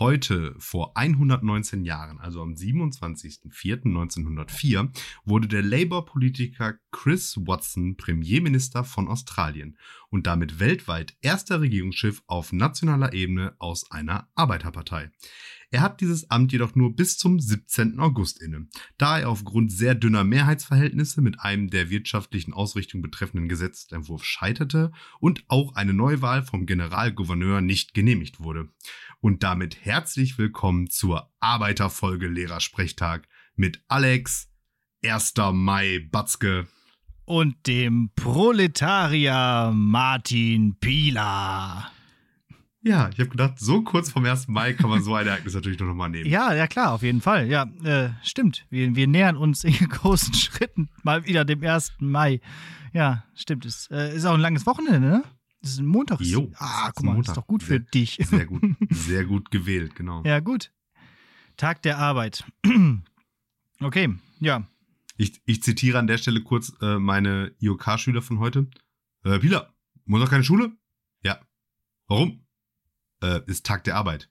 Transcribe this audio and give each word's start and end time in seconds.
Heute, 0.00 0.56
vor 0.58 0.96
119 0.96 1.84
Jahren, 1.84 2.18
also 2.18 2.42
am 2.42 2.54
27.04.1904, 2.54 4.88
wurde 5.24 5.46
der 5.46 5.62
Labour-Politiker 5.62 6.74
Chris 6.90 7.36
Watson 7.36 7.96
Premierminister 7.96 8.82
von 8.82 9.06
Australien 9.06 9.78
und 10.10 10.26
damit 10.26 10.58
weltweit 10.58 11.16
erster 11.22 11.60
Regierungsschiff 11.60 12.24
auf 12.26 12.52
nationaler 12.52 13.12
Ebene 13.12 13.54
aus 13.60 13.88
einer 13.92 14.28
Arbeiterpartei. 14.34 15.12
Er 15.74 15.80
hat 15.80 16.00
dieses 16.00 16.30
Amt 16.30 16.52
jedoch 16.52 16.76
nur 16.76 16.94
bis 16.94 17.18
zum 17.18 17.40
17. 17.40 17.98
August 17.98 18.40
inne, 18.40 18.68
da 18.96 19.18
er 19.18 19.28
aufgrund 19.28 19.72
sehr 19.72 19.96
dünner 19.96 20.22
Mehrheitsverhältnisse 20.22 21.20
mit 21.20 21.40
einem 21.40 21.68
der 21.68 21.90
wirtschaftlichen 21.90 22.52
Ausrichtung 22.52 23.02
betreffenden 23.02 23.48
Gesetzentwurf 23.48 24.22
scheiterte 24.22 24.92
und 25.18 25.42
auch 25.48 25.74
eine 25.74 25.92
Neuwahl 25.92 26.44
vom 26.44 26.66
Generalgouverneur 26.66 27.60
nicht 27.60 27.92
genehmigt 27.92 28.38
wurde. 28.38 28.68
Und 29.18 29.42
damit 29.42 29.84
herzlich 29.84 30.38
willkommen 30.38 30.90
zur 30.90 31.32
Arbeiterfolge 31.40 32.28
Lehrersprechtag 32.28 33.26
mit 33.56 33.82
Alex, 33.88 34.52
1. 35.04 35.34
Mai 35.54 36.06
Batzke 36.08 36.68
und 37.24 37.66
dem 37.66 38.10
Proletarier 38.14 39.72
Martin 39.74 40.76
Pieler. 40.78 41.90
Ja, 42.84 43.08
ich 43.08 43.18
habe 43.18 43.30
gedacht, 43.30 43.58
so 43.58 43.80
kurz 43.82 44.10
vom 44.10 44.26
1. 44.26 44.48
Mai 44.48 44.74
kann 44.74 44.90
man 44.90 45.02
so 45.02 45.14
ein 45.14 45.26
Ereignis 45.26 45.54
natürlich 45.54 45.80
noch 45.80 45.94
mal 45.94 46.10
nehmen. 46.10 46.28
Ja, 46.28 46.52
ja 46.52 46.66
klar, 46.66 46.92
auf 46.92 47.02
jeden 47.02 47.22
Fall. 47.22 47.48
Ja, 47.48 47.64
äh, 47.82 48.10
stimmt. 48.22 48.66
Wir, 48.68 48.94
wir 48.94 49.06
nähern 49.06 49.36
uns 49.36 49.64
in 49.64 49.72
großen 49.88 50.34
Schritten 50.34 50.90
mal 51.02 51.24
wieder 51.24 51.46
dem 51.46 51.64
1. 51.64 51.94
Mai. 52.00 52.42
Ja, 52.92 53.24
stimmt. 53.34 53.64
Es 53.64 53.88
äh, 53.90 54.14
ist 54.14 54.26
auch 54.26 54.34
ein 54.34 54.40
langes 54.40 54.66
Wochenende, 54.66 55.00
ne? 55.00 55.24
Das 55.62 55.72
ist 55.72 55.78
ein 55.78 55.86
Montag. 55.86 56.20
Jo, 56.20 56.52
ah, 56.58 56.92
guck 56.94 57.06
mal, 57.06 57.16
das 57.16 57.28
ist 57.28 57.36
doch 57.38 57.46
gut 57.46 57.62
für 57.62 57.68
sehr, 57.68 57.78
dich. 57.78 58.18
Sehr 58.20 58.44
gut, 58.46 58.62
sehr 58.90 59.24
gut 59.24 59.50
gewählt, 59.50 59.94
genau. 59.96 60.22
Ja, 60.24 60.40
gut. 60.40 60.70
Tag 61.56 61.80
der 61.82 61.96
Arbeit. 61.98 62.44
okay, 63.80 64.14
ja. 64.40 64.68
Ich, 65.16 65.40
ich 65.46 65.62
zitiere 65.62 65.98
an 65.98 66.06
der 66.06 66.18
Stelle 66.18 66.42
kurz 66.42 66.74
äh, 66.82 66.98
meine 66.98 67.54
IOK-Schüler 67.60 68.20
von 68.20 68.40
heute. 68.40 68.66
Äh, 69.24 69.38
Pila, 69.38 69.72
muss 70.04 70.20
noch 70.20 70.28
keine 70.28 70.44
Schule? 70.44 70.72
Ja. 71.22 71.40
Warum? 72.08 72.43
Äh, 73.24 73.42
ist 73.46 73.66
Tag 73.66 73.84
der 73.84 73.96
Arbeit. 73.96 74.28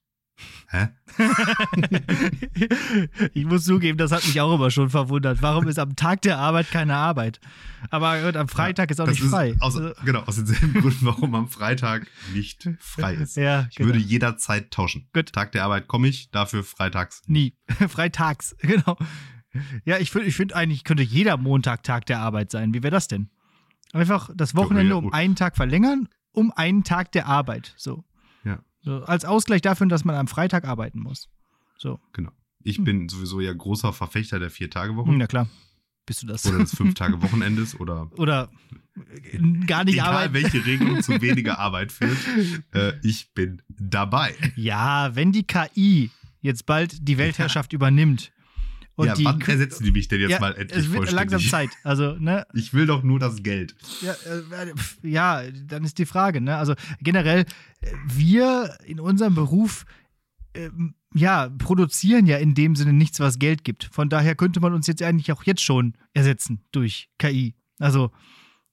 Hä? 0.70 0.88
ich 3.34 3.46
muss 3.46 3.66
zugeben, 3.66 3.98
das 3.98 4.12
hat 4.12 4.26
mich 4.26 4.42
auch 4.42 4.56
immer 4.56 4.72
schon 4.72 4.90
verwundert. 4.90 5.42
Warum 5.42 5.68
ist 5.68 5.78
am 5.78 5.96
Tag 5.96 6.24
der 6.24 6.40
Arbeit 6.40 6.72
keine 6.72 6.96
Arbeit? 6.96 7.40
Aber 7.92 8.36
am 8.36 8.48
Freitag 8.48 8.90
ja, 8.90 8.94
ist 8.94 9.00
auch 9.00 9.08
nicht 9.08 9.22
frei. 9.22 9.56
Aus, 9.60 9.78
also 9.78 9.94
genau, 10.04 10.22
aus 10.22 10.38
denselben 10.38 10.74
Gründen, 10.82 11.06
warum 11.06 11.36
am 11.36 11.48
Freitag 11.48 12.08
nicht 12.34 12.68
frei 12.80 13.16
ist. 13.16 13.38
Ja, 13.38 13.68
ich 13.70 13.76
genau. 13.76 13.90
würde 13.90 14.00
jederzeit 14.00 14.72
tauschen. 14.72 15.08
Gut. 15.14 15.32
Tag 15.32 15.52
der 15.52 15.64
Arbeit 15.64 15.88
komme 15.88 16.08
ich, 16.08 16.32
dafür 16.32 16.64
freitags. 16.64 17.22
Nie. 17.28 17.56
Freitags, 17.88 18.56
genau. 18.60 18.98
Ja, 19.86 20.00
ich 20.00 20.10
finde 20.10 20.28
ich 20.28 20.36
find 20.36 20.54
eigentlich, 20.54 20.84
könnte 20.84 21.04
jeder 21.04 21.38
Montag 21.38 21.84
Tag 21.84 22.08
der 22.08 22.20
Arbeit 22.20 22.50
sein. 22.50 22.74
Wie 22.74 22.82
wäre 22.82 22.92
das 22.92 23.08
denn? 23.08 23.30
Einfach 23.92 24.32
das 24.34 24.56
Wochenende 24.56 24.96
um 24.96 25.14
einen 25.14 25.36
Tag 25.36 25.56
verlängern, 25.56 26.10
um 26.32 26.52
einen 26.52 26.84
Tag 26.84 27.12
der 27.12 27.28
Arbeit. 27.28 27.76
So. 27.78 28.04
So, 28.84 29.04
als 29.04 29.26
Ausgleich 29.26 29.62
dafür, 29.62 29.88
dass 29.88 30.06
man 30.06 30.16
am 30.16 30.28
Freitag 30.28 30.66
arbeiten 30.66 31.00
muss. 31.00 31.30
So. 31.78 32.00
Genau. 32.12 32.32
Ich 32.64 32.78
hm. 32.78 32.84
bin 32.84 33.10
sowieso 33.10 33.40
ja 33.40 33.54
großer 33.54 33.94
Verfechter 33.94 34.40
der 34.40 34.50
Vier-Tage-Woche. 34.50 35.10
Hm, 35.10 35.18
na 35.18 35.28
klar. 35.28 35.48
Bist 36.06 36.22
du 36.22 36.28
das? 36.28 36.46
Oder 36.46 36.60
des 36.60 36.72
Fünf-Tage-Wochenendes 36.76 37.80
oder. 37.80 38.12
Oder 38.18 38.50
gar 39.66 39.86
nicht 39.86 39.96
egal, 39.96 40.10
arbeiten. 40.10 40.34
welche 40.34 40.66
Regelung 40.66 41.02
zu 41.02 41.14
weniger 41.22 41.60
Arbeit 41.60 41.92
führt. 41.92 42.18
Äh, 42.74 42.94
ich 43.04 43.34
bin 43.34 43.62
dabei. 43.70 44.36
Ja, 44.56 45.16
wenn 45.16 45.32
die 45.32 45.44
KI 45.44 46.12
jetzt 46.42 46.66
bald 46.66 47.08
die 47.08 47.18
Weltherrschaft 47.18 47.72
übernimmt, 47.72 48.33
und 48.96 49.08
ja, 49.08 49.16
die, 49.16 49.26
wann 49.26 49.42
ersetzen 49.42 49.84
die 49.84 49.92
mich 49.92 50.08
denn 50.08 50.22
jetzt 50.22 50.32
ja, 50.32 50.40
mal 50.40 50.56
endlich 50.56 50.86
Es 50.86 50.92
wird 50.92 51.12
langsam 51.12 51.42
Zeit. 51.42 51.72
Also, 51.84 52.14
ne? 52.14 52.46
Ich 52.54 52.74
will 52.74 52.86
doch 52.86 53.02
nur 53.02 53.20
das 53.20 53.42
Geld. 53.42 53.76
Ja, 54.02 54.14
äh, 54.14 54.74
ja, 55.02 55.44
dann 55.52 55.84
ist 55.84 55.98
die 55.98 56.06
Frage, 56.06 56.42
ne? 56.42 56.58
Also 56.58 56.76
generell, 57.02 57.46
äh, 57.82 57.92
wir 58.06 58.78
in 58.86 59.00
unserem 59.00 59.34
Beruf 59.34 59.86
äh, 60.54 60.70
ja, 61.16 61.50
produzieren 61.50 62.28
ja 62.28 62.38
in 62.38 62.54
dem 62.54 62.76
Sinne 62.76 62.94
nichts, 62.94 63.20
was 63.20 63.40
Geld 63.40 63.64
gibt. 63.64 63.86
Von 63.86 64.10
daher 64.10 64.36
könnte 64.36 64.60
man 64.60 64.74
uns 64.74 64.86
jetzt 64.88 65.02
eigentlich 65.02 65.32
auch 65.32 65.44
jetzt 65.44 65.64
schon 65.64 65.94
ersetzen 66.14 66.64
durch 66.72 67.10
KI. 67.18 67.56
Also, 67.80 68.12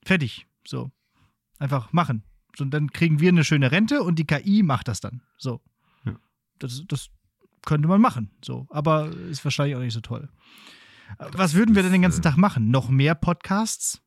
fertig. 0.04 0.46
So. 0.66 0.90
Einfach 1.58 1.92
machen. 1.92 2.24
Und 2.58 2.72
dann 2.72 2.90
kriegen 2.90 3.20
wir 3.20 3.28
eine 3.30 3.44
schöne 3.44 3.72
Rente 3.72 4.02
und 4.02 4.18
die 4.18 4.26
KI 4.26 4.62
macht 4.62 4.88
das 4.88 5.00
dann. 5.00 5.22
So. 5.38 5.60
Ja. 6.04 6.16
Das, 6.58 6.82
das 6.88 7.10
könnte 7.64 7.88
man 7.88 8.00
machen. 8.00 8.30
So, 8.44 8.66
aber 8.70 9.10
ist 9.10 9.44
wahrscheinlich 9.44 9.76
auch 9.76 9.80
nicht 9.80 9.94
so 9.94 10.00
toll. 10.00 10.28
Was 11.18 11.54
würden 11.54 11.74
wir 11.74 11.82
denn 11.82 11.92
den 11.92 12.02
ganzen 12.02 12.20
äh, 12.20 12.24
Tag 12.24 12.36
machen? 12.36 12.70
Noch 12.70 12.88
mehr 12.88 13.14
Podcasts? 13.14 14.02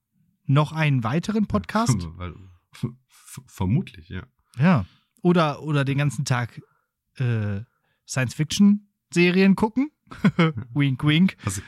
Noch 0.46 0.72
einen 0.72 1.04
weiteren 1.04 1.48
Podcast? 1.48 2.08
Vermutlich, 3.48 4.10
ja. 4.10 4.24
Ja. 4.58 4.86
Oder, 5.22 5.64
oder 5.64 5.86
den 5.86 5.98
ganzen 5.98 6.26
Tag 6.26 6.62
äh, 7.16 7.62
Science-Fiction-Serien 8.08 9.56
gucken? 9.56 9.90
wink, 10.74 11.04
wink. 11.04 11.38
Hast, 11.44 11.64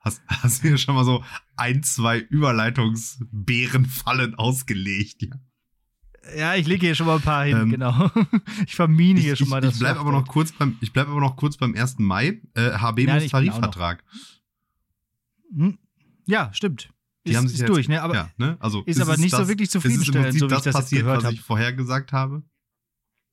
hast, 0.00 0.22
hast 0.26 0.62
du 0.62 0.68
hier 0.68 0.78
schon 0.78 0.94
mal 0.94 1.04
so 1.04 1.22
ein, 1.56 1.82
zwei 1.82 2.18
Überleitungsbärenfallen 2.18 4.36
ausgelegt, 4.36 5.22
ja? 5.22 5.36
Ja, 6.36 6.54
ich 6.54 6.66
lege 6.66 6.86
hier 6.86 6.94
schon 6.94 7.06
mal 7.06 7.16
ein 7.16 7.22
paar 7.22 7.44
hin, 7.44 7.56
ähm, 7.56 7.70
genau. 7.70 8.10
Ich 8.66 8.76
vermine 8.76 9.20
hier 9.20 9.36
schon 9.36 9.48
mal 9.48 9.60
das. 9.60 9.74
Ich 9.74 9.80
bleibe 9.80 10.00
aber 10.00 10.12
noch 10.12 10.26
kurz 10.26 10.52
beim, 10.52 10.76
ich 10.80 10.92
bleib 10.92 11.08
aber 11.08 11.20
noch 11.20 11.36
kurz 11.36 11.56
beim 11.56 11.74
1. 11.74 11.98
Mai. 11.98 12.40
Äh, 12.54 12.72
HB 12.72 12.98
ja, 13.00 13.18
Tarifvertrag. 13.20 14.04
Hm? 15.54 15.78
Ja, 16.26 16.52
stimmt. 16.52 16.90
Die 17.26 17.32
ist, 17.32 17.36
haben 17.36 17.48
sich 17.48 17.54
ist 17.54 17.60
jetzt, 17.60 17.68
durch, 17.68 17.88
ne? 17.88 18.02
Aber 18.02 18.14
ja, 18.14 18.30
ne? 18.36 18.56
Also 18.60 18.82
ist, 18.82 18.96
ist 18.96 19.02
aber 19.02 19.16
nicht 19.16 19.32
das, 19.32 19.40
so 19.40 19.48
wirklich 19.48 19.70
zufriedenstellend, 19.70 20.38
so 20.38 20.46
wie 20.46 20.50
das 20.50 20.58
ich 20.60 20.64
das 20.64 20.74
passiert, 20.74 21.02
gehört 21.02 21.24
was 21.24 21.32
ich 21.32 21.40
vorher 21.40 21.72
gesagt 21.72 22.12
habe. 22.12 22.42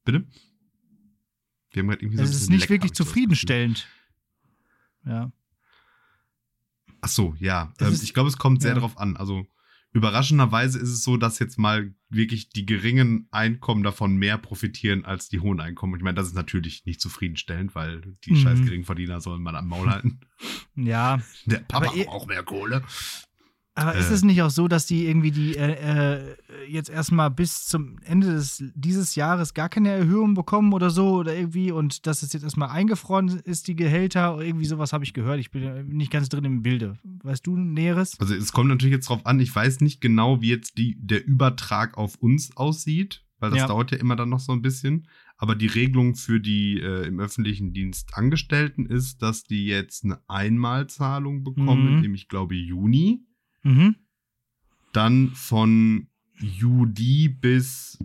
Bitte? 0.03 0.25
Wir 1.71 1.81
haben 1.81 1.89
gerade 1.89 2.01
irgendwie 2.01 2.17
so 2.17 2.23
Es 2.23 2.31
ist 2.31 2.49
nicht 2.49 2.61
Leck, 2.61 2.69
wirklich 2.69 2.93
zufriedenstellend. 2.93 3.87
Ja. 5.05 5.31
Ach 7.01 7.09
so, 7.09 7.35
ja. 7.39 7.73
Ähm, 7.79 7.93
ist, 7.93 8.03
ich 8.03 8.13
glaube, 8.13 8.29
es 8.29 8.37
kommt 8.37 8.61
sehr 8.61 8.71
ja. 8.71 8.75
darauf 8.75 8.97
an. 8.97 9.15
Also 9.15 9.45
Überraschenderweise 9.97 10.77
ist 10.77 10.89
es 10.89 11.01
so, 11.01 11.17
dass 11.17 11.39
jetzt 11.39 11.57
mal 11.57 11.91
wirklich 12.09 12.49
die 12.49 12.67
geringen 12.67 13.27
Einkommen 13.31 13.81
davon 13.81 14.15
mehr 14.15 14.37
profitieren 14.37 15.05
als 15.05 15.27
die 15.27 15.39
hohen 15.39 15.59
Einkommen. 15.59 15.95
Ich 15.95 16.03
meine, 16.03 16.13
das 16.13 16.27
ist 16.27 16.35
natürlich 16.35 16.85
nicht 16.85 17.01
zufriedenstellend, 17.01 17.73
weil 17.73 18.01
die 18.23 18.33
mhm. 18.33 18.35
scheiß 18.37 18.61
Geringverdiener 18.61 19.21
sollen 19.21 19.41
mal 19.41 19.55
am 19.55 19.67
Maul 19.67 19.89
halten. 19.89 20.19
Ja. 20.75 21.19
Der 21.45 21.57
Papa 21.57 21.91
hat 21.91 22.07
auch 22.09 22.27
mehr 22.27 22.43
Kohle. 22.43 22.83
Aber 23.77 23.93
ist 23.93 24.09
es 24.09 24.23
nicht 24.23 24.41
auch 24.41 24.49
so, 24.49 24.67
dass 24.67 24.87
die 24.87 25.05
irgendwie 25.05 25.29
die 25.29 25.55
äh, 25.55 26.17
äh, 26.17 26.35
jetzt 26.67 26.89
erstmal 26.89 27.29
bis 27.29 27.67
zum 27.67 27.99
Ende 28.03 28.27
des, 28.27 28.63
dieses 28.73 29.13
Jahres 29.13 29.53
gar 29.53 29.69
keine 29.69 29.89
Erhöhung 29.89 30.33
bekommen 30.33 30.73
oder 30.73 30.89
so 30.89 31.17
oder 31.17 31.35
irgendwie 31.35 31.71
und 31.71 32.07
dass 32.07 32.23
es 32.23 32.33
jetzt 32.33 32.41
erstmal 32.41 32.69
eingefroren 32.69 33.27
ist, 33.43 33.67
die 33.67 33.75
Gehälter 33.75 34.35
oder 34.35 34.45
irgendwie 34.45 34.65
sowas 34.65 34.93
habe 34.93 35.03
ich 35.03 35.13
gehört. 35.13 35.39
Ich 35.39 35.51
bin 35.51 35.89
nicht 35.89 36.11
ganz 36.11 36.27
drin 36.27 36.43
im 36.43 36.63
Bilde. 36.63 36.97
Weißt 37.03 37.45
du 37.45 37.55
Näheres? 37.55 38.19
Also 38.19 38.33
es 38.33 38.51
kommt 38.51 38.69
natürlich 38.69 38.95
jetzt 38.95 39.09
drauf 39.09 39.23
an, 39.27 39.39
ich 39.39 39.55
weiß 39.55 39.81
nicht 39.81 40.01
genau, 40.01 40.41
wie 40.41 40.49
jetzt 40.49 40.79
die, 40.79 40.97
der 40.99 41.23
Übertrag 41.27 41.99
auf 41.99 42.15
uns 42.15 42.57
aussieht, 42.57 43.25
weil 43.39 43.51
das 43.51 43.59
ja. 43.59 43.67
dauert 43.67 43.91
ja 43.91 43.99
immer 43.99 44.15
dann 44.15 44.29
noch 44.29 44.39
so 44.39 44.53
ein 44.53 44.63
bisschen. 44.63 45.07
Aber 45.37 45.53
die 45.53 45.67
Regelung 45.67 46.15
für 46.15 46.39
die 46.39 46.79
äh, 46.79 47.05
im 47.05 47.19
öffentlichen 47.19 47.73
Dienst 47.73 48.15
Angestellten 48.15 48.87
ist, 48.87 49.21
dass 49.21 49.43
die 49.43 49.67
jetzt 49.67 50.03
eine 50.03 50.19
Einmalzahlung 50.27 51.43
bekommen, 51.43 51.97
mhm. 51.97 52.01
nämlich 52.01 52.27
glaube 52.27 52.55
Juni. 52.55 53.26
Mhm. 53.67 53.95
Dann 54.93 55.31
von 55.35 56.07
Juli 56.39 57.27
bis 57.27 57.99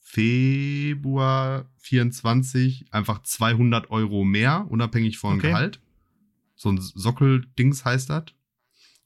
Februar 0.00 1.70
24 1.78 2.86
einfach 2.92 3.22
200 3.22 3.90
Euro 3.90 4.24
mehr, 4.24 4.66
unabhängig 4.70 5.18
von 5.18 5.38
okay. 5.38 5.48
Gehalt. 5.48 5.80
So 6.56 6.70
ein 6.70 6.78
Sockeldings 6.78 7.84
heißt 7.84 8.10
das. 8.10 8.24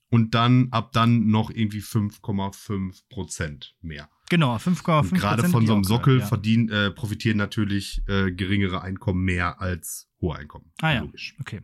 Und 0.08 0.34
dann 0.34 0.68
ab 0.72 0.92
dann 0.92 1.28
noch 1.28 1.50
irgendwie 1.50 1.80
5,5 1.80 3.08
Prozent 3.08 3.76
mehr. 3.80 4.10
Genau, 4.28 4.56
5,5% 4.56 5.14
Gerade 5.14 5.48
von 5.48 5.66
so 5.66 5.74
einem 5.74 5.84
Sockel 5.84 6.20
ja. 6.20 6.26
verdienen, 6.26 6.68
äh, 6.68 6.90
profitieren 6.90 7.38
natürlich 7.38 8.02
äh, 8.08 8.32
geringere 8.32 8.82
Einkommen 8.82 9.24
mehr 9.24 9.60
als 9.60 10.10
hohe 10.20 10.36
Einkommen. 10.36 10.72
Ah 10.80 10.92
ja, 10.92 11.00
Logisch. 11.00 11.34
okay. 11.40 11.60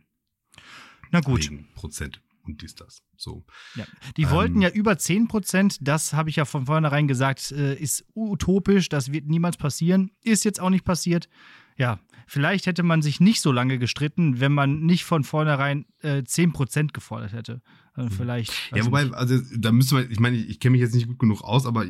Na 1.10 1.20
gut. 1.20 1.50
Prozent 1.74 2.22
und 2.48 2.62
dies, 2.62 2.74
das. 2.74 3.02
So. 3.16 3.44
Ja. 3.74 3.84
Die 4.16 4.22
ähm, 4.22 4.30
wollten 4.30 4.62
ja 4.62 4.70
über 4.70 4.98
10 4.98 5.28
Prozent, 5.28 5.78
das 5.80 6.12
habe 6.12 6.30
ich 6.30 6.36
ja 6.36 6.44
von 6.44 6.66
vornherein 6.66 7.08
gesagt, 7.08 7.52
äh, 7.52 7.74
ist 7.74 8.04
utopisch, 8.14 8.88
das 8.88 9.12
wird 9.12 9.26
niemals 9.26 9.56
passieren. 9.56 10.10
Ist 10.22 10.44
jetzt 10.44 10.60
auch 10.60 10.70
nicht 10.70 10.84
passiert. 10.84 11.28
Ja, 11.76 12.00
vielleicht 12.26 12.66
hätte 12.66 12.82
man 12.82 13.02
sich 13.02 13.20
nicht 13.20 13.40
so 13.40 13.52
lange 13.52 13.78
gestritten, 13.78 14.40
wenn 14.40 14.52
man 14.52 14.80
nicht 14.80 15.04
von 15.04 15.22
vornherein 15.22 15.86
äh, 16.00 16.24
10 16.24 16.52
Prozent 16.52 16.94
gefordert 16.94 17.32
hätte. 17.32 17.62
Also 17.94 18.10
vielleicht. 18.10 18.52
Ja, 18.74 18.84
wobei, 18.84 19.04
nicht. 19.04 19.14
also 19.14 19.38
da 19.56 19.72
müsste 19.72 19.94
man, 19.96 20.10
ich 20.10 20.20
meine, 20.20 20.36
ich, 20.36 20.48
ich 20.48 20.60
kenne 20.60 20.72
mich 20.72 20.80
jetzt 20.80 20.94
nicht 20.94 21.08
gut 21.08 21.18
genug 21.18 21.42
aus, 21.42 21.66
aber 21.66 21.86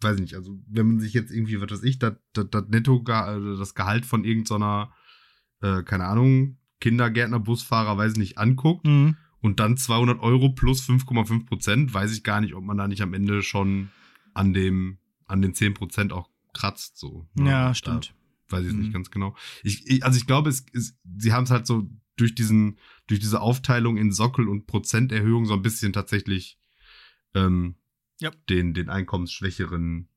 weiß 0.00 0.18
nicht, 0.20 0.34
also 0.34 0.58
wenn 0.68 0.86
man 0.86 1.00
sich 1.00 1.12
jetzt 1.12 1.32
irgendwie, 1.32 1.60
was 1.60 1.70
weiß 1.70 1.82
ich, 1.84 1.98
das, 1.98 2.14
das, 2.32 2.46
das 2.50 2.64
Netto, 2.68 3.02
also 3.06 3.56
das 3.56 3.74
Gehalt 3.74 4.06
von 4.06 4.24
irgendeiner 4.24 4.92
äh, 5.62 5.82
keine 5.82 6.04
Ahnung, 6.04 6.58
Kindergärtner, 6.80 7.38
Busfahrer, 7.38 7.96
weiß 7.96 8.12
ich 8.12 8.18
nicht, 8.18 8.38
anguckt 8.38 8.86
Mhm. 8.86 9.16
Und 9.42 9.60
dann 9.60 9.76
200 9.76 10.20
Euro 10.20 10.50
plus 10.50 10.82
5,5 10.88 11.46
Prozent, 11.46 11.92
weiß 11.92 12.12
ich 12.12 12.22
gar 12.22 12.40
nicht, 12.40 12.54
ob 12.54 12.64
man 12.64 12.78
da 12.78 12.88
nicht 12.88 13.02
am 13.02 13.12
Ende 13.12 13.42
schon 13.42 13.90
an 14.32 14.54
dem, 14.54 14.98
an 15.26 15.42
den 15.42 15.52
10 15.54 15.74
Prozent 15.74 16.12
auch 16.12 16.30
kratzt, 16.54 16.96
so. 16.96 17.26
ne? 17.34 17.50
Ja, 17.50 17.68
Da 17.68 17.74
stimmt. 17.74 18.14
weiß 18.48 18.66
ich 18.66 18.72
Mhm. 18.72 18.80
nicht 18.80 18.92
ganz 18.92 19.10
genau. 19.10 19.36
Ich, 19.62 19.86
ich, 19.86 20.04
also 20.04 20.16
ich 20.16 20.26
glaube, 20.26 20.48
es, 20.48 20.64
es, 20.72 20.96
sie 21.18 21.32
haben 21.32 21.44
es 21.44 21.50
halt 21.50 21.66
so 21.66 21.90
durch 22.16 22.34
diesen, 22.34 22.78
durch 23.08 23.20
diese 23.20 23.40
Aufteilung 23.40 23.96
in 23.96 24.12
Sockel 24.12 24.48
und 24.48 24.66
Prozenterhöhung 24.66 25.44
so 25.46 25.54
ein 25.54 25.62
bisschen 25.62 25.92
tatsächlich 25.92 26.58
ähm, 27.34 27.76
Ja. 28.20 28.30
den, 28.48 28.74
den 28.74 28.88
einkommensschwächeren 28.90 30.08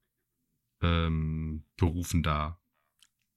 ähm, 0.81 1.63
Berufen 1.77 2.21
da 2.21 2.59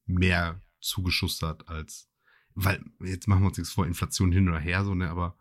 mehr 0.05 0.61
zugeschustert 0.81 1.69
als, 1.69 2.11
weil, 2.55 2.85
jetzt 3.00 3.29
machen 3.29 3.43
wir 3.43 3.49
uns 3.49 3.58
nichts 3.58 3.73
vor, 3.73 3.87
Inflation 3.87 4.32
hin 4.32 4.49
oder 4.49 4.58
her, 4.58 4.85
so, 4.85 4.94
ne, 4.94 5.08
aber 5.08 5.37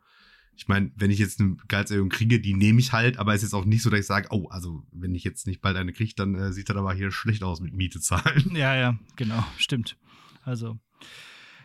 ich 0.57 0.67
meine, 0.67 0.91
wenn 0.95 1.11
ich 1.11 1.19
jetzt 1.19 1.39
eine 1.39 1.55
Gehaltserhöhung 1.67 2.09
kriege, 2.09 2.41
die 2.41 2.55
nehme 2.55 2.79
ich 2.79 2.91
halt, 2.91 3.19
aber 3.19 3.33
es 3.33 3.43
ist 3.43 3.49
jetzt 3.49 3.53
auch 3.53 3.65
nicht 3.65 3.83
so, 3.83 3.91
dass 3.91 3.99
ich 3.99 4.07
sage, 4.07 4.29
oh, 4.31 4.47
also 4.47 4.83
wenn 4.91 5.13
ich 5.13 5.23
jetzt 5.23 5.45
nicht 5.45 5.61
bald 5.61 5.77
eine 5.77 5.93
kriege, 5.93 6.13
dann 6.15 6.33
äh, 6.33 6.51
sieht 6.51 6.69
das 6.69 6.75
aber 6.75 6.93
hier 6.95 7.11
schlecht 7.11 7.43
aus 7.43 7.61
mit 7.61 7.73
Miete 7.73 8.01
zahlen. 8.01 8.51
Ja, 8.57 8.75
ja, 8.75 8.97
genau, 9.15 9.45
stimmt. 9.57 9.97
Also, 10.43 10.79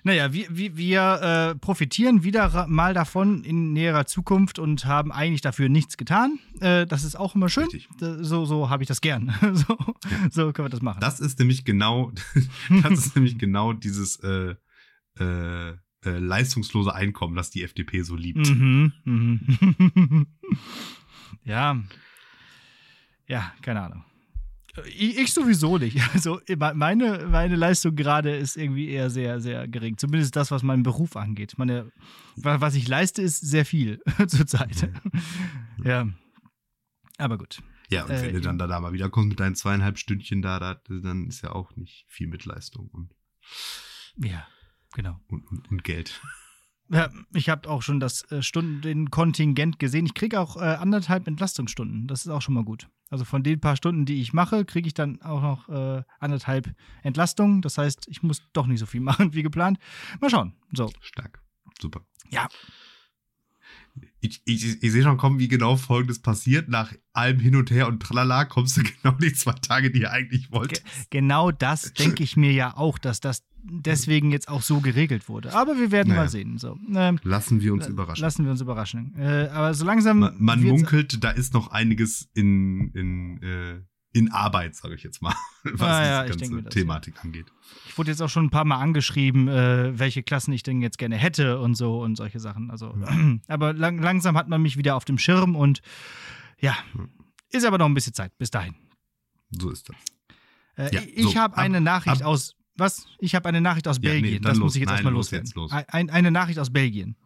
naja, 0.05 0.33
wir, 0.35 0.47
wir, 0.51 0.77
wir 0.77 1.53
äh, 1.53 1.59
profitieren 1.59 2.23
wieder 2.23 2.67
mal 2.67 2.93
davon 2.93 3.45
in 3.45 3.73
näherer 3.73 4.05
Zukunft 4.05 4.59
und 4.59 4.85
haben 4.85 5.11
eigentlich 5.11 5.41
dafür 5.41 5.71
nichts 5.71 5.97
getan. 5.97 6.39
Äh, 6.61 6.87
das 6.87 7.05
ist 7.05 7.17
auch 7.17 7.35
immer 7.35 7.49
schön. 7.49 7.65
Richtig. 7.65 7.89
So, 7.99 8.45
so 8.45 8.69
habe 8.69 8.83
ich 8.83 8.89
das 8.89 9.01
gern. 9.01 9.33
so, 9.55 9.77
so 10.31 10.53
können 10.53 10.67
wir 10.67 10.71
das 10.71 10.83
machen. 10.83 11.01
Das 11.01 11.19
ist 11.19 11.39
nämlich 11.39 11.65
genau, 11.65 12.13
das 12.83 12.99
ist 12.99 13.17
nämlich 13.17 13.39
genau 13.39 13.73
dieses 13.73 14.17
äh, 14.21 14.55
äh, 16.05 16.11
äh, 16.11 16.19
leistungslose 16.19 16.95
Einkommen, 16.95 17.35
das 17.37 17.51
die 17.51 17.63
FDP 17.63 18.03
so 18.03 18.17
liebt. 18.17 18.49
Mhm, 18.49 18.93
mhm. 19.05 20.27
ja. 21.45 21.83
Ja, 23.29 23.53
keine 23.63 23.83
Ahnung. 23.83 24.05
Ich, 24.87 25.19
ich 25.19 25.33
sowieso 25.33 25.77
nicht. 25.79 25.99
Also 26.15 26.41
meine, 26.75 27.27
meine 27.31 27.57
Leistung 27.57 27.95
gerade 27.95 28.35
ist 28.37 28.57
irgendwie 28.57 28.89
eher 28.89 29.11
sehr, 29.11 29.41
sehr 29.41 29.69
gering. 29.69 29.99
Zumindest 29.99 30.35
das, 30.37 30.51
was 30.51 30.63
meinen 30.63 30.83
Beruf 30.83 31.17
angeht. 31.17 31.55
Meine, 31.59 31.91
wa- 32.37 32.61
was 32.61 32.75
ich 32.75 32.89
leiste, 32.89 33.21
ist 33.23 33.41
sehr 33.41 33.65
viel 33.67 34.01
zurzeit. 34.27 34.91
ja. 35.85 36.09
Aber 37.19 37.37
gut. 37.39 37.61
Ja, 37.91 38.05
und 38.05 38.11
Äh, 38.11 38.23
wenn 38.23 38.35
du 38.35 38.41
dann 38.41 38.59
da, 38.59 38.67
da 38.67 38.81
mal 38.81 38.95
wieder 38.95 39.11
kommst 39.11 39.29
mit 39.29 39.41
deinen 39.41 39.55
zweieinhalb 39.55 39.99
Stündchen 39.99 40.41
da, 40.41 40.59
da, 40.59 40.81
dann 40.89 41.27
ist 41.27 41.43
ja 41.43 41.53
auch 41.53 41.77
nicht 41.77 42.07
viel 42.09 42.27
mit 42.27 42.47
Leistung 42.47 42.89
und, 42.89 43.11
Ja, 44.17 44.47
genau. 44.93 45.19
und, 45.29 45.47
und, 45.51 45.71
und 45.71 45.85
Geld. 45.85 46.21
Ja, 46.91 47.11
ich 47.33 47.49
habe 47.49 47.71
auch 47.71 47.81
schon 47.81 48.01
das 48.01 48.31
äh, 48.31 48.43
Stundenkontingent 48.43 49.79
gesehen. 49.79 50.05
Ich 50.05 50.15
kriege 50.15 50.39
auch 50.39 50.57
äh, 50.57 50.61
anderthalb 50.61 51.27
Entlastungsstunden. 51.27 52.07
Das 52.07 52.27
ist 52.27 52.29
auch 52.29 52.43
schon 52.43 52.55
mal 52.55 52.65
gut. 52.65 52.89
Also 53.09 53.25
von 53.25 53.43
den 53.43 53.61
paar 53.61 53.77
Stunden, 53.77 54.05
die 54.05 54.21
ich 54.21 54.33
mache, 54.33 54.65
kriege 54.65 54.87
ich 54.87 54.95
dann 54.95 55.21
auch 55.23 55.43
noch 55.43 55.69
äh, 55.69 56.03
anderthalb 56.19 56.75
Entlastungen. 57.03 57.63
Das 57.63 57.79
heißt, 57.79 58.09
ich 58.09 58.23
muss 58.23 58.43
doch 58.53 58.67
nicht 58.67 58.81
so 58.81 58.87
viel 58.87 59.01
machen 59.03 59.33
wie 59.33 59.43
geplant. 59.43 59.79
Mal 60.21 60.31
schauen. 60.31 60.55
So. 60.73 60.91
Stark. 61.01 61.43
Super. 61.81 62.03
Ja. 62.31 62.49
Ich, 64.21 64.41
ich, 64.45 64.83
ich 64.83 64.93
sehe 64.93 65.03
schon 65.03 65.17
kommen, 65.17 65.39
wie 65.39 65.49
genau 65.49 65.77
folgendes 65.77 66.21
passiert. 66.21 66.69
Nach 66.69 66.93
allem 67.13 67.41
hin 67.41 67.57
und 67.57 67.71
her 67.71 67.89
und 67.89 68.01
tralala 68.01 68.45
kommst 68.45 68.77
du 68.77 68.83
genau 69.03 69.17
die 69.19 69.33
zwei 69.33 69.53
Tage, 69.53 69.91
die 69.91 70.03
ihr 70.03 70.13
eigentlich 70.13 70.51
wolltest. 70.53 70.85
Genau 71.11 71.51
das 71.51 71.93
denke 71.93 72.23
ich 72.23 72.37
mir 72.37 72.53
ja 72.53 72.77
auch, 72.77 72.99
dass 72.99 73.21
das 73.21 73.43
deswegen 73.65 74.31
jetzt 74.33 74.49
auch 74.49 74.63
so 74.63 74.81
geregelt 74.81 75.29
wurde. 75.29 75.53
Aber 75.55 75.79
wir 75.79 75.91
werden 75.91 76.09
Naja. 76.11 76.23
mal 76.23 76.29
sehen. 76.29 76.59
So. 76.59 76.79
Ähm, 76.95 77.19
Lassen 77.23 77.61
wir 77.61 77.73
uns 77.73 77.87
überraschen. 77.87 78.23
Lassen 78.23 78.45
wir 78.45 78.51
uns 78.51 78.61
überraschen. 78.61 79.15
Äh, 79.17 79.49
aber 79.53 79.75
so 79.75 79.85
langsam. 79.85 80.21
Man, 80.21 80.35
man 80.39 80.63
munkelt, 80.63 81.23
da 81.23 81.31
ist 81.31 81.55
noch 81.55 81.71
einiges 81.71 82.29
in, 82.35 82.91
in, 82.93 83.43
äh, 83.43 83.81
in 84.15 84.31
Arbeit, 84.31 84.75
sage 84.77 84.95
ich 84.95 85.03
jetzt 85.03 85.23
mal, 85.23 85.35
was 85.65 85.81
ja, 85.81 86.23
diese 86.25 86.35
ich 86.35 86.41
denke 86.41 86.41
ganze 86.41 86.55
mir 86.55 86.63
das, 86.65 86.75
Thematik 86.75 87.25
angeht. 87.25 87.47
Ich 87.89 87.97
wurde 87.97 88.11
jetzt 88.11 88.21
auch 88.21 88.29
schon 88.29 88.47
ein 88.47 88.51
paar 88.51 88.65
Mal 88.67 88.77
angeschrieben, 88.79 89.49
äh, 89.49 89.99
welche 89.99 90.23
Klassen 90.23 90.53
ich 90.53 90.63
denn 90.63 90.83
jetzt 90.83 90.99
gerne 90.99 91.17
hätte 91.17 91.59
und 91.61 91.75
so 91.75 92.01
und 92.03 92.17
solche 92.17 92.39
Sachen. 92.41 92.71
Also, 92.71 92.95
aber 93.49 93.73
lang, 93.73 93.99
langsam 93.99 94.37
hat 94.37 94.49
man 94.49 94.61
mich 94.63 94.77
wieder 94.77 94.97
auf 94.97 95.05
dem 95.07 95.17
Schirm 95.19 95.57
und 95.57 95.81
ja, 96.61 96.77
ist 97.51 97.65
aber 97.65 97.79
noch 97.79 97.87
ein 97.87 97.95
bisschen 97.95 98.13
Zeit 98.15 98.37
bis 98.39 98.51
dahin. 98.51 98.75
So 99.51 99.71
ist 99.71 99.89
das. 99.89 99.97
Äh, 100.77 100.95
Ja, 100.95 101.03
ich 101.15 101.25
so, 101.25 101.35
habe 101.35 101.55
ab- 101.55 101.61
eine 101.61 101.81
Nachricht 101.81 102.23
ab- 102.23 102.29
aus. 102.29 102.55
Was? 102.77 103.07
Ich 103.19 103.35
habe 103.35 103.49
eine 103.49 103.61
Nachricht 103.61 103.87
aus 103.89 103.97
Ja, 104.01 104.13
nee, 104.15 104.21
Belgien. 104.21 104.43
dann 104.43 104.51
das 104.53 104.59
los. 104.59 104.65
muss 104.65 104.75
ich 104.77 104.81
jetzt 104.81 104.89
Nein, 104.89 104.97
erstmal 104.97 105.13
los 105.13 105.27
loswerden. 105.27 105.47
jetzt, 105.47 105.55
los. 105.57 105.71
Ein, 105.73 106.09
eine 106.11 106.31
Nachricht 106.31 106.59
aus 106.59 106.73
Belgien. 106.73 107.17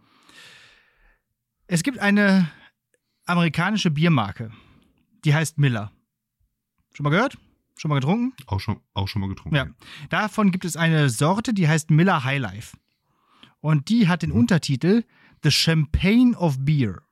Es 1.68 1.82
gibt 1.82 1.98
eine 1.98 2.50
amerikanische 3.26 3.90
Biermarke, 3.90 4.50
die 5.24 5.34
heißt 5.34 5.58
Miller. 5.58 5.92
Schon 6.96 7.04
mal 7.04 7.10
gehört? 7.10 7.36
Schon 7.76 7.90
mal 7.90 7.96
getrunken? 7.96 8.32
Auch 8.46 8.58
schon, 8.58 8.80
auch 8.94 9.06
schon 9.06 9.20
mal 9.20 9.28
getrunken. 9.28 9.54
Ja. 9.54 9.66
Davon 10.08 10.50
gibt 10.50 10.64
es 10.64 10.78
eine 10.78 11.10
Sorte, 11.10 11.52
die 11.52 11.68
heißt 11.68 11.90
Miller 11.90 12.24
High 12.24 12.40
Life. 12.40 12.74
Und 13.60 13.90
die 13.90 14.08
hat 14.08 14.22
den 14.22 14.30
Mhm. 14.30 14.36
Untertitel 14.36 15.04
The 15.42 15.50
Champagne 15.50 16.34
of 16.38 16.56
Beer. 16.58 17.02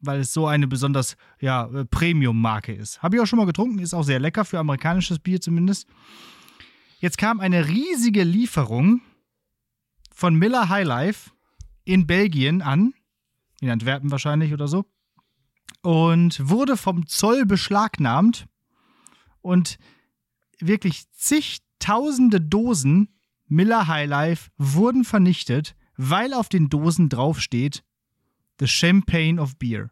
Weil 0.00 0.20
es 0.20 0.34
so 0.34 0.46
eine 0.46 0.66
besonders 0.68 1.16
ja, 1.40 1.64
äh, 1.68 1.86
Premium-Marke 1.86 2.74
ist. 2.74 3.02
Habe 3.02 3.16
ich 3.16 3.22
auch 3.22 3.26
schon 3.26 3.38
mal 3.38 3.46
getrunken, 3.46 3.78
ist 3.78 3.94
auch 3.94 4.02
sehr 4.02 4.20
lecker 4.20 4.44
für 4.44 4.58
amerikanisches 4.58 5.18
Bier 5.18 5.40
zumindest. 5.40 5.88
Jetzt 7.00 7.16
kam 7.16 7.40
eine 7.40 7.68
riesige 7.68 8.24
Lieferung 8.24 9.00
von 10.14 10.34
Miller 10.34 10.68
High 10.68 10.86
Life 10.86 11.30
in 11.84 12.06
Belgien 12.06 12.60
an. 12.60 12.92
In 13.62 13.70
Antwerpen 13.70 14.10
wahrscheinlich 14.10 14.52
oder 14.52 14.68
so. 14.68 14.84
Und 15.80 16.50
wurde 16.50 16.76
vom 16.76 17.06
Zoll 17.06 17.46
beschlagnahmt. 17.46 18.46
Und 19.42 19.78
wirklich 20.58 21.10
zigtausende 21.12 22.40
Dosen 22.40 23.08
Miller 23.46 23.86
High 23.86 24.08
Life 24.08 24.50
wurden 24.56 25.04
vernichtet, 25.04 25.76
weil 25.96 26.32
auf 26.32 26.48
den 26.48 26.68
Dosen 26.70 27.08
draufsteht 27.10 27.84
The 28.58 28.66
Champagne 28.66 29.40
of 29.40 29.56
Beer. 29.58 29.90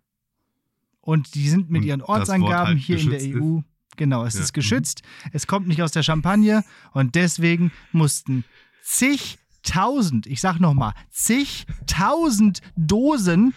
Und 1.02 1.34
die 1.34 1.48
sind 1.48 1.70
mit 1.70 1.82
Und 1.82 1.88
ihren 1.88 2.00
Wort 2.00 2.20
Ortsangaben 2.20 2.74
halt 2.74 2.78
hier 2.78 2.98
in 2.98 3.10
der 3.10 3.20
EU. 3.20 3.60
Genau, 3.96 4.24
es 4.24 4.34
Ja. 4.34 4.40
ist 4.40 4.52
geschützt. 4.52 5.02
Es 5.32 5.46
kommt 5.46 5.66
nicht 5.68 5.82
aus 5.82 5.92
der 5.92 6.02
Champagne 6.02 6.64
und 6.92 7.16
deswegen 7.16 7.72
mussten 7.92 8.44
zigtausend, 8.82 10.26
ich 10.26 10.40
sag 10.40 10.58
nochmal, 10.60 10.94
zigtausend 11.10 12.60
Dosen 12.76 13.52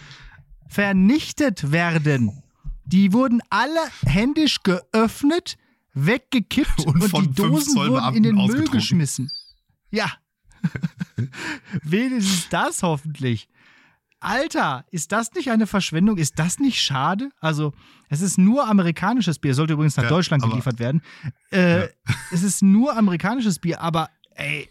vernichtet 0.67 1.71
werden. 1.71 2.43
Die 2.85 3.13
wurden 3.13 3.41
alle 3.50 3.79
händisch 4.05 4.63
geöffnet, 4.63 5.57
weggekippt 5.93 6.79
Und 6.85 7.01
und, 7.03 7.09
von 7.09 7.27
die 7.29 7.33
Dosen 7.35 7.75
wurden 7.75 8.15
in 8.15 8.23
den 8.23 8.35
Müll 8.35 8.65
geschmissen. 8.67 9.31
Ja. 9.91 10.12
Wenigstens 11.83 12.50
das 12.50 12.83
hoffentlich. 12.83 13.47
Alter, 14.19 14.85
ist 14.89 15.12
das 15.12 15.33
nicht 15.33 15.51
eine 15.51 15.67
Verschwendung? 15.67 16.17
Ist 16.17 16.39
das 16.39 16.57
nicht 16.59 16.81
schade? 16.81 17.29
Also, 17.41 17.73
es 18.09 18.21
ist 18.21 18.38
nur 18.38 18.65
amerikanisches 18.69 19.38
Bier, 19.38 19.53
sollte 19.53 19.73
übrigens 19.73 19.97
nach 19.97 20.03
Ja, 20.05 20.09
Deutschland 20.09 20.43
aber- 20.43 20.51
geliefert 20.51 20.79
werden. 20.79 21.01
Äh, 21.51 21.89
Es 22.31 22.41
ist 22.41 22.62
nur 22.63 22.95
amerikanisches 22.95 23.59
Bier, 23.59 23.81
aber 23.81 24.09
ey, 24.35 24.69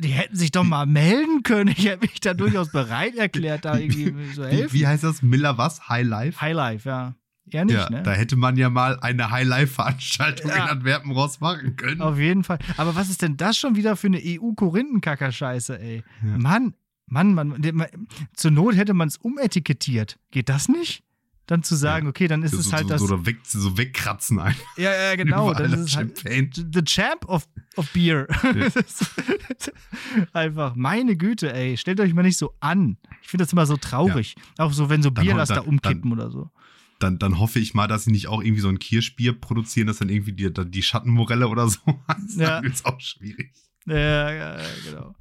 die 0.00 0.08
hätten 0.08 0.36
sich 0.36 0.52
doch 0.52 0.64
mal 0.64 0.86
melden 0.86 1.42
können. 1.42 1.68
Ich 1.76 1.84
hätte 1.86 2.00
mich 2.06 2.18
da 2.20 2.32
durchaus 2.32 2.72
bereit 2.72 3.14
erklärt, 3.14 3.66
da 3.66 3.76
irgendwie 3.76 4.06
zu 4.34 4.42
Wie, 4.42 4.46
helfen. 4.56 4.72
wie 4.72 4.86
heißt 4.86 5.04
das? 5.04 5.20
Miller 5.22 5.58
was? 5.58 5.86
High 5.88 6.06
Life? 6.06 6.40
Highlife, 6.40 6.88
ja. 6.88 7.14
Ja, 7.52 7.64
nicht, 7.64 7.74
ja, 7.76 7.90
ne? 7.90 8.02
da 8.02 8.12
hätte 8.12 8.36
man 8.36 8.56
ja 8.56 8.70
mal 8.70 8.98
eine 9.00 9.30
High 9.30 9.46
Life-Veranstaltung 9.46 10.50
Ja. 10.50 10.56
in 10.56 10.62
Antwerpen 10.62 11.12
raus 11.12 11.40
machen 11.40 11.76
können. 11.76 12.00
Auf 12.00 12.18
jeden 12.18 12.42
Fall. 12.42 12.58
Aber 12.78 12.94
was 12.96 13.10
ist 13.10 13.20
denn 13.22 13.36
das 13.36 13.58
schon 13.58 13.76
wieder 13.76 13.96
für 13.96 14.06
eine 14.06 14.18
EU-Korinthenkacker-Scheiße, 14.18 15.78
ey? 15.78 16.02
Ja. 16.24 16.38
Mann, 16.38 16.74
Mann, 17.06 17.34
Mann, 17.34 17.60
der- 17.60 17.74
man- 17.74 17.88
zur 18.34 18.50
Not 18.50 18.76
hätte 18.76 18.94
man 18.94 19.08
es 19.08 19.18
umetikettiert. 19.18 20.18
Geht 20.30 20.48
das 20.48 20.68
nicht? 20.68 21.02
Dann 21.46 21.62
zu 21.62 21.74
sagen, 21.76 22.06
Ja. 22.06 22.10
okay, 22.10 22.26
dann 22.26 22.42
ist 22.42 22.52
so, 22.52 22.60
es 22.60 22.72
halt 22.72 22.84
so, 22.84 22.88
das. 22.88 23.02
so, 23.02 23.26
weg, 23.26 23.36
so 23.44 23.76
wegkratzen 23.76 24.38
einfach. 24.38 24.64
ja, 24.78 24.90
ja, 24.94 25.14
genau. 25.14 25.52
Dann 25.52 25.70
das 25.70 25.80
ist 25.80 25.86
es 25.90 25.96
halt 25.96 26.18
Champagne. 26.18 26.50
the 26.72 26.82
champ 26.82 27.28
of, 27.28 27.46
of 27.76 27.86
beer. 27.92 28.26
Einfach, 30.32 30.74
meine 30.74 31.16
Güte, 31.16 31.52
ey, 31.52 31.76
stellt 31.76 32.00
euch 32.00 32.14
mal 32.14 32.22
nicht 32.22 32.38
so 32.38 32.54
an. 32.60 32.96
Ich 33.22 33.28
finde 33.28 33.44
das 33.44 33.52
immer 33.52 33.66
so 33.66 33.76
traurig. 33.76 34.36
Auch 34.58 34.72
so, 34.72 34.88
wenn 34.88 35.02
so 35.02 35.10
Dann- 35.10 35.24
Bierlaster 35.24 35.56
dann- 35.56 35.64
umkippen 35.66 36.12
oder 36.12 36.30
so. 36.30 36.50
Dann, 36.98 37.18
dann 37.18 37.38
hoffe 37.38 37.58
ich 37.58 37.74
mal, 37.74 37.88
dass 37.88 38.04
sie 38.04 38.12
nicht 38.12 38.28
auch 38.28 38.42
irgendwie 38.42 38.60
so 38.60 38.68
ein 38.68 38.78
Kirschbier 38.78 39.32
produzieren, 39.32 39.86
das 39.86 39.98
dann 39.98 40.08
irgendwie 40.08 40.32
die, 40.32 40.52
die 40.52 40.82
Schattenmorelle 40.82 41.48
oder 41.48 41.68
so 41.68 41.80
heißt. 42.08 42.38
Ja. 42.38 42.60
Dann 42.60 42.72
ist 42.72 42.86
auch 42.86 43.00
schwierig. 43.00 43.52
Ja, 43.86 44.32
ja, 44.32 44.56
genau. 44.88 45.14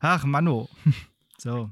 Ach, 0.00 0.24
Manno. 0.24 0.68
So. 1.38 1.70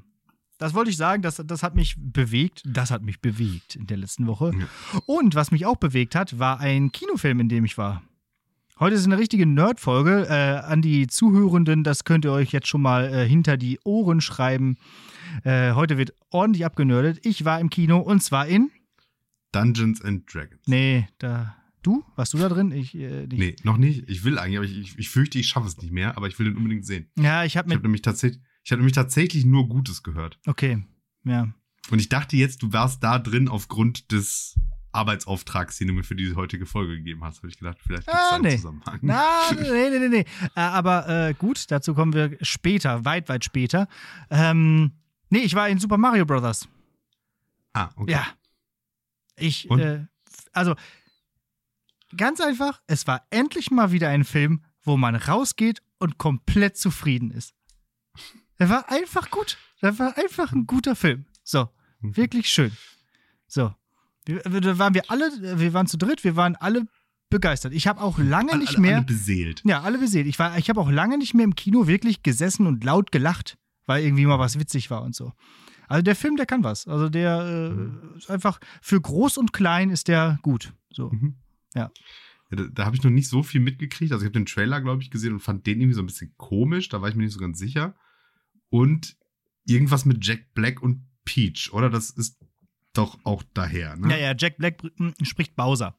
Das 0.59 0.75
wollte 0.75 0.91
ich 0.91 0.95
sagen, 0.95 1.23
das, 1.23 1.41
das 1.43 1.63
hat 1.63 1.75
mich 1.75 1.95
bewegt. 1.97 2.61
Das 2.65 2.91
hat 2.91 3.01
mich 3.01 3.19
bewegt 3.19 3.75
in 3.75 3.87
der 3.87 3.97
letzten 3.97 4.27
Woche. 4.27 4.51
Ja. 4.57 4.99
Und 5.07 5.33
was 5.33 5.49
mich 5.49 5.65
auch 5.65 5.77
bewegt 5.77 6.13
hat, 6.13 6.37
war 6.37 6.59
ein 6.59 6.91
Kinofilm, 6.91 7.39
in 7.39 7.49
dem 7.49 7.65
ich 7.65 7.77
war. 7.77 8.03
Heute 8.79 8.95
ist 8.95 9.05
eine 9.05 9.17
richtige 9.17 9.45
Nerd-Folge. 9.45 10.27
Äh, 10.29 10.65
an 10.65 10.81
die 10.81 11.07
Zuhörenden, 11.07 11.83
das 11.83 12.03
könnt 12.03 12.25
ihr 12.25 12.31
euch 12.31 12.51
jetzt 12.51 12.67
schon 12.67 12.81
mal 12.81 13.05
äh, 13.11 13.27
hinter 13.27 13.57
die 13.57 13.79
Ohren 13.83 14.21
schreiben. 14.21 14.77
Äh, 15.43 15.73
heute 15.73 15.97
wird 15.97 16.13
ordentlich 16.29 16.65
abgenördet. 16.65 17.25
Ich 17.25 17.43
war 17.43 17.59
im 17.59 17.69
Kino 17.69 17.99
und 17.99 18.21
zwar 18.21 18.47
in. 18.47 18.71
Dungeons 19.55 20.01
and 20.03 20.31
Dragons. 20.33 20.61
Nee, 20.67 21.07
da. 21.19 21.55
Du? 21.81 22.03
Warst 22.15 22.33
du 22.33 22.37
da 22.39 22.49
drin? 22.49 22.71
Ich, 22.71 22.95
äh, 22.95 23.27
nicht. 23.27 23.37
Nee, 23.39 23.55
noch 23.63 23.77
nicht. 23.77 24.09
Ich 24.09 24.23
will 24.23 24.39
eigentlich, 24.39 24.57
aber 24.57 24.65
ich, 24.65 24.77
ich, 24.79 24.97
ich 24.99 25.09
fürchte, 25.09 25.37
ich 25.37 25.47
schaffe 25.47 25.67
es 25.67 25.77
nicht 25.77 25.91
mehr, 25.91 26.17
aber 26.17 26.27
ich 26.27 26.37
will 26.39 26.47
den 26.47 26.57
unbedingt 26.57 26.85
sehen. 26.85 27.09
Ja, 27.17 27.43
ich 27.45 27.57
habe 27.57 27.67
Ich 27.67 27.69
mit. 27.69 27.75
habe 27.77 27.83
nämlich, 27.87 28.01
tatsächlich- 28.01 28.41
ich 28.63 28.71
hab 28.71 28.79
nämlich 28.79 28.95
tatsächlich 28.95 29.45
nur 29.45 29.69
Gutes 29.69 30.01
gehört. 30.01 30.39
Okay, 30.47 30.83
ja. 31.23 31.53
Und 31.91 31.99
ich 31.99 32.09
dachte 32.09 32.35
jetzt, 32.37 32.63
du 32.63 32.73
warst 32.73 33.03
da 33.03 33.19
drin 33.19 33.47
aufgrund 33.47 34.11
des 34.11 34.55
Arbeitsauftrags, 34.93 35.77
den 35.77 35.89
du 35.89 35.93
mir 35.93 36.03
für 36.03 36.15
diese 36.15 36.35
heutige 36.35 36.65
Folge 36.65 36.95
gegeben 36.97 37.23
hast. 37.23 37.37
Habe 37.37 37.49
ich 37.49 37.57
gedacht, 37.59 37.77
vielleicht 37.79 38.07
gibt 38.07 38.17
es 38.17 38.31
Ah, 38.31 38.39
nee. 38.39 38.55
Zusammenhang. 38.55 38.99
Na, 39.03 39.23
nee, 39.53 39.89
nee, 39.91 39.99
nee, 39.99 40.09
nee. 40.09 40.25
Äh, 40.55 40.59
aber 40.61 41.07
äh, 41.29 41.33
gut, 41.35 41.69
dazu 41.69 41.93
kommen 41.93 42.13
wir 42.13 42.35
später, 42.41 43.05
weit, 43.05 43.29
weit 43.29 43.43
später. 43.45 43.87
Ähm, 44.31 44.93
nee, 45.29 45.39
ich 45.39 45.53
war 45.53 45.69
in 45.69 45.77
Super 45.77 45.97
Mario 45.99 46.25
Brothers. 46.25 46.67
Ah, 47.73 47.89
okay. 47.95 48.13
Ja. 48.13 48.25
Ich, 49.37 49.69
äh, 49.69 50.05
also, 50.53 50.75
ganz 52.15 52.39
einfach, 52.41 52.81
es 52.87 53.07
war 53.07 53.25
endlich 53.29 53.71
mal 53.71 53.91
wieder 53.91 54.09
ein 54.09 54.23
Film, 54.23 54.63
wo 54.83 54.97
man 54.97 55.15
rausgeht 55.15 55.81
und 55.99 56.17
komplett 56.17 56.77
zufrieden 56.77 57.31
ist. 57.31 57.53
Er 58.57 58.69
war 58.69 58.89
einfach 58.89 59.29
gut. 59.31 59.57
Er 59.81 59.97
war 59.99 60.17
einfach 60.17 60.51
ein 60.53 60.65
guter 60.65 60.95
Film. 60.95 61.25
So, 61.43 61.69
Mhm. 61.99 62.15
wirklich 62.17 62.47
schön. 62.49 62.71
So. 63.47 63.73
Da 64.25 64.79
waren 64.79 64.93
wir 64.95 65.11
alle, 65.11 65.59
wir 65.59 65.73
waren 65.73 65.87
zu 65.87 65.97
dritt, 65.97 66.23
wir 66.23 66.35
waren 66.35 66.55
alle 66.55 66.87
begeistert. 67.29 67.73
Ich 67.73 67.87
habe 67.87 68.01
auch 68.01 68.17
lange 68.17 68.57
nicht 68.57 68.69
alle, 68.69 68.79
mehr. 68.79 68.95
alle 68.97 69.05
beseelt. 69.05 69.61
Ja, 69.65 69.81
alle 69.81 69.97
beseelt. 69.99 70.25
Ich, 70.27 70.39
war- 70.39 70.57
ich 70.57 70.69
habe 70.69 70.79
auch 70.81 70.89
lange 70.89 71.17
nicht 71.17 71.33
mehr 71.33 71.43
im 71.43 71.55
Kino 71.55 71.85
wirklich 71.87 72.23
gesessen 72.23 72.65
und 72.65 72.83
laut 72.83 73.11
gelacht, 73.11 73.57
weil 73.85 74.03
irgendwie 74.03 74.25
mal 74.25 74.39
was 74.39 74.57
witzig 74.57 74.89
war 74.89 75.03
und 75.03 75.15
so. 75.15 75.33
Also 75.87 76.01
der 76.01 76.15
Film, 76.15 76.37
der 76.37 76.45
kann 76.45 76.63
was. 76.63 76.87
Also 76.87 77.09
der 77.09 77.73
äh, 77.73 78.17
ist 78.17 78.29
einfach 78.29 78.59
für 78.81 78.99
groß 78.99 79.37
und 79.37 79.53
klein 79.53 79.89
ist 79.89 80.07
der 80.07 80.39
gut. 80.41 80.73
So. 80.91 81.09
Mhm. 81.09 81.35
Ja. 81.73 81.91
Ja, 82.51 82.57
da 82.57 82.63
da 82.71 82.85
habe 82.85 82.95
ich 82.95 83.03
noch 83.03 83.11
nicht 83.11 83.29
so 83.29 83.43
viel 83.43 83.61
mitgekriegt. 83.61 84.11
Also 84.11 84.23
ich 84.23 84.27
habe 84.27 84.39
den 84.39 84.45
Trailer, 84.45 84.81
glaube 84.81 85.01
ich, 85.01 85.11
gesehen 85.11 85.33
und 85.33 85.39
fand 85.39 85.65
den 85.65 85.79
irgendwie 85.79 85.95
so 85.95 86.01
ein 86.01 86.07
bisschen 86.07 86.33
komisch. 86.37 86.89
Da 86.89 87.01
war 87.01 87.09
ich 87.09 87.15
mir 87.15 87.23
nicht 87.23 87.33
so 87.33 87.39
ganz 87.39 87.59
sicher. 87.59 87.95
Und 88.69 89.17
irgendwas 89.65 90.05
mit 90.05 90.25
Jack 90.25 90.53
Black 90.53 90.81
und 90.81 91.05
Peach, 91.25 91.71
oder? 91.73 91.89
Das 91.89 92.11
ist 92.11 92.37
doch 92.93 93.17
auch 93.23 93.43
daher, 93.53 93.95
ne? 93.95 94.09
Ja, 94.11 94.17
ja, 94.17 94.35
Jack 94.37 94.57
Black 94.57 94.81
hm, 94.97 95.13
spricht 95.23 95.55
Bowser. 95.55 95.97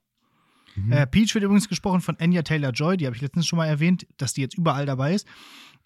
Mhm. 0.77 0.93
Äh, 0.93 1.07
Peach 1.07 1.35
wird 1.35 1.45
übrigens 1.45 1.69
gesprochen 1.69 2.01
von 2.01 2.17
Anya 2.19 2.43
Taylor-Joy, 2.43 2.97
die 2.97 3.07
habe 3.07 3.17
ich 3.17 3.23
letztens 3.23 3.47
schon 3.47 3.57
mal 3.57 3.67
erwähnt, 3.67 4.07
dass 4.19 4.35
die 4.35 4.43
jetzt 4.43 4.57
überall 4.57 4.87
dabei 4.87 5.15
ist. 5.15 5.27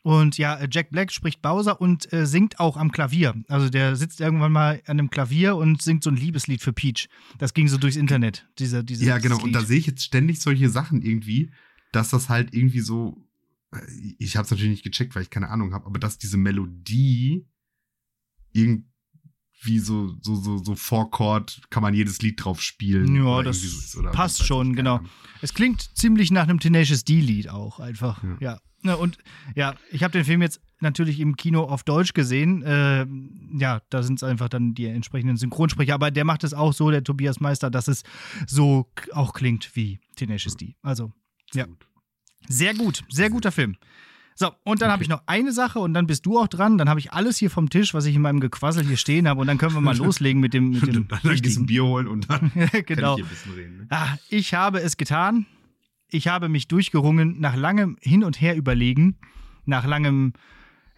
Und 0.02 0.38
ja, 0.38 0.56
äh, 0.58 0.68
Jack 0.70 0.90
Black 0.90 1.12
spricht 1.12 1.42
Bowser 1.42 1.80
und 1.80 2.10
äh, 2.12 2.26
singt 2.26 2.58
auch 2.58 2.76
am 2.78 2.90
Klavier. 2.90 3.34
Also 3.48 3.68
der 3.68 3.96
sitzt 3.96 4.20
irgendwann 4.20 4.52
mal 4.52 4.80
an 4.86 4.98
einem 4.98 5.10
Klavier 5.10 5.56
und 5.56 5.82
singt 5.82 6.04
so 6.04 6.10
ein 6.10 6.16
Liebeslied 6.16 6.62
für 6.62 6.72
Peach. 6.72 7.08
Das 7.38 7.52
ging 7.52 7.68
so 7.68 7.76
durchs 7.76 7.96
Internet, 7.96 8.48
diese, 8.58 8.82
diese, 8.82 9.04
ja, 9.04 9.18
genau. 9.18 9.34
dieses 9.34 9.44
Und 9.44 9.52
da 9.52 9.58
Lied. 9.58 9.68
sehe 9.68 9.78
ich 9.78 9.86
jetzt 9.86 10.02
ständig 10.04 10.40
solche 10.40 10.70
Sachen 10.70 11.02
irgendwie, 11.02 11.50
dass 11.92 12.10
das 12.10 12.28
halt 12.30 12.54
irgendwie 12.54 12.80
so. 12.80 13.28
äh, 13.72 13.78
Ich 14.18 14.36
habe 14.36 14.44
es 14.46 14.50
natürlich 14.50 14.70
nicht 14.70 14.84
gecheckt, 14.84 15.14
weil 15.14 15.22
ich 15.22 15.30
keine 15.30 15.50
Ahnung 15.50 15.74
habe, 15.74 15.84
aber 15.86 15.98
dass 15.98 16.16
diese 16.16 16.38
Melodie 16.38 17.46
irgendwie 19.60 19.78
so 19.78 20.14
so 20.20 20.34
so 20.34 20.58
so 20.58 20.74
Vorchord 20.74 21.60
kann 21.70 21.82
man 21.82 21.94
jedes 21.94 22.22
Lied 22.22 22.42
drauf 22.44 22.62
spielen. 22.62 23.24
Ja, 23.24 23.42
das 23.42 23.60
so 23.60 24.02
passt 24.02 24.46
schon, 24.46 24.74
genau. 24.74 25.00
Es 25.42 25.54
klingt 25.54 25.96
ziemlich 25.96 26.30
nach 26.30 26.44
einem 26.44 26.60
Tenacious 26.60 27.04
D-Lied 27.04 27.48
auch 27.48 27.80
einfach. 27.80 28.22
Ja. 28.40 28.58
Ja. 28.82 28.94
Und 28.94 29.18
ja, 29.54 29.74
ich 29.90 30.02
habe 30.02 30.12
den 30.12 30.24
Film 30.24 30.42
jetzt 30.42 30.60
natürlich 30.80 31.20
im 31.20 31.36
Kino 31.36 31.64
auf 31.64 31.84
Deutsch 31.84 32.14
gesehen. 32.14 32.62
Ähm, 32.64 33.58
ja, 33.58 33.82
da 33.90 34.02
sind 34.02 34.18
es 34.18 34.22
einfach 34.22 34.48
dann 34.48 34.74
die 34.74 34.86
entsprechenden 34.86 35.36
Synchronsprecher. 35.36 35.94
Aber 35.94 36.10
der 36.10 36.24
macht 36.24 36.44
es 36.44 36.54
auch 36.54 36.72
so, 36.72 36.90
der 36.90 37.04
Tobias 37.04 37.40
Meister, 37.40 37.70
dass 37.70 37.88
es 37.88 38.02
so 38.46 38.90
auch 39.12 39.34
klingt 39.34 39.76
wie 39.76 40.00
Tenacious 40.16 40.56
D. 40.56 40.76
Also 40.82 41.12
Ja. 41.52 41.66
Sehr 42.48 42.72
gut, 42.72 43.04
sehr 43.10 43.28
guter 43.28 43.52
Film. 43.52 43.76
So, 44.42 44.52
und 44.64 44.80
dann 44.80 44.88
habe 44.90 45.00
Okay. 45.00 45.02
ich 45.04 45.08
noch 45.10 45.22
eine 45.26 45.52
Sache 45.52 45.80
und 45.80 45.92
dann 45.92 46.06
bist 46.06 46.24
du 46.24 46.38
auch 46.38 46.48
dran. 46.48 46.78
Dann 46.78 46.88
habe 46.88 46.98
ich 46.98 47.12
alles 47.12 47.36
hier 47.36 47.50
vom 47.50 47.68
Tisch, 47.68 47.92
was 47.92 48.06
ich 48.06 48.14
in 48.16 48.22
meinem 48.22 48.40
Gequassel 48.40 48.86
hier 48.86 48.96
stehen 48.96 49.28
habe. 49.28 49.38
Und 49.38 49.46
dann 49.48 49.58
können 49.58 49.74
wir 49.74 49.82
mal 49.82 49.94
loslegen 49.98 50.40
mit 50.40 50.54
dem, 50.54 50.70
mit 50.70 50.94
dem 50.94 51.06
dann 51.08 51.20
gehst 51.42 51.58
ein. 51.58 51.66
Bier 51.66 51.84
holen 51.84 52.08
und 52.08 52.30
dann 52.30 52.50
genau. 52.54 52.64
kann 52.86 52.86
ich 52.86 52.96
hier 53.16 53.24
ein 53.24 53.28
bisschen 53.28 53.52
reden. 53.52 53.76
Ne? 53.80 53.86
Ah, 53.90 54.16
ich 54.30 54.54
habe 54.54 54.80
es 54.80 54.96
getan. 54.96 55.44
Ich 56.08 56.26
habe 56.26 56.48
mich 56.48 56.68
durchgerungen 56.68 57.38
nach 57.38 57.54
langem 57.54 57.98
Hin 58.00 58.24
und 58.24 58.40
Her 58.40 58.56
überlegen, 58.56 59.18
nach 59.66 59.84
langem 59.84 60.32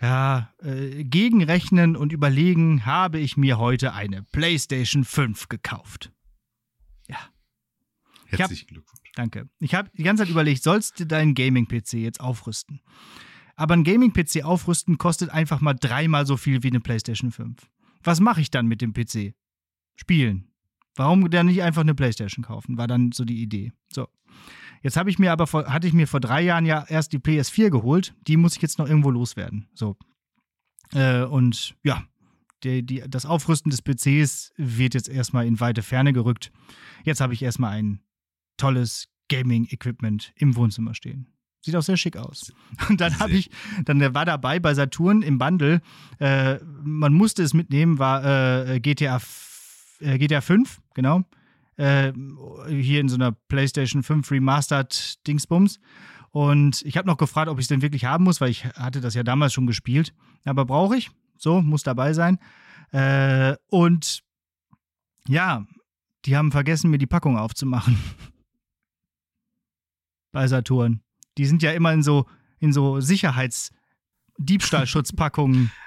ja, 0.00 0.52
äh, 0.62 1.02
Gegenrechnen 1.02 1.96
und 1.96 2.12
Überlegen 2.12 2.86
habe 2.86 3.18
ich 3.18 3.36
mir 3.36 3.58
heute 3.58 3.92
eine 3.92 4.22
PlayStation 4.22 5.02
5 5.04 5.48
gekauft. 5.48 6.12
hab- 7.10 8.38
Herzlichen 8.38 8.68
Glückwunsch. 8.68 9.10
Danke. 9.14 9.48
Ich 9.58 9.74
habe 9.74 9.90
die 9.98 10.04
ganze 10.04 10.22
Zeit 10.22 10.30
überlegt, 10.30 10.62
sollst 10.62 10.98
du 11.00 11.06
deinen 11.06 11.34
Gaming-PC 11.34 11.94
jetzt 11.94 12.20
aufrüsten? 12.20 12.80
Aber 13.56 13.74
ein 13.74 13.84
Gaming-PC 13.84 14.44
aufrüsten 14.44 14.98
kostet 14.98 15.30
einfach 15.30 15.60
mal 15.60 15.74
dreimal 15.74 16.26
so 16.26 16.36
viel 16.36 16.62
wie 16.62 16.68
eine 16.68 16.80
PlayStation 16.80 17.30
5. 17.30 17.68
Was 18.02 18.20
mache 18.20 18.40
ich 18.40 18.50
dann 18.50 18.66
mit 18.66 18.80
dem 18.80 18.92
PC? 18.92 19.34
Spielen. 19.94 20.48
Warum 20.94 21.30
dann 21.30 21.46
nicht 21.46 21.62
einfach 21.62 21.82
eine 21.82 21.94
PlayStation 21.94 22.44
kaufen? 22.44 22.76
War 22.76 22.86
dann 22.86 23.12
so 23.12 23.24
die 23.24 23.42
Idee. 23.42 23.72
So. 23.92 24.08
Jetzt 24.82 24.96
habe 24.96 25.10
ich 25.10 25.18
mir 25.18 25.32
aber 25.32 25.46
vor, 25.46 25.66
hatte 25.66 25.86
ich 25.86 25.92
mir 25.92 26.08
vor 26.08 26.20
drei 26.20 26.42
Jahren 26.42 26.66
ja 26.66 26.84
erst 26.88 27.12
die 27.12 27.18
PS4 27.18 27.70
geholt. 27.70 28.14
Die 28.26 28.36
muss 28.36 28.56
ich 28.56 28.62
jetzt 28.62 28.78
noch 28.78 28.88
irgendwo 28.88 29.10
loswerden. 29.10 29.68
So. 29.74 29.96
Äh, 30.92 31.22
und 31.22 31.76
ja, 31.84 32.04
die, 32.64 32.84
die, 32.84 33.04
das 33.08 33.26
Aufrüsten 33.26 33.70
des 33.70 33.82
PCs 33.82 34.52
wird 34.56 34.94
jetzt 34.94 35.08
erstmal 35.08 35.46
in 35.46 35.60
weite 35.60 35.82
Ferne 35.82 36.12
gerückt. 36.12 36.52
Jetzt 37.04 37.20
habe 37.20 37.32
ich 37.32 37.42
erstmal 37.42 37.72
ein 37.72 38.00
tolles 38.56 39.08
Gaming-Equipment 39.28 40.32
im 40.36 40.56
Wohnzimmer 40.56 40.94
stehen. 40.94 41.31
Sieht 41.64 41.76
auch 41.76 41.82
sehr 41.82 41.96
schick 41.96 42.16
aus. 42.16 42.52
Und 42.88 43.00
dann 43.00 43.18
habe 43.20 43.32
ich, 43.32 43.50
dann 43.84 44.00
der 44.00 44.14
war 44.14 44.24
dabei 44.24 44.58
bei 44.58 44.74
Saturn 44.74 45.22
im 45.22 45.38
Bundle. 45.38 45.80
Äh, 46.18 46.58
man 46.82 47.12
musste 47.12 47.42
es 47.42 47.54
mitnehmen, 47.54 47.98
war 47.98 48.66
äh, 48.66 48.80
GTA, 48.80 49.20
äh, 50.00 50.18
GTA 50.18 50.40
5, 50.40 50.80
genau. 50.94 51.24
Äh, 51.76 52.12
hier 52.68 53.00
in 53.00 53.08
so 53.08 53.14
einer 53.14 53.32
PlayStation 53.32 54.02
5 54.02 54.30
Remastered 54.30 55.26
Dingsbums. 55.26 55.78
Und 56.30 56.82
ich 56.82 56.96
habe 56.96 57.06
noch 57.06 57.16
gefragt, 57.16 57.48
ob 57.48 57.58
ich 57.58 57.64
es 57.64 57.68
denn 57.68 57.82
wirklich 57.82 58.06
haben 58.06 58.24
muss, 58.24 58.40
weil 58.40 58.50
ich 58.50 58.64
hatte 58.64 59.00
das 59.00 59.14
ja 59.14 59.22
damals 59.22 59.52
schon 59.52 59.66
gespielt. 59.66 60.14
Aber 60.44 60.64
brauche 60.64 60.96
ich. 60.96 61.10
So, 61.38 61.60
muss 61.60 61.82
dabei 61.82 62.12
sein. 62.12 62.38
Äh, 62.90 63.56
und 63.68 64.22
ja, 65.28 65.66
die 66.24 66.36
haben 66.36 66.52
vergessen, 66.52 66.90
mir 66.90 66.98
die 66.98 67.06
Packung 67.06 67.36
aufzumachen. 67.36 67.98
Bei 70.32 70.46
Saturn. 70.46 71.02
Die 71.38 71.46
sind 71.46 71.62
ja 71.62 71.70
immer 71.72 71.92
in 71.92 72.02
so, 72.02 72.26
in 72.58 72.72
so 72.72 73.00
Sicherheitsdiebstahlschutzpackungen. 73.00 75.70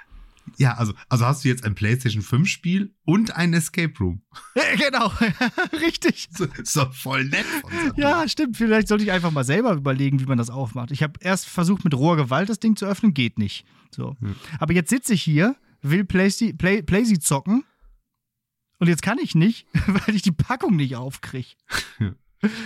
Ja, 0.58 0.74
also, 0.74 0.92
also 1.08 1.26
hast 1.26 1.44
du 1.44 1.48
jetzt 1.48 1.64
ein 1.64 1.74
PlayStation 1.74 2.22
5 2.22 2.48
Spiel 2.48 2.94
und 3.04 3.34
ein 3.34 3.52
Escape 3.52 3.92
Room. 3.98 4.22
genau, 4.78 5.10
richtig. 5.80 6.28
Ist 6.56 6.76
doch 6.76 6.94
voll 6.94 7.24
nett. 7.24 7.44
Ja, 7.96 8.28
stimmt. 8.28 8.56
Vielleicht 8.56 8.86
sollte 8.86 9.02
ich 9.02 9.10
einfach 9.10 9.32
mal 9.32 9.42
selber 9.42 9.72
überlegen, 9.72 10.20
wie 10.20 10.26
man 10.26 10.38
das 10.38 10.50
aufmacht. 10.50 10.92
Ich 10.92 11.02
habe 11.02 11.14
erst 11.20 11.48
versucht, 11.48 11.82
mit 11.82 11.94
roher 11.94 12.14
Gewalt 12.16 12.48
das 12.48 12.60
Ding 12.60 12.76
zu 12.76 12.86
öffnen, 12.86 13.12
geht 13.12 13.40
nicht. 13.40 13.66
So. 13.90 14.14
Hm. 14.20 14.36
Aber 14.60 14.72
jetzt 14.72 14.90
sitze 14.90 15.14
ich 15.14 15.22
hier, 15.24 15.56
will 15.82 16.04
Playsy, 16.04 16.52
Play, 16.52 16.80
Playsy 16.80 17.18
zocken 17.18 17.64
und 18.78 18.88
jetzt 18.88 19.02
kann 19.02 19.18
ich 19.18 19.34
nicht, 19.34 19.66
weil 19.86 20.14
ich 20.14 20.22
die 20.22 20.32
Packung 20.32 20.76
nicht 20.76 20.96
aufkriege. 20.96 21.54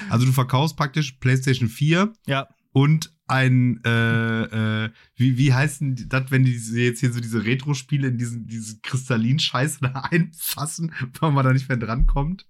Also 0.08 0.26
du 0.26 0.32
verkaufst 0.32 0.76
praktisch 0.76 1.12
PlayStation 1.12 1.68
4 1.68 2.12
Ja, 2.26 2.48
und 2.72 3.12
ein, 3.26 3.80
äh, 3.84 4.84
äh, 4.84 4.90
wie, 5.14 5.38
wie 5.38 5.52
heißt 5.52 5.80
denn 5.80 6.08
das, 6.08 6.30
wenn 6.30 6.44
die 6.44 6.52
jetzt 6.52 7.00
hier 7.00 7.12
so 7.12 7.20
diese 7.20 7.44
Retro-Spiele 7.44 8.08
in 8.08 8.18
diesen, 8.18 8.46
diese 8.46 8.80
Kristallin-Scheiße 8.80 9.78
da 9.82 10.00
einfassen, 10.10 10.92
weil 11.20 11.30
man 11.32 11.44
da 11.44 11.52
nicht 11.52 11.68
mehr 11.68 11.78
drankommt? 11.78 12.48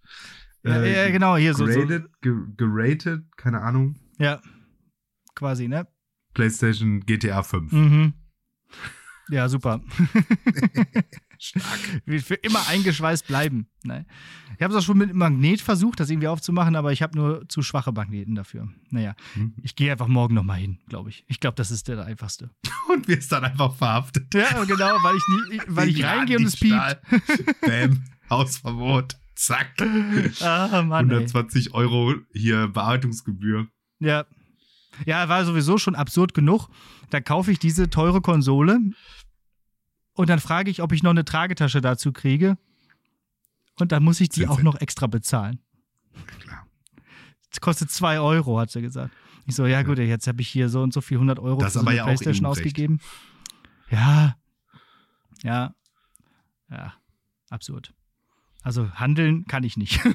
ja, 0.64 0.82
Äh, 0.82 1.06
ja 1.06 1.10
genau, 1.10 1.36
hier 1.36 1.54
so, 1.54 1.66
so. 1.66 1.72
Graded, 1.72 2.08
ge 2.22 2.34
geratet, 2.56 3.24
keine 3.36 3.60
Ahnung. 3.60 3.98
Ja, 4.18 4.40
quasi, 5.34 5.68
ne? 5.68 5.86
PlayStation 6.34 7.00
GTA 7.00 7.42
5. 7.42 7.72
Mhm. 7.72 8.14
Ja, 9.30 9.48
super. 9.48 9.80
Stark. 11.42 11.78
Will 12.04 12.20
für 12.20 12.34
immer 12.34 12.68
eingeschweißt 12.68 13.26
bleiben. 13.26 13.66
Ne? 13.82 14.04
Ich 14.56 14.62
habe 14.62 14.74
es 14.74 14.78
auch 14.78 14.84
schon 14.86 14.98
mit 14.98 15.08
einem 15.08 15.18
Magnet 15.18 15.62
versucht, 15.62 15.98
das 15.98 16.10
irgendwie 16.10 16.28
aufzumachen, 16.28 16.76
aber 16.76 16.92
ich 16.92 17.00
habe 17.02 17.16
nur 17.16 17.48
zu 17.48 17.62
schwache 17.62 17.92
Magneten 17.92 18.34
dafür. 18.34 18.68
Naja, 18.90 19.14
Hm. 19.32 19.54
ich 19.62 19.74
gehe 19.74 19.90
einfach 19.90 20.06
morgen 20.06 20.34
nochmal 20.34 20.58
hin, 20.58 20.78
glaube 20.88 21.08
ich. 21.08 21.24
Ich 21.28 21.40
glaube, 21.40 21.54
das 21.56 21.70
ist 21.70 21.88
der 21.88 22.04
einfachste. 22.04 22.50
Und 22.92 23.08
wirst 23.08 23.32
dann 23.32 23.44
einfach 23.44 23.74
verhaftet. 23.74 24.34
Ja, 24.34 24.64
genau, 24.64 24.96
weil 25.02 25.16
ich, 25.16 25.50
nie, 25.50 25.60
weil 25.66 25.88
ich 25.88 26.04
reingehe 26.04 26.36
und 26.36 26.44
es 26.44 26.56
piept. 26.56 27.00
Bam, 27.62 28.04
Hausverbot. 28.28 29.16
Zack. 29.34 29.80
Ah, 30.42 30.82
Mann, 30.82 31.08
ey. 31.08 31.16
120 31.16 31.72
Euro 31.72 32.14
hier 32.34 32.68
Bearbeitungsgebühr. 32.68 33.66
Ja. 34.00 34.26
Ja, 35.06 35.28
war 35.30 35.44
sowieso 35.46 35.78
schon 35.78 35.94
absurd 35.94 36.34
genug. 36.34 36.68
Da 37.08 37.20
kaufe 37.22 37.50
ich 37.50 37.58
diese 37.58 37.88
teure 37.88 38.20
Konsole 38.20 38.78
und 40.20 40.28
dann 40.28 40.38
frage 40.38 40.70
ich, 40.70 40.82
ob 40.82 40.92
ich 40.92 41.02
noch 41.02 41.12
eine 41.12 41.24
Tragetasche 41.24 41.80
dazu 41.80 42.12
kriege. 42.12 42.58
Und 43.78 43.90
dann 43.90 44.02
muss 44.02 44.20
ich 44.20 44.28
die 44.28 44.46
auch 44.46 44.60
noch 44.60 44.78
extra 44.78 45.06
bezahlen. 45.06 45.60
Klar. 46.40 46.66
Das 47.48 47.62
kostet 47.62 47.90
2 47.90 48.20
Euro, 48.20 48.60
hat 48.60 48.70
sie 48.70 48.82
gesagt. 48.82 49.14
Ich 49.46 49.54
so, 49.54 49.64
ja 49.64 49.82
gut, 49.82 49.96
jetzt 49.96 50.26
habe 50.26 50.42
ich 50.42 50.48
hier 50.48 50.68
so 50.68 50.82
und 50.82 50.92
so 50.92 51.00
viel 51.00 51.16
100 51.16 51.38
Euro 51.38 51.60
Das 51.60 51.72
für 51.72 51.78
so 51.78 51.86
eine 51.86 51.96
ja 51.96 52.04
Playstation 52.04 52.44
ausgegeben. 52.44 53.00
Ja, 53.90 54.36
ja, 55.42 55.74
ja, 56.68 56.92
absurd. 57.48 57.94
Also 58.62 58.92
handeln 58.92 59.46
kann 59.46 59.64
ich 59.64 59.78
nicht. 59.78 60.02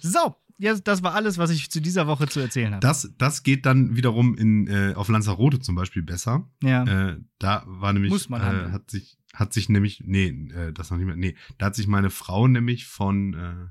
so, 0.00 0.36
jetzt, 0.62 0.86
das 0.88 1.02
war 1.02 1.14
alles, 1.14 1.38
was 1.38 1.50
ich 1.50 1.70
zu 1.70 1.80
dieser 1.80 2.06
Woche 2.06 2.26
zu 2.28 2.40
erzählen 2.40 2.72
habe. 2.72 2.80
Das, 2.80 3.12
das 3.18 3.42
geht 3.42 3.66
dann 3.66 3.96
wiederum 3.96 4.36
in, 4.36 4.66
äh, 4.68 4.94
auf 4.94 5.08
Lanzarote 5.08 5.60
zum 5.60 5.74
Beispiel 5.74 6.02
besser. 6.02 6.48
Ja. 6.62 6.84
Äh, 6.84 7.20
da 7.38 7.64
war 7.66 7.92
nämlich, 7.92 8.12
Muss 8.12 8.28
man 8.28 8.40
äh, 8.40 8.70
hat 8.70 8.90
sich, 8.90 9.18
hat 9.34 9.52
sich 9.52 9.68
nämlich, 9.68 10.02
nee, 10.06 10.28
äh, 10.28 10.72
das 10.72 10.90
noch 10.90 10.98
nicht 10.98 11.06
mehr, 11.06 11.16
nee, 11.16 11.36
da 11.58 11.66
hat 11.66 11.74
sich 11.74 11.86
meine 11.86 12.10
Frau 12.10 12.48
nämlich 12.48 12.86
von 12.86 13.34
äh, 13.34 13.66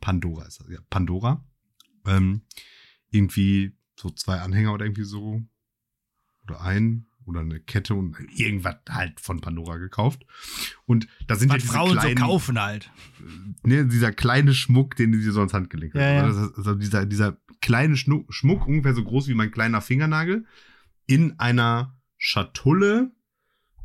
Pandora, 0.00 0.46
ist 0.46 0.60
das, 0.60 0.68
ja, 0.70 0.78
Pandora, 0.88 1.44
ähm, 2.06 2.42
irgendwie 3.10 3.76
so 3.96 4.10
zwei 4.10 4.40
Anhänger 4.40 4.72
oder 4.72 4.86
irgendwie 4.86 5.04
so, 5.04 5.42
oder 6.44 6.62
ein, 6.62 7.06
oder 7.26 7.40
eine 7.40 7.60
Kette 7.60 7.94
und 7.94 8.16
irgendwas 8.36 8.76
halt 8.88 9.20
von 9.20 9.40
Pandora 9.40 9.76
gekauft. 9.76 10.24
Und 10.86 11.06
da 11.26 11.36
sind 11.36 11.48
ja 11.50 11.56
Was 11.56 11.62
diese 11.62 11.74
Frauen 11.74 11.92
kleinen, 11.98 12.16
so 12.18 12.24
kaufen 12.24 12.60
halt. 12.60 12.90
ne, 13.62 13.86
dieser 13.86 14.12
kleine 14.12 14.54
Schmuck, 14.54 14.96
den 14.96 15.12
sie 15.12 15.30
so 15.30 15.40
ans 15.40 15.52
Handgelenk 15.54 15.94
hat. 15.94 16.00
Ja, 16.00 16.12
ja. 16.14 16.22
Also, 16.24 16.40
also 16.56 16.74
dieser, 16.74 17.06
dieser 17.06 17.36
kleine 17.60 17.96
Schnu 17.96 18.24
Schmuck, 18.30 18.66
ungefähr 18.66 18.94
so 18.94 19.04
groß 19.04 19.28
wie 19.28 19.34
mein 19.34 19.50
kleiner 19.50 19.80
Fingernagel, 19.80 20.46
in 21.06 21.38
einer 21.38 21.96
Schatulle, 22.16 23.10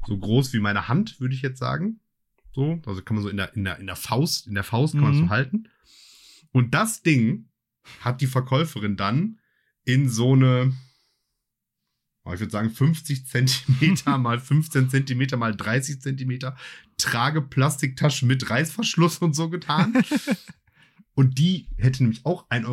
so 0.08 0.18
groß 0.18 0.54
wie 0.54 0.60
meine 0.60 0.88
Hand, 0.88 1.20
würde 1.20 1.36
ich 1.36 1.42
jetzt 1.42 1.60
sagen. 1.60 2.00
So, 2.54 2.80
also 2.86 3.02
kann 3.02 3.16
man 3.16 3.24
so 3.24 3.30
in 3.30 3.38
der, 3.38 3.54
in 3.56 3.64
der, 3.66 3.80
in 3.80 3.86
der 3.88 3.96
Faust, 3.98 4.48
in 4.48 4.54
der 4.54 4.64
Faust 4.64 4.94
kann 4.94 5.04
man 5.04 5.16
Mhm. 5.16 5.20
so 5.26 5.30
halten. 5.30 5.68
Und 6.52 6.74
das 6.74 7.02
Ding 7.04 7.50
hat 8.00 8.22
die 8.22 8.28
Verkäuferin 8.28 8.96
dann 8.96 9.40
in 9.84 10.08
so 10.10 10.34
eine, 10.34 10.74
ich 12.34 12.40
würde 12.40 12.52
sagen, 12.52 12.70
50 12.70 13.26
Zentimeter 13.28 14.18
mal 14.18 14.40
15 14.40 14.90
Zentimeter 14.90 15.38
mal 15.38 15.56
30 15.56 16.02
Zentimeter 16.02 16.56
Trageplastiktasche 16.98 18.26
mit 18.26 18.50
Reißverschluss 18.50 19.20
und 19.20 19.36
so 19.36 19.50
getan. 19.50 19.94
und 21.14 21.38
die 21.38 21.68
hätte 21.78 22.04
nämlich 22.04 22.26
auch 22.26 22.50
1,95 22.50 22.66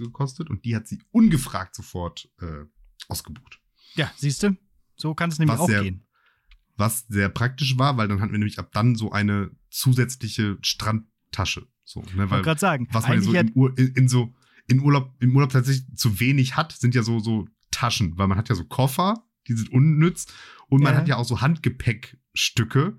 Euro 0.00 0.06
gekostet 0.06 0.50
und 0.50 0.64
die 0.64 0.74
hat 0.74 0.86
sie 0.86 1.00
ungefragt 1.10 1.74
sofort 1.74 2.30
äh, 2.40 2.64
ausgebucht. 3.08 3.60
Ja, 3.94 4.10
siehst 4.16 4.42
du? 4.42 4.56
So 4.96 5.14
kann 5.14 5.30
es 5.30 5.38
nämlich 5.38 5.54
Was 5.54 5.60
auch 5.60 5.68
sehr- 5.68 5.82
gehen. 5.82 6.04
Was 6.76 7.06
sehr 7.08 7.28
praktisch 7.28 7.76
war, 7.76 7.96
weil 7.96 8.06
dann 8.06 8.20
hatten 8.20 8.30
wir 8.30 8.38
nämlich 8.38 8.60
ab 8.60 8.70
dann 8.72 8.94
so 8.94 9.10
eine 9.10 9.50
zusätzliche 9.68 10.58
Strandtasche. 10.62 11.66
So, 11.82 12.00
ne, 12.00 12.06
Ich 12.08 12.16
weil 12.16 12.30
wollte 12.30 12.44
gerade 12.44 12.60
sagen, 12.60 12.88
was 12.92 13.08
man 13.08 13.20
so 13.20 13.32
Ur, 13.54 13.76
in, 13.76 13.88
in 13.94 14.08
so 14.08 14.32
in 14.68 14.80
Urlaub, 14.80 15.12
im 15.18 15.34
Urlaub 15.34 15.50
tatsächlich 15.50 15.86
zu 15.96 16.20
wenig 16.20 16.56
hat, 16.56 16.72
sind 16.72 16.94
ja 16.94 17.02
so, 17.02 17.18
so 17.18 17.48
Taschen, 17.78 18.18
weil 18.18 18.26
man 18.26 18.36
hat 18.38 18.48
ja 18.48 18.54
so 18.56 18.64
Koffer, 18.64 19.14
die 19.46 19.52
sind 19.54 19.70
unnütz 19.70 20.26
und 20.68 20.82
man 20.82 20.94
Ja. 20.94 20.98
hat 21.00 21.08
ja 21.08 21.16
auch 21.16 21.24
so 21.24 21.40
Handgepäckstücke, 21.40 22.98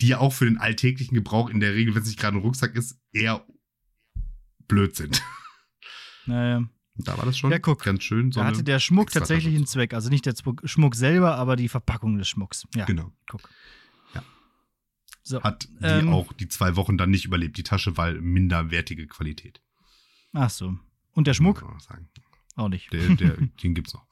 die 0.00 0.08
ja 0.08 0.18
auch 0.18 0.32
für 0.32 0.44
den 0.44 0.58
alltäglichen 0.58 1.14
Gebrauch 1.14 1.48
in 1.50 1.60
der 1.60 1.74
Regel, 1.74 1.94
wenn 1.94 2.02
es 2.02 2.08
nicht 2.08 2.18
gerade 2.20 2.36
ein 2.36 2.42
Rucksack 2.42 2.74
ist, 2.74 2.98
eher 3.12 3.46
blöd 4.68 4.94
sind. 4.96 5.22
naja, 6.26 6.64
da 6.96 7.16
war 7.18 7.24
das 7.24 7.38
schon 7.38 7.50
Ja, 7.50 7.58
guck. 7.58 7.82
ganz 7.82 8.02
schön. 8.04 8.30
So 8.30 8.40
da 8.40 8.46
hatte 8.46 8.62
der 8.62 8.78
Schmuck 8.78 9.10
tatsächlich 9.10 9.54
einen 9.56 9.66
Zweck. 9.66 9.94
Also 9.94 10.10
nicht 10.10 10.26
der 10.26 10.34
Schmuck 10.64 10.94
selber, 10.94 11.36
aber 11.36 11.56
die 11.56 11.68
Verpackung 11.68 12.18
des 12.18 12.28
Schmucks. 12.28 12.66
Ja, 12.74 12.84
Genau. 12.84 13.12
guck. 13.28 13.48
Ja. 14.14 14.22
So. 15.22 15.42
Hat 15.42 15.66
die 15.80 15.84
Ähm. 15.86 16.08
auch 16.10 16.32
die 16.34 16.48
zwei 16.48 16.76
Wochen 16.76 16.98
dann 16.98 17.10
nicht 17.10 17.24
überlebt, 17.24 17.56
die 17.56 17.62
Tasche, 17.62 17.96
weil 17.96 18.20
minderwertige 18.20 19.06
Qualität. 19.06 19.60
Ach 20.34 20.50
so. 20.50 20.78
Und 21.12 21.26
der 21.26 21.34
Schmuck? 21.34 21.64
Auch 22.60 22.68
nicht. 22.68 22.92
Der, 22.92 23.08
der, 23.16 23.36
den 23.62 23.74
gibt's 23.74 23.94
noch. 23.94 24.06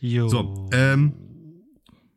Jo. 0.00 0.28
So, 0.28 0.70
ähm, 0.72 1.14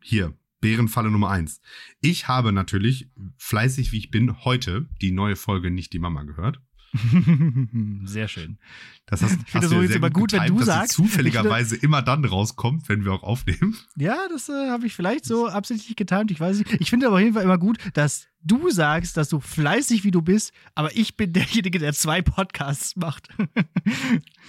Hier, 0.02 0.34
Bärenfalle 0.60 1.10
Nummer 1.10 1.30
eins. 1.30 1.60
Ich 2.00 2.28
habe 2.28 2.52
natürlich, 2.52 3.10
fleißig 3.36 3.92
wie 3.92 3.98
ich 3.98 4.10
bin, 4.10 4.44
heute 4.44 4.88
die 5.02 5.10
neue 5.10 5.36
Folge 5.36 5.70
Nicht 5.70 5.92
die 5.92 5.98
Mama 5.98 6.22
gehört. 6.22 6.60
Sehr 8.04 8.26
schön. 8.26 8.58
Das 9.06 9.22
hast, 9.22 9.38
Ich 9.42 9.50
finde 9.50 9.66
hast 9.66 9.70
so 9.70 9.76
du 9.76 9.82
jetzt 9.82 9.92
sehr 9.92 10.00
aber 10.00 10.10
gut, 10.10 10.32
wenn 10.32 10.40
getimt, 10.40 10.58
du 10.60 10.64
dass 10.64 10.74
sie 10.74 10.80
sagst. 10.80 10.92
zufälligerweise 10.94 11.76
immer 11.76 12.02
dann 12.02 12.24
rauskommt, 12.24 12.88
wenn 12.88 13.04
wir 13.04 13.12
auch 13.12 13.22
aufnehmen. 13.22 13.76
Ja, 13.96 14.16
das 14.30 14.48
äh, 14.48 14.70
habe 14.70 14.86
ich 14.86 14.94
vielleicht 14.94 15.24
so 15.24 15.46
absichtlich 15.46 15.94
getimt. 15.94 16.30
Ich 16.30 16.40
weiß 16.40 16.58
nicht. 16.58 16.72
Ich 16.80 16.90
finde 16.90 17.06
aber 17.06 17.16
auf 17.16 17.20
jeden 17.22 17.34
Fall 17.34 17.44
immer 17.44 17.58
gut, 17.58 17.78
dass 17.94 18.26
du 18.42 18.70
sagst, 18.70 19.16
dass 19.16 19.28
du 19.28 19.40
fleißig 19.40 20.04
wie 20.04 20.10
du 20.10 20.22
bist, 20.22 20.52
aber 20.74 20.96
ich 20.96 21.16
bin 21.16 21.32
derjenige, 21.32 21.78
der 21.78 21.92
zwei 21.92 22.22
Podcasts 22.22 22.96
macht. 22.96 23.28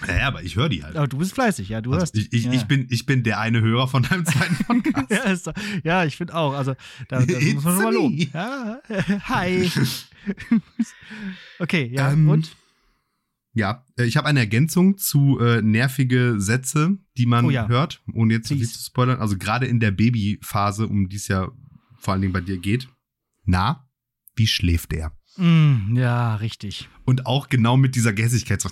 Ja, 0.08 0.26
aber 0.26 0.42
ich 0.42 0.56
höre 0.56 0.68
die 0.68 0.82
halt. 0.82 0.96
aber 0.96 1.06
du 1.06 1.18
bist 1.18 1.32
fleißig, 1.34 1.68
ja. 1.68 1.80
Du 1.80 1.92
Also 1.92 2.02
hast. 2.02 2.16
ich, 2.16 2.32
ich, 2.32 2.44
ja. 2.46 2.52
ich, 2.52 2.64
bin, 2.64 2.86
ich 2.90 3.06
bin 3.06 3.22
der 3.22 3.38
eine 3.38 3.60
Hörer 3.60 3.86
von 3.86 4.02
deinem 4.02 4.24
zweiten 4.26 4.56
Podcast. 4.64 5.10
ja, 5.10 5.22
ist 5.24 5.50
ja, 5.84 6.04
ich 6.04 6.16
finde 6.16 6.34
auch. 6.34 6.54
Also, 6.54 6.74
da, 7.08 7.20
muss 7.20 7.62
man 7.64 7.74
schon 7.74 7.82
mal 7.84 7.94
loben. 7.94 8.18
Ja, 8.32 8.80
hi. 9.28 9.70
okay, 11.58 11.90
ja, 11.92 12.12
Ähm, 12.12 12.28
und? 12.28 12.56
Ja, 13.54 13.84
äh, 13.98 14.04
ich 14.04 14.16
habe 14.16 14.26
eine 14.28 14.40
Ergänzung 14.40 14.96
zu 14.98 15.38
äh, 15.38 15.60
nervige 15.62 16.36
Sätze, 16.40 16.96
die 17.18 17.26
man 17.26 17.44
Oh 17.44 17.50
ja. 17.50 17.68
hört, 17.68 18.02
ohne 18.14 18.34
jetzt 18.34 18.48
zu 18.48 18.56
viel 18.56 18.66
zu 18.68 18.82
spoilern. 18.82 19.20
Also 19.20 19.36
gerade 19.36 19.66
in 19.66 19.78
der 19.78 19.90
Babyphase, 19.90 20.86
um 20.88 21.08
die 21.08 21.16
es 21.16 21.28
ja 21.28 21.50
vor 21.98 22.12
allen 22.14 22.22
Dingen 22.22 22.32
bei 22.32 22.40
dir 22.40 22.58
geht. 22.58 22.88
Na, 23.44 23.88
wie 24.36 24.46
schläft 24.46 24.92
der? 24.92 25.12
Mm, 25.36 25.96
ja, 25.96 26.36
richtig. 26.36 26.88
Und 27.04 27.26
auch 27.26 27.48
genau 27.48 27.76
mit 27.76 27.94
dieser 27.96 28.12
Gässigkeit 28.12 28.60
so. 28.60 28.68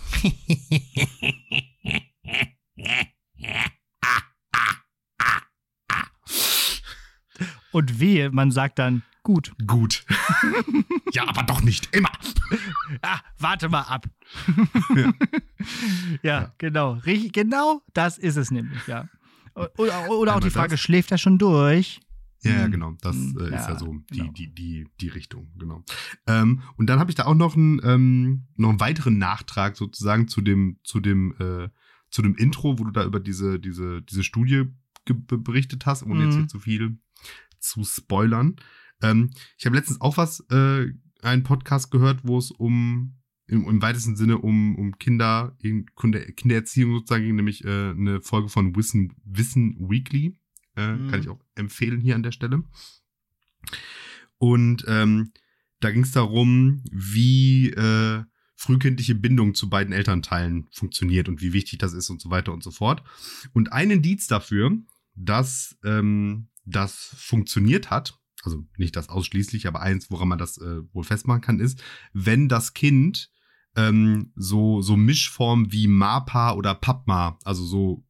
Und 7.72 8.00
wehe, 8.00 8.30
man 8.30 8.50
sagt 8.50 8.78
dann, 8.78 9.02
gut. 9.22 9.52
Gut. 9.66 10.04
ja, 11.12 11.28
aber 11.28 11.44
doch 11.44 11.61
nicht 11.62 11.94
immer. 11.94 12.11
Ah, 13.02 13.20
warte 13.38 13.68
mal 13.68 13.83
ab. 13.83 14.06
Ja. 14.94 14.96
ja, 16.22 16.40
Ja. 16.40 16.54
genau. 16.59 16.92
Richtig, 16.94 17.33
genau 17.33 17.83
das 17.94 18.18
ist 18.18 18.37
es 18.37 18.50
nämlich, 18.50 18.87
ja. 18.87 19.09
Oder, 19.76 20.11
oder 20.11 20.37
auch 20.37 20.40
die 20.40 20.50
Frage, 20.50 20.70
das. 20.72 20.80
schläft 20.80 21.11
er 21.12 21.18
schon 21.18 21.38
durch? 21.38 22.00
Ja, 22.42 22.53
ja, 22.53 22.64
Hm. 22.64 22.70
genau. 22.72 22.92
Das 23.00 23.16
Hm, 23.16 23.37
äh, 23.38 23.44
ist 23.44 23.50
ja, 23.53 23.68
ja 23.70 23.79
so 23.79 23.94
die, 24.12 24.18
genau. 24.18 24.33
die, 24.33 24.55
die, 24.55 24.87
die 25.00 25.09
Richtung, 25.09 25.53
genau. 25.59 25.85
Ähm, 26.26 26.62
und 26.76 26.87
dann 26.88 26.98
habe 26.98 27.11
ich 27.11 27.14
da 27.16 27.26
auch 27.26 27.35
noch 27.35 27.57
einen, 27.57 27.81
ähm, 27.85 28.46
noch 28.57 28.70
einen 28.70 28.81
weiteren 28.81 29.18
Nachtrag 29.18 29.76
sozusagen 29.76 30.26
zu 30.29 30.40
dem, 30.40 30.79
zu 30.83 31.00
dem, 31.00 31.35
äh, 31.38 31.68
zu 32.11 32.22
dem 32.22 32.35
Intro, 32.37 32.79
wo 32.79 32.85
du 32.85 32.90
da 32.90 33.05
über 33.05 33.20
diese, 33.20 33.61
diese, 33.61 34.03
diese 34.03 34.24
Studie 34.24 34.64
berichtet 35.05 35.87
hast, 35.87 36.03
ohne 36.03 36.24
jetzt 36.24 36.35
Mhm. 36.35 36.38
hier 36.38 36.48
zu 36.48 36.59
viel 36.61 36.98
zu 37.59 37.85
spoilern. 37.85 38.57
Ähm, 39.03 39.31
ich 39.59 39.66
habe 39.66 39.76
letztens 39.76 40.00
auch 40.00 40.16
was, 40.16 40.40
äh, 40.50 40.87
einen 41.22 41.42
Podcast 41.42 41.90
gehört, 41.90 42.20
wo 42.24 42.38
es 42.38 42.50
um 42.50 43.16
im, 43.46 43.64
im 43.68 43.83
weitesten 43.83 44.16
Sinne 44.16 44.38
um, 44.38 44.76
um 44.76 44.96
Kinder, 44.98 45.57
in- 45.61 45.87
Kinder, 45.96 46.20
Kindererziehung 46.20 46.94
sozusagen 46.94 47.24
ging, 47.24 47.37
nämlich 47.37 47.64
äh, 47.64 47.90
eine 47.90 48.20
Folge 48.22 48.48
von 48.48 48.74
Wissen, 48.76 49.12
Wissen 49.24 49.76
Weekly. 49.90 50.37
Äh, 50.76 50.92
Mhm. 50.92 51.11
Kann 51.11 51.20
ich 51.20 51.28
auch 51.28 51.40
empfehlen 51.54 52.00
hier 52.00 52.14
an 52.14 52.22
der 52.22 52.33
Stelle. 52.33 52.62
Und 54.38 54.85
ähm, 54.88 55.33
da 55.80 55.90
ging 55.90 56.02
es 56.02 56.12
darum, 56.12 56.83
wie 56.90 57.70
äh, 57.70 58.24
frühkindliche 58.56 59.14
Bindung 59.14 59.54
zu 59.54 59.70
beiden 59.70 59.92
Elternteilen 59.92 60.68
funktioniert 60.70 61.28
und 61.28 61.40
wie 61.40 61.52
wichtig 61.52 61.78
das 61.78 61.94
ist 61.94 62.11
und 62.11 62.20
so 62.20 62.30
weiter 62.30 62.52
und 62.52 62.62
so 62.62 62.70
fort. 62.70 63.02
Und 63.52 63.72
ein 63.72 63.90
Indiz 63.90 64.26
dafür, 64.26 64.76
dass 65.14 65.78
ähm, 65.85 66.48
das 66.64 67.14
funktioniert 67.16 67.90
hat, 67.90 68.18
also 68.42 68.66
nicht 68.76 68.96
das 68.96 69.09
ausschließlich, 69.09 69.66
aber 69.66 69.80
eins, 69.80 70.11
woran 70.11 70.28
man 70.28 70.38
das 70.38 70.59
äh, 70.59 70.83
wohl 70.92 71.04
festmachen 71.04 71.40
kann, 71.40 71.61
ist, 71.61 71.83
wenn 72.12 72.48
das 72.48 72.74
Kind 72.74 73.30
ähm, 73.76 74.33
so, 74.37 74.83
so 74.83 74.96
Mischformen 74.96 75.72
wie 75.72 75.88
MAPA 75.88 76.52
oder 76.52 76.74
PAPMA, 76.74 77.38
also 77.44 77.64
so 77.64 78.04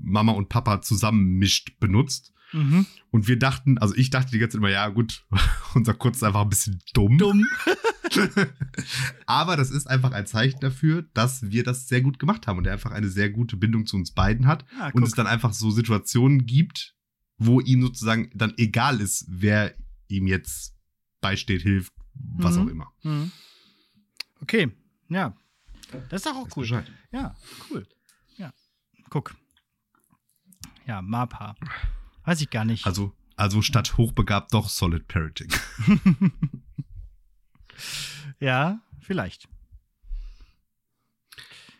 Mama 0.00 0.32
und 0.32 0.48
Papa 0.48 0.80
zusammenmischt, 0.82 1.78
benutzt. 1.80 2.32
Mhm. 2.52 2.86
Und 3.10 3.26
wir 3.28 3.38
dachten, 3.38 3.78
also 3.78 3.94
ich 3.96 4.10
dachte 4.10 4.30
die 4.30 4.38
ganze 4.38 4.56
Zeit 4.56 4.60
immer, 4.60 4.70
ja 4.70 4.88
gut, 4.88 5.24
unser 5.74 5.94
Kurz 5.94 6.16
ist 6.18 6.22
einfach 6.22 6.42
ein 6.42 6.48
bisschen 6.48 6.80
dumm. 6.94 7.18
Dumm. 7.18 7.44
Aber 9.26 9.56
das 9.56 9.70
ist 9.70 9.86
einfach 9.88 10.12
ein 10.12 10.26
Zeichen 10.26 10.60
dafür, 10.60 11.02
dass 11.14 11.50
wir 11.50 11.64
das 11.64 11.88
sehr 11.88 12.00
gut 12.00 12.18
gemacht 12.18 12.46
haben 12.46 12.58
und 12.58 12.66
er 12.66 12.74
einfach 12.74 12.92
eine 12.92 13.08
sehr 13.08 13.30
gute 13.30 13.56
Bindung 13.56 13.86
zu 13.86 13.96
uns 13.96 14.12
beiden 14.12 14.46
hat. 14.46 14.64
Ah, 14.78 14.90
und 14.92 15.02
es 15.02 15.12
dann 15.12 15.26
einfach 15.26 15.52
so 15.52 15.70
Situationen 15.70 16.46
gibt, 16.46 16.94
wo 17.38 17.60
ihm 17.60 17.82
sozusagen 17.82 18.30
dann 18.34 18.54
egal 18.56 19.00
ist, 19.00 19.26
wer 19.28 19.74
ihm 20.08 20.26
jetzt 20.26 20.76
beisteht, 21.20 21.62
hilft, 21.62 21.92
was 22.14 22.56
Mhm. 22.56 22.62
auch 22.62 22.68
immer. 22.68 22.92
Mhm. 23.02 23.32
Okay, 24.40 24.70
ja. 25.08 25.36
Das 26.08 26.20
ist 26.20 26.26
doch 26.26 26.36
auch 26.36 26.48
cool. 26.56 26.62
Bescheid. 26.62 26.90
Ja, 27.12 27.34
cool. 27.70 27.86
Ja, 28.36 28.52
guck. 29.10 29.34
Ja, 30.86 31.02
MAPA. 31.02 31.54
Weiß 32.24 32.40
ich 32.40 32.50
gar 32.50 32.64
nicht. 32.64 32.86
Also, 32.86 33.12
also 33.36 33.62
statt 33.62 33.96
hochbegabt 33.96 34.52
doch 34.54 34.68
Solid 34.68 35.08
Parroting. 35.08 35.48
ja, 38.40 38.80
vielleicht. 39.00 39.48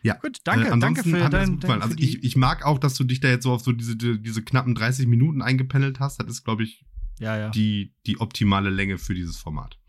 Ja. 0.01 0.15
Gut, 0.15 0.37
danke, 0.43 0.67
Äh, 0.67 0.79
danke 0.79 1.03
für 1.03 1.29
dein, 1.29 1.59
dein 1.59 1.81
Also 1.81 1.95
ich, 1.97 2.23
ich 2.23 2.35
mag 2.35 2.63
auch, 2.63 2.77
dass 2.77 2.93
du 2.93 3.03
dich 3.03 3.21
da 3.21 3.27
jetzt 3.27 3.43
so 3.43 3.51
auf 3.51 3.61
so 3.63 3.71
diese, 3.71 3.97
diese 3.97 4.43
knappen 4.43 4.75
30 4.75 5.07
Minuten 5.07 5.41
eingependelt 5.41 5.99
hast. 5.99 6.19
Das 6.19 6.27
ist, 6.29 6.43
glaube 6.43 6.63
ich, 6.63 6.85
Ja, 7.19 7.35
ja. 7.37 7.49
die, 7.49 7.93
die 8.05 8.19
optimale 8.19 8.69
Länge 8.69 8.99
für 8.99 9.15
dieses 9.15 9.37
Format. 9.37 9.79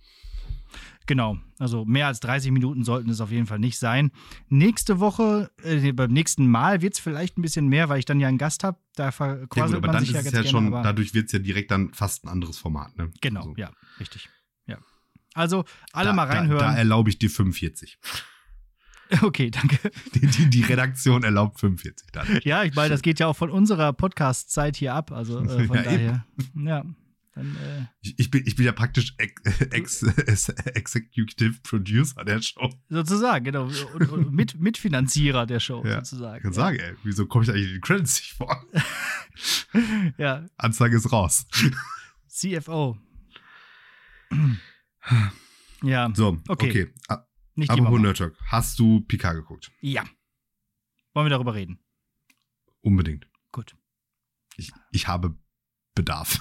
Genau. 1.06 1.38
Also 1.58 1.84
mehr 1.84 2.08
als 2.08 2.20
30 2.20 2.50
Minuten 2.50 2.84
sollten 2.84 3.08
es 3.10 3.20
auf 3.20 3.30
jeden 3.30 3.46
Fall 3.46 3.58
nicht 3.60 3.78
sein. 3.78 4.10
Nächste 4.48 4.98
Woche, 5.00 5.50
äh, 5.62 5.92
beim 5.92 6.12
nächsten 6.12 6.46
Mal 6.48 6.82
wird 6.82 6.94
es 6.94 7.00
vielleicht 7.00 7.38
ein 7.38 7.42
bisschen 7.42 7.68
mehr, 7.68 7.88
weil 7.88 7.98
ich 8.00 8.04
dann 8.04 8.18
ja 8.20 8.26
einen 8.28 8.38
Gast 8.38 8.64
habe. 8.64 8.78
Da 8.96 9.04
Ja, 9.04 9.10
gut, 9.10 9.16
verquasselt 9.16 9.76
aber 9.76 9.86
man 9.86 9.96
dann 9.96 10.04
sich 10.04 10.10
ist 10.10 10.14
ja 10.14 10.20
es 10.20 10.26
ja 10.26 10.42
gerne. 10.42 10.48
schon, 10.50 10.70
dadurch 10.72 11.14
wird 11.14 11.26
es 11.26 11.32
ja 11.32 11.38
direkt 11.38 11.70
dann 11.70 11.92
fast 11.94 12.24
ein 12.24 12.28
anderes 12.28 12.58
Format, 12.58 12.96
ne? 12.98 13.12
genau, 13.20 13.40
Also, 13.40 13.54
ja, 13.56 13.70
richtig. 14.00 14.28
Ja. 14.66 14.78
Also 15.34 15.64
alle 15.92 16.08
da, 16.08 16.12
mal 16.14 16.26
Da, 16.26 16.32
da 16.34 16.38
reinhören. 16.40 16.74
erlaube 16.76 17.08
ich 17.10 17.18
dir 17.18 17.30
45. 17.30 17.98
okay, 19.22 19.50
danke. 19.50 19.78
Die, 20.14 20.26
die, 20.26 20.50
die 20.50 20.62
Redaktion 20.62 21.22
erlaubt 21.22 21.60
45 21.60 22.08
dann. 22.12 22.26
Ja, 22.42 22.64
ich 22.64 22.74
meine, 22.74 22.88
das 22.88 23.02
geht 23.02 23.20
ja 23.20 23.28
auch 23.28 23.36
von 23.36 23.50
unserer 23.50 23.92
Podcast-Zeit 23.92 24.76
hier 24.76 24.94
ab. 24.94 25.12
Also 25.12 25.40
äh, 25.40 25.64
von 25.66 25.76
Ja, 25.76 25.82
daher. 25.82 26.26
Ja. 26.56 26.84
Dann, 27.36 27.54
äh, 27.56 27.84
Ich, 28.00 28.18
ich, 28.18 28.30
bin, 28.30 28.44
ich 28.46 28.56
bin 28.56 28.64
ja 28.64 28.72
praktisch 28.72 29.14
ex, 29.18 29.42
ex, 29.70 30.02
Executive 30.48 31.60
Producer 31.62 32.24
der 32.24 32.40
Show. 32.40 32.72
sozusagen, 32.88 33.44
genau. 33.44 33.66
Und, 33.66 34.10
und 34.10 34.32
mit, 34.32 34.58
Mitfinanzierer 34.58 35.44
der 35.46 35.60
Show, 35.60 35.84
Ja, 35.84 35.96
sozusagen. 35.96 36.38
Ich 36.38 36.42
kann 36.44 36.52
sagen, 36.54 36.78
ey, 36.78 36.94
wieso 37.04 37.26
komme 37.26 37.44
ich 37.44 37.50
eigentlich 37.50 37.66
in 37.68 37.72
den 37.74 37.80
Credits 37.82 38.16
nicht 38.20 38.32
vor? 38.32 38.64
Ja, 40.16 40.46
Anzeige 40.56 40.96
ist 40.96 41.12
raus. 41.12 41.46
CFO. 42.28 42.96
ja, 45.82 46.10
So, 46.14 46.38
Okay. 46.48 46.90
okay. 47.08 47.18
nicht 47.54 47.70
immer. 47.76 47.98
Nerd 47.98 48.16
Talk, 48.16 48.34
hast 48.46 48.78
du 48.78 49.02
Picard 49.02 49.36
geguckt? 49.36 49.70
Ja. 49.82 50.04
Wollen 51.12 51.26
wir 51.26 51.30
darüber 51.30 51.54
reden? 51.54 51.78
Unbedingt. 52.80 53.28
Gut. 53.52 53.76
Ich, 54.56 54.72
ich 54.90 55.06
habe 55.06 55.38
Bedarf. 55.94 56.40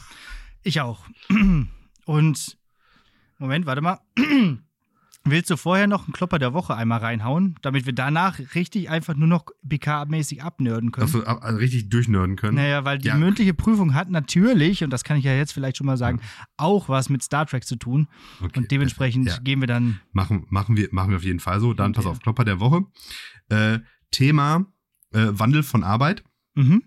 Ich 0.66 0.82
auch. 0.82 1.06
Und 2.06 2.58
Moment, 3.38 3.66
warte 3.66 3.82
mal. 3.82 4.00
Willst 5.28 5.50
du 5.50 5.58
vorher 5.58 5.88
noch 5.88 6.04
einen 6.06 6.14
Klopper 6.14 6.38
der 6.38 6.54
Woche 6.54 6.76
einmal 6.76 7.00
reinhauen, 7.00 7.56
damit 7.64 7.88
wir 7.88 7.94
danach 7.94 8.38
richtig 8.54 8.92
einfach 8.92 9.16
nur 9.16 9.28
noch 9.28 9.46
BK-mäßig 9.64 10.42
abnörden 10.44 10.92
können? 10.92 11.12
Wir 11.12 11.28
ab- 11.28 11.44
also 11.44 11.58
richtig 11.58 11.90
durchnörden 11.90 12.36
können. 12.36 12.56
Naja, 12.58 12.86
weil 12.86 13.00
die 13.00 13.08
Ja. 13.08 13.16
mündliche 13.16 13.56
Prüfung 13.56 13.96
hat 13.96 14.12
natürlich, 14.12 14.84
und 14.84 14.92
das 14.92 15.04
kann 15.04 15.18
ich 15.18 15.24
ja 15.24 15.34
jetzt 15.34 15.52
vielleicht 15.54 15.78
schon 15.78 15.88
mal 15.88 15.98
sagen, 15.98 16.22
auch 16.58 16.90
was 16.90 17.10
mit 17.10 17.24
Star 17.24 17.48
Trek 17.48 17.66
zu 17.66 17.76
tun. 17.76 18.08
Okay, 18.40 18.60
Und 18.60 18.70
dementsprechend. 18.72 19.28
Ja. 19.28 19.38
gehen 19.40 19.62
wir 19.62 19.68
dann. 19.68 20.00
Machen, 20.14 20.46
machen, 20.50 20.78
wir, 20.78 20.90
machen 20.92 21.10
wir 21.10 21.18
auf 21.18 21.24
jeden 21.24 21.40
Fall 21.40 21.60
so. 21.60 21.74
Dann 21.74 21.94
pass 21.94 22.06
Okay. 22.06 22.12
auf, 22.12 22.20
Klopper 22.22 22.46
der 22.46 22.60
Woche. 22.60 22.84
Äh, 23.50 23.80
Thema 24.12 24.68
äh, 25.12 25.26
Wandel 25.32 25.64
von 25.64 25.84
Arbeit. 25.84 26.24
Mhm. 26.54 26.84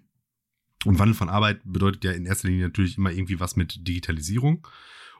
Und 0.84 0.98
Wandel 0.98 1.14
von 1.14 1.28
Arbeit 1.28 1.60
bedeutet 1.64 2.04
ja 2.04 2.12
in 2.12 2.26
erster 2.26 2.48
Linie 2.48 2.64
natürlich 2.64 2.98
immer 2.98 3.10
irgendwie 3.10 3.40
was 3.40 3.56
mit 3.56 3.86
Digitalisierung. 3.86 4.66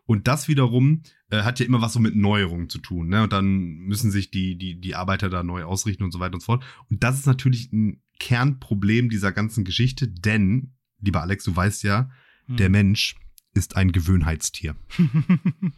Und 0.07 0.27
das 0.27 0.49
wiederum 0.49 1.03
äh, 1.31 1.43
hat 1.43 1.61
ja 1.61 1.67
immer 1.67 1.83
was 1.83 1.93
so 1.93 2.01
mit 2.01 2.17
Neuerungen 2.17 2.69
zu 2.69 2.79
tun. 2.79 3.09
Ne? 3.09 3.25
Und 3.25 3.33
dann 3.33 3.77
müssen 3.79 4.11
sich 4.11 4.31
die, 4.31 4.57
die, 4.57 4.81
die 4.81 4.95
Arbeiter 4.95 5.29
da 5.29 5.43
neu 5.43 5.65
ausrichten 5.65 6.05
und 6.05 6.13
so 6.13 6.21
weiter 6.21 6.35
und 6.35 6.41
so 6.41 6.47
fort. 6.47 6.65
Und 6.89 7.03
das 7.03 7.19
ist 7.19 7.27
natürlich 7.27 7.73
ein 7.73 8.01
Kernproblem 8.19 9.11
dieser 9.11 9.33
ganzen 9.33 9.65
Geschichte, 9.65 10.09
denn, 10.09 10.75
lieber 11.01 11.23
Alex, 11.23 11.45
du 11.45 11.55
weißt 11.55 11.83
ja, 11.83 12.11
Hm. 12.49 12.57
der 12.57 12.71
Mensch 12.71 13.15
ist 13.55 13.77
ein 13.77 13.93
Gewöhnheitstier. 13.93 14.75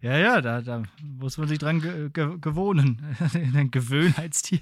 ja, 0.00 0.18
ja, 0.18 0.40
da, 0.40 0.62
da 0.62 0.82
muss 1.02 1.38
man 1.38 1.48
sich 1.48 1.58
dran 1.58 1.80
ge 1.80 2.10
ge 2.10 2.38
gewohnen. 2.40 3.16
Ein 3.54 3.70
Gewöhnheitstier. 3.70 4.60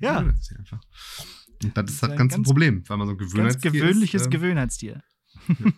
Ja. 0.00 0.18
Einfach. 0.18 0.80
Und 1.64 1.76
das 1.76 1.90
ist 1.90 2.02
Das 2.02 2.10
ein 2.10 2.16
ganze 2.16 2.36
ganz- 2.36 2.46
Problem, 2.46 2.82
weil 2.88 2.96
man 2.96 3.06
so 3.08 3.12
ein 3.14 3.18
Ganz 3.18 3.32
Gewöhnheitstier 3.32 3.70
gewöhnliches 3.72 4.20
ist. 4.22 4.26
ähm, 4.26 4.30
Gewöhnheitstier. 4.32 5.02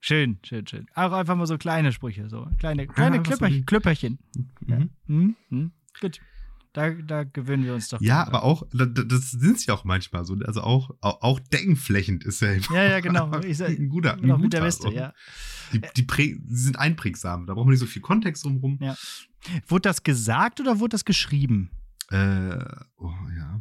schön, 0.00 0.38
schön, 0.44 0.66
schön. 0.66 0.86
Auch 0.94 1.12
einfach 1.12 1.36
mal 1.36 1.46
so 1.46 1.58
kleine 1.58 1.92
Sprüche, 1.92 2.28
so 2.28 2.46
kleine, 2.58 2.86
kleine 2.86 3.16
einfach 3.16 3.32
so 3.32 3.38
Klipperchen. 3.38 3.58
die- 3.58 3.64
Klipperchen. 3.66 4.18
Ja. 4.66 4.78
Mhm. 4.78 4.90
Hm, 5.06 5.36
hm. 5.48 5.72
Gut. 6.00 6.20
Da, 6.72 6.90
da 6.90 7.24
gewöhnen 7.24 7.64
wir 7.64 7.74
uns 7.74 7.88
doch. 7.88 8.00
Ja, 8.00 8.24
aber 8.24 8.44
auch, 8.44 8.62
da- 8.72 8.86
da- 8.86 9.02
das 9.02 9.32
sind 9.32 9.58
sie 9.58 9.72
auch 9.72 9.82
manchmal 9.82 10.24
so. 10.24 10.34
Also 10.44 10.60
auch, 10.62 10.90
auch, 11.00 11.20
auch 11.22 11.40
deckenflächend 11.40 12.22
ist 12.24 12.40
ja 12.42 12.52
immer 12.52 12.72
Ja, 12.72 12.84
ja, 12.84 13.00
genau. 13.00 13.40
Ich 13.44 13.56
sag, 13.58 13.70
ein 13.70 13.88
guter. 13.88 14.14
Ein 14.14 14.20
guter 14.22 14.38
mit 14.38 14.52
der 14.52 14.62
Weste, 14.62 14.84
so. 14.84 14.92
ja. 14.92 15.12
Die, 15.72 15.80
die, 15.96 16.06
die 16.06 16.40
sind 16.54 16.78
einprägsam. 16.78 17.46
Da 17.46 17.54
braucht 17.54 17.64
man 17.66 17.72
nicht 17.72 17.80
so 17.80 17.86
viel 17.86 18.02
Kontext 18.02 18.44
drumherum. 18.44 18.78
Ja. 18.80 18.96
Wurde 19.66 19.82
das 19.82 20.04
gesagt 20.04 20.60
oder 20.60 20.78
wurde 20.78 20.90
das 20.92 21.04
geschrieben? 21.04 21.70
Äh, 22.10 22.64
oh 22.98 23.12
ja. 23.36 23.60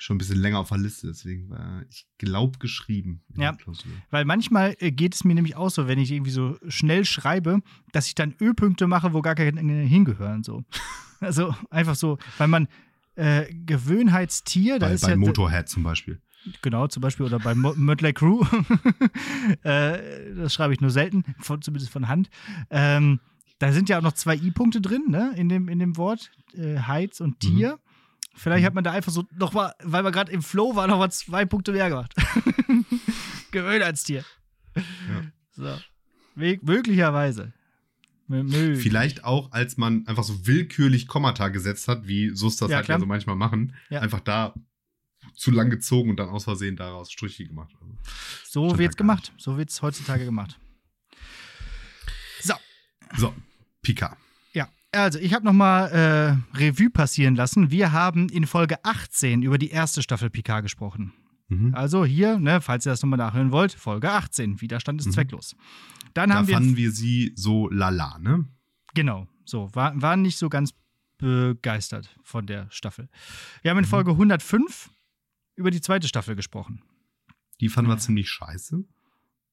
Schon 0.00 0.14
ein 0.14 0.18
bisschen 0.18 0.40
länger 0.40 0.60
auf 0.60 0.68
der 0.68 0.78
Liste, 0.78 1.08
deswegen 1.08 1.50
war 1.50 1.82
ich 1.90 2.06
glaub 2.18 2.60
geschrieben. 2.60 3.20
Ja. 3.36 3.56
Weil 4.10 4.24
manchmal 4.24 4.76
äh, 4.78 4.92
geht 4.92 5.14
es 5.14 5.24
mir 5.24 5.34
nämlich 5.34 5.56
auch 5.56 5.70
so, 5.70 5.88
wenn 5.88 5.98
ich 5.98 6.12
irgendwie 6.12 6.30
so 6.30 6.56
schnell 6.68 7.04
schreibe, 7.04 7.60
dass 7.92 8.06
ich 8.06 8.14
dann 8.14 8.34
Ö-Punkte 8.40 8.86
mache, 8.86 9.12
wo 9.12 9.22
gar 9.22 9.34
keine 9.34 9.60
hingehören. 9.82 10.42
So. 10.42 10.64
Also 11.20 11.52
einfach 11.70 11.96
so, 11.96 12.16
weil 12.36 12.46
man 12.46 12.68
äh, 13.16 13.52
Gewöhnheitstier, 13.52 14.78
da 14.78 14.86
Bei, 14.86 14.92
ist 14.92 15.00
bei 15.00 15.10
ja. 15.10 15.16
Motorhead 15.16 15.68
zum 15.68 15.82
Beispiel. 15.82 16.20
Genau, 16.62 16.86
zum 16.86 17.00
Beispiel 17.00 17.26
oder 17.26 17.40
bei 17.40 17.56
Mo- 17.56 17.74
Mötley 17.74 18.12
Crew. 18.12 18.44
äh, 19.62 20.34
das 20.36 20.54
schreibe 20.54 20.72
ich 20.74 20.80
nur 20.80 20.90
selten, 20.90 21.24
von, 21.40 21.60
zumindest 21.62 21.92
von 21.92 22.06
Hand. 22.08 22.30
Ähm, 22.70 23.20
da 23.58 23.72
sind 23.72 23.88
ja 23.88 23.98
auch 23.98 24.02
noch 24.02 24.12
zwei 24.12 24.36
I-Punkte 24.36 24.80
drin, 24.80 25.06
ne, 25.08 25.32
in 25.36 25.48
dem, 25.48 25.68
in 25.68 25.80
dem 25.80 25.96
Wort. 25.96 26.30
Äh, 26.54 26.78
Heiz 26.78 27.20
und 27.20 27.40
Tier. 27.40 27.78
Vielleicht 28.38 28.64
hat 28.64 28.74
man 28.74 28.84
da 28.84 28.92
einfach 28.92 29.12
so 29.12 29.24
nochmal, 29.36 29.74
weil 29.82 30.04
wir 30.04 30.10
gerade 30.12 30.30
im 30.32 30.42
Flow 30.42 30.76
waren, 30.76 30.88
nochmal 30.90 31.10
zwei 31.10 31.44
Punkte 31.44 31.72
mehr 31.72 31.88
gemacht. 31.88 32.14
Gewöhnheitstier. 33.50 34.24
So. 35.52 35.78
Weg- 36.34 36.62
Möglicherweise. 36.62 37.52
Mö- 38.28 38.44
möglich. 38.44 38.82
Vielleicht 38.82 39.24
auch, 39.24 39.50
als 39.52 39.76
man 39.76 40.06
einfach 40.06 40.22
so 40.24 40.46
willkürlich 40.46 41.06
Kommata 41.08 41.48
gesetzt 41.48 41.88
hat, 41.88 42.06
wie 42.06 42.30
Sus 42.30 42.56
das 42.58 42.70
Ja, 42.70 42.76
halt 42.78 42.88
ja 42.88 42.98
so 43.00 43.06
manchmal 43.06 43.36
machen. 43.36 43.74
Ja. 43.90 44.00
Einfach 44.00 44.20
da 44.20 44.54
zu 45.34 45.50
lang 45.50 45.70
gezogen 45.70 46.10
und 46.10 46.16
dann 46.18 46.28
aus 46.28 46.44
Versehen 46.44 46.76
daraus 46.76 47.10
Striche 47.10 47.46
gemacht. 47.46 47.72
Also, 47.80 47.94
So 48.44 48.78
wird's 48.78 48.94
ja 48.94 48.98
gemacht. 48.98 49.32
So 49.38 49.56
wird's 49.56 49.80
heutzutage 49.82 50.24
gemacht. 50.24 50.58
So. 52.40 52.54
So, 53.16 53.34
Pika. 53.82 54.16
Also 54.92 55.18
ich 55.18 55.34
habe 55.34 55.44
nochmal 55.44 55.90
äh, 56.52 56.56
Revue 56.56 56.90
passieren 56.90 57.34
lassen. 57.36 57.70
Wir 57.70 57.92
haben 57.92 58.28
in 58.30 58.46
Folge 58.46 58.82
18 58.84 59.42
über 59.42 59.58
die 59.58 59.68
erste 59.70 60.02
Staffel 60.02 60.30
Picard 60.30 60.62
gesprochen. 60.62 61.12
Mhm. 61.48 61.74
Also 61.74 62.04
hier, 62.04 62.38
ne, 62.38 62.60
falls 62.60 62.86
ihr 62.86 62.90
das 62.92 63.02
nochmal 63.02 63.18
nachhören 63.18 63.52
wollt, 63.52 63.72
Folge 63.72 64.10
18. 64.10 64.60
Widerstand 64.60 65.00
ist 65.00 65.06
Mhm. 65.08 65.12
zwecklos. 65.12 65.56
Dann 66.14 66.30
Da 66.30 66.36
haben 66.36 66.48
wir. 66.48 66.54
fanden 66.54 66.76
wir 66.76 66.90
sie 66.90 67.32
so 67.36 67.68
lala, 67.68 68.18
ne? 68.18 68.46
Genau, 68.94 69.28
so, 69.44 69.70
war, 69.74 70.00
waren 70.00 70.22
nicht 70.22 70.38
so 70.38 70.48
ganz 70.48 70.72
begeistert 71.18 72.16
von 72.22 72.46
der 72.46 72.66
Staffel. 72.70 73.08
Wir 73.62 73.70
haben 73.70 73.78
in 73.78 73.84
Mhm. 73.84 73.88
Folge 73.88 74.16
105 74.16 74.90
über 75.54 75.70
die 75.70 75.80
zweite 75.80 76.08
Staffel 76.08 76.34
gesprochen. 76.34 76.82
Die 77.60 77.68
fanden 77.68 77.90
wir 77.90 77.94
Ja. 77.96 78.00
ziemlich 78.00 78.30
scheiße. 78.30 78.84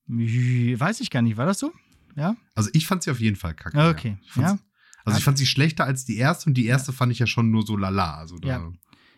Weiß 0.07 1.01
ich 1.01 1.09
gar 1.09 1.21
nicht, 1.21 1.35
war 1.37 1.45
das 1.45 1.59
so? 1.59 1.73
Ja? 2.15 2.35
Also 2.53 2.69
ich 2.73 2.85
fand 2.87 3.03
sie 3.03 3.11
auf 3.11 3.19
jeden 3.19 3.35
Fall 3.35 3.53
kacke. 3.53 3.89
Okay, 3.89 4.17
Ja. 4.35 4.57
Also 5.05 5.19
ich 5.19 5.23
fand 5.23 5.37
sie 5.37 5.45
schlechter 5.45 5.85
als 5.85 6.05
die 6.05 6.17
erste 6.17 6.49
und 6.49 6.55
die 6.55 6.65
erste 6.65 6.91
fand 6.93 7.11
ich 7.11 7.19
ja 7.19 7.27
schon 7.27 7.51
nur 7.51 7.65
so 7.65 7.77
lala. 7.77 8.15
Also 8.17 8.37
da, 8.37 8.47
Ja. 8.47 8.71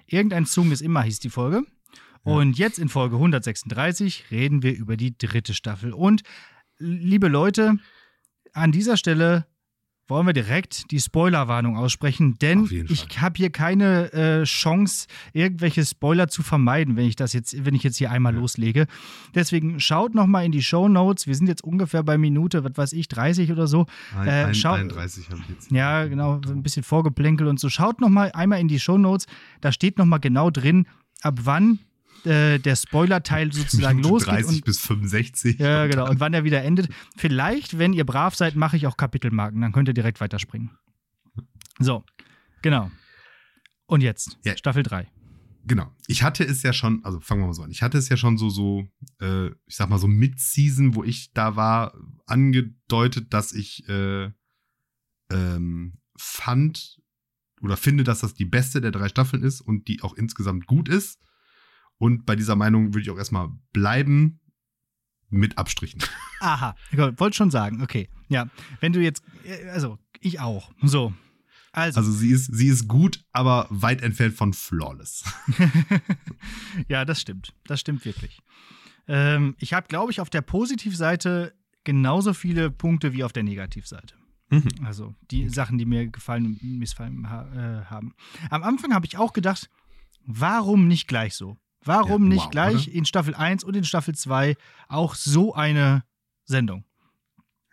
Irgendein 0.05 0.45
Zung 0.45 0.71
ist 0.71 0.81
immer, 0.81 1.01
hieß 1.01 1.19
die 1.19 1.29
Folge. 1.29 1.63
Und 2.23 2.57
jetzt 2.57 2.77
in 2.77 2.89
Folge 2.89 3.15
136 3.15 4.31
reden 4.31 4.61
wir 4.61 4.75
über 4.75 4.97
die 4.97 5.17
dritte 5.17 5.53
Staffel. 5.53 5.93
Und 5.93 6.23
liebe 6.77 7.29
Leute, 7.29 7.77
an 8.53 8.71
dieser 8.71 8.97
Stelle 8.97 9.47
wollen 10.09 10.25
wir 10.25 10.33
direkt 10.33 10.89
die 10.91 10.99
Spoilerwarnung 10.99 11.75
aussprechen, 11.77 12.35
denn 12.39 12.67
ich 12.89 13.19
habe 13.21 13.35
hier 13.37 13.49
keine 13.49 14.13
äh, 14.13 14.43
Chance, 14.45 15.07
irgendwelche 15.33 15.85
Spoiler 15.85 16.27
zu 16.29 16.43
vermeiden, 16.43 16.95
wenn 16.95 17.05
ich 17.05 17.15
das 17.15 17.33
jetzt, 17.33 17.65
wenn 17.65 17.75
ich 17.75 17.83
jetzt 17.83 17.97
hier 17.97 18.09
einmal 18.11 18.33
Ja. 18.33 18.39
loslege. 18.39 18.87
Deswegen 19.35 19.79
schaut 19.79 20.15
noch 20.15 20.27
mal 20.27 20.45
in 20.45 20.51
die 20.51 20.63
Show 20.63 20.87
Notes. 20.87 21.27
Wir 21.27 21.35
sind 21.35 21.47
jetzt 21.47 21.63
ungefähr 21.63 22.03
bei 22.03 22.17
Minute, 22.17 22.63
was 22.63 22.71
weiß 22.77 22.93
ich, 22.93 23.07
30 23.09 23.51
oder 23.51 23.67
so. 23.67 23.85
ein, 24.17 24.27
Äh, 24.27 24.31
ein, 24.45 24.55
schau- 24.55 24.73
31 24.73 25.29
habe 25.29 25.41
ich 25.41 25.49
jetzt. 25.49 25.71
Ja, 25.71 26.05
genau, 26.05 26.39
so 26.45 26.53
ein 26.53 26.63
bisschen 26.63 26.83
Vorgeplänkel 26.83 27.47
und 27.47 27.59
so. 27.59 27.69
Schaut 27.69 27.99
noch 28.01 28.09
mal 28.09 28.31
einmal 28.31 28.59
in 28.59 28.67
die 28.67 28.79
Shownotes, 28.79 29.25
da 29.61 29.71
steht 29.71 29.97
noch 29.97 30.05
mal 30.05 30.19
genau 30.19 30.49
drin, 30.49 30.87
ab 31.21 31.39
wann 31.43 31.79
äh, 32.27 32.59
der 32.59 32.75
Spoiler-Teil 32.75 33.51
sozusagen 33.51 34.03
losgeht. 34.03 34.33
30 34.33 34.55
Und, 34.57 34.65
bis 34.65 34.79
65. 34.79 35.59
ja, 35.59 35.83
Und 35.83 35.89
genau. 35.89 36.09
Und 36.09 36.19
wann 36.19 36.33
er 36.33 36.43
wieder 36.43 36.63
endet. 36.63 36.89
Vielleicht, 37.15 37.77
wenn 37.79 37.93
ihr 37.93 38.05
brav 38.05 38.35
seid, 38.35 38.55
mache 38.55 38.77
ich 38.77 38.85
auch 38.87 38.97
Kapitelmarken. 38.97 39.61
Dann 39.61 39.71
könnt 39.71 39.87
ihr 39.87 39.93
direkt 39.93 40.19
weiterspringen. 40.21 40.71
So, 41.79 42.03
genau. 42.61 42.91
Und 43.85 44.01
jetzt, 44.01 44.37
Ja. 44.43 44.57
Staffel 44.57 44.83
3. 44.83 45.07
Genau. 45.65 45.93
Ich 46.07 46.23
hatte 46.23 46.43
es 46.45 46.63
ja 46.63 46.71
schon, 46.71 47.03
also 47.03 47.19
fangen 47.19 47.41
wir 47.41 47.47
mal 47.47 47.53
so 47.53 47.63
an. 47.63 47.71
Ich 47.71 47.81
hatte 47.81 47.97
es 47.97 48.07
ja 48.09 48.15
schon 48.15 48.37
so, 48.37 48.49
so, 48.49 48.87
äh, 49.19 49.47
ich 49.65 49.75
sag 49.75 49.89
mal 49.89 49.97
so 49.97 50.07
Mid-Season, 50.07 50.95
wo 50.95 51.03
ich 51.03 51.33
da 51.33 51.55
war, 51.55 51.93
angedeutet, 52.25 53.33
dass 53.33 53.51
ich 53.53 53.87
äh, 53.89 54.31
ähm, 55.29 55.97
fand 56.17 57.01
oder 57.61 57.75
finde, 57.75 58.03
dass 58.03 58.19
das 58.19 58.33
die 58.33 58.45
beste 58.45 58.81
der 58.81 58.91
drei 58.91 59.09
Staffeln 59.09 59.43
ist 59.43 59.59
und 59.61 59.87
die 59.87 60.01
auch 60.03 60.13
insgesamt 60.13 60.67
gut 60.67 60.87
ist. 60.87 61.19
Und 61.97 62.25
bei 62.25 62.35
dieser 62.35 62.55
Meinung 62.55 62.93
würde 62.93 63.01
ich 63.01 63.09
auch 63.09 63.17
erstmal 63.17 63.49
bleiben 63.73 64.39
mit 65.29 65.57
Abstrichen. 65.57 66.01
Aha, 66.39 66.75
ich 66.91 66.97
wollte 66.97 67.35
schon 67.35 67.51
sagen, 67.51 67.81
okay. 67.81 68.09
Ja, 68.29 68.49
wenn 68.79 68.93
du 68.93 69.01
jetzt, 69.01 69.23
äh, 69.43 69.69
also 69.69 69.97
ich 70.19 70.39
auch. 70.39 70.71
So. 70.81 71.13
Also, 71.71 71.99
Also 71.99 72.11
sie 72.11 72.31
ist, 72.31 72.45
sie 72.53 72.67
ist 72.67 72.87
gut, 72.87 73.23
aber 73.31 73.67
weit 73.69 74.01
entfernt 74.01 74.35
von 74.35 74.53
flawless. 74.53 75.23
ja, 76.87 77.05
das 77.05 77.21
stimmt. 77.21 77.53
Das 77.65 77.79
stimmt 77.79 78.03
wirklich. 78.05 78.39
Ähm, 79.07 79.55
ich 79.59 79.73
habe, 79.73 79.87
glaube 79.87 80.11
ich, 80.11 80.19
auf 80.19 80.29
der 80.29 80.41
Positivseite 80.41 81.53
genauso 81.83 82.33
viele 82.33 82.71
Punkte 82.71 83.13
wie 83.13 83.23
auf 83.23 83.31
der 83.31 83.43
Negativseite. 83.43 84.15
Mhm. 84.49 84.69
Also 84.83 85.13
die 85.29 85.49
Sachen, 85.49 85.77
die 85.77 85.85
mir 85.85 86.07
gefallen 86.07 86.45
und 86.45 86.63
missfallen 86.63 87.29
ha 87.29 87.47
äh, 87.53 87.85
haben. 87.85 88.13
Am 88.49 88.63
Anfang 88.63 88.93
habe 88.93 89.05
ich 89.05 89.17
auch 89.17 89.33
gedacht, 89.33 89.69
warum 90.25 90.87
nicht 90.87 91.07
gleich 91.07 91.35
so? 91.35 91.57
Warum 91.83 92.23
Ja, 92.23 92.29
nicht 92.29 92.43
wow, 92.45 92.51
gleich 92.51 92.87
oder? 92.87 92.95
in 92.95 93.05
Staffel 93.05 93.35
1 93.35 93.63
und 93.63 93.75
in 93.75 93.83
Staffel 93.83 94.15
2 94.15 94.55
auch 94.87 95.15
so 95.15 95.53
eine 95.53 96.03
Sendung? 96.43 96.83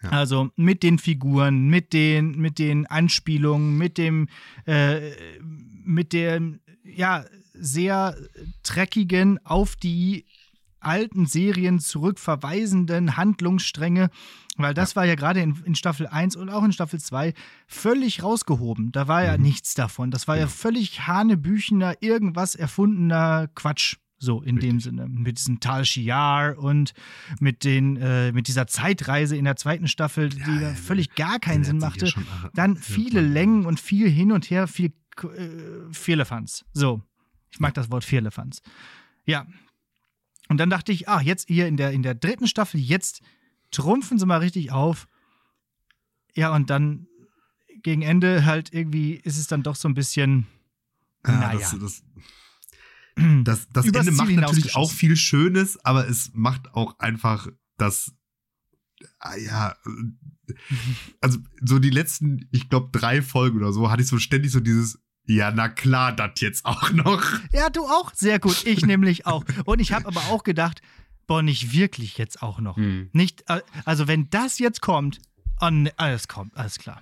Ja. 0.02 0.10
Also 0.10 0.50
mit 0.56 0.82
den 0.82 0.98
Figuren, 0.98 1.68
mit 1.68 1.92
den, 1.92 2.38
mit 2.38 2.58
den 2.58 2.86
Anspielungen, 2.86 3.78
mit 3.78 3.96
dem, 3.98 4.28
äh, 4.66 5.10
mit 5.40 6.12
dem, 6.12 6.60
ja, 6.84 7.24
sehr 7.54 8.16
dreckigen, 8.62 9.38
auf 9.44 9.76
die 9.76 10.26
alten 10.84 11.26
Serien 11.26 11.78
zurückverweisenden 11.80 13.16
Handlungsstränge, 13.16 14.10
weil 14.56 14.74
das 14.74 14.96
war 14.96 15.04
ja 15.04 15.14
gerade 15.14 15.40
in, 15.40 15.56
in 15.64 15.74
Staffel 15.74 16.06
1 16.06 16.36
und 16.36 16.48
auch 16.48 16.64
in 16.64 16.72
Staffel 16.72 17.00
2 17.00 17.34
völlig 17.66 18.22
rausgehoben. 18.22 18.92
Da 18.92 19.08
war 19.08 19.24
ja 19.24 19.36
Mhm. 19.36 19.42
nichts 19.42 19.74
davon. 19.74 20.10
Das 20.10 20.28
war 20.28 20.36
ja 20.36 20.44
Genau. 20.44 20.54
völlig 20.54 21.06
hanebüchener, 21.06 21.94
irgendwas 22.00 22.54
erfundener 22.54 23.48
Quatsch. 23.54 23.96
So 24.18 24.40
in 24.42 24.56
dem 24.56 24.76
Richtig. 24.76 24.84
Sinne. 24.84 25.06
Mit 25.08 25.38
diesem 25.38 25.60
Tal 25.60 25.84
Shiar 25.84 26.56
und 26.56 26.94
mit, 27.40 27.62
den, 27.64 27.96
äh, 27.96 28.32
mit 28.32 28.48
dieser 28.48 28.66
Zeitreise 28.66 29.36
in 29.36 29.44
der 29.44 29.56
zweiten 29.56 29.86
Staffel, 29.86 30.30
die 30.30 30.38
Ja, 30.38 30.46
da 30.46 30.60
ja, 30.60 30.74
völlig 30.74 31.14
gar 31.14 31.38
keinen 31.40 31.62
Sinn 31.64 31.80
ja 31.80 31.88
machte. 31.88 32.06
irre- 32.06 32.50
Dann 32.54 32.76
viele 32.76 33.20
Längen 33.20 33.66
und 33.66 33.80
viel 33.80 34.08
hin 34.08 34.32
und 34.32 34.48
her, 34.50 34.66
viel 34.66 34.92
äh, 35.22 35.92
Firlefanz. 35.92 36.64
So, 36.72 37.02
ich 37.50 37.60
mag 37.60 37.74
das 37.74 37.90
Wort 37.90 38.04
Firlefanz. 38.04 38.62
Ja. 39.26 39.46
Und 40.48 40.58
dann 40.58 40.70
dachte 40.70 40.92
ich, 40.92 41.08
ah, 41.08 41.20
jetzt 41.20 41.48
hier 41.48 41.66
in 41.66 41.76
der, 41.76 41.92
in 41.92 42.02
der 42.02 42.14
dritten 42.14 42.46
Staffel, 42.46 42.80
jetzt 42.80 43.22
trumpfen 43.70 44.18
sie 44.18 44.26
mal 44.26 44.38
richtig 44.38 44.72
auf. 44.72 45.08
Ja, 46.34 46.54
und 46.54 46.70
dann 46.70 47.06
gegen 47.82 48.02
Ende 48.02 48.44
halt 48.44 48.72
irgendwie 48.72 49.14
ist 49.14 49.38
es 49.38 49.46
dann 49.46 49.62
doch 49.62 49.76
so 49.76 49.88
ein 49.88 49.94
bisschen. 49.94 50.46
Ja, 51.26 51.38
naja. 51.38 51.58
das, 51.58 51.78
das, 51.78 52.02
das, 53.44 53.68
das 53.72 53.86
Ende 53.86 54.12
macht 54.12 54.30
natürlich 54.30 54.74
auch 54.76 54.90
viel 54.90 55.16
Schönes, 55.16 55.82
aber 55.84 56.08
es 56.08 56.30
macht 56.34 56.74
auch 56.74 56.98
einfach 56.98 57.48
das, 57.78 58.12
ah, 59.18 59.36
ja, 59.36 59.76
äh, 59.86 60.54
also 61.20 61.38
so 61.62 61.78
die 61.78 61.90
letzten, 61.90 62.48
ich 62.52 62.68
glaube, 62.68 62.90
drei 62.92 63.22
Folgen 63.22 63.58
oder 63.58 63.72
so, 63.72 63.90
hatte 63.90 64.02
ich 64.02 64.08
so 64.08 64.18
ständig 64.18 64.52
so 64.52 64.60
dieses, 64.60 64.98
ja, 65.26 65.50
na 65.50 65.68
klar, 65.68 66.12
das 66.12 66.40
jetzt 66.40 66.64
auch 66.64 66.90
noch. 66.92 67.22
Ja, 67.52 67.70
du 67.70 67.84
auch. 67.84 68.12
Sehr 68.14 68.38
gut. 68.38 68.66
Ich 68.66 68.82
nämlich 68.86 69.26
auch. 69.26 69.44
Und 69.64 69.80
ich 69.80 69.92
habe 69.92 70.06
aber 70.06 70.20
auch 70.30 70.42
gedacht, 70.44 70.82
boah, 71.26 71.42
nicht 71.42 71.72
wirklich 71.72 72.18
jetzt 72.18 72.42
auch 72.42 72.60
noch. 72.60 72.76
Hm. 72.76 73.08
Nicht, 73.12 73.44
äh, 73.48 73.60
also 73.84 74.06
wenn 74.08 74.28
das 74.30 74.58
jetzt 74.58 74.80
kommt, 74.82 75.20
oh, 75.60 75.70
ne, 75.70 75.92
alles 75.96 76.28
kommt, 76.28 76.56
alles 76.56 76.78
klar. 76.78 77.00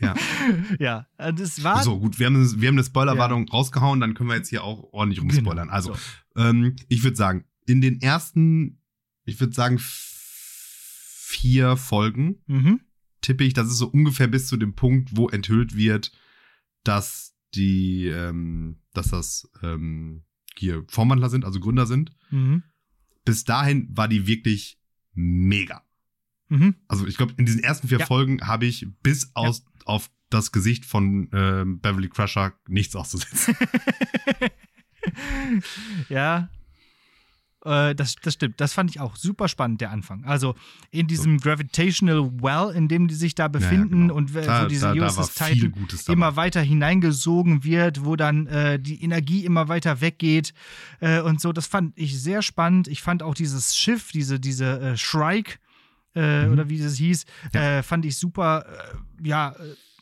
Ja. 0.00 0.14
ja, 0.78 1.06
das 1.32 1.64
war. 1.64 1.82
So, 1.82 1.98
gut, 1.98 2.18
wir 2.18 2.26
haben, 2.26 2.60
wir 2.60 2.68
haben 2.68 2.76
eine 2.76 2.84
Spoilerwarnung 2.84 3.48
rausgehauen, 3.48 4.00
dann 4.00 4.14
können 4.14 4.28
wir 4.28 4.36
jetzt 4.36 4.48
hier 4.50 4.62
auch 4.64 4.92
ordentlich 4.92 5.20
rumspoilern. 5.20 5.68
Genau, 5.68 5.74
Also, 5.74 5.94
so. 6.34 6.40
ähm, 6.40 6.76
ich 6.88 7.02
würde 7.02 7.16
sagen, 7.16 7.44
in 7.66 7.80
den 7.80 8.00
ersten, 8.00 8.80
ich 9.24 9.40
würde 9.40 9.54
sagen, 9.54 9.78
vier 9.80 11.76
Folgen 11.76 12.36
Mhm. 12.46 12.80
tippe 13.20 13.44
ich, 13.44 13.54
das 13.54 13.68
ist 13.68 13.78
so 13.78 13.86
ungefähr 13.86 14.26
bis 14.28 14.46
zu 14.48 14.56
dem 14.56 14.74
Punkt, 14.74 15.16
wo 15.16 15.28
enthüllt 15.28 15.76
wird, 15.76 16.12
dass 16.84 17.34
die, 17.54 18.06
ähm, 18.08 18.80
dass 18.92 19.08
das 19.08 19.50
ähm, 19.62 20.24
hier 20.56 20.84
Vormandler 20.88 21.30
sind, 21.30 21.44
also 21.44 21.60
Gründer 21.60 21.86
sind. 21.86 22.12
Mhm. 22.30 22.62
Bis 23.24 23.44
dahin 23.44 23.88
war 23.96 24.08
die 24.08 24.26
wirklich 24.26 24.78
mega. 25.14 25.82
Mhm. 26.48 26.74
Also 26.88 27.06
ich 27.06 27.16
glaube, 27.16 27.34
in 27.36 27.46
diesen 27.46 27.62
ersten 27.62 27.88
vier 27.88 28.00
Ja. 28.00 28.06
Folgen 28.06 28.46
habe 28.46 28.66
ich 28.66 28.86
bis 29.02 29.30
aus 29.34 29.64
auf 29.84 30.10
das 30.30 30.52
Gesicht 30.52 30.84
von 30.84 31.28
ähm, 31.32 31.80
Beverly 31.80 32.08
Crusher 32.08 32.54
nichts 32.66 32.96
auszusetzen. 32.96 33.56
ja. 36.08 36.48
Äh, 37.64 37.94
das, 37.94 38.16
das 38.16 38.34
stimmt. 38.34 38.60
Das 38.60 38.72
fand 38.72 38.90
ich 38.90 39.00
auch 39.00 39.16
super 39.16 39.48
spannend, 39.48 39.80
der 39.80 39.90
Anfang. 39.90 40.24
Also 40.24 40.54
in 40.90 41.06
diesem 41.06 41.38
Gravitational 41.38 42.30
Well, 42.40 42.74
in 42.74 42.88
dem 42.88 43.06
die 43.08 43.14
sich 43.14 43.34
da 43.34 43.48
befinden 43.48 44.08
genau. 44.08 44.14
und 44.14 44.34
da, 44.34 44.62
so 44.62 44.68
diese 44.68 44.86
da, 44.86 44.94
da 44.94 45.00
war 45.00 45.18
USS 45.18 45.30
viel 45.44 45.72
Titan 45.72 46.12
immer 46.12 46.36
weiter 46.36 46.60
hineingesogen 46.60 47.62
wird, 47.64 48.04
wo 48.04 48.16
dann 48.16 48.46
äh, 48.48 48.78
die 48.80 49.02
Energie 49.02 49.44
immer 49.44 49.68
weiter 49.68 50.00
weggeht 50.00 50.54
äh, 51.00 51.20
und 51.20 51.40
so. 51.40 51.52
Das 51.52 51.66
fand 51.66 51.96
ich 51.96 52.20
sehr 52.20 52.42
spannend. 52.42 52.88
Ich 52.88 53.00
fand 53.02 53.22
auch 53.22 53.34
dieses 53.34 53.76
Schiff, 53.76 54.10
diese, 54.12 54.40
diese 54.40 54.80
äh, 54.80 54.96
Shrike, 54.96 55.58
äh, 56.14 56.46
Mhm. 56.46 56.52
oder 56.52 56.68
wie 56.68 56.78
das 56.78 56.96
hieß, 56.96 57.24
äh, 57.52 57.82
fand 57.82 58.04
ich 58.04 58.18
super, 58.18 58.66
ja, 59.22 59.54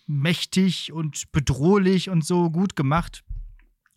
mächtig 0.07 0.93
und 0.93 1.31
bedrohlich 1.33 2.11
und 2.11 2.25
so 2.25 2.51
gut 2.51 2.75
gemacht. 2.75 3.23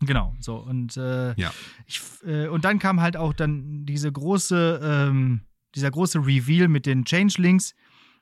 Genau, 0.06 0.36
so. 0.40 0.58
Und, 0.58 0.98
äh, 0.98 1.34
Ja. 1.36 1.52
ich, 1.86 2.02
äh, 2.26 2.48
und 2.48 2.66
dann 2.66 2.80
kam 2.80 3.02
halt 3.02 3.18
auch 3.18 3.34
dann 3.34 3.86
diese 3.86 4.12
große, 4.12 4.80
ähm, 4.84 5.42
dieser 5.76 5.92
große 5.92 6.20
Reveal 6.20 6.68
mit 6.68 6.86
den 6.86 7.06
Changelings. 7.06 7.74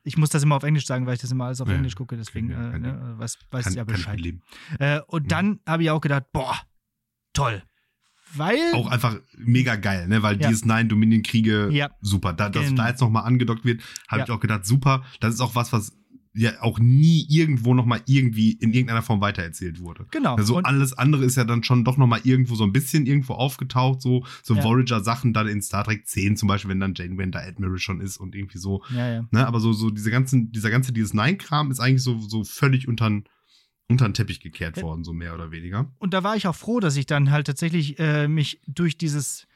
Ich 0.03 0.17
muss 0.17 0.29
das 0.29 0.41
immer 0.43 0.55
auf 0.55 0.63
Englisch 0.63 0.85
sagen, 0.87 1.05
weil 1.05 1.13
ich 1.15 1.21
das 1.21 1.31
immer 1.31 1.45
alles 1.45 1.61
auf 1.61 1.67
Ja, 1.69 1.75
Englisch 1.75 1.95
gucke, 1.95 2.17
deswegen 2.17 2.49
ja, 2.49 2.71
äh, 2.71 2.79
ne, 2.79 3.13
weiß, 3.17 3.37
weiß 3.51 3.65
Kann, 3.65 3.73
ja 3.73 3.81
ich 3.83 3.87
Bescheid. 3.87 4.15
mitleben. 4.15 4.41
Äh, 4.79 5.01
und 5.07 5.23
Mhm. 5.23 5.27
dann 5.27 5.59
habe 5.67 5.83
ich 5.83 5.89
auch 5.91 6.01
gedacht, 6.01 6.23
boah, 6.33 6.55
toll. 7.33 7.61
Weil. 8.33 8.57
Auch 8.73 8.87
einfach 8.89 9.17
mega 9.37 9.75
geil, 9.75 10.07
ne? 10.07 10.23
Weil 10.23 10.41
Ja. 10.41 10.49
DS9 10.49 10.87
Dominion 10.87 11.21
Kriege 11.21 11.69
Ja. 11.71 11.89
super. 11.99 12.31
Da, 12.33 12.47
dass 12.49 12.67
Genau. 12.67 12.81
da 12.83 12.89
jetzt 12.89 13.01
nochmal 13.01 13.25
angedockt 13.25 13.65
wird, 13.65 13.81
habe 14.07 14.19
Ja. 14.19 14.25
ich 14.25 14.31
auch 14.31 14.39
gedacht, 14.39 14.65
super. 14.65 15.03
Das 15.19 15.33
ist 15.33 15.41
auch 15.41 15.53
was, 15.53 15.73
was 15.73 15.91
ja 16.33 16.61
auch 16.61 16.79
nie 16.79 17.25
irgendwo 17.29 17.73
nochmal 17.73 18.01
irgendwie 18.05 18.51
in 18.53 18.71
irgendeiner 18.71 19.01
Form 19.01 19.19
weitererzählt 19.19 19.79
wurde. 19.81 20.05
genau. 20.11 20.35
Also 20.35 20.57
und, 20.57 20.65
alles 20.65 20.93
andere 20.93 21.25
ist 21.25 21.35
ja 21.35 21.43
dann 21.43 21.61
schon 21.63 21.83
doch 21.83 21.97
nochmal 21.97 22.21
irgendwo 22.23 22.55
so 22.55 22.63
ein 22.63 22.71
bisschen 22.71 23.05
irgendwo 23.05 23.33
aufgetaucht, 23.33 24.01
so, 24.01 24.25
so 24.41 24.55
Ja. 24.55 24.63
Voyager-Sachen 24.63 25.33
dann 25.33 25.47
in 25.49 25.61
Star 25.61 25.83
Trek 25.83 26.07
10 26.07 26.37
zum 26.37 26.47
Beispiel, 26.47 26.71
wenn 26.71 26.79
dann 26.79 26.93
Janeway 26.95 27.29
der 27.29 27.45
Admiral 27.45 27.79
schon 27.79 27.99
ist 27.99 28.15
und 28.17 28.33
irgendwie 28.33 28.59
so. 28.59 28.81
ja, 28.95 29.11
ja. 29.11 29.27
Ne? 29.31 29.45
Aber 29.45 29.59
so, 29.59 29.73
so 29.73 29.89
diese 29.89 30.09
ganzen, 30.09 30.51
dieser 30.53 30.69
ganze 30.69 30.93
DS9-Kram 30.93 31.69
ist 31.69 31.81
eigentlich 31.81 32.03
so, 32.03 32.17
so 32.21 32.43
völlig 32.45 32.87
untern, 32.87 33.25
unter 33.89 34.07
den 34.07 34.13
Teppich 34.13 34.39
gekehrt 34.39 34.77
Ja. 34.77 34.83
worden, 34.83 35.03
so 35.03 35.11
mehr 35.11 35.33
oder 35.35 35.51
weniger. 35.51 35.91
und 35.99 36.13
da 36.13 36.23
war 36.23 36.37
ich 36.37 36.47
auch 36.47 36.55
froh, 36.55 36.79
dass 36.79 36.95
ich 36.95 37.07
dann 37.07 37.29
halt 37.31 37.47
tatsächlich 37.47 37.99
äh, 37.99 38.29
mich 38.29 38.61
durch 38.67 38.97
dieses 38.97 39.47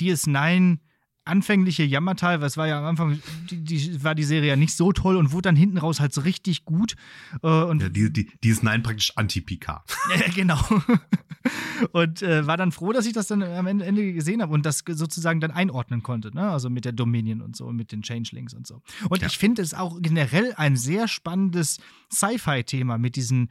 DS9 0.00 0.78
anfängliche 1.24 1.82
Jammertal, 1.84 2.40
weil 2.40 2.46
es 2.46 2.56
war 2.56 2.66
ja 2.68 2.78
am 2.78 2.84
Anfang, 2.84 3.20
die, 3.50 3.62
die, 3.64 4.04
war 4.04 4.14
die 4.14 4.24
Serie 4.24 4.50
ja 4.50 4.56
nicht 4.56 4.74
so 4.74 4.92
toll 4.92 5.16
und 5.16 5.32
wurde 5.32 5.42
dann 5.42 5.56
hinten 5.56 5.78
raus 5.78 6.00
halt 6.00 6.12
so 6.12 6.20
richtig 6.20 6.64
gut. 6.64 6.96
Äh, 7.42 7.48
und 7.48 7.82
Ja, 7.82 7.88
die, 7.88 8.12
die, 8.12 8.30
DS9 8.42 8.82
praktisch 8.82 9.12
Anti-PK. 9.16 9.84
Ja, 10.14 10.32
genau. 10.34 10.58
Und 11.92 12.22
äh, 12.22 12.46
war 12.46 12.56
dann 12.56 12.72
froh, 12.72 12.92
dass 12.92 13.04
ich 13.04 13.12
das 13.12 13.26
dann 13.26 13.42
am 13.42 13.66
Ende, 13.66 13.84
Ende 13.84 14.12
gesehen 14.14 14.40
habe 14.40 14.54
und 14.54 14.64
das 14.64 14.82
sozusagen 14.86 15.40
dann 15.40 15.50
einordnen 15.50 16.02
konnte, 16.02 16.34
ne? 16.34 16.48
Also 16.50 16.70
mit 16.70 16.86
der 16.86 16.92
Dominion 16.92 17.42
und 17.42 17.54
so, 17.54 17.70
mit 17.70 17.92
den 17.92 18.02
Changelings 18.02 18.54
und 18.54 18.66
so. 18.66 18.80
Und 19.10 19.20
Ja. 19.20 19.26
ich 19.26 19.36
finde 19.36 19.60
es 19.60 19.74
auch 19.74 20.00
generell 20.00 20.54
ein 20.56 20.76
sehr 20.76 21.06
spannendes 21.06 21.80
Sci-Fi-Thema 22.10 22.96
mit 22.96 23.16
diesen 23.16 23.50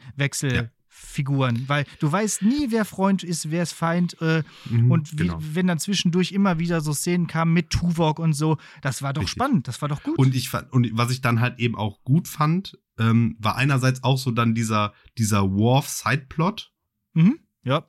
Wechselfiguren, 0.94 1.68
weil 1.68 1.86
du 2.00 2.12
weißt 2.12 2.42
nie, 2.44 2.68
wer 2.70 2.86
Freund 2.86 3.24
ist, 3.24 3.52
wer 3.52 3.64
ist 3.64 3.74
Feind. 3.74 4.20
Äh, 4.22 4.44
Mhm, 4.70 4.92
und 4.92 5.12
wie, 5.14 5.16
genau. 5.28 5.38
wenn 5.40 5.68
dann 5.68 5.80
zwischendurch 5.80 6.32
immer 6.32 6.60
wieder 6.60 6.82
so 6.82 6.94
Szenen 6.94 7.28
kamen 7.28 7.54
mit 7.54 7.70
Tuvok 7.70 8.20
und 8.20 8.34
so, 8.34 8.58
das 8.82 9.02
war 9.02 9.14
doch 9.14 9.22
Richtig. 9.22 9.34
spannend, 9.34 9.68
das 9.68 9.82
war 9.82 9.90
doch 9.90 10.04
gut. 10.04 10.18
Und 10.18 10.36
ich 10.36 10.50
fand, 10.50 10.72
und 10.72 10.90
was 10.94 11.12
ich 11.12 11.22
dann 11.22 11.40
halt 11.40 11.60
eben 11.60 11.76
auch 11.76 12.04
gut 12.04 12.28
fand, 12.28 12.78
ähm, 12.98 13.36
war 13.40 13.56
einerseits 13.56 14.04
auch 14.04 14.18
so 14.18 14.32
dann 14.32 14.54
dieser, 14.56 14.94
dieser 15.18 15.52
Worf-Sideplot. 15.52 16.72
mhm. 17.14 17.40
Ja, 17.66 17.88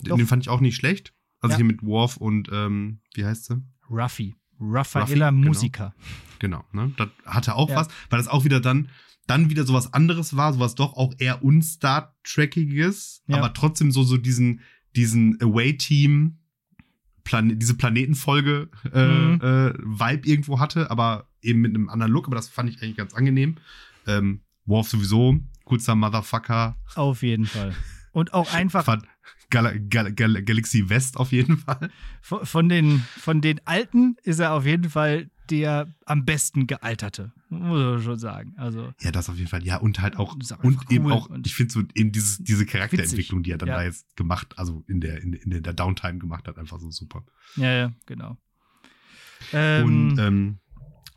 Den, 0.00 0.16
den 0.16 0.26
fand 0.26 0.42
ich 0.42 0.48
auch 0.48 0.60
nicht 0.60 0.74
schlecht. 0.74 1.14
Also 1.40 1.52
Ja. 1.52 1.56
hier 1.58 1.64
mit 1.64 1.82
Worf 1.84 2.16
und, 2.16 2.48
ähm, 2.52 3.00
wie 3.14 3.24
heißt 3.24 3.44
sie? 3.44 3.62
Ruffy. 3.88 4.34
Raffaella 4.58 5.28
Ruffy, 5.28 5.36
genau. 5.40 5.48
Musica. 5.48 5.94
Genau, 6.40 6.64
ne? 6.72 6.92
Das 6.96 7.08
hatte 7.24 7.54
auch 7.54 7.68
Ja. 7.70 7.76
was, 7.76 7.88
weil 8.10 8.18
das 8.18 8.26
auch 8.28 8.44
wieder 8.44 8.58
dann, 8.60 8.88
dann 9.32 9.50
wieder 9.50 9.64
sowas 9.64 9.92
anderes 9.94 10.36
war, 10.36 10.52
sowas 10.52 10.74
doch 10.74 10.92
auch 10.94 11.14
eher 11.18 11.42
unstar 11.42 12.14
Trekkiges, 12.24 13.22
Ja. 13.26 13.38
aber 13.38 13.52
trotzdem 13.54 13.90
so, 13.90 14.02
so 14.02 14.16
diesen, 14.18 14.60
diesen 14.94 15.40
Away-Team, 15.40 16.36
Plan 17.24 17.58
diese 17.58 17.74
Planetenfolge 17.74 18.68
äh, 18.92 19.06
Mhm. 19.06 19.40
äh, 19.40 19.72
Vibe 19.78 20.28
irgendwo 20.28 20.58
hatte, 20.60 20.90
aber 20.90 21.28
eben 21.40 21.60
mit 21.60 21.74
einem 21.74 21.88
anderen 21.88 22.12
Look, 22.12 22.26
aber 22.26 22.36
das 22.36 22.48
fand 22.48 22.68
ich 22.68 22.82
eigentlich 22.82 22.96
ganz 22.96 23.14
angenehm. 23.14 23.56
Ähm, 24.06 24.40
Worf 24.66 24.88
sowieso, 24.88 25.38
coolster 25.64 25.94
Motherfucker. 25.94 26.76
Auf 26.96 27.22
jeden 27.22 27.46
Fall. 27.46 27.74
Und 28.12 28.34
auch 28.34 28.52
einfach 28.54 28.84
Fand 28.84 29.04
Gal 29.50 29.78
Gal 29.88 30.12
Gal 30.12 30.42
Galaxy 30.42 30.88
West 30.88 31.16
auf 31.16 31.30
jeden 31.32 31.58
Fall. 31.58 31.90
von 32.20 32.44
von 32.44 32.68
den, 32.68 33.04
von 33.18 33.40
den 33.40 33.60
Alten 33.66 34.16
ist 34.24 34.40
er 34.40 34.52
auf 34.52 34.66
jeden 34.66 34.90
Fall 34.90 35.30
der 35.52 35.94
am 36.06 36.24
besten 36.24 36.66
gealterte. 36.66 37.32
Muss 37.50 37.78
man 37.78 38.02
schon 38.02 38.18
sagen. 38.18 38.54
Also, 38.56 38.92
Ja, 39.00 39.12
das 39.12 39.28
auf 39.28 39.36
jeden 39.36 39.48
Fall. 39.48 39.62
Ja, 39.64 39.76
und 39.76 40.00
halt 40.00 40.16
auch, 40.16 40.34
und 40.34 40.50
einfach 40.52 40.90
eben 40.90 41.04
cool 41.06 41.12
auch, 41.12 41.28
ich 41.44 41.54
finde 41.54 41.72
so 41.72 41.82
eben 41.94 42.10
dieses, 42.10 42.38
diese 42.38 42.64
Charakterentwicklung, 42.66 43.42
die 43.42 43.50
er 43.52 43.58
dann 43.58 43.68
Ja. 43.68 43.76
da 43.76 43.82
jetzt 43.84 44.16
gemacht, 44.16 44.54
also 44.58 44.82
in 44.88 45.00
der, 45.00 45.22
in, 45.22 45.34
in 45.34 45.62
der 45.62 45.72
Downtime 45.74 46.18
gemacht 46.18 46.48
hat, 46.48 46.58
einfach 46.58 46.80
so 46.80 46.90
super. 46.90 47.24
ja, 47.56 47.70
ja, 47.72 47.92
genau. 48.06 48.36
Ähm, 49.52 49.84
und 49.84 50.18
ähm, 50.18 50.58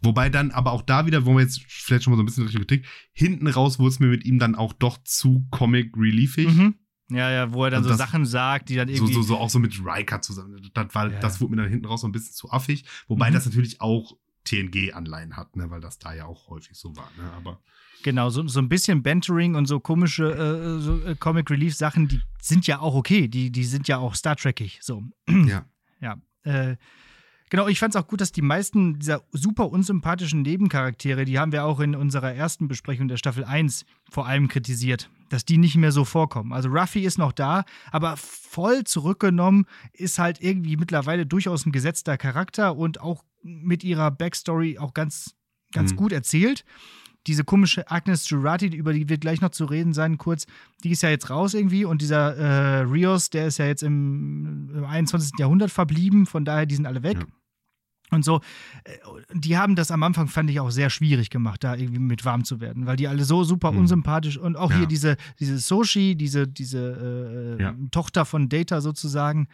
wobei 0.02 0.30
dann 0.30 0.52
aber 0.52 0.72
auch 0.74 0.82
da 0.82 1.06
wieder, 1.06 1.26
wo 1.26 1.34
wir 1.36 1.42
jetzt 1.42 1.62
vielleicht 1.68 2.04
schon 2.04 2.12
mal 2.12 2.18
so 2.18 2.24
ein 2.24 2.26
bisschen 2.26 2.44
Richtung 2.44 2.62
Kritik, 2.66 2.86
hinten 3.14 3.48
raus 3.48 3.80
wurde 3.80 3.90
es 3.90 4.00
mir 4.00 4.08
mit 4.08 4.26
ihm 4.26 4.40
dann 4.40 4.56
auch 4.56 4.74
doch 4.74 4.98
zu 5.04 5.48
Comic 5.52 5.96
Reliefig. 5.96 6.48
mhm. 6.54 6.76
Ja, 7.12 7.30
ja, 7.30 7.54
wo 7.54 7.64
er 7.66 7.70
dann 7.70 7.84
Also 7.84 7.92
so 7.92 7.98
Sachen 7.98 8.26
sagt, 8.26 8.68
die 8.70 8.76
dann 8.78 8.88
So, 8.88 8.96
irgendwie. 8.96 9.14
so, 9.14 9.22
so 9.22 9.38
auch 9.38 9.52
so 9.52 9.60
mit 9.60 9.80
Riker 9.86 10.22
zusammen. 10.22 10.60
Das, 10.74 10.96
war, 10.96 11.12
Ja. 11.12 11.20
das 11.20 11.40
wurde 11.40 11.52
mir 11.56 11.62
dann 11.62 11.70
hinten 11.70 11.86
raus 11.86 12.02
so 12.02 12.08
ein 12.08 12.12
bisschen 12.12 12.34
zu 12.34 12.50
affig. 12.50 12.84
Wobei 13.08 13.30
Mhm. 13.30 13.36
das 13.36 13.46
natürlich 13.46 13.80
auch 13.80 14.18
TNG-Anleihen 14.46 15.36
hat, 15.36 15.56
ne, 15.56 15.70
weil 15.70 15.82
das 15.82 16.00
da 16.00 16.14
ja 16.14 16.26
auch 16.26 16.48
häufig 16.50 16.78
so 16.78 16.96
war. 16.96 17.10
Ne? 17.18 17.30
Aber 17.36 17.60
Genau, 18.06 18.30
so, 18.30 18.48
so 18.48 18.60
ein 18.60 18.70
bisschen 18.70 19.02
Bantering 19.02 19.56
und 19.56 19.66
so 19.66 19.80
komische 19.80 20.30
äh, 20.30 20.80
so, 20.80 21.02
äh, 21.04 21.16
Comic 21.16 21.50
Relief 21.50 21.76
Sachen, 21.76 22.08
die 22.08 22.22
sind 22.40 22.68
ja 22.68 22.80
auch 22.80 22.94
okay. 22.94 23.28
Die, 23.28 23.52
die 23.52 23.64
sind 23.64 23.88
ja 23.88 23.98
auch 23.98 24.14
Star 24.14 24.36
Trekig. 24.36 24.78
So. 24.84 25.04
ja. 25.28 25.66
Ja. 26.00 26.18
Äh, 26.44 26.76
genau, 27.50 27.68
ich 27.68 27.80
fand 27.80 27.96
es 27.96 28.00
auch 28.00 28.08
gut, 28.08 28.22
dass 28.22 28.32
die 28.32 28.44
meisten 28.44 29.00
dieser 29.00 29.24
super 29.32 29.72
unsympathischen 29.72 30.44
Nebencharaktere, 30.44 31.26
die 31.26 31.40
haben 31.40 31.52
wir 31.52 31.66
auch 31.66 31.80
in 31.80 31.96
unserer 31.96 32.32
ersten 32.32 32.68
Besprechung 32.68 33.08
der 33.08 33.18
Staffel 33.18 33.44
1 33.44 33.86
vor 34.12 34.28
allem 34.28 34.50
kritisiert, 34.50 35.10
dass 35.30 35.44
die 35.44 35.58
nicht 35.58 35.76
mehr 35.76 35.92
so 35.92 36.06
vorkommen. 36.06 36.54
Also 36.54 36.70
Ruffy 36.70 37.06
ist 37.06 37.18
noch 37.18 37.32
da, 37.32 37.64
aber 37.92 38.18
voll 38.18 38.84
zurückgenommen 38.84 39.66
ist 39.94 40.20
halt 40.20 40.40
irgendwie 40.42 40.78
mittlerweile 40.78 41.26
durchaus 41.26 41.66
ein 41.66 41.72
gesetzter 41.72 42.18
Charakter 42.18 42.76
und 42.76 43.02
auch 43.02 43.24
mit 43.46 43.84
ihrer 43.84 44.12
Backstory 44.12 44.78
auch 44.80 44.94
ganz, 44.94 45.36
ganz 45.72 45.92
Mhm. 45.94 45.96
gut 45.98 46.12
erzählt. 46.12 46.66
Diese 47.28 47.44
komische 47.44 47.90
Agnes 47.90 48.30
Jurati, 48.30 48.68
über 48.68 48.94
die 48.94 49.10
wird 49.10 49.22
gleich 49.22 49.42
noch 49.42 49.50
zu 49.50 49.66
reden 49.66 49.94
sein, 49.94 50.18
kurz, 50.18 50.46
die 50.84 50.92
ist 50.92 51.02
ja 51.02 51.10
jetzt 51.10 51.30
raus 51.30 51.54
irgendwie 51.54 51.86
und 51.86 52.02
dieser 52.02 52.36
äh, 52.36 52.80
Rios, 52.82 53.30
der 53.32 53.48
ist 53.48 53.58
ja 53.58 53.66
jetzt 53.66 53.82
im, 53.82 54.70
im 54.76 54.86
21. 54.86 55.32
Jahrhundert 55.40 55.72
verblieben, 55.72 56.26
von 56.28 56.46
daher, 56.46 56.66
die 56.68 56.76
sind 56.76 56.86
alle 56.86 57.02
weg. 57.02 57.18
Ja. 57.20 57.26
Und 58.16 58.26
so, 58.26 58.42
äh, 58.84 58.92
die 59.34 59.58
haben 59.58 59.76
das 59.76 59.92
am 59.92 60.02
Anfang, 60.04 60.28
fand 60.28 60.50
ich, 60.50 60.60
auch 60.60 60.72
sehr 60.72 60.90
schwierig 60.90 61.30
gemacht, 61.30 61.64
da 61.64 61.76
irgendwie 61.76 62.00
mit 62.00 62.26
warm 62.26 62.44
zu 62.44 62.60
werden, 62.60 62.86
weil 62.88 62.96
die 62.96 63.08
alle 63.08 63.24
so 63.26 63.44
super 63.44 63.72
Mhm. 63.72 63.78
unsympathisch 63.80 64.38
und 64.38 64.56
auch 64.58 64.72
Ja. 64.72 64.78
hier 64.80 64.88
diese, 64.88 65.18
diese 65.40 65.58
Soshi, 65.60 66.16
diese, 66.16 66.48
diese 66.48 67.58
äh, 67.60 67.62
Ja. 67.62 67.76
Tochter 67.92 68.26
von 68.26 68.50
Data 68.50 68.82
sozusagen. 68.82 69.48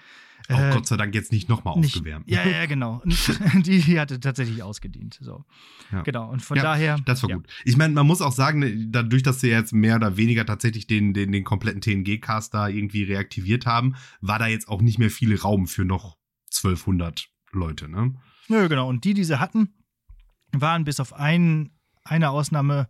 Auch 0.50 0.60
äh, 0.60 0.72
Gott 0.74 0.88
sei 0.88 0.98
Dank 0.98 1.14
jetzt 1.14 1.32
nicht 1.32 1.50
nochmal 1.50 1.76
aufgewärmt. 1.76 2.28
Ja, 2.30 2.44
ja, 2.44 2.66
genau. 2.66 3.02
die, 3.66 3.80
die 3.80 4.00
hatte 4.00 4.20
tatsächlich 4.20 4.64
ausgedient. 4.64 5.20
So. 5.22 5.46
Ja. 5.92 6.02
Genau. 6.02 6.30
Und 6.32 6.42
von 6.42 6.58
daher. 6.58 6.98
Das 7.06 7.22
war 7.22 7.30
gut. 7.30 7.48
Ich 7.64 7.78
meine, 7.78 7.94
man 7.94 8.08
muss 8.08 8.22
auch 8.22 8.32
sagen, 8.32 8.60
ne, 8.60 8.88
dadurch, 8.90 9.22
dass 9.22 9.40
sie 9.40 9.50
jetzt 9.50 9.72
mehr 9.72 9.98
oder 9.98 10.18
weniger 10.18 10.44
tatsächlich 10.46 10.88
den, 10.88 11.14
den, 11.14 11.32
den 11.32 11.44
kompletten 11.44 11.80
TNG-Cast 11.82 12.54
da 12.56 12.68
irgendwie 12.68 13.04
reaktiviert 13.04 13.68
haben, 13.68 13.96
war 14.20 14.40
da 14.40 14.48
jetzt 14.48 14.68
auch 14.68 14.82
nicht 14.82 14.98
mehr 14.98 15.12
viel 15.12 15.36
Raum 15.36 15.68
für 15.68 15.86
noch 15.86 16.18
1200 16.54 17.30
Leute, 17.52 17.88
ne? 17.88 18.16
Nö, 18.48 18.68
genau. 18.70 18.88
Und 18.90 19.04
die, 19.06 19.14
die 19.14 19.24
sie 19.24 19.40
hatten, 19.40 19.74
waren 20.52 20.84
bis 20.84 21.00
auf 21.00 21.14
ein, 21.14 21.72
eine 22.04 22.30
Ausnahme 22.32 22.90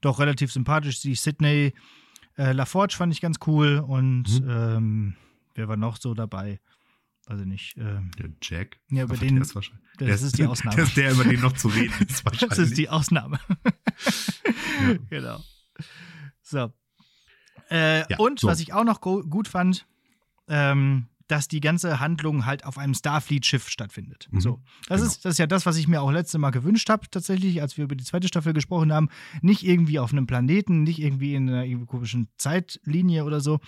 doch 0.00 0.18
relativ 0.18 0.52
sympathisch. 0.52 1.00
Die 1.00 1.14
Sydney 1.14 1.74
äh, 2.38 2.52
LaForge 2.52 2.94
fand 2.96 3.12
ich 3.12 3.20
ganz 3.20 3.38
cool. 3.46 3.78
Und 3.86 4.40
Mhm. 4.42 4.48
ähm, 4.50 5.16
wer 5.54 5.68
war 5.68 5.76
noch 5.76 5.96
so 5.98 6.14
dabei? 6.14 6.60
Weiß 7.26 7.40
ich 7.40 7.46
nicht. 7.46 7.76
Ähm, 7.76 8.10
Der 8.18 8.30
Jack. 8.42 8.80
Ja, 8.90 9.04
über 9.04 9.16
den- 9.16 9.34
der 9.36 9.42
ist 9.44 9.54
wahrscheinlich- 9.54 9.84
das 9.98 10.06
der 10.06 10.14
ist 10.26 10.38
die 10.38 10.46
Ausnahme. 10.46 10.76
Der 10.76 10.84
ist 10.84 10.96
der, 10.96 11.12
über 11.12 11.24
den 11.24 11.40
noch 11.40 11.52
zu 11.52 11.68
reden 11.68 11.94
ist 12.08 12.24
wahrscheinlich. 12.24 12.48
das 12.48 12.58
ist 12.58 12.76
die 12.78 12.88
Ausnahme. 12.88 13.38
Ja. 14.80 14.96
Genau. 15.10 15.40
So. 16.40 16.72
Äh, 17.70 18.00
Ja, 18.10 18.18
und 18.18 18.40
so. 18.40 18.48
was 18.48 18.60
ich 18.60 18.72
auch 18.72 18.84
noch 18.84 19.00
gut 19.02 19.46
fand, 19.46 19.86
ähm, 20.48 21.06
dass 21.30 21.48
die 21.48 21.60
ganze 21.60 22.00
Handlung 22.00 22.46
halt 22.46 22.64
auf 22.64 22.78
einem 22.78 22.94
Starfleet-Schiff 22.94 23.68
stattfindet. 23.68 24.28
Mhm. 24.30 24.40
So. 24.40 24.60
Das, 24.88 25.00
Genau. 25.00 25.10
ist, 25.12 25.24
das 25.24 25.32
ist 25.32 25.38
ja 25.38 25.46
das, 25.46 25.66
was 25.66 25.76
ich 25.76 25.88
mir 25.88 26.00
auch 26.02 26.10
letzte 26.10 26.38
Mal 26.38 26.50
gewünscht 26.50 26.88
habe, 26.90 27.08
tatsächlich, 27.10 27.62
als 27.62 27.76
wir 27.76 27.84
über 27.84 27.96
die 27.96 28.04
zweite 28.04 28.28
Staffel 28.28 28.52
gesprochen 28.52 28.92
haben. 28.92 29.08
Nicht 29.42 29.62
irgendwie 29.64 29.98
auf 29.98 30.12
einem 30.12 30.26
Planeten, 30.26 30.82
nicht 30.82 30.98
irgendwie 30.98 31.34
in 31.34 31.48
einer 31.48 31.64
irgendwie 31.64 31.86
komischen 31.86 32.28
Zeitlinie 32.36 33.24
oder 33.24 33.40
so. 33.40 33.60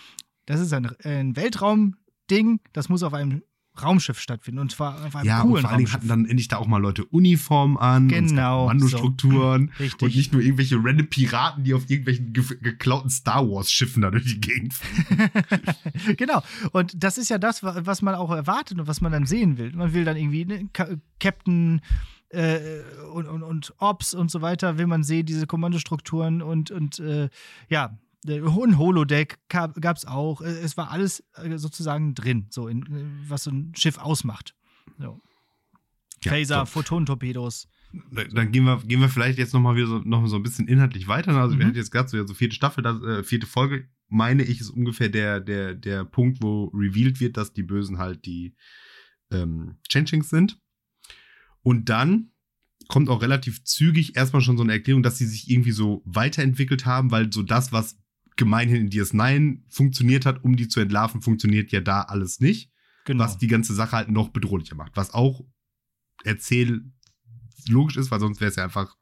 Das 0.47 0.61
ist 0.61 0.73
ein, 0.73 0.87
ein 1.05 1.37
Weltraumding, 1.37 2.61
das 2.73 2.89
muss 2.89 3.03
auf 3.03 3.15
einem 3.15 3.43
Raumschiff 3.81 4.21
stattfinden 4.21 4.59
und 4.61 4.71
zwar 4.73 5.05
auf 5.07 5.17
einem 5.17 5.27
Ja, 5.27 5.41
und 5.43 5.49
coolen 5.49 5.63
vor 5.63 5.71
allen 5.71 5.79
Dingen 5.79 5.93
hatten 5.93 6.09
dann 6.09 6.25
endlich 6.27 6.49
da 6.49 6.57
auch 6.59 6.67
mal 6.67 6.77
Leute 6.79 7.05
Uniform 7.07 7.77
an. 7.79 8.03
und 8.03 8.09
Genau, 8.09 8.61
Kommandostrukturen. 8.67 9.71
Richtig. 9.79 10.03
Und 10.03 10.15
nicht 10.17 10.33
nur 10.33 10.43
irgendwelche 10.43 10.77
random 10.83 11.07
Piraten, 11.09 11.65
die 11.65 11.73
auf 11.75 11.89
irgendwelchen 11.89 12.33
ge 12.33 12.45
geklauten 12.61 13.09
Star 13.11 13.49
Wars-Schiffen 13.49 14.03
da 14.03 14.11
durch 14.11 14.25
die 14.27 14.41
Gegend 14.41 14.75
fliegen. 14.75 16.17
genau. 16.17 16.43
Und 16.73 17.03
das 17.03 17.19
ist 17.19 17.29
ja 17.31 17.39
das, 17.39 17.63
wa- 17.63 17.81
was 17.85 18.03
man 18.03 18.15
auch 18.15 18.31
erwartet 18.31 18.79
und 18.79 18.87
was 18.87 19.01
man 19.01 19.13
dann 19.13 19.27
sehen 19.27 19.57
will. 19.59 19.73
Man 19.73 19.95
will 19.95 20.05
dann 20.05 20.17
irgendwie 20.17 20.45
ne, 20.45 20.69
Captain 21.19 21.81
äh, 22.29 22.59
und, 23.13 23.27
und, 23.27 23.43
und 23.43 23.75
Ops 23.79 24.15
und 24.15 24.31
so 24.31 24.41
weiter, 24.43 24.79
will 24.79 24.87
man 24.87 25.03
sehen, 25.03 25.27
diese 25.27 25.47
Kommandostrukturen 25.47 26.43
und, 26.43 26.71
und 26.71 26.99
äh, 26.99 27.29
ja. 27.69 27.99
Äh, 28.27 28.39
Ein 28.41 28.79
Holodeck 28.79 29.39
gab 29.49 29.77
es 29.97 30.05
auch. 30.07 30.41
Äh, 30.43 30.49
Es 30.61 30.77
war 30.77 30.91
alles 30.91 31.25
äh, 31.35 31.57
sozusagen 31.59 32.15
drin, 32.15 32.47
so 32.51 32.69
in, 32.69 32.85
was 33.29 33.45
so 33.45 33.51
ein 33.51 33.73
Schiff 33.77 33.99
ausmacht. 33.99 34.55
So. 34.99 35.21
Ja, 36.23 36.31
Phaser, 36.33 36.61
so. 36.61 36.67
Photonentorpedos. 36.67 37.69
Da- 38.13 38.25
Dann 38.25 38.53
gehen 38.53 38.65
wir, 38.65 38.79
gehen 38.85 39.01
wir 39.01 39.09
vielleicht 39.09 39.39
jetzt 39.39 39.53
nochmal 39.53 39.77
wieder 39.77 39.87
so, 39.89 39.99
noch 39.99 40.27
so 40.27 40.37
ein 40.37 40.43
bisschen 40.43 40.69
inhaltlich 40.69 41.09
weiter. 41.09 41.33
Also, 41.37 41.57
wir 41.59 41.65
Mhm. 41.65 41.69
hatten 41.71 41.79
jetzt 41.79 41.91
gerade 41.91 42.09
so, 42.09 42.17
ja, 42.17 42.27
so 42.27 42.35
vierte 42.35 42.55
Staffel, 42.55 42.83
das, 42.83 43.03
äh, 43.03 43.23
vierte 43.25 43.47
Folge, 43.47 43.89
meine 44.09 44.43
ich, 44.45 44.61
ist 44.61 44.71
ungefähr 44.71 45.09
der, 45.09 45.41
der, 45.41 45.75
der 45.75 46.05
Punkt, 46.05 46.43
wo 46.43 46.67
revealed 46.75 47.21
wird, 47.21 47.37
dass 47.37 47.53
die 47.53 47.63
Bösen 47.63 47.99
halt 47.99 48.25
die 48.27 48.55
ähm, 49.31 49.77
Changelings 49.89 50.29
sind. 50.31 50.59
Und 51.63 51.89
dann 51.89 52.31
kommt 52.89 53.09
auch 53.09 53.23
relativ 53.23 53.65
zügig 53.65 54.17
erstmal 54.17 54.43
schon 54.43 54.57
so 54.59 54.63
eine 54.63 54.73
Erklärung, 54.73 55.03
dass 55.03 55.17
sie 55.19 55.27
sich 55.27 55.49
irgendwie 55.51 55.71
so 55.73 56.03
weiterentwickelt 56.05 56.85
haben, 56.85 57.11
weil 57.11 57.33
so 57.33 57.43
das, 57.43 57.73
was 57.73 57.97
gemeinhin 58.37 58.77
in 58.83 58.91
DS9 58.91 59.63
funktioniert 59.69 60.27
hat, 60.27 60.45
um 60.45 60.57
die 60.57 60.69
zu 60.69 60.81
entlarven, 60.81 61.23
funktioniert 61.23 61.73
ja 61.73 61.81
da 61.81 62.03
alles 62.03 62.41
nicht 62.41 62.71
Genau. 63.05 63.25
was 63.25 63.39
die 63.39 63.49
ganze 63.49 63.75
Sache 63.75 63.97
halt 63.97 64.11
noch 64.11 64.29
bedrohlicher 64.29 64.77
macht. 64.77 64.97
Was 64.97 65.13
auch 65.13 65.45
erzähl 66.25 66.93
logisch 67.69 67.97
ist, 67.97 68.11
weil 68.11 68.21
sonst 68.21 68.41
wäre 68.41 68.51
es 68.51 68.57
ja 68.57 68.65
einfach 68.65 68.97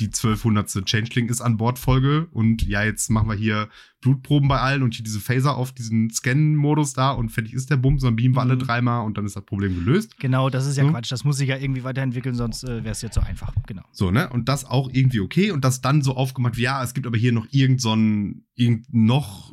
die 0.00 0.06
1200. 0.06 0.84
Changeling 0.86 1.28
ist 1.28 1.40
an 1.40 1.56
Bord 1.56 1.78
Folge 1.78 2.26
und 2.32 2.62
ja, 2.66 2.82
jetzt 2.82 3.10
machen 3.10 3.28
wir 3.28 3.36
hier 3.36 3.68
Blutproben 4.00 4.48
bei 4.48 4.58
allen 4.58 4.82
und 4.82 4.92
hier 4.94 5.04
diese 5.04 5.20
Phaser 5.20 5.56
auf 5.56 5.72
diesen 5.72 6.10
Scan-Modus 6.10 6.94
da 6.94 7.12
und 7.12 7.30
fertig 7.30 7.54
ist 7.54 7.70
der 7.70 7.76
Bums, 7.76 8.02
dann 8.02 8.16
beamen 8.16 8.34
wir 8.34 8.40
alle 8.42 8.56
Mhm. 8.56 8.60
dreimal 8.60 9.04
und 9.06 9.16
dann 9.16 9.24
ist 9.24 9.36
das 9.36 9.44
Problem 9.44 9.74
gelöst. 9.76 10.18
genau, 10.18 10.50
das 10.50 10.66
ist 10.66 10.76
ja 10.76 10.84
So. 10.84 10.90
Quatsch. 10.90 11.12
Das 11.12 11.24
muss 11.24 11.36
sich 11.36 11.48
ja 11.48 11.56
irgendwie 11.56 11.84
weiterentwickeln, 11.84 12.34
sonst 12.34 12.64
äh, 12.64 12.82
wäre 12.82 12.90
es 12.90 13.02
ja 13.02 13.10
zu 13.10 13.20
einfach. 13.20 13.52
Genau. 13.66 13.82
So, 13.92 14.10
ne? 14.10 14.28
Und 14.30 14.48
das 14.48 14.64
auch 14.64 14.90
irgendwie 14.92 15.20
okay 15.20 15.52
und 15.52 15.64
das 15.64 15.80
dann 15.80 16.02
so 16.02 16.16
aufgemacht, 16.16 16.56
wie 16.56 16.62
ja, 16.62 16.82
es 16.82 16.92
gibt 16.94 17.06
aber 17.06 17.16
hier 17.16 17.32
noch 17.32 17.46
irgend 17.50 17.80
so 17.80 17.92
einen, 17.92 18.46
irgend 18.56 18.92
noch 18.92 19.52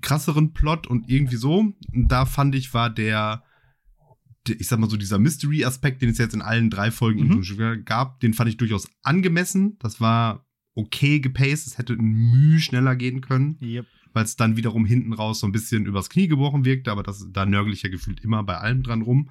krasseren 0.00 0.52
Plot 0.52 0.86
und 0.86 1.08
irgendwie 1.08 1.36
so. 1.36 1.58
Und 1.92 2.08
da 2.08 2.24
fand 2.26 2.54
ich, 2.54 2.72
war 2.74 2.90
der, 2.90 3.10
der 3.30 3.42
ich 4.48 4.68
sag 4.68 4.78
mal 4.78 4.88
so, 4.90 4.96
dieser 4.96 5.18
Mystery-Aspekt, 5.18 6.02
den 6.02 6.10
es 6.10 6.18
jetzt 6.18 6.34
in 6.34 6.42
allen 6.42 6.70
drei 6.70 6.90
Folgen 6.90 7.28
Mhm. 7.28 7.84
gab, 7.84 8.20
den 8.20 8.34
fand 8.34 8.48
ich 8.50 8.56
durchaus 8.56 8.88
angemessen. 9.02 9.78
Das 9.80 10.00
war 10.00 10.46
okay 10.74 11.20
gepaced, 11.20 11.66
es 11.66 11.78
hätte 11.78 11.92
ein 11.94 12.04
Mühe 12.30 12.58
schneller 12.60 12.96
gehen 12.96 13.20
können, 13.20 13.58
Yep. 13.60 13.86
weil 14.12 14.24
es 14.24 14.36
dann 14.36 14.56
wiederum 14.56 14.86
hinten 14.86 15.12
raus 15.12 15.40
so 15.40 15.46
ein 15.46 15.52
bisschen 15.52 15.84
übers 15.84 16.08
Knie 16.08 16.28
gebrochen 16.28 16.64
wirkte, 16.64 16.90
aber 16.90 17.02
das, 17.02 17.26
da 17.30 17.44
nörgel 17.44 17.72
ich 17.72 17.82
ja 17.82 17.90
gefühlt 17.90 18.20
immer 18.20 18.42
bei 18.44 18.56
allem 18.56 18.82
dran 18.82 19.02
rum. 19.02 19.30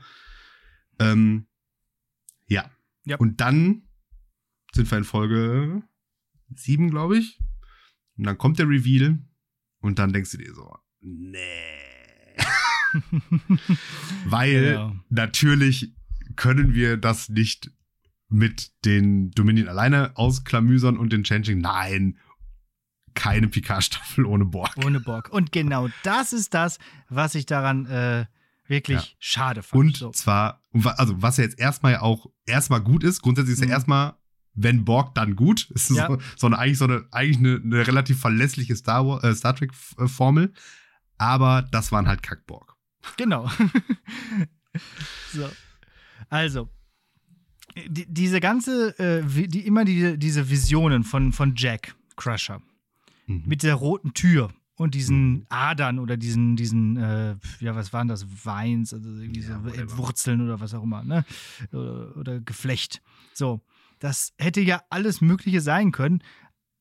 Ähm, 0.99 1.47
ja. 2.47 2.69
Ja. 3.05 3.17
Und 3.17 3.39
dann 3.41 3.83
sind 4.73 4.91
wir 4.91 4.97
in 4.97 5.03
Folge 5.05 5.81
sieben, 6.55 6.89
glaube 6.91 7.17
ich. 7.17 7.39
Und 8.17 8.25
dann 8.25 8.37
kommt 8.37 8.59
der 8.59 8.67
Reveal 8.67 9.17
und 9.79 9.97
dann 9.97 10.13
denkst 10.13 10.31
du 10.31 10.37
dir 10.37 10.53
so, 10.53 10.75
nee. 11.01 11.88
Weil 14.25 14.61
Genau. 14.73 14.95
natürlich 15.09 15.93
können 16.35 16.73
wir 16.73 16.97
das 16.97 17.29
nicht 17.29 17.71
mit 18.29 18.71
den 18.85 19.31
Dominion 19.31 19.67
alleine 19.67 20.15
ausklamüsern 20.15 20.97
und 20.97 21.11
den 21.11 21.23
Changing. 21.23 21.59
Nein, 21.59 22.17
keine 23.15 23.47
Picard-Staffel 23.47 24.25
ohne 24.25 24.45
Borg. 24.45 24.75
Ohne 24.85 24.99
Bock. 24.99 25.29
Und 25.29 25.51
genau 25.51 25.89
das 26.03 26.31
ist 26.31 26.53
das, 26.53 26.77
was 27.09 27.33
ich 27.35 27.45
daran 27.47 27.85
äh, 27.87 28.25
wirklich 28.67 28.99
Ja. 29.01 29.07
schade 29.17 29.63
fand. 29.63 29.79
Und 29.83 29.97
so. 29.97 30.11
zwar, 30.11 30.61
also 30.97 31.21
was 31.21 31.37
ja 31.37 31.43
jetzt 31.43 31.59
erstmal 31.59 31.93
ja 31.93 32.01
auch 32.01 32.27
erstmal 32.45 32.81
gut 32.81 33.03
ist, 33.03 33.21
grundsätzlich 33.21 33.53
ist 33.53 33.61
ja 33.61 33.65
Mhm. 33.65 33.71
erstmal, 33.73 34.13
wenn 34.53 34.85
Borg, 34.85 35.15
dann 35.15 35.35
gut. 35.35 35.67
Es 35.75 35.89
ist 35.89 35.97
Ja. 35.97 36.07
so, 36.07 36.19
so 36.37 36.47
eine, 36.47 36.59
eigentlich 36.59 36.77
so 36.77 36.85
eine, 36.85 37.07
eigentlich 37.11 37.37
eine, 37.39 37.59
eine 37.63 37.87
relativ 37.87 38.19
verlässliche 38.19 38.75
Star, 38.75 39.23
äh, 39.23 39.33
Star 39.33 39.55
Trek-Formel. 39.55 40.53
Aber 41.17 41.63
das 41.63 41.91
waren 41.91 42.07
halt 42.07 42.21
Kackborg. 42.21 42.68
Genau. 43.17 43.49
so. 45.33 45.49
Also, 46.29 46.69
die, 47.87 48.05
diese 48.07 48.39
ganze, 48.39 48.97
äh, 48.99 49.47
die, 49.47 49.65
immer 49.65 49.85
die, 49.85 50.17
diese 50.17 50.49
Visionen 50.49 51.03
von, 51.03 51.31
von 51.31 51.53
Jack 51.55 51.95
Crusher 52.15 52.61
Mhm. 53.27 53.43
mit 53.45 53.61
der 53.63 53.75
roten 53.75 54.13
Tür 54.15 54.51
und 54.75 54.95
diesen 54.95 55.31
Mhm. 55.31 55.45
Adern 55.49 55.99
oder 55.99 56.17
diesen, 56.17 56.55
diesen, 56.55 56.97
äh, 56.97 57.35
ja, 57.59 57.75
was 57.75 57.93
waren 57.93 58.07
das? 58.07 58.25
Weins, 58.45 58.91
also 58.93 59.07
irgendwie 59.09 59.41
Ja, 59.41 59.59
so 59.59 59.65
whatever. 59.65 59.97
Wurzeln 59.99 60.41
oder 60.41 60.59
was 60.59 60.73
auch 60.73 60.81
immer, 60.83 61.03
ne? 61.03 61.25
Oder, 61.71 62.17
oder 62.17 62.39
Geflecht. 62.39 63.01
So. 63.33 63.61
Das 63.99 64.33
hätte 64.39 64.61
ja 64.61 64.81
alles 64.89 65.21
Mögliche 65.21 65.61
sein 65.61 65.91
können. 65.91 66.23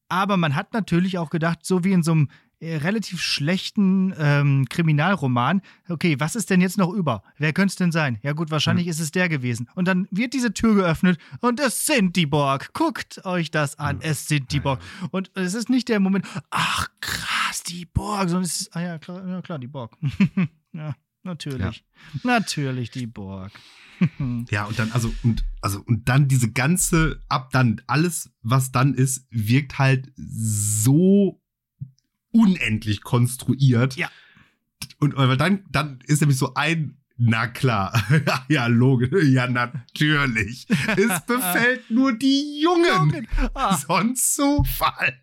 Aber 0.08 0.36
man 0.38 0.54
hat 0.54 0.72
natürlich 0.72 1.18
auch 1.18 1.28
gedacht, 1.30 1.66
so 1.66 1.84
wie 1.84 1.92
in 1.92 2.02
so 2.02 2.12
einem 2.12 2.28
äh, 2.28 2.47
relativ 2.61 3.20
schlechten 3.22 4.12
ähm, 4.18 4.66
Kriminalroman, 4.68 5.62
okay, 5.88 6.16
was 6.18 6.34
ist 6.36 6.50
denn 6.50 6.61
jetzt 6.61 6.78
noch 6.78 6.92
über? 6.92 7.22
Wer 7.36 7.52
könnte 7.52 7.70
es 7.72 7.76
denn 7.76 7.92
sein? 7.92 8.18
Ja 8.22 8.32
gut, 8.32 8.50
wahrscheinlich 8.50 8.88
ist 8.88 9.00
es 9.00 9.11
der 9.12 9.28
gewesen. 9.28 9.68
Und 9.74 9.86
dann 9.86 10.09
wird 10.11 10.34
diese 10.34 10.52
Tür 10.52 10.74
geöffnet 10.74 11.18
und 11.40 11.61
es 11.61 11.86
sind 11.86 12.16
die 12.16 12.26
Borg. 12.26 12.72
Guckt 12.74 13.24
euch 13.24 13.50
das 13.50 13.78
an, 13.78 14.00
Ja. 14.00 14.09
es 14.11 14.26
sind 14.26 14.50
die 14.52 14.56
Ja, 14.56 14.62
Borg. 14.62 14.80
Und 15.11 15.30
es 15.34 15.54
ist 15.54 15.70
nicht 15.70 15.88
der 15.88 16.00
Moment, 16.00 16.26
ach 16.50 16.88
krass, 17.00 17.62
die 17.62 17.84
Borg, 17.86 18.28
sondern 18.28 18.44
es 18.44 18.62
ist, 18.62 18.76
ah 18.76 18.80
ja, 18.80 18.98
klar, 18.98 19.26
ja, 19.26 19.40
klar 19.42 19.59
die 19.59 19.68
Borg. 19.68 19.96
ja, 20.72 20.94
natürlich. 21.22 21.84
Natürlich 22.24 22.90
die 22.90 23.06
Borg. 23.06 23.52
Ja, 24.50 24.66
und 24.66 24.78
dann, 24.78 24.92
also, 24.92 25.12
und, 25.24 25.44
also, 25.61 25.80
und 25.84 26.09
dann 26.09 26.28
diese 26.28 26.52
ganze, 26.52 27.20
ab 27.28 27.50
dann, 27.50 27.82
alles, 27.88 28.30
was 28.42 28.70
dann 28.70 28.94
ist, 28.94 29.26
wirkt 29.30 29.80
halt 29.80 30.12
so 30.14 31.40
unendlich 32.39 33.03
konstruiert. 33.03 33.97
Ja. 33.97 34.11
Und 35.01 35.16
weil 35.16 35.36
dann, 35.36 35.64
dann 35.70 36.01
ist 36.07 36.20
nämlich 36.20 36.39
so 36.39 36.55
ein, 36.55 36.97
na 37.16 37.47
klar, 37.49 38.01
ja, 38.49 38.66
logisch, 38.66 39.24
ja, 39.28 39.49
natürlich. 39.49 40.66
Es 40.97 41.20
befällt 41.26 41.91
nur 41.91 42.12
die 42.16 42.61
Jungen. 42.62 43.26
Ah, 43.55 43.76
Sonst 43.76 44.34
Zufall. 44.36 45.20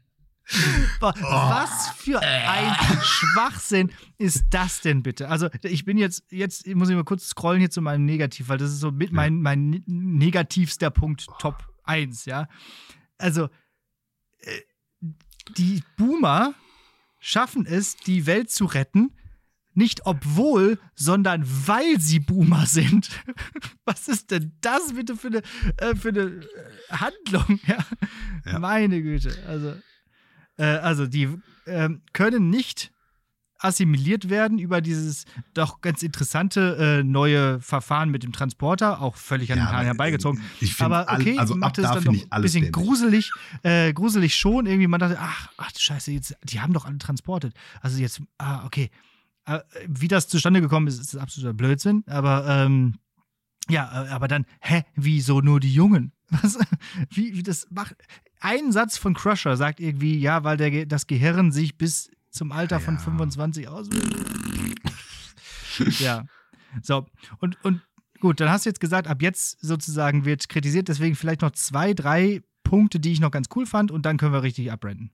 wa- 0.99 1.13
was 1.21 1.89
für 1.97 2.19
ein 2.21 2.75
Schwachsinn 3.01 3.91
ist 4.17 4.45
das 4.51 4.81
denn 4.81 5.01
bitte? 5.03 5.29
Also, 5.29 5.49
ich 5.63 5.85
bin 5.85 5.97
jetzt, 5.97 6.23
jetzt 6.31 6.67
muss 6.67 6.89
ich 6.89 6.95
mal 6.95 7.03
kurz 7.05 7.27
scrollen 7.27 7.59
hier 7.59 7.71
zu 7.71 7.81
meinem 7.81 8.05
Negativ, 8.05 8.49
weil 8.49 8.57
das 8.57 8.71
ist 8.71 8.79
so 8.81 8.91
mit 8.91 9.09
Ja. 9.09 9.15
mein, 9.15 9.41
mein 9.41 9.69
ne- 9.69 9.83
negativster 9.87 10.91
Punkt 10.91 11.27
Top 11.39 11.67
1, 11.85 12.25
ja. 12.25 12.47
Also, 13.17 13.45
äh, 14.41 14.61
die 15.57 15.81
Boomer 15.97 16.53
schaffen 17.25 17.65
es, 17.65 17.97
die 17.97 18.27
Welt 18.27 18.51
zu 18.51 18.65
retten, 18.65 19.11
nicht 19.73 20.05
obwohl, 20.05 20.77
sondern 20.93 21.43
weil 21.43 21.99
sie 21.99 22.19
Boomer 22.19 22.67
sind. 22.67 23.09
Was 23.85 24.07
ist 24.07 24.29
denn 24.29 24.53
das 24.61 24.93
bitte 24.93 25.17
für 25.17 25.27
eine, 25.27 25.41
äh, 25.77 25.95
für 25.95 26.09
eine 26.09 26.21
äh, 26.21 26.91
Handlung? 26.91 27.59
Ja. 27.67 27.77
Ja. 28.45 28.59
Meine 28.59 29.01
Güte. 29.01 29.35
Also, 29.47 29.73
äh, 30.57 30.65
also 30.65 31.07
die 31.07 31.29
ähm, 31.65 32.03
können 32.13 32.51
nicht 32.51 32.91
assimiliert 33.59 34.29
werden 34.29 34.59
über 34.59 34.81
dieses 34.81 35.25
doch 35.53 35.81
ganz 35.81 36.03
interessante 36.03 36.99
äh, 36.99 37.03
neue 37.03 37.59
Verfahren 37.61 38.09
mit 38.09 38.23
dem 38.23 38.31
Transporter, 38.31 39.01
auch 39.01 39.15
völlig 39.15 39.51
an 39.51 39.59
den 39.59 39.65
Haaren 39.65 39.77
aber, 39.77 39.85
herbeigezogen. 39.85 40.41
Aber 40.79 41.07
okay, 41.09 41.37
also 41.37 41.53
ab 41.55 41.59
macht 41.59 41.77
es 41.77 41.85
da 41.85 41.95
dann 41.95 42.03
doch 42.03 42.13
ein 42.29 42.41
bisschen 42.41 42.71
gruselig, 42.71 43.31
äh, 43.63 43.93
gruselig 43.93 44.35
schon. 44.35 44.65
Irgendwie 44.65 44.87
man 44.87 44.99
dachte, 44.99 45.17
ach, 45.19 45.49
ach 45.57 45.71
Scheiße, 45.77 46.11
jetzt, 46.11 46.35
die 46.43 46.59
haben 46.59 46.73
doch 46.73 46.85
alle 46.85 46.97
transportet. 46.97 47.53
Also 47.81 47.99
jetzt, 47.99 48.21
ah, 48.37 48.65
okay. 48.65 48.89
Äh, 49.45 49.59
wie 49.87 50.07
das 50.07 50.27
zustande 50.27 50.61
gekommen 50.61 50.87
ist, 50.87 50.99
ist 50.99 51.15
absoluter 51.15 51.53
Blödsinn. 51.53 52.03
Aber 52.07 52.45
ähm, 52.47 52.95
ja, 53.69 54.05
äh, 54.05 54.09
aber 54.09 54.27
dann, 54.27 54.45
hä, 54.59 54.83
wieso 54.95 55.41
nur 55.41 55.59
die 55.59 55.73
Jungen? 55.73 56.11
Was? 56.29 56.57
Wie, 57.09 57.35
wie 57.35 57.43
das 57.43 57.67
macht. 57.69 57.95
Ein 58.39 58.71
Satz 58.71 58.97
von 58.97 59.13
Crusher 59.13 59.55
sagt 59.57 59.79
irgendwie, 59.79 60.17
ja, 60.17 60.43
weil 60.43 60.57
der, 60.57 60.85
das 60.85 61.07
Gehirn 61.07 61.51
sich 61.51 61.77
bis 61.77 62.11
zum 62.35 62.51
Alter 62.51 62.79
von 62.79 62.95
Ja. 62.95 62.99
25 63.01 63.67
aus. 63.67 63.89
ja. 65.99 66.25
So. 66.81 67.05
Und, 67.39 67.57
und 67.63 67.81
gut, 68.19 68.39
dann 68.39 68.49
hast 68.49 68.65
du 68.65 68.69
jetzt 68.69 68.79
gesagt, 68.79 69.07
ab 69.07 69.21
jetzt 69.21 69.59
sozusagen 69.61 70.25
wird 70.25 70.49
kritisiert, 70.49 70.87
deswegen 70.87 71.15
vielleicht 71.15 71.41
noch 71.41 71.51
zwei, 71.51 71.93
drei 71.93 72.41
Punkte, 72.63 72.99
die 72.99 73.11
ich 73.11 73.19
noch 73.19 73.31
ganz 73.31 73.47
cool 73.55 73.65
fand 73.65 73.91
und 73.91 74.05
dann 74.05 74.17
können 74.17 74.33
wir 74.33 74.43
richtig 74.43 74.71
abrenten. 74.71 75.11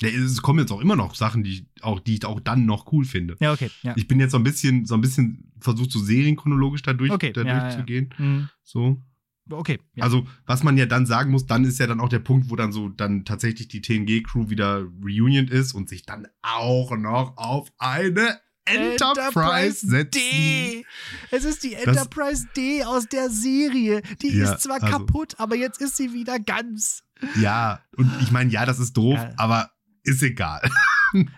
Ja, 0.00 0.08
es 0.08 0.42
kommen 0.42 0.60
jetzt 0.60 0.70
auch 0.70 0.80
immer 0.80 0.94
noch 0.94 1.16
Sachen, 1.16 1.42
die 1.42 1.50
ich 1.50 1.66
auch, 1.82 1.98
die 1.98 2.14
ich 2.14 2.24
auch 2.24 2.38
dann 2.38 2.66
noch 2.66 2.92
cool 2.92 3.04
finde. 3.04 3.36
Ja, 3.40 3.52
okay. 3.52 3.68
Ja. 3.82 3.94
Ich 3.96 4.06
bin 4.06 4.20
jetzt 4.20 4.30
so 4.30 4.38
ein 4.38 4.44
bisschen, 4.44 4.86
so 4.86 4.94
ein 4.94 5.00
bisschen 5.00 5.50
versucht, 5.58 5.90
so 5.90 5.98
serienchronologisch 5.98 6.82
da, 6.82 6.92
durch, 6.92 7.10
Okay, 7.10 7.32
da 7.32 7.42
ja. 7.42 7.60
durchzugehen. 7.60 8.14
Mhm. 8.16 8.48
So. 8.62 9.02
Okay. 9.50 9.78
Ja. 9.94 10.04
Also, 10.04 10.26
was 10.46 10.62
man 10.62 10.76
ja 10.76 10.86
dann 10.86 11.06
sagen 11.06 11.30
muss, 11.30 11.46
dann 11.46 11.64
ist 11.64 11.78
ja 11.78 11.86
dann 11.86 12.00
auch 12.00 12.08
der 12.08 12.18
Punkt, 12.20 12.50
wo 12.50 12.56
dann 12.56 12.72
so 12.72 12.88
dann 12.88 13.24
tatsächlich 13.24 13.68
die 13.68 13.80
TNG-Crew 13.80 14.48
wieder 14.50 14.84
reunion 15.02 15.48
ist 15.48 15.72
und 15.74 15.88
sich 15.88 16.04
dann 16.04 16.28
auch 16.42 16.96
noch 16.96 17.36
auf 17.36 17.70
eine 17.78 18.38
Enterprise 18.64 19.86
setzen. 19.86 20.20
D. 20.20 20.84
Es 21.30 21.44
ist 21.44 21.62
die 21.64 21.70
Das- 21.70 21.84
Enterprise 21.86 22.46
D 22.56 22.84
aus 22.84 23.06
der 23.08 23.30
Serie. 23.30 24.02
Die 24.22 24.36
Ja, 24.36 24.52
ist 24.52 24.62
zwar 24.64 24.82
also- 24.82 24.98
kaputt, 24.98 25.34
aber 25.38 25.56
jetzt 25.56 25.80
ist 25.80 25.96
sie 25.96 26.12
wieder 26.12 26.38
ganz. 26.38 27.02
Ja, 27.40 27.80
und 27.96 28.10
ich 28.20 28.30
meine, 28.30 28.50
ja, 28.50 28.66
das 28.66 28.78
ist 28.78 28.96
doof, 28.96 29.14
Ja. 29.18 29.32
aber 29.36 29.70
ist 30.04 30.22
egal. 30.22 30.60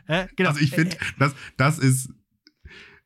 Äh, 0.06 0.26
genau. 0.36 0.50
Also 0.50 0.60
ich 0.62 0.70
finde, 0.72 0.96
Äh, 0.96 0.98
das, 1.18 1.34
das 1.56 1.78
ist 1.78 2.10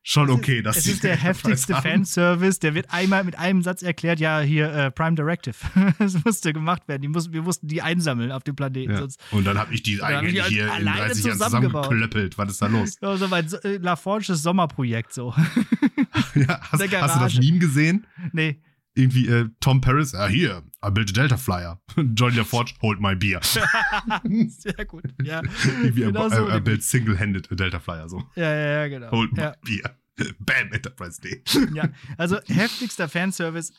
schon 0.05 0.30
okay, 0.30 0.59
ist, 0.59 0.66
dass 0.66 0.76
Es 0.76 0.84
die 0.84 0.90
ist 0.90 1.02
der 1.02 1.16
heftigste. 1.22 1.74
Fanservice. 1.74 2.61
Der 2.61 2.74
wird 2.74 2.92
einmal 2.92 3.24
mit 3.24 3.36
einem 3.38 3.62
Satz 3.62 3.82
erklärt: 3.82 4.20
Ja, 4.20 4.40
hier 4.40 4.72
äh, 4.72 4.90
Prime 4.92 5.16
Directive. 5.16 5.57
das 5.98 6.22
musste 6.24 6.52
gemacht 6.52 6.86
werden. 6.86 7.02
Die 7.02 7.09
mussten, 7.09 7.32
wir 7.32 7.42
mussten 7.42 7.66
die 7.66 7.82
einsammeln 7.82 8.30
auf 8.30 8.44
dem 8.44 8.55
Planeten. 8.55 8.92
Ja. 8.92 8.98
Sonst 8.98 9.20
Und 9.32 9.44
dann 9.46 9.59
habe 9.59 9.74
ich 9.74 9.82
die 9.82 10.00
eigentlich 10.02 10.44
hier 10.44 10.66
in 10.66 10.70
alleine 10.70 11.07
30 11.07 11.24
Jahren 11.24 11.38
zusammengeklöppelt. 11.38 12.38
Was 12.38 12.50
ist 12.52 12.62
da 12.62 12.66
los? 12.66 12.96
Ja, 13.02 13.16
so 13.16 13.26
mein 13.28 13.50
äh, 13.64 13.78
LaForges 13.78 14.42
Sommerprojekt 14.42 15.12
so. 15.12 15.34
ja, 16.34 16.61
hast, 16.61 16.82
hast 16.92 17.16
du 17.16 17.20
das. 17.20 17.34
Meme 17.38 17.59
gesehen? 17.59 18.07
nee. 18.32 18.61
Irgendwie 18.94 19.26
äh, 19.26 19.48
Tom 19.59 19.80
Paris, 19.80 20.12
ja 20.12 20.28
hier, 20.28 20.62
I 20.85 20.91
built 20.91 21.11
a 21.11 21.12
Delta 21.12 21.37
Flyer. 21.37 21.78
Johnny 22.14 22.37
LaForge, 22.37 22.74
hold 22.82 23.01
my 23.01 23.14
beer. 23.14 23.41
Sehr 24.49 24.85
gut. 24.85 25.05
Ja, 25.22 25.43
Irgendwie 25.64 26.03
genau 26.03 26.24
er, 26.24 26.30
so. 26.30 26.47
er, 26.47 26.55
er 26.55 26.61
built 26.61 26.82
single-handed 26.82 27.51
a 27.51 27.55
Delta 27.55 27.80
Flyer, 27.80 28.09
so. 28.09 28.22
ja, 28.35 28.55
ja, 28.55 28.82
ja, 28.82 28.89
genau. 28.89 29.11
Hold 29.11 29.32
my 29.32 29.43
ja. 29.43 29.55
beer. 29.64 29.97
Bam, 30.39 30.72
Enterprise 30.72 31.20
D. 31.20 31.43
Ja, 31.72 31.89
also 32.16 32.39
heftigster 32.47 33.09
Fanservice. 33.09 33.72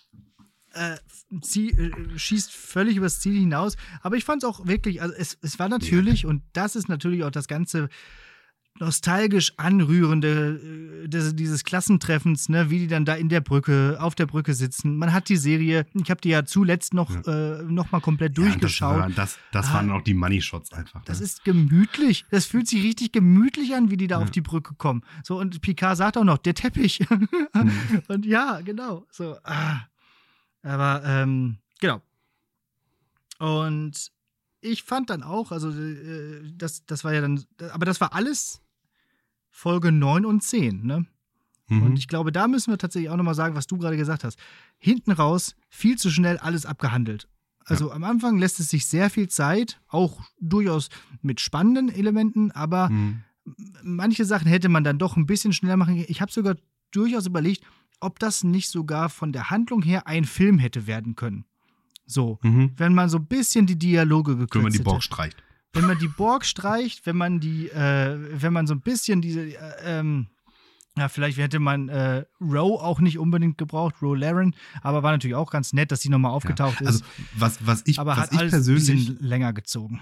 Äh, 0.74 0.98
zieh, 1.42 1.70
äh, 1.70 1.92
schießt 2.18 2.52
völlig 2.52 2.98
übers 2.98 3.22
Ziel 3.22 3.40
hinaus. 3.40 3.78
Aber 4.02 4.18
ich 4.18 4.26
fand 4.26 4.44
es 4.44 4.50
auch 4.50 4.68
wirklich, 4.68 5.02
also 5.02 5.14
es, 5.16 5.38
es 5.42 5.58
war 5.60 5.70
natürlich, 5.70 6.26
und 6.26 6.44
das 6.52 6.76
ist 6.76 6.90
natürlich 6.90 7.24
auch 7.24 7.32
das 7.32 7.48
ganze 7.48 7.88
nostalgisch 8.80 9.54
anrührende 9.58 11.04
äh, 11.06 11.08
des, 11.08 11.36
dieses 11.36 11.64
Klassentreffens, 11.64 12.50
ne, 12.50 12.70
wie 12.70 12.80
die 12.80 12.88
dann 12.88 13.06
da 13.06 13.16
in 13.16 13.30
der 13.30 13.40
Brücke, 13.42 13.98
auf 14.02 14.16
der 14.16 14.26
Brücke 14.26 14.54
sitzen. 14.54 14.98
Man 14.98 15.14
hat 15.14 15.30
die 15.30 15.38
Serie, 15.38 15.86
ich 15.94 16.10
habe 16.10 16.20
die 16.20 16.30
ja 16.30 16.44
zuletzt 16.46 16.94
noch, 16.94 17.10
äh, 17.26 17.64
noch 17.64 17.92
mal 17.92 18.02
komplett 18.02 18.38
durchgeschaut. 18.38 18.98
Ja, 18.98 19.08
das, 19.08 19.16
war- 19.18 19.24
das, 19.26 19.40
das 19.54 19.68
Ah. 19.70 19.74
waren 19.76 19.92
auch 19.92 20.02
die 20.02 20.14
Money 20.14 20.42
Shots 20.42 20.74
einfach. 20.74 21.04
Das 21.06 21.20
ne? 21.20 21.26
ist 21.26 21.44
gemütlich. 21.46 22.26
Das 22.32 22.46
fühlt 22.46 22.68
sich 22.68 22.84
richtig 22.84 23.12
gemütlich 23.14 23.74
an, 23.76 23.92
wie 23.92 23.98
die 23.98 24.08
da 24.08 24.18
Ja. 24.18 24.24
auf 24.24 24.32
die 24.32 24.42
Brücke 24.42 24.74
kommen. 24.76 25.04
So, 25.24 25.40
und 25.40 25.62
Picard 25.62 25.96
sagt 25.98 26.18
auch 26.18 26.24
noch, 26.26 26.38
der 26.38 26.54
Teppich. 26.54 27.00
Mhm. 27.10 27.30
und 28.10 28.26
ja, 28.26 28.60
genau. 28.62 29.06
So, 29.12 29.38
ah. 29.44 29.82
Aber, 30.64 31.02
ähm, 31.06 31.60
genau. 31.80 32.02
Und 33.40 34.12
ich 34.62 34.84
fand 34.84 35.10
dann 35.10 35.24
auch, 35.24 35.52
also, 35.52 35.70
äh, 35.70 36.42
das, 36.56 36.86
das 36.86 37.04
war 37.04 37.14
ja 37.14 37.22
dann, 37.22 37.44
aber 37.72 37.86
das 37.86 38.02
war 38.02 38.14
alles 38.14 38.62
Folge 39.58 39.94
9 39.94 40.26
und 40.26 40.44
10, 40.44 40.86
ne? 40.86 41.06
Mhm. 41.70 41.82
Und 41.84 41.98
ich 41.98 42.10
glaube, 42.10 42.34
da 42.34 42.48
müssen 42.50 42.72
wir 42.72 42.78
tatsächlich 42.78 43.10
auch 43.10 43.16
nochmal 43.16 43.36
sagen, 43.36 43.56
was 43.56 43.68
du 43.68 43.78
gerade 43.78 43.96
gesagt 43.96 44.26
hast. 44.26 44.38
Hinten 44.78 45.12
raus 45.12 45.56
viel 45.70 45.98
zu 45.98 46.12
schnell 46.12 46.38
alles 46.38 46.66
abgehandelt. 46.66 47.30
Also 47.64 47.90
am 47.92 48.04
Anfang 48.04 48.38
lässt 48.38 48.60
es 48.60 48.70
sich 48.70 48.86
sehr 48.86 49.10
viel 49.10 49.30
Zeit, 49.30 49.80
auch 49.88 50.20
durchaus 50.42 50.90
mit 51.22 51.40
spannenden 51.40 51.88
Elementen, 51.90 52.52
aber 52.52 52.90
Mhm. 52.90 53.22
manche 53.82 54.26
Sachen 54.26 54.48
hätte 54.48 54.68
man 54.68 54.84
dann 54.84 55.00
doch 55.00 55.16
ein 55.16 55.26
bisschen 55.26 55.54
schneller 55.54 55.78
machen. 55.78 56.04
Ich 56.10 56.20
habe 56.22 56.32
sogar 56.34 56.58
durchaus 56.92 57.26
überlegt, 57.26 57.64
ob 58.02 58.20
das 58.20 58.44
nicht 58.44 58.70
sogar 58.70 59.08
von 59.10 59.32
der 59.32 59.50
Handlung 59.50 59.82
her 59.82 60.06
ein 60.06 60.26
Film 60.26 60.60
hätte 60.60 60.86
werden 60.86 61.16
können. 61.16 61.46
So, 62.06 62.40
Mhm. 62.44 62.72
wenn 62.76 62.94
man 62.94 63.08
so 63.10 63.18
ein 63.20 63.26
bisschen 63.26 63.66
die 63.68 63.80
Dialoge 63.80 64.34
gekürzt 64.36 64.54
Wenn 64.56 64.62
man 64.64 64.72
die 64.74 64.78
hätte. 64.80 64.84
Borg 64.84 65.02
streicht. 65.02 65.42
Wenn 65.76 65.86
man 65.86 65.98
die 65.98 66.08
Borg 66.08 66.46
streicht, 66.46 67.06
wenn 67.06 67.18
man 67.18 67.40
die, 67.40 67.70
äh, 67.70 68.42
wenn 68.42 68.54
man 68.54 68.66
so 68.66 68.74
ein 68.74 68.82
bisschen 68.82 69.22
diese, 69.22 69.42
äh, 69.42 69.60
ähm, 69.84 70.28
ja, 70.98 71.10
vielleicht 71.10 71.38
hätte 71.38 71.60
man 71.60 71.90
äh, 71.90 72.24
Roe 72.40 72.82
auch 72.82 73.02
nicht 73.02 73.20
unbedingt 73.20 73.58
gebraucht, 73.58 73.96
Roe 74.02 74.18
Laren, 74.18 74.56
aber 74.82 75.04
war 75.04 75.12
natürlich 75.12 75.36
auch 75.36 75.52
ganz 75.52 75.74
nett, 75.74 75.92
dass 75.92 76.00
sie 76.02 76.08
nochmal 76.10 76.32
aufgetaucht 76.32 76.80
Also, 76.82 77.00
ist. 77.00 77.06
was, 77.34 77.66
was 77.68 77.84
ich, 77.86 78.00
aber 78.00 78.12
was 78.12 78.20
hat 78.20 78.32
ich 78.32 78.40
alles 78.40 78.54
ein 78.54 78.58
persönlich 78.60 79.08
bisschen 79.08 79.18
länger 79.28 79.52
gezogen. 79.52 80.02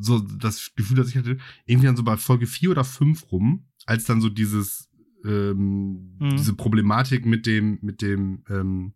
so 0.00 0.18
das 0.18 0.72
Gefühl, 0.74 0.96
das 0.96 1.10
ich 1.10 1.16
hatte, 1.16 1.38
irgendwie 1.66 1.86
dann 1.86 1.96
so 1.96 2.02
bei 2.02 2.16
Folge 2.16 2.46
4 2.48 2.72
oder 2.72 2.82
5 2.84 3.30
rum, 3.30 3.68
als 3.86 4.04
dann 4.04 4.20
so 4.20 4.28
dieses, 4.28 4.88
ähm, 5.24 6.16
Mhm. 6.18 6.36
diese 6.36 6.54
Problematik 6.54 7.24
mit 7.26 7.46
dem, 7.46 7.78
mit 7.80 8.02
dem 8.02 8.42
ähm, 8.50 8.94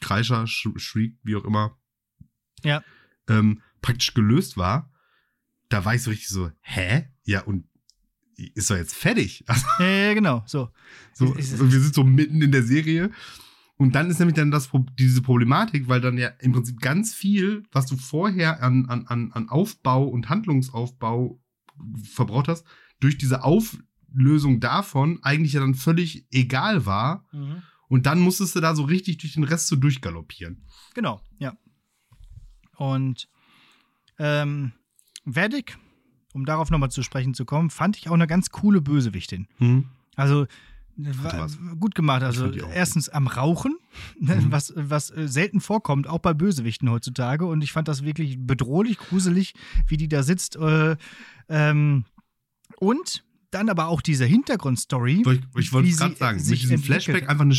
Kreischer, 0.00 0.48
Sch 0.48 0.66
Shriek, 0.78 1.16
wie 1.22 1.36
auch 1.36 1.44
immer, 1.44 1.78
Ja. 2.64 2.82
ähm, 3.28 3.60
praktisch 3.80 4.14
gelöst 4.14 4.56
war, 4.56 4.91
da 5.72 5.84
war 5.84 5.94
ich 5.94 6.02
so 6.02 6.10
richtig 6.10 6.28
so, 6.28 6.50
hä? 6.60 7.08
Ja, 7.24 7.42
und 7.44 7.66
ist 8.54 8.70
doch 8.70 8.76
jetzt 8.76 8.94
fertig. 8.94 9.44
Also, 9.48 9.66
Ja, 9.78 9.86
ja, 9.86 10.14
genau, 10.14 10.42
so. 10.46 10.70
so, 11.14 11.32
Ist- 11.34 11.56
so, 11.58 11.70
wir 11.72 11.80
sind 11.80 11.94
so 11.94 12.04
mitten 12.04 12.40
in 12.42 12.52
der 12.52 12.62
Serie. 12.62 13.10
Und 13.76 13.94
dann 13.94 14.10
ist 14.10 14.18
nämlich 14.20 14.36
dann 14.36 14.50
das, 14.52 14.70
diese 14.98 15.22
Problematik, 15.22 15.88
weil 15.88 16.00
dann 16.00 16.16
ja 16.18 16.28
im 16.40 16.52
Prinzip 16.52 16.80
ganz 16.80 17.14
viel, 17.14 17.64
was 17.72 17.86
du 17.86 17.96
vorher 17.96 18.62
an, 18.62 18.86
an, 18.86 19.06
an, 19.06 19.32
an 19.32 19.48
Aufbau 19.48 20.04
und 20.04 20.28
Handlungsaufbau 20.28 21.40
verbraucht 22.04 22.48
hast, 22.48 22.64
durch 23.00 23.18
diese 23.18 23.42
Auflösung 23.42 24.60
davon 24.60 25.18
eigentlich 25.22 25.54
ja 25.54 25.60
dann 25.60 25.74
völlig 25.74 26.26
egal 26.30 26.86
war. 26.86 27.26
Und 27.88 28.06
dann 28.06 28.20
musstest 28.20 28.54
du 28.54 28.60
da 28.60 28.74
so 28.76 28.84
richtig 28.84 29.18
durch 29.18 29.32
den 29.34 29.44
Rest 29.44 29.66
so 29.66 29.74
durchgaloppieren. 29.76 30.64
Genau, 30.94 31.20
ja. 31.38 31.56
Und 32.76 33.28
ähm, 34.18 34.72
Vedic, 35.24 35.78
um 36.34 36.44
darauf 36.44 36.70
nochmal 36.70 36.90
zu 36.90 37.02
sprechen 37.02 37.34
zu 37.34 37.44
kommen, 37.44 37.70
fand 37.70 37.96
ich 37.96 38.08
auch 38.08 38.14
eine 38.14 38.26
ganz 38.26 38.50
coole 38.50 38.80
Bösewichtin. 38.80 39.46
Also 40.16 40.46
war 40.96 41.38
was. 41.38 41.58
gut 41.80 41.94
gemacht. 41.94 42.22
Also 42.22 42.50
erstens 42.50 43.08
am 43.08 43.26
Rauchen, 43.26 43.76
Mhm. 44.20 44.46
was, 44.50 44.72
was 44.76 45.10
äh, 45.10 45.26
selten 45.28 45.60
vorkommt, 45.60 46.06
auch 46.06 46.18
bei 46.18 46.32
Bösewichten 46.34 46.90
heutzutage. 46.90 47.44
Und 47.46 47.62
ich 47.62 47.72
fand 47.72 47.88
das 47.88 48.04
wirklich 48.04 48.36
bedrohlich, 48.38 48.98
gruselig, 48.98 49.54
wie 49.86 49.96
die 49.96 50.08
da 50.08 50.22
sitzt. 50.22 50.56
Äh, 50.56 50.96
ähm, 51.48 52.04
und 52.78 53.24
dann 53.50 53.68
aber 53.68 53.88
auch 53.88 54.00
diese 54.00 54.24
Hintergrundstory. 54.24 55.22
Ich, 55.26 55.40
ich 55.58 55.72
wollte 55.72 55.90
gerade 55.90 56.16
sagen, 56.16 56.36
mit 56.38 56.46
sich 56.46 56.60
diesem 56.60 56.76
entwickelt. 56.76 57.02
Flashback 57.04 57.28
einfach 57.28 57.44
eine, 57.44 57.54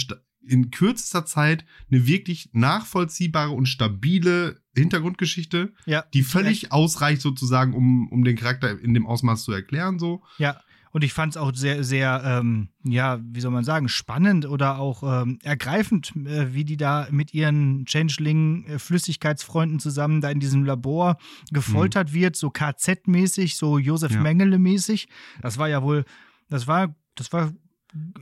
in 0.47 0.71
kürzester 0.71 1.25
Zeit 1.25 1.65
eine 1.91 2.05
wirklich 2.07 2.49
nachvollziehbare 2.53 3.51
und 3.51 3.67
stabile 3.67 4.61
Hintergrundgeschichte, 4.75 5.73
Ja, 5.85 6.03
die 6.13 6.23
völlig 6.23 6.71
ausreicht 6.71 7.21
sozusagen, 7.21 7.73
um, 7.73 8.07
um 8.09 8.23
den 8.23 8.35
Charakter 8.35 8.79
in 8.79 8.93
dem 8.93 9.05
Ausmaß 9.05 9.43
zu 9.43 9.51
erklären. 9.51 9.99
So. 9.99 10.23
Ja, 10.37 10.59
und 10.91 11.03
ich 11.03 11.13
fand 11.13 11.33
es 11.33 11.37
auch 11.37 11.53
sehr, 11.55 11.83
sehr, 11.83 12.21
ähm, 12.23 12.69
ja, 12.83 13.19
wie 13.23 13.39
soll 13.39 13.49
man 13.51 13.63
sagen, 13.63 13.89
spannend 13.89 14.45
oder 14.45 14.77
auch 14.77 15.23
ähm, 15.23 15.39
ergreifend, 15.41 16.13
äh, 16.15 16.53
wie 16.53 16.65
die 16.65 16.77
da 16.77 17.07
mit 17.09 17.33
ihren 17.33 17.85
Changeling-Flüssigkeitsfreunden 17.85 19.79
zusammen 19.79 20.21
da 20.21 20.29
in 20.29 20.39
diesem 20.39 20.63
Labor 20.65 21.17
gefoltert 21.51 22.13
wird, 22.13 22.35
so 22.35 22.49
KZ-mäßig, 22.49 23.55
so 23.55 23.79
Josef 23.79 24.11
Ja. 24.13 24.21
Mengele-mäßig. 24.21 25.07
Das 25.41 25.57
war 25.57 25.67
ja 25.67 25.81
wohl, 25.81 26.05
das 26.49 26.67
war, 26.67 26.95
das 27.15 27.33
war 27.33 27.53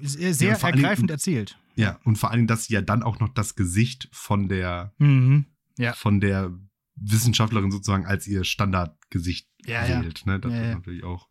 sehr, 0.01 0.34
sehr 0.34 0.57
Ja, 0.57 0.67
ergreifend 0.67 1.11
erzählt. 1.11 1.57
Ja, 1.76 1.99
und 2.03 2.17
vor 2.17 2.30
allen 2.32 2.39
Dingen, 2.39 2.47
dass 2.47 2.65
sie 2.65 2.74
ja 2.74 2.82
dann 2.82 3.03
auch 3.03 3.19
noch 3.19 3.30
das 3.30 3.55
Gesicht 3.55 4.09
von 4.11 4.49
der, 4.49 4.93
Mhm. 4.97 5.45
Ja. 5.78 5.93
von 5.93 6.19
der 6.19 6.51
Wissenschaftlerin 6.95 7.72
sozusagen 7.72 8.05
als 8.05 8.28
ihr 8.28 8.43
Standardgesicht 8.43 9.47
Ja, 9.65 9.86
ja. 9.86 10.01
wählt. 10.03 10.26
Ne? 10.26 10.39
Das 10.39 10.51
Ja, 10.51 10.59
ist 10.59 10.67
ja. 10.67 10.74
natürlich 10.76 11.03
auch 11.03 11.28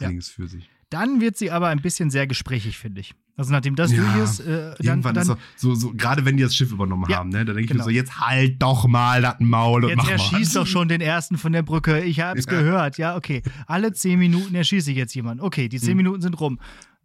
Ja. 0.00 0.08
einiges 0.08 0.28
für 0.28 0.48
sich. 0.48 0.68
Dann 0.90 1.20
wird 1.20 1.36
sie 1.36 1.50
aber 1.50 1.68
ein 1.68 1.82
bisschen 1.82 2.10
sehr 2.10 2.26
gesprächig, 2.26 2.78
finde 2.78 3.00
ich. 3.02 3.14
Also 3.36 3.52
nachdem 3.52 3.76
das 3.76 3.92
Ja, 3.92 3.98
durch 4.00 4.24
ist, 4.24 4.40
äh, 4.40 4.74
dann, 4.78 4.86
Irgendwann 4.86 5.14
dann 5.14 5.22
ist 5.22 5.28
doch 5.28 5.38
so, 5.54 5.74
so 5.74 5.92
gerade 5.94 6.24
wenn 6.24 6.36
die 6.38 6.42
das 6.42 6.56
Schiff 6.56 6.72
übernommen 6.72 7.04
Ja, 7.08 7.18
haben, 7.18 7.28
ne, 7.28 7.44
dann 7.44 7.54
denke 7.54 7.60
ich 7.60 7.66
genau. 7.68 7.80
mir 7.80 7.84
so, 7.84 7.90
jetzt 7.90 8.18
halt 8.18 8.60
doch 8.60 8.88
mal 8.88 9.22
das 9.22 9.36
Maul 9.38 9.84
und 9.84 9.90
Jetzt 9.90 9.96
mach 9.98 10.04
mal. 10.06 10.10
erschießt 10.12 10.56
doch 10.56 10.66
schon 10.66 10.88
den 10.88 11.00
ersten 11.00 11.36
von 11.38 11.52
der 11.52 11.62
Brücke. 11.62 12.00
Ich 12.02 12.20
hab's 12.20 12.46
Ja. 12.46 12.50
gehört. 12.52 12.98
Ja, 12.98 13.16
okay. 13.16 13.42
Alle 13.66 13.92
zehn 13.92 14.18
Minuten 14.18 14.54
erschieße 14.56 14.90
ich 14.90 14.96
jetzt 14.96 15.14
jemanden. 15.14 15.44
Okay, 15.44 15.68
die 15.68 15.78
zehn 15.78 15.90
Hm. 15.90 15.96
Minuten 15.98 16.22
sind 16.22 16.40
rum. 16.40 16.58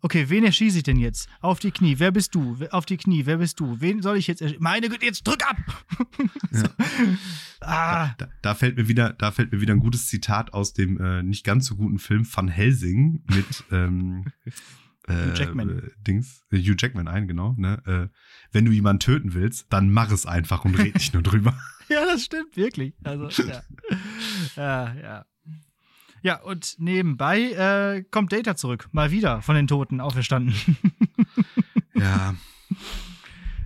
Okay, 0.03 0.25
wen 0.27 0.43
erschieße 0.43 0.79
ich 0.79 0.83
denn 0.83 0.97
jetzt? 0.97 1.29
Auf 1.39 1.59
die 1.59 1.71
Knie. 1.71 1.97
Wer 1.97 2.11
bist 2.11 2.35
du? 2.35 2.57
Auf 2.71 2.85
die 2.85 2.97
Knie. 2.97 3.25
Wer 3.25 3.37
bist 3.37 3.57
du? 3.61 3.79
Wen 3.79 4.01
soll 4.01 4.17
ich 4.17 4.27
jetzt 4.27 4.41
erschießen? 4.41 4.61
Meine 4.61 4.89
Güte, 4.89 5.05
jetzt 5.05 5.25
drück 5.25 5.41
ab! 5.49 5.55
so. 6.51 6.65
Ah, 7.61 8.13
Da, 8.17 8.27
da 8.41 8.53
fällt 8.53 8.75
mir 8.75 8.89
wieder, 8.89 9.13
da 9.13 9.31
fällt 9.31 9.53
mir 9.53 9.61
wieder 9.61 9.73
ein 9.73 9.79
gutes 9.79 10.07
Zitat 10.07 10.51
aus 10.53 10.73
dem 10.73 10.99
äh, 10.99 11.23
nicht 11.23 11.45
ganz 11.45 11.67
so 11.67 11.77
guten 11.77 11.99
Film 11.99 12.27
Van 12.29 12.49
Helsing 12.49 13.23
mit 13.33 13.63
ähm, 13.71 14.25
äh, 15.07 15.13
Hugh 15.13 15.33
Jackman. 15.37 15.69
Äh, 15.69 15.89
Dings, 16.05 16.43
äh, 16.51 16.57
Hugh 16.57 16.75
Jackman 16.77 17.07
ein, 17.07 17.25
genau. 17.25 17.55
Ne? 17.57 17.81
Äh, 17.85 18.17
wenn 18.51 18.65
du 18.65 18.73
jemanden 18.73 18.99
töten 18.99 19.33
willst, 19.33 19.71
dann 19.71 19.89
mach 19.89 20.11
es 20.11 20.25
einfach 20.25 20.65
und 20.65 20.77
red 20.77 20.95
nicht 20.95 21.13
nur 21.13 21.23
drüber. 21.23 21.57
ja, 21.87 22.03
das 22.05 22.25
stimmt 22.25 22.57
wirklich. 22.57 22.93
Also, 23.05 23.29
ja. 23.43 23.63
ja, 24.57 24.95
ja. 24.95 25.25
Ja, 26.23 26.39
und 26.41 26.75
nebenbei 26.79 27.51
äh, 27.51 28.03
kommt 28.09 28.31
Data 28.31 28.55
zurück. 28.55 28.87
Mal 28.93 29.11
wieder 29.11 29.41
von 29.41 29.55
den 29.55 29.67
Toten 29.67 29.99
auferstanden. 29.99 30.55
ja. 31.93 32.33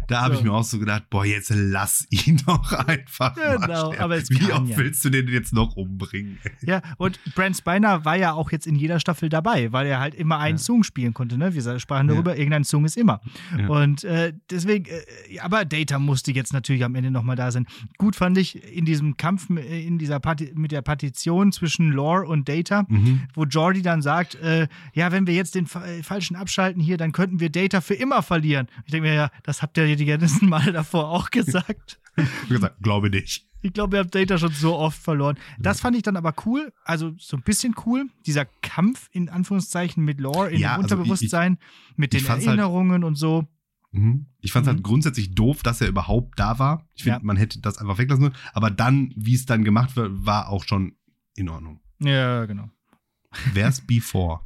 Da 0.08 0.22
habe 0.22 0.34
So. 0.36 0.40
ich 0.40 0.46
mir 0.46 0.54
auch 0.54 0.64
so 0.64 0.80
gedacht, 0.80 1.10
boah, 1.10 1.26
jetzt 1.26 1.52
lass 1.54 2.08
ihn 2.10 2.42
doch 2.46 2.72
einfach 2.74 3.36
Genau, 3.36 3.94
aber 3.98 4.16
es 4.18 4.30
Wie 4.30 4.52
oft 4.52 4.70
ja. 4.70 4.78
willst 4.78 5.04
du 5.06 5.10
den 5.10 5.28
jetzt 5.28 5.54
noch 5.54 5.76
umbringen? 5.76 6.38
Ja, 6.62 6.82
und 6.98 7.20
Brent 7.36 7.58
Spiner 7.58 8.06
war 8.06 8.16
ja 8.16 8.34
auch 8.34 8.52
jetzt 8.52 8.68
in 8.68 8.76
jeder 8.76 9.00
Staffel 9.00 9.30
dabei, 9.30 9.72
weil 9.72 9.88
er 9.88 10.00
halt 10.00 10.16
immer 10.16 10.40
einen 10.40 10.58
Ja. 10.58 10.64
Song 10.64 10.84
spielen 10.84 11.14
konnte, 11.14 11.38
ne? 11.38 11.54
Wir 11.54 11.80
sprachen 11.80 12.08
Ja. 12.08 12.14
darüber, 12.14 12.38
irgendein 12.38 12.64
Song 12.64 12.86
ist 12.86 12.98
immer. 12.98 13.22
Ja. 13.58 13.68
Und 13.68 14.04
äh, 14.04 14.34
deswegen, 14.50 14.86
äh, 14.86 15.40
aber 15.40 15.66
Data 15.66 16.00
musste 16.00 16.32
jetzt 16.32 16.54
natürlich 16.54 16.84
am 16.84 16.96
Ende 16.96 17.12
nochmal 17.12 17.36
da 17.36 17.52
sein. 17.52 17.68
Gut 17.98 18.16
fand 18.16 18.38
ich 18.38 18.64
in 18.76 18.86
diesem 18.86 19.18
Kampf 19.18 19.50
äh, 19.50 19.86
in 19.86 19.98
dieser 19.98 20.20
Parti 20.20 20.52
mit 20.56 20.72
der 20.72 20.82
Partition 20.82 21.52
zwischen 21.52 21.92
Lore 21.92 22.26
und 22.28 22.48
Data, 22.48 22.86
Mhm. 22.88 23.24
wo 23.34 23.44
Jordi 23.44 23.82
dann 23.82 24.02
sagt, 24.02 24.36
äh, 24.36 24.68
ja, 24.94 25.12
wenn 25.12 25.28
wir 25.28 25.34
jetzt 25.34 25.56
den 25.56 25.66
fa 25.66 25.86
äh, 25.86 26.04
falschen 26.04 26.36
abschalten 26.36 26.82
hier, 26.82 26.98
dann 26.98 27.12
könnten 27.12 27.40
wir 27.40 27.50
Data 27.50 27.82
für 27.82 27.94
immer 27.96 28.22
verlieren. 28.24 28.68
Ich 28.86 28.92
denke 28.92 29.08
mir, 29.10 29.14
ja, 29.16 29.32
das 29.44 29.62
habt 29.62 29.78
ihr 29.78 29.97
die 29.98 30.06
ganzen 30.06 30.48
Male 30.50 30.72
davor 30.72 31.10
auch 31.10 31.30
gesagt. 31.32 32.00
Ich 32.16 32.50
gesagt, 32.50 32.82
glaube 32.82 33.10
nicht. 33.10 33.46
Ich 33.62 33.74
glaube, 33.74 33.98
ihr 33.98 34.00
habt 34.02 34.14
Data 34.16 34.38
schon 34.38 34.52
so 34.52 34.76
oft 34.76 34.98
verloren. 35.02 35.38
Das 35.60 35.82
fand 35.82 35.96
ich 35.98 36.04
dann 36.04 36.16
aber 36.16 36.34
cool, 36.46 36.72
also 36.86 37.12
so 37.18 37.38
ein 37.38 37.44
bisschen 37.44 37.76
cool, 37.86 38.06
dieser 38.26 38.46
Kampf 38.62 39.10
in 39.12 39.30
Anführungszeichen 39.30 40.04
mit 40.06 40.20
Lore 40.20 40.52
in 40.52 40.60
Ja, 40.60 40.76
dem 40.76 40.84
also 40.84 40.96
ich- 40.96 41.00
Unterbewusstsein, 41.00 41.58
mit 41.96 42.14
den 42.14 42.22
ich 42.22 42.30
halt- 42.30 42.46
Erinnerungen 42.46 43.04
und 43.04 43.16
so. 43.16 43.48
Mhm. 43.92 44.28
Ich 44.42 44.52
fand 44.52 44.66
es 44.68 44.72
Mhm. 44.72 44.76
halt 44.78 44.84
grundsätzlich 44.84 45.34
doof, 45.34 45.64
dass 45.64 45.82
er 45.82 45.88
überhaupt 45.88 46.40
da 46.40 46.60
war. 46.60 46.88
Ich 46.94 47.04
finde, 47.04 47.20
Ja. 47.20 47.24
man 47.26 47.38
hätte 47.38 47.60
das 47.60 47.78
einfach 47.78 47.98
weglassen 47.98 48.26
sollen. 48.26 48.36
Aber 48.54 48.70
dann, 48.70 49.12
wie 49.16 49.34
es 49.34 49.46
dann 49.46 49.64
gemacht 49.64 49.96
wird, 49.96 50.12
war 50.26 50.50
auch 50.50 50.64
schon 50.64 50.96
in 51.36 51.50
Ordnung. 51.50 51.80
Ja, 52.00 52.46
genau. 52.46 52.70
Wär's 53.54 53.82
Before? 53.82 54.42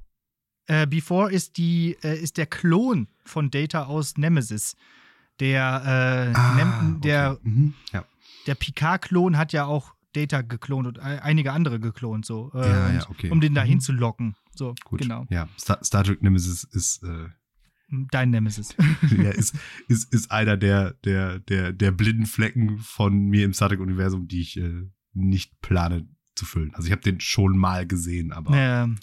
Äh, 0.68 0.88
Before 0.88 1.32
ist 1.32 1.58
die, 1.58 1.98
äh, 2.04 2.18
ist 2.22 2.38
der 2.38 2.46
Klon 2.46 3.08
von 3.26 3.52
Data 3.52 3.86
aus 3.86 4.18
Nemesis. 4.18 4.76
Der, 5.42 6.34
äh, 6.34 6.56
Nem 6.56 7.02
der, 7.02 7.28
Ah, 7.28 7.32
okay. 7.34 7.50
Mhm. 7.50 7.74
Ja. 7.92 8.06
der 8.48 8.56
Picard-Klon 8.56 9.38
hat 9.38 9.52
ja 9.54 9.66
auch 9.66 9.94
Data 10.14 10.42
geklont 10.42 10.88
und 10.88 10.98
äh, 11.00 11.02
einige 11.22 11.52
andere 11.52 11.80
geklont, 11.80 12.26
so. 12.26 12.52
Äh, 12.54 12.60
Ja, 12.70 12.92
ja, 12.92 13.10
okay. 13.10 13.30
Um 13.32 13.42
den 13.42 13.54
da 13.56 13.64
Mhm. 13.64 13.70
hinzulocken. 13.70 14.36
So, 14.56 14.76
Gut. 14.86 15.02
genau. 15.02 15.26
Ja, 15.30 15.48
Star, 15.60 15.84
Star 15.84 16.04
Trek 16.04 16.22
Nemesis 16.22 16.64
ist, 16.64 17.04
äh, 17.04 17.28
Dein 18.12 18.30
Nemesis. 18.30 18.74
ja, 19.18 19.32
ist, 19.32 19.54
ist, 19.90 20.14
ist 20.14 20.32
einer 20.32 20.56
der, 20.56 20.94
der, 21.04 21.40
der, 21.40 21.74
der 21.74 21.92
blinden 21.92 22.26
Flecken 22.26 22.78
von 22.78 23.26
mir 23.26 23.44
im 23.44 23.54
Star 23.54 23.68
Trek-Universum, 23.70 24.28
die 24.30 24.40
ich 24.42 24.58
äh, 24.58 24.84
nicht 25.14 25.60
plane 25.62 26.08
zu 26.36 26.46
füllen. 26.46 26.74
Also 26.76 26.86
ich 26.88 26.92
habe 26.94 27.02
den 27.02 27.20
schon 27.20 27.58
mal 27.58 27.86
gesehen, 27.86 28.32
aber 28.32 28.54
ähm, 28.56 29.00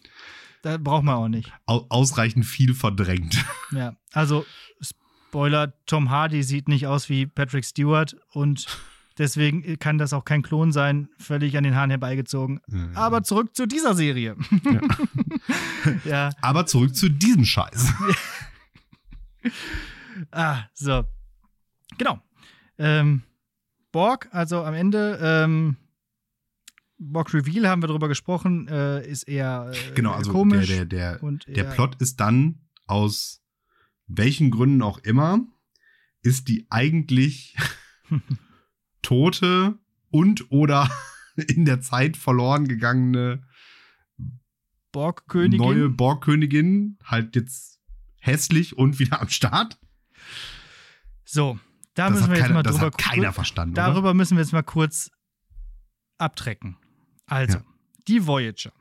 da 0.62 0.76
braucht 0.78 1.05
man 1.05 1.16
auch 1.16 1.28
nicht. 1.28 1.53
au 1.66 1.84
ausreichend 1.91 2.47
viel 2.47 2.72
verdrängt. 2.74 3.45
Ja, 3.72 3.97
also 4.12 4.47
Spoiler, 5.29 5.74
Tom 5.85 6.09
Hardy 6.09 6.43
sieht 6.43 6.68
nicht 6.68 6.87
aus 6.87 7.11
wie 7.11 7.26
Patrick 7.26 7.66
Stewart 7.66 8.16
und 8.33 8.66
deswegen 9.18 9.79
kann 9.79 9.99
das 9.99 10.14
auch 10.14 10.24
kein 10.24 10.41
Klon 10.41 10.72
sein, 10.72 11.11
völlig 11.18 11.55
an 11.59 11.64
den 11.64 11.74
Haaren 11.74 11.91
herbeigezogen. 11.91 12.61
Aber 12.95 13.22
zurück 13.22 13.55
zu 13.55 13.66
dieser 13.66 13.95
Serie. 13.95 14.37
ja, 16.07 16.31
aber 16.41 16.64
zurück 16.64 16.97
zu 16.97 17.11
diesem 17.11 17.45
Scheiß. 17.45 17.93
ah, 20.31 20.62
so. 20.72 21.05
Genau. 21.99 22.22
Ähm, 22.79 23.22
Borg, 23.93 24.29
also 24.33 24.64
am 24.64 24.72
Ende, 24.72 25.18
ähm, 25.20 25.76
Borg 26.97 27.35
Reveal 27.35 27.68
haben 27.68 27.83
wir 27.83 27.89
drüber 27.89 28.09
gesprochen, 28.09 28.66
äh, 28.68 29.07
ist 29.07 29.24
eher 29.24 29.72
äh, 29.74 29.95
Genau, 29.95 30.12
also 30.12 30.33
komisch. 30.33 30.68
der, 30.68 30.87
der, 30.87 31.18
der, 31.18 31.55
der 31.55 31.64
Plot 31.64 31.97
ist 32.01 32.18
dann 32.18 32.61
aus 32.87 33.43
welchen 34.09 34.50
Gründen 34.50 34.82
auch 34.82 34.98
immer, 34.98 35.46
ist 36.22 36.48
die 36.48 36.66
eigentlich 36.70 37.56
tote 39.02 39.78
und 40.11 40.50
oder 40.50 40.90
in 41.36 41.64
der 41.64 41.80
Zeit 41.80 42.16
verloren 42.16 42.66
gegangene 42.68 43.42
Borg-Königin. 44.92 45.59
neue 45.59 45.88
Borgkönigin 45.88 46.98
halt 47.04 47.36
jetzt 47.36 47.78
hässlich 48.20 48.76
und 48.76 48.98
wieder 48.98 49.20
am 49.20 49.28
Start. 49.28 49.78
So, 51.24 51.59
da 51.94 52.09
Das 52.09 52.20
müssen 52.20 52.30
wir 52.30 52.36
jetzt 52.36 52.42
keiner, 52.44 52.54
mal 52.54 52.62
das 52.62 52.74
drüber 52.74 52.86
hat 52.86 52.98
keiner 52.98 53.32
verstanden. 53.32 53.74
Darüber 53.74 54.14
müssen 54.14 54.36
wir 54.36 54.42
jetzt 54.42 54.52
mal 54.52 54.62
kurz 54.62 55.11
abtrecken. 56.16 56.76
Also, 57.26 57.59
Ja. 57.59 57.64
die 58.09 58.26
Voyager 58.26 58.72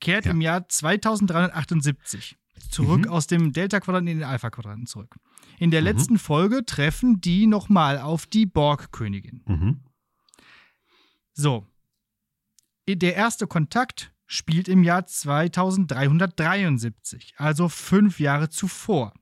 kehrt 0.00 0.26
Ja. 0.26 0.30
im 0.32 0.40
Jahr 0.40 0.68
2378 0.68 2.36
zurück 2.60 3.06
Mhm. 3.06 3.10
aus 3.10 3.26
dem 3.26 3.52
Delta-Quadranten 3.52 4.08
in 4.08 4.18
den 4.18 4.28
Alpha-Quadranten 4.28 4.86
zurück. 4.86 5.16
In 5.58 5.70
der 5.70 5.80
Mhm. 5.80 5.84
letzten 5.86 6.18
Folge 6.18 6.64
treffen 6.64 7.20
die 7.20 7.46
nochmal 7.46 7.98
auf 7.98 8.26
die 8.26 8.46
Borg-Königin. 8.46 9.42
Mhm. 9.46 9.80
So. 11.32 11.66
Der 12.88 13.14
erste 13.14 13.46
Kontakt 13.46 14.12
spielt 14.26 14.68
im 14.68 14.82
Jahr 14.82 15.06
2373, 15.06 17.34
also 17.36 17.68
fünf 17.68 18.18
Jahre 18.20 18.48
zuvor. 18.48 19.12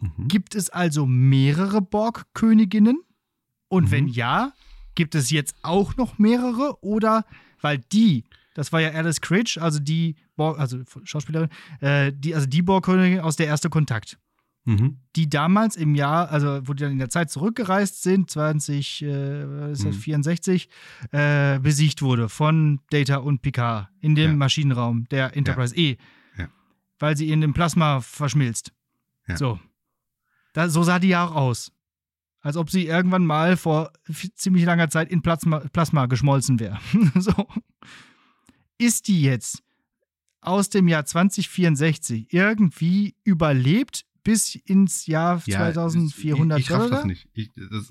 Mhm. 0.00 0.28
Gibt 0.28 0.54
es 0.54 0.70
also 0.70 1.06
mehrere 1.06 1.80
Borg-Königinnen? 1.82 3.00
Und 3.68 3.84
Mhm. 3.86 3.90
wenn 3.90 4.08
ja, 4.08 4.52
gibt 4.94 5.14
es 5.14 5.30
jetzt 5.30 5.56
auch 5.62 5.96
noch 5.96 6.18
mehrere? 6.18 6.82
Oder, 6.82 7.24
weil 7.60 7.78
die, 7.78 8.24
das 8.54 8.72
war 8.72 8.80
ja 8.80 8.90
Alice 8.92 9.20
Critch, 9.20 9.58
also 9.58 9.78
die 9.80 10.16
Borg, 10.38 10.58
also 10.58 10.78
Schauspielerin, 11.04 11.50
äh, 11.80 12.12
die, 12.14 12.34
also 12.34 12.46
die 12.46 12.62
Borg-Königin 12.62 13.20
aus 13.20 13.36
der 13.36 13.46
erste 13.46 13.68
Kontakt, 13.68 14.18
Mhm. 14.64 14.98
die 15.16 15.28
damals 15.28 15.76
im 15.76 15.94
Jahr, 15.94 16.30
also 16.30 16.60
wo 16.66 16.72
die 16.74 16.82
dann 16.84 16.92
in 16.92 16.98
der 16.98 17.08
Zeit 17.10 17.30
zurückgereist 17.30 18.02
sind, 18.02 18.30
20, 18.30 19.02
äh, 19.02 19.44
Mhm. 19.44 19.92
64, 19.92 20.68
äh, 21.12 21.58
besiegt 21.58 22.00
wurde 22.02 22.28
von 22.30 22.80
Data 22.90 23.16
und 23.16 23.42
Picard 23.42 23.88
in 24.00 24.14
dem 24.14 24.30
Ja. 24.32 24.36
Maschinenraum 24.36 25.06
der 25.10 25.36
Enterprise 25.36 25.74
E. 25.76 25.96
Ja. 26.38 26.48
Weil 26.98 27.16
sie 27.16 27.30
in 27.30 27.40
dem 27.40 27.52
Plasma 27.54 28.00
verschmilzt. 28.00 28.72
Ja. 29.26 29.36
So. 29.36 29.58
Da, 30.54 30.68
so 30.68 30.82
sah 30.82 30.98
die 30.98 31.08
ja 31.08 31.26
auch 31.26 31.34
aus. 31.34 31.72
Als 32.40 32.56
ob 32.56 32.70
sie 32.70 32.86
irgendwann 32.86 33.26
mal 33.26 33.56
vor 33.56 33.92
ziemlich 34.36 34.64
langer 34.64 34.88
Zeit 34.90 35.10
in 35.10 35.22
Plasma, 35.22 35.58
Plasma 35.72 36.06
geschmolzen 36.06 36.60
wäre. 36.60 36.78
so. 37.16 37.32
Ist 38.78 39.08
die 39.08 39.22
jetzt 39.22 39.62
aus 40.40 40.70
dem 40.70 40.88
Jahr 40.88 41.04
2064 41.04 42.32
irgendwie 42.32 43.16
überlebt 43.24 44.06
bis 44.22 44.54
ins 44.54 45.06
Jahr 45.06 45.42
Ja, 45.46 45.72
2400? 45.72 46.58
Ich, 46.58 46.66
ich 46.66 46.70
raff 46.70 46.90
das 46.90 47.04
nicht. 47.04 47.28
Ich, 47.32 47.50
das, 47.70 47.90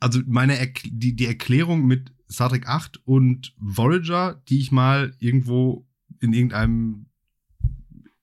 also 0.00 0.20
meine 0.26 0.58
Erk 0.58 0.80
die, 0.84 1.14
die 1.14 1.26
Erklärung 1.26 1.86
mit 1.86 2.12
Star 2.30 2.48
Trek 2.48 2.66
8 2.66 3.06
und 3.06 3.54
Voyager, 3.58 4.42
die 4.48 4.58
ich 4.58 4.72
mal 4.72 5.14
irgendwo 5.18 5.86
in 6.20 6.32
irgendeinem 6.32 7.06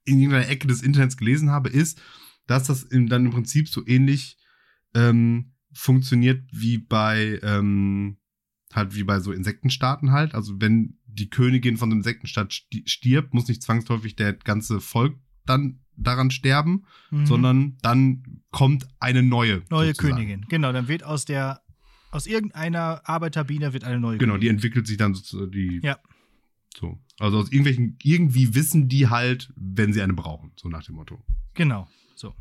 in 0.04 0.20
irgendeiner 0.20 0.50
Ecke 0.50 0.68
des 0.68 0.82
Internets 0.82 1.16
gelesen 1.16 1.52
habe, 1.52 1.70
ist, 1.70 2.02
dass 2.48 2.66
das 2.66 2.84
im, 2.84 3.08
dann 3.08 3.26
im 3.26 3.32
Prinzip 3.32 3.70
so 3.70 3.86
ähnlich 3.86 4.38
ähm, 4.96 5.54
funktioniert 5.74 6.44
wie 6.52 6.80
bei 6.80 7.40
ähm, 7.44 8.18
halt 8.74 8.96
wie 8.96 9.04
bei 9.04 9.20
so 9.20 9.32
Insektenstaaten 9.32 10.12
halt. 10.12 10.34
Also 10.34 10.60
wenn 10.60 10.98
die 11.14 11.30
Königin 11.30 11.78
von 11.78 11.92
Insektenstaat 11.92 12.52
sti- 12.52 12.88
stirbt, 12.88 13.34
muss 13.34 13.48
nicht 13.48 13.62
zwangsläufig 13.64 14.16
der 14.16 14.34
ganze 14.34 14.80
Volk 14.80 15.18
dann 15.46 15.80
daran 15.98 16.32
sterben, 16.32 16.86
Mhm. 17.12 17.26
sondern 17.26 17.78
dann 17.82 18.42
kommt 18.52 18.88
eine 19.00 19.22
neue. 19.24 19.62
Neue 19.70 19.88
sozusagen. 19.90 20.16
Königin. 20.16 20.46
Genau, 20.50 20.72
dann 20.72 20.88
wird 20.88 21.04
aus 21.04 21.26
der 21.26 21.62
aus 22.12 22.28
irgendeiner 22.28 23.02
Arbeiterbiene 23.08 23.72
wird 23.72 23.86
eine 23.86 23.98
neue 24.00 24.18
Genau, 24.18 24.34
die 24.34 24.40
Königin. 24.48 24.56
entwickelt 24.56 24.86
sich 24.88 24.98
dann 24.98 25.14
sozusagen 25.14 25.52
die. 25.52 25.80
Ja. 25.82 25.98
So. 26.78 27.00
Also 27.20 27.38
aus 27.40 27.52
irgendwelchen, 27.52 27.98
irgendwie 28.04 28.54
wissen 28.56 28.90
die 28.90 29.08
halt, 29.08 29.52
wenn 29.56 29.94
sie 29.94 30.02
eine 30.02 30.14
brauchen, 30.14 30.52
so 30.58 30.68
nach 30.70 30.84
dem 30.84 30.96
Motto. 30.96 31.24
Genau. 31.54 31.88
So. 32.16 32.34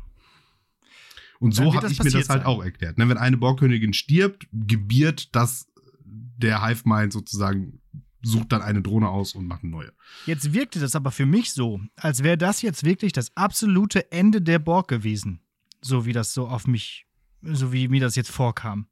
Und 1.39 1.57
Dann 1.57 1.65
so 1.67 1.73
habe 1.75 1.87
ich 1.91 1.99
mir 1.99 2.05
das 2.05 2.29
halt 2.29 2.41
sein. 2.41 2.43
auch 2.43 2.63
erklärt. 2.63 2.97
Ne, 2.97 3.07
wenn 3.09 3.17
eine 3.17 3.37
Borgkönigin 3.37 3.93
stirbt, 3.93 4.47
gebiert 4.51 5.33
das 5.35 5.67
der 6.05 6.65
Hive 6.65 6.83
Mind 6.87 7.13
sozusagen, 7.13 7.80
sucht 8.23 8.51
dann 8.51 8.61
eine 8.61 8.81
Drohne 8.81 9.09
aus 9.09 9.33
und 9.35 9.47
macht 9.47 9.63
eine 9.63 9.71
neue. 9.71 9.91
Jetzt 10.25 10.53
wirkte 10.53 10.79
das 10.79 10.95
aber 10.95 11.11
für 11.11 11.25
mich 11.25 11.51
so, 11.53 11.81
als 11.95 12.23
wäre 12.23 12.37
das 12.37 12.61
jetzt 12.61 12.83
wirklich 12.83 13.13
das 13.13 13.35
absolute 13.35 14.11
Ende 14.11 14.41
der 14.41 14.59
Borg 14.59 14.87
gewesen. 14.87 15.41
So 15.81 16.05
wie 16.05 16.13
das 16.13 16.33
so 16.33 16.47
auf 16.47 16.67
mich, 16.67 17.07
so 17.41 17.73
wie 17.73 17.87
mir 17.87 18.01
das 18.01 18.15
jetzt 18.15 18.29
vorkam. 18.31 18.87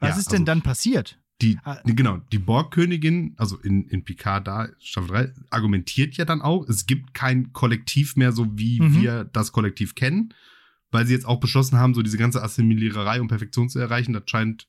Was 0.00 0.10
Ja, 0.10 0.16
ist 0.18 0.32
denn 0.32 0.36
also- 0.42 0.44
dann 0.46 0.62
passiert? 0.62 1.18
Die, 1.42 1.58
Ah. 1.64 1.80
genau, 1.84 2.16
die 2.32 2.38
Borgkönigin, 2.38 3.34
also 3.36 3.58
in, 3.58 3.86
in 3.88 4.04
Picard 4.04 4.46
da, 4.46 4.68
Staffel 4.80 5.08
3, 5.08 5.34
argumentiert 5.50 6.16
ja 6.16 6.24
dann 6.24 6.40
auch, 6.40 6.66
es 6.66 6.86
gibt 6.86 7.12
kein 7.12 7.52
Kollektiv 7.52 8.16
mehr, 8.16 8.32
so 8.32 8.46
wie 8.58 8.80
Mhm. 8.80 9.02
wir 9.02 9.24
das 9.24 9.52
Kollektiv 9.52 9.94
kennen, 9.94 10.32
weil 10.90 11.06
sie 11.06 11.12
jetzt 11.12 11.26
auch 11.26 11.38
beschlossen 11.38 11.76
haben, 11.78 11.92
so 11.92 12.00
diese 12.00 12.16
ganze 12.16 12.42
Assimiliererei 12.42 13.20
und 13.20 13.28
Perfektion 13.28 13.68
zu 13.68 13.78
erreichen. 13.78 14.14
Das 14.14 14.22
scheint 14.26 14.66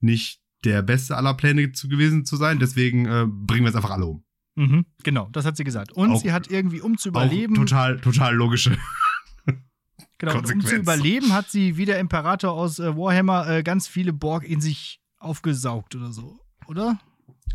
nicht 0.00 0.40
der 0.64 0.82
beste 0.82 1.16
aller 1.16 1.34
Pläne 1.34 1.72
zu 1.72 1.88
gewesen 1.88 2.24
zu 2.24 2.36
sein. 2.36 2.58
Deswegen 2.58 3.06
äh, 3.06 3.26
bringen 3.28 3.64
wir 3.64 3.68
jetzt 3.70 3.76
einfach 3.76 3.90
alle 3.90 4.06
um. 4.06 4.24
Mhm, 4.56 4.86
genau, 5.04 5.28
das 5.32 5.44
hat 5.44 5.56
sie 5.56 5.64
gesagt. 5.64 5.92
Und 5.92 6.10
Auch- 6.10 6.20
sie 6.20 6.32
hat 6.32 6.50
irgendwie, 6.50 6.80
um 6.80 6.98
zu 6.98 7.10
überleben, 7.10 7.54
total, 7.54 8.00
total 8.00 8.34
logische. 8.34 8.76
genau, 10.18 10.38
um 10.38 10.60
zu 10.60 10.76
überleben, 10.76 11.32
hat 11.32 11.50
sie 11.50 11.76
wie 11.76 11.84
der 11.84 11.98
Imperator 12.00 12.52
aus 12.52 12.78
äh, 12.78 12.96
Warhammer 12.96 13.48
äh, 13.48 13.62
ganz 13.62 13.86
viele 13.86 14.12
Borg 14.12 14.44
in 14.44 14.60
sich 14.60 15.00
aufgesaugt 15.18 15.94
oder 15.94 16.12
so. 16.12 16.38
Oder? 16.66 16.98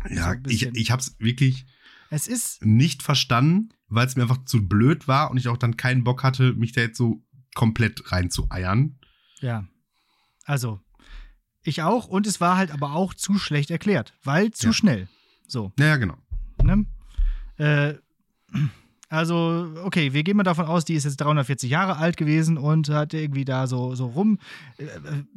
So 0.08 0.14
Ja, 0.14 0.30
ein 0.30 0.42
ich, 0.48 0.62
ich 0.66 0.90
habe 0.90 1.00
es 1.00 1.16
wirklich 1.18 1.66
Es 2.10 2.26
ist, 2.26 2.64
nicht 2.64 3.02
verstanden, 3.02 3.68
weil 3.88 4.06
es 4.06 4.16
mir 4.16 4.22
einfach 4.22 4.44
zu 4.46 4.66
blöd 4.66 5.06
war 5.06 5.30
und 5.30 5.36
ich 5.36 5.48
auch 5.48 5.56
dann 5.58 5.76
keinen 5.76 6.04
Bock 6.04 6.22
hatte, 6.22 6.54
mich 6.54 6.72
da 6.72 6.80
jetzt 6.80 6.96
so 6.98 7.22
komplett 7.54 8.10
reinzueiern. 8.12 8.98
ja. 9.40 9.66
Also, 10.46 10.80
ich 11.64 11.82
auch. 11.82 12.06
Und 12.06 12.26
es 12.26 12.40
war 12.40 12.56
halt 12.56 12.70
aber 12.70 12.92
auch 12.94 13.14
zu 13.14 13.38
schlecht 13.38 13.70
erklärt, 13.70 14.14
weil 14.22 14.50
zu 14.52 14.66
Ja. 14.68 14.72
schnell. 14.72 15.08
So. 15.46 15.72
Naja, 15.76 15.96
genau. 15.96 16.16
Ne? 16.62 16.86
Äh, 17.58 17.94
also, 19.10 19.72
okay, 19.84 20.12
wir 20.12 20.24
gehen 20.24 20.36
mal 20.36 20.42
davon 20.42 20.64
aus, 20.66 20.84
die 20.84 20.94
ist 20.94 21.04
jetzt 21.04 21.18
340 21.18 21.70
Jahre 21.70 21.98
alt 21.98 22.16
gewesen 22.16 22.58
und 22.58 22.88
hat 22.88 23.14
irgendwie 23.14 23.44
da 23.44 23.66
so, 23.68 23.94
so 23.94 24.06
rum, 24.06 24.38
äh, 24.78 24.86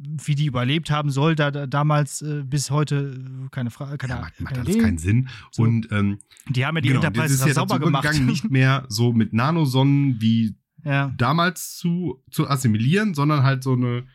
wie 0.00 0.34
die 0.34 0.46
überlebt 0.46 0.90
haben 0.90 1.10
soll, 1.10 1.36
da, 1.36 1.50
da 1.52 1.66
damals 1.66 2.22
äh, 2.22 2.42
bis 2.44 2.70
heute, 2.70 3.20
äh, 3.46 3.48
keine 3.50 3.70
Frage, 3.70 3.98
keine, 3.98 4.14
Ja, 4.14 4.20
macht, 4.20 4.40
macht 4.40 4.54
keine 4.54 4.64
alles 4.64 4.74
Idee. 4.74 4.84
keinen 4.84 4.98
Sinn. 4.98 5.28
So. 5.52 5.62
Und 5.62 5.92
ähm, 5.92 6.18
Die 6.48 6.64
haben 6.66 6.76
ja 6.76 6.80
die 6.80 6.88
genau, 6.88 7.00
das 7.02 7.06
Enterprise 7.08 7.34
ist 7.34 7.46
ja 7.46 7.54
sauber 7.54 7.78
gemacht. 7.78 8.02
übergegangen, 8.04 8.26
nicht 8.28 8.50
mehr 8.50 8.84
so 8.88 9.12
mit 9.12 9.32
Nanosonnen 9.32 10.20
wie 10.20 10.56
ja. 10.84 11.12
damals 11.16 11.76
zu, 11.76 12.22
zu 12.32 12.48
assimilieren, 12.48 13.14
sondern 13.14 13.42
halt 13.44 13.62
so 13.62 13.74
eine, 13.74 14.06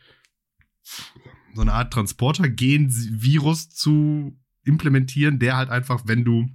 so 1.54 1.62
eine 1.62 1.72
Art 1.72 1.92
Transporter-Gen-Virus 1.92 3.70
zu 3.70 4.36
implementieren, 4.64 5.38
der 5.38 5.56
halt 5.56 5.70
einfach, 5.70 6.02
wenn 6.06 6.24
du 6.24 6.48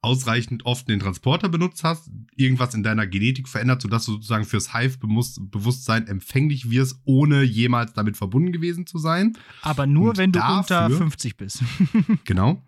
ausreichend 0.00 0.64
oft 0.64 0.88
den 0.88 1.00
Transporter 1.00 1.48
benutzt 1.48 1.82
hast, 1.82 2.10
irgendwas 2.36 2.72
in 2.74 2.82
deiner 2.84 3.06
Genetik 3.06 3.48
verändert, 3.48 3.82
sodass 3.82 4.06
du 4.06 4.12
sozusagen 4.12 4.44
fürs 4.44 4.72
Hive-Bewusstsein 4.72 6.06
empfänglich 6.06 6.70
wirst, 6.70 7.00
ohne 7.04 7.42
jemals 7.42 7.94
damit 7.94 8.16
verbunden 8.16 8.52
gewesen 8.52 8.86
zu 8.86 8.98
sein. 8.98 9.36
Aber 9.62 9.86
nur, 9.86 10.10
Und 10.10 10.18
wenn 10.18 10.32
du 10.32 10.38
dafür- 10.38 10.86
unter 10.86 10.96
50 10.96 11.36
bist. 11.36 11.62
Genau. 12.24 12.62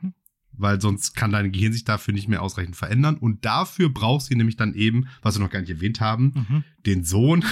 Weil 0.52 0.80
sonst 0.80 1.14
kann 1.14 1.30
dein 1.30 1.52
Gehirn 1.52 1.72
sich 1.72 1.84
dafür 1.84 2.12
nicht 2.12 2.28
mehr 2.28 2.42
ausreichend 2.42 2.76
verändern. 2.76 3.16
Und 3.16 3.44
dafür 3.44 3.88
brauchst 3.88 4.30
du 4.30 4.34
nämlich 4.34 4.56
dann 4.56 4.74
eben, 4.74 5.06
was 5.22 5.36
wir 5.36 5.42
noch 5.42 5.50
gar 5.50 5.60
nicht 5.60 5.70
erwähnt 5.70 6.00
haben, 6.00 6.46
mhm. 6.48 6.64
den 6.84 7.04
Sohn 7.04 7.44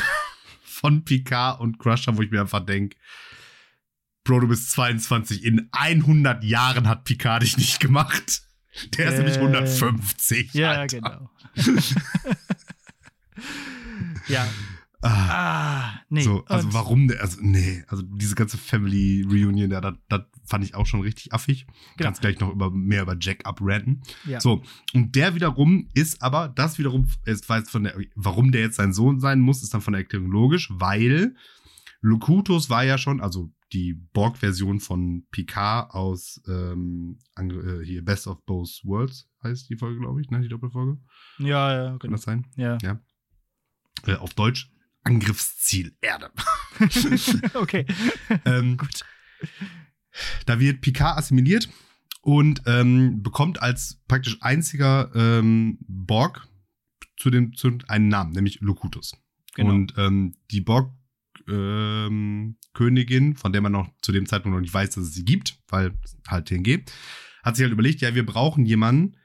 von 0.78 1.04
Picard 1.04 1.60
und 1.60 1.78
Crusher, 1.78 2.16
wo 2.16 2.22
ich 2.22 2.30
mir 2.30 2.40
einfach 2.40 2.64
denke, 2.64 2.96
Bro, 4.24 4.40
du 4.40 4.48
bist 4.48 4.70
22, 4.72 5.42
in 5.44 5.68
100 5.72 6.44
Jahren 6.44 6.86
hat 6.86 7.04
Picard 7.04 7.42
dich 7.42 7.56
nicht 7.56 7.80
gemacht. 7.80 8.42
Der 8.96 9.08
ist 9.10 9.16
nämlich 9.18 9.36
Äh, 9.36 9.40
150. 9.40 10.54
Ja, 10.54 10.72
Alter. 10.72 10.96
genau. 11.00 11.30
ja. 14.28 14.46
Ah, 15.00 15.28
Ah, 15.30 16.00
nee. 16.08 16.22
so, 16.22 16.44
also 16.46 16.66
Und- 16.66 16.74
warum, 16.74 17.08
der- 17.08 17.20
also 17.20 17.38
nee, 17.40 17.84
also 17.86 18.02
diese 18.02 18.34
ganze 18.34 18.58
Family 18.58 19.22
Reunion, 19.28 19.70
ja, 19.70 19.80
das, 19.80 20.22
fand 20.44 20.64
ich 20.64 20.74
auch 20.74 20.86
schon 20.86 21.02
richtig 21.02 21.32
affig. 21.32 21.66
Genau. 21.66 22.08
Kannst 22.08 22.20
gleich 22.22 22.40
noch 22.40 22.50
über, 22.50 22.70
mehr 22.70 23.02
über 23.02 23.16
Jack 23.20 23.46
abranten. 23.46 24.02
Ja. 24.24 24.40
So, 24.40 24.62
und 24.94 25.14
der 25.14 25.34
wiederum 25.34 25.88
ist 25.94 26.20
aber, 26.22 26.48
das 26.48 26.78
wiederum, 26.78 27.06
ist, 27.26 27.48
weiß 27.48 27.70
von 27.70 27.84
der, 27.84 27.96
warum 28.16 28.50
der 28.50 28.62
jetzt 28.62 28.76
sein 28.76 28.92
Sohn 28.92 29.20
sein 29.20 29.40
muss, 29.40 29.62
ist 29.62 29.72
dann 29.74 29.82
von 29.82 29.92
der 29.92 30.02
Erklärung 30.02 30.30
logisch, 30.30 30.68
weil 30.72 31.36
Locutus 32.00 32.70
war 32.70 32.82
ja 32.84 32.96
schon, 32.98 33.20
also 33.20 33.52
die 33.72 33.92
Borg-Version 34.14 34.80
von 34.80 35.26
Picard 35.30 35.92
aus 35.94 36.40
ähm, 36.48 37.18
äh, 37.36 37.84
hier 37.84 38.02
Best 38.04 38.26
of 38.26 38.42
Both 38.46 38.80
Worlds 38.84 39.28
heißt 39.42 39.68
die 39.68 39.76
Folge, 39.76 40.00
glaube 40.00 40.20
ich, 40.22 40.30
ne? 40.30 40.40
Die 40.40 40.48
Doppelfolge. 40.48 40.98
Ja, 41.38 41.72
ja, 41.74 41.88
Kann 41.90 41.98
genau. 41.98 42.12
das 42.14 42.22
sein? 42.22 42.46
Ja. 42.56 42.78
Ja. 42.82 42.98
Äh, 44.06 44.14
auf 44.14 44.32
Deutsch 44.32 44.70
Angriffsziel 45.08 45.96
Erde. 46.00 46.30
okay. 47.54 47.86
ähm, 48.44 48.76
Gut. 48.76 49.04
Da 50.46 50.58
wird 50.58 50.80
Picard 50.80 51.18
assimiliert 51.18 51.68
und 52.22 52.62
ähm, 52.66 53.22
bekommt 53.22 53.62
als 53.62 54.00
praktisch 54.08 54.38
einziger 54.40 55.10
ähm, 55.14 55.78
Borg 55.86 56.48
zu 57.16 57.30
dem 57.30 57.54
zu 57.54 57.78
einen 57.88 58.08
Namen, 58.08 58.32
nämlich 58.32 58.60
Locutus. 58.60 59.12
Genau. 59.54 59.70
Und 59.70 59.94
ähm, 59.96 60.34
die 60.50 60.60
Borg 60.60 60.92
ähm, 61.48 62.56
Königin, 62.74 63.36
von 63.36 63.52
der 63.52 63.60
man 63.60 63.72
noch 63.72 63.88
zu 64.02 64.12
dem 64.12 64.26
Zeitpunkt 64.26 64.54
noch 64.54 64.60
nicht 64.60 64.74
weiß, 64.74 64.90
dass 64.90 65.04
es 65.04 65.14
sie 65.14 65.24
gibt, 65.24 65.58
weil 65.68 65.98
halt 66.28 66.46
TNG, 66.46 66.84
hat 67.42 67.56
sich 67.56 67.64
halt 67.64 67.72
überlegt, 67.72 68.00
ja, 68.00 68.14
wir 68.14 68.26
brauchen 68.26 68.66
jemanden, 68.66 69.16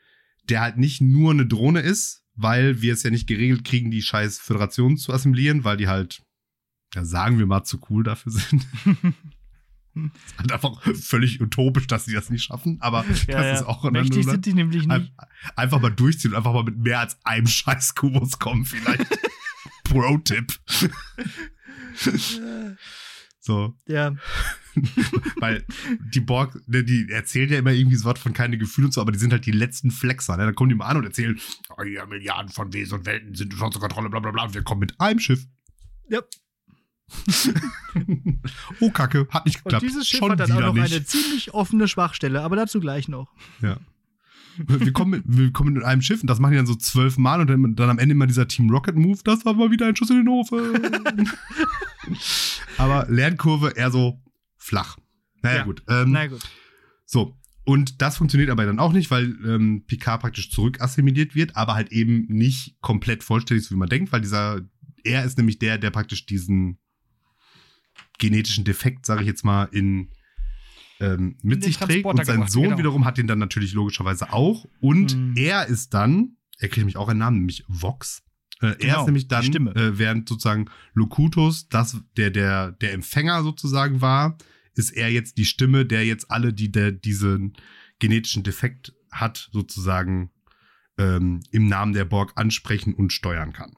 der 0.49 0.61
halt 0.61 0.77
nicht 0.77 1.01
nur 1.01 1.31
eine 1.31 1.45
Drohne 1.45 1.81
ist, 1.81 2.22
weil 2.35 2.81
wir 2.81 2.93
es 2.93 3.03
ja 3.03 3.09
nicht 3.09 3.27
geregelt 3.27 3.63
kriegen, 3.63 3.91
die 3.91 4.01
scheiß 4.01 4.39
Föderation 4.39 4.97
zu 4.97 5.13
assimilieren, 5.13 5.63
weil 5.63 5.77
die 5.77 5.87
halt, 5.87 6.23
ja, 6.95 7.05
sagen 7.05 7.37
wir 7.39 7.45
mal, 7.45 7.63
zu 7.63 7.79
cool 7.89 8.03
dafür 8.03 8.31
sind. 8.31 8.65
ist 9.95 10.37
halt 10.39 10.51
einfach 10.51 10.81
völlig 10.95 11.39
utopisch, 11.41 11.85
dass 11.87 12.05
sie 12.05 12.13
das 12.13 12.29
nicht 12.31 12.43
schaffen, 12.43 12.77
aber 12.81 13.05
das 13.07 13.25
Ja, 13.27 13.43
ja. 13.43 13.53
ist 13.53 13.63
auch 13.63 13.83
Mächtig 13.91 14.21
Nummer. 14.21 14.31
sind 14.31 14.45
die 14.47 14.53
nämlich 14.53 14.87
nicht. 14.87 15.13
Einfach 15.55 15.79
mal 15.79 15.91
durchziehen 15.91 16.31
und 16.31 16.37
einfach 16.37 16.53
mal 16.53 16.63
mit 16.63 16.77
mehr 16.79 16.99
als 16.99 17.17
einem 17.25 17.45
scheiß 17.47 17.93
Kubus 17.95 18.39
kommen, 18.39 18.65
vielleicht. 18.65 19.05
Pro-Tipp. 19.83 20.59
so, 23.39 23.75
Ja. 23.87 24.15
weil 25.39 25.65
die 26.13 26.19
Borg, 26.19 26.59
ne, 26.67 26.83
die 26.83 27.09
erzählen 27.09 27.49
ja 27.49 27.59
immer 27.59 27.71
irgendwie 27.71 27.95
so 27.95 28.05
was 28.05 28.19
von 28.19 28.33
keine 28.33 28.57
Gefühle 28.57 28.87
und 28.87 28.93
so, 28.93 29.01
aber 29.01 29.11
die 29.11 29.19
sind 29.19 29.31
halt 29.31 29.45
die 29.45 29.51
letzten 29.51 29.91
Flexer. 29.91 30.37
Ne? 30.37 30.45
Dann 30.45 30.55
kommen 30.55 30.69
die 30.69 30.75
mal 30.75 30.87
an 30.87 30.97
und 30.97 31.05
erzählen, 31.05 31.39
oh 31.77 31.83
ja, 31.83 32.05
Milliarden 32.05 32.51
von 32.51 32.73
Wesen 32.73 32.99
und 32.99 33.05
Welten 33.05 33.35
sind 33.35 33.53
unter 33.53 33.65
unserer 33.65 33.81
Kontrolle, 33.81 34.09
bla 34.09 34.19
bla 34.19 34.31
bla. 34.31 34.43
Und 34.45 34.53
wir 34.53 34.63
kommen 34.63 34.79
mit 34.79 34.99
einem 34.99 35.19
Schiff. 35.19 35.45
Ja. 36.09 36.21
oh, 38.79 38.89
Kacke, 38.89 39.27
hat 39.29 39.45
nicht 39.45 39.57
Und 39.57 39.63
geklappt. 39.65 39.83
dieses 39.83 40.07
Schiff 40.07 40.19
Schon 40.19 40.31
hat 40.31 40.39
dann 40.39 40.51
auch 40.51 40.59
noch 40.61 40.73
nicht. 40.73 40.93
eine 40.93 41.05
ziemlich 41.05 41.53
offene 41.53 41.87
Schwachstelle, 41.87 42.41
aber 42.41 42.55
dazu 42.55 42.79
gleich 42.79 43.07
noch. 43.07 43.31
Ja. 43.61 43.77
Wir 44.57 44.93
kommen, 44.93 45.11
mit, 45.11 45.23
wir 45.25 45.51
kommen 45.51 45.73
mit 45.73 45.83
einem 45.83 46.01
Schiff 46.01 46.21
und 46.21 46.29
das 46.29 46.39
machen 46.39 46.51
die 46.51 46.57
dann 46.57 46.67
so 46.67 46.75
zwölf 46.75 47.17
Mal 47.17 47.41
und 47.41 47.49
dann, 47.49 47.75
dann 47.75 47.89
am 47.89 47.97
Ende 47.97 48.13
immer 48.13 48.27
dieser 48.27 48.47
Team 48.47 48.69
Rocket 48.69 48.95
Move. 48.95 49.19
Das 49.23 49.45
war 49.45 49.53
mal 49.53 49.71
wieder 49.71 49.87
ein 49.87 49.95
Schuss 49.95 50.11
in 50.11 50.17
den 50.17 50.27
Ofen. 50.27 50.79
Aber 52.77 53.07
Lernkurve 53.09 53.71
eher 53.75 53.89
so 53.89 54.21
flach. 54.63 54.97
Naja, 55.41 55.57
Ja. 55.57 55.63
gut. 55.63 55.83
Ähm, 55.87 56.11
Na 56.11 56.27
gut. 56.27 56.41
So. 57.05 57.37
Und 57.65 58.01
das 58.01 58.17
funktioniert 58.17 58.49
aber 58.49 58.65
dann 58.65 58.79
auch 58.79 58.91
nicht, 58.91 59.09
weil 59.09 59.25
ähm, 59.45 59.85
Picard 59.87 60.21
praktisch 60.21 60.51
zurückassimiliert 60.51 61.33
wird, 61.35 61.55
aber 61.55 61.75
halt 61.75 61.91
eben 61.93 62.25
nicht 62.27 62.75
komplett 62.81 63.23
vollständig, 63.23 63.65
so 63.65 63.75
wie 63.75 63.79
man 63.79 63.87
denkt, 63.89 64.11
weil 64.11 64.19
dieser, 64.21 64.61
er 65.05 65.23
ist 65.23 65.37
nämlich 65.37 65.59
der, 65.59 65.77
der 65.77 65.89
praktisch 65.91 66.25
diesen 66.25 66.77
genetischen 68.19 68.63
Defekt, 68.65 69.05
sage 69.05 69.21
ich 69.21 69.27
jetzt 69.27 69.43
mal, 69.45 69.65
in 69.71 70.09
ähm, 70.99 71.37
mit 71.41 71.63
sich 71.63 71.77
trägt. 71.77 72.05
Und 72.05 72.23
sein 72.25 72.35
gebracht, 72.37 72.51
Sohn 72.51 72.63
genau. 72.63 72.77
wiederum 72.77 73.05
hat 73.05 73.17
den 73.17 73.27
dann 73.27 73.39
natürlich 73.39 73.73
logischerweise 73.73 74.31
auch. 74.33 74.65
Und 74.79 75.15
Mhm. 75.15 75.33
er 75.37 75.65
ist 75.67 75.93
dann, 75.93 76.37
er 76.59 76.67
kriegt 76.67 76.77
nämlich 76.77 76.97
auch 76.97 77.07
einen 77.09 77.19
Namen, 77.19 77.37
nämlich 77.39 77.63
Vox. 77.67 78.22
Äh, 78.63 78.67
er 78.67 78.75
Genau, 78.75 78.99
ist 79.01 79.05
nämlich 79.05 79.27
dann, 79.27 79.43
Stimme. 79.43 79.75
äh, 79.75 79.97
während 79.97 80.27
sozusagen 80.29 80.65
Locutus, 80.93 81.67
das, 81.69 82.01
der, 82.17 82.31
der, 82.31 82.71
der 82.71 82.93
Empfänger 82.93 83.43
sozusagen 83.43 84.01
war, 84.01 84.37
ist 84.75 84.91
er 84.91 85.11
jetzt 85.11 85.37
die 85.37 85.45
Stimme, 85.45 85.85
der 85.85 86.05
jetzt 86.05 86.31
alle, 86.31 86.53
die 86.53 86.71
der 86.71 86.91
diesen 86.91 87.53
genetischen 87.99 88.43
Defekt 88.43 88.93
hat, 89.11 89.49
sozusagen 89.51 90.31
ähm, 90.97 91.41
im 91.51 91.67
Namen 91.67 91.93
der 91.93 92.05
Borg 92.05 92.31
ansprechen 92.35 92.93
und 92.95 93.11
steuern 93.13 93.53
kann. 93.53 93.73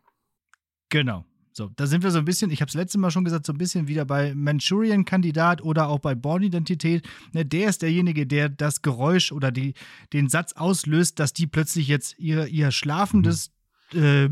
Genau. 0.90 1.26
So, 1.52 1.72
da 1.78 1.88
sind 1.88 2.04
wir 2.04 2.12
so 2.12 2.20
ein 2.20 2.26
bisschen, 2.26 2.52
ich 2.52 2.60
habe 2.60 2.68
es 2.68 2.76
letztes 2.76 3.00
Mal 3.00 3.12
schon 3.12 3.24
gesagt, 3.24 3.46
so 3.46 3.54
ein 3.54 3.58
bisschen 3.58 3.88
wieder 3.88 4.04
bei 4.04 4.36
Manchurian-Kandidat 4.36 5.62
oder 5.62 5.88
auch 5.88 6.00
bei 6.00 6.14
Born-Identität. 6.14 7.08
Ne, 7.32 7.46
der 7.46 7.70
ist 7.70 7.82
derjenige, 7.82 8.28
der 8.28 8.50
das 8.50 8.82
Geräusch 8.82 9.32
oder 9.32 9.52
die, 9.52 9.74
den 10.12 10.28
Satz 10.28 10.52
auslöst, 10.52 11.18
dass 11.18 11.32
die 11.32 11.48
plötzlich 11.48 11.88
jetzt 11.88 12.20
ihr, 12.20 12.48
ihr 12.48 12.72
schlafendes 12.72 13.52
äh, 13.94 14.30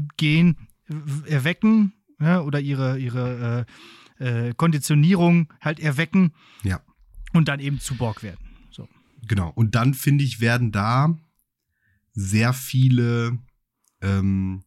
w- 0.87 1.29
erwecken 1.29 1.93
ne, 2.19 2.43
oder 2.43 2.59
ihre, 2.59 2.97
ihre 2.99 3.65
äh, 4.19 4.47
äh, 4.49 4.53
Konditionierung 4.55 5.51
halt 5.61 5.79
erwecken 5.79 6.33
Ja. 6.63 6.81
und 7.33 7.47
dann 7.47 7.59
eben 7.59 7.79
zu 7.79 7.95
Borg 7.95 8.23
werden. 8.23 8.39
So. 8.71 8.87
Genau. 9.27 9.51
Und 9.55 9.75
dann, 9.75 9.93
finde 9.93 10.23
ich, 10.23 10.39
werden 10.39 10.71
da 10.71 11.17
sehr 12.13 12.53
viele, 12.53 13.39
ähm, 14.01 14.63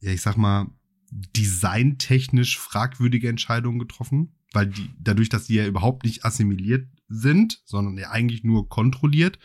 ja, 0.00 0.10
ich 0.12 0.20
sag 0.22 0.36
mal, 0.36 0.66
designtechnisch 1.36 2.58
fragwürdige 2.58 3.28
Entscheidungen 3.28 3.78
getroffen, 3.78 4.34
weil 4.52 4.66
die, 4.66 4.90
dadurch, 4.98 5.28
dass 5.28 5.44
die 5.46 5.54
ja 5.54 5.66
überhaupt 5.66 6.04
nicht 6.04 6.24
assimiliert 6.24 6.88
sind, 7.08 7.62
sondern 7.64 7.96
ja 7.98 8.10
eigentlich 8.10 8.42
nur 8.42 8.68
kontrolliert, 8.68 9.38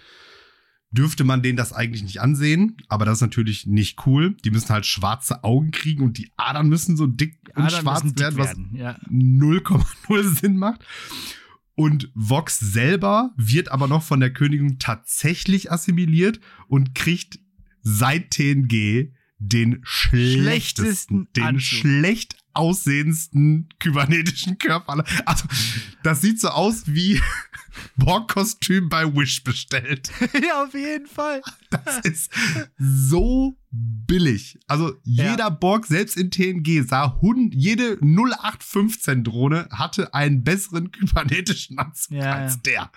dürfte 0.91 1.23
man 1.23 1.41
denen 1.41 1.57
das 1.57 1.73
eigentlich 1.73 2.03
nicht 2.03 2.21
ansehen, 2.21 2.77
aber 2.89 3.05
das 3.05 3.17
ist 3.17 3.21
natürlich 3.21 3.65
nicht 3.65 4.05
cool. 4.05 4.35
Die 4.43 4.51
müssen 4.51 4.69
halt 4.69 4.85
schwarze 4.85 5.43
Augen 5.43 5.71
kriegen 5.71 6.03
und 6.03 6.17
die 6.17 6.31
Adern 6.35 6.67
müssen 6.67 6.97
so 6.97 7.07
dick 7.07 7.39
und 7.55 7.63
Adern 7.63 7.81
schwarz 7.81 8.03
werden, 8.17 8.37
was 8.37 8.47
werden, 8.49 8.75
ja. 8.75 8.99
0,0 9.09 10.23
Sinn 10.39 10.57
macht. 10.57 10.85
Und 11.75 12.11
Vox 12.13 12.59
selber 12.59 13.31
wird 13.37 13.71
aber 13.71 13.87
noch 13.87 14.03
von 14.03 14.19
der 14.19 14.33
Königin 14.33 14.77
tatsächlich 14.77 15.71
assimiliert 15.71 16.39
und 16.67 16.93
kriegt 16.93 17.39
seit 17.81 18.31
TNG 18.31 19.13
den 19.39 19.79
schlechtesten, 19.83 20.43
Schlechtesten 20.43 21.27
den 21.35 21.43
Anzug. 21.43 21.61
schlecht 21.61 22.35
aussehendsten 22.53 23.69
kybernetischen 23.79 24.57
Körper. 24.57 25.03
Also, 25.25 25.45
das 26.03 26.21
sieht 26.21 26.39
so 26.39 26.49
aus 26.49 26.83
wie 26.87 27.19
Borg-Kostüm 27.95 28.89
bei 28.89 29.05
Wish 29.15 29.43
bestellt. 29.43 30.11
ja, 30.45 30.63
auf 30.63 30.73
jeden 30.73 31.07
Fall. 31.07 31.41
Das 31.69 31.99
ist 31.99 32.31
so 32.77 33.57
billig. 33.71 34.59
Also 34.67 34.93
Ja. 35.03 35.31
jeder 35.31 35.49
Borg, 35.49 35.85
selbst 35.85 36.17
in 36.17 36.29
TNG, 36.29 36.81
sah 36.85 37.17
hund, 37.21 37.53
jede 37.55 37.93
0815-Drohne 38.01 39.69
hatte 39.71 40.13
einen 40.13 40.43
besseren 40.43 40.91
kybernetischen 40.91 41.77
Anzug 41.79 42.17
Ja, 42.17 42.33
als 42.33 42.55
ja. 42.55 42.59
der. 42.65 42.91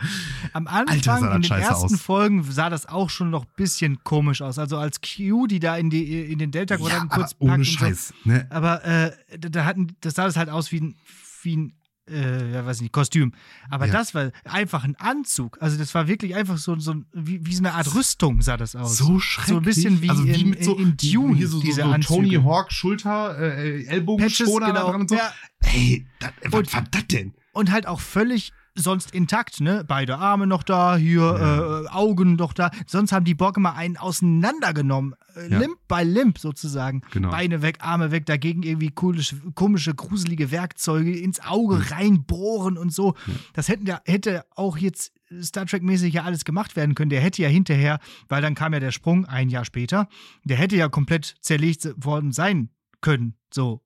Am 0.52 0.66
Alter, 0.66 0.92
Anfang, 0.92 1.22
das 1.22 1.36
in 1.36 1.42
den 1.42 1.52
ersten 1.52 1.94
aus. 1.94 2.00
Folgen, 2.00 2.42
sah 2.42 2.70
das 2.70 2.86
auch 2.86 3.10
schon 3.10 3.30
noch 3.30 3.44
ein 3.44 3.52
bisschen 3.56 4.02
komisch 4.02 4.42
aus. 4.42 4.58
Also 4.58 4.76
als 4.78 5.00
Q, 5.00 5.46
die 5.46 5.60
da 5.60 5.76
in, 5.76 5.90
die, 5.90 6.22
in 6.32 6.38
den 6.38 6.50
Delta-Quadranten 6.50 7.10
aber 7.10 7.22
kurz 7.22 7.36
ohne 7.38 7.50
packt 7.50 7.58
und 7.60 7.64
Scheiß. 7.66 8.14
Ne? 8.24 8.46
So. 8.50 8.56
Aber 8.56 8.84
äh, 8.84 9.12
da, 9.38 9.48
da 9.48 9.64
hatten, 9.64 9.94
das 10.00 10.14
sah 10.14 10.24
das 10.24 10.36
halt 10.36 10.48
aus 10.48 10.72
wie 10.72 10.80
ein, 10.80 10.96
wie 11.42 11.56
ein 11.56 11.72
äh, 12.10 12.52
ja, 12.52 12.66
weiß 12.66 12.80
nicht, 12.82 12.92
Kostüm. 12.92 13.32
Aber 13.70 13.86
Ja. 13.86 13.92
das 13.92 14.14
war 14.14 14.30
einfach 14.44 14.84
ein 14.84 14.96
Anzug. 14.96 15.56
Also 15.60 15.78
das 15.78 15.94
war 15.94 16.06
wirklich 16.08 16.34
einfach 16.34 16.58
so, 16.58 16.78
so 16.78 16.96
wie, 17.12 17.44
wie 17.46 17.54
so 17.54 17.60
eine 17.62 17.72
Art 17.72 17.94
Rüstung 17.94 18.42
sah 18.42 18.56
das 18.56 18.76
aus. 18.76 18.96
So 18.98 19.18
schrecklich. 19.18 19.48
So 19.54 19.56
ein 19.58 19.62
bisschen 19.64 20.02
wie 20.02 20.10
also 20.10 20.24
wie 20.24 20.40
in- 20.52 20.62
so, 20.62 20.76
in 20.78 20.96
Dune, 20.96 21.34
hier 21.36 21.48
so, 21.48 21.58
so, 21.58 21.62
diese 21.62 21.82
so 21.82 21.92
Tony 21.92 21.94
Anzüge. 22.36 22.44
Hawk 22.44 22.72
Schulter, 22.72 23.38
äh, 23.38 23.72
Patches, 23.84 23.88
Ellbogenschoner 23.88 24.66
da 24.66 24.72
genau. 24.72 24.90
dran 24.90 25.00
und 25.02 25.08
so. 25.10 25.16
Ja. 25.16 25.32
Ey, 25.60 26.06
das, 26.20 26.30
was 26.44 26.52
Und- 26.60 26.74
war 26.74 26.84
das 26.90 27.06
denn? 27.08 27.34
Und 27.52 27.70
halt 27.70 27.86
auch 27.86 28.00
völlig 28.00 28.52
sonst 28.76 29.12
intakt, 29.14 29.60
ne? 29.60 29.84
Beide 29.86 30.18
Arme 30.18 30.46
noch 30.46 30.62
da, 30.64 30.96
hier 30.96 31.20
Ja. 31.20 31.80
äh, 31.82 31.86
Augen 31.88 32.34
noch 32.34 32.52
da. 32.52 32.70
Sonst 32.86 33.12
haben 33.12 33.24
die 33.24 33.34
Borg 33.34 33.56
immer 33.56 33.74
einen 33.76 33.96
auseinandergenommen. 33.96 35.14
Äh, 35.36 35.48
Ja. 35.50 35.58
Limp 35.60 35.78
by 35.88 36.02
Limp 36.02 36.38
sozusagen. 36.38 37.02
Genau. 37.12 37.30
Beine 37.30 37.62
weg, 37.62 37.78
Arme 37.80 38.10
weg, 38.10 38.26
dagegen 38.26 38.62
irgendwie 38.62 38.90
komische, 38.90 39.36
komische 39.54 39.94
gruselige 39.94 40.50
Werkzeuge 40.50 41.16
ins 41.16 41.40
Auge 41.40 41.90
reinbohren 41.90 42.76
und 42.78 42.92
so. 42.92 43.14
Das 43.52 43.68
hätten 43.68 43.86
ja, 43.86 44.00
hätte 44.04 44.44
auch 44.56 44.76
jetzt 44.76 45.12
Star 45.42 45.66
Trek-mäßig 45.66 46.14
ja 46.14 46.22
alles 46.24 46.44
gemacht 46.44 46.74
werden 46.76 46.94
können. 46.94 47.10
Der 47.10 47.20
hätte 47.20 47.42
ja 47.42 47.48
hinterher, 47.48 47.98
weil 48.28 48.42
dann 48.42 48.54
kam 48.54 48.72
ja 48.72 48.80
der 48.80 48.92
Sprung 48.92 49.24
ein 49.24 49.48
Jahr 49.50 49.64
später, 49.64 50.08
der 50.44 50.56
hätte 50.56 50.76
ja 50.76 50.88
komplett 50.88 51.34
zerlegt 51.40 51.88
worden 51.96 52.32
sein 52.32 52.70
können. 53.00 53.34
So. 53.52 53.82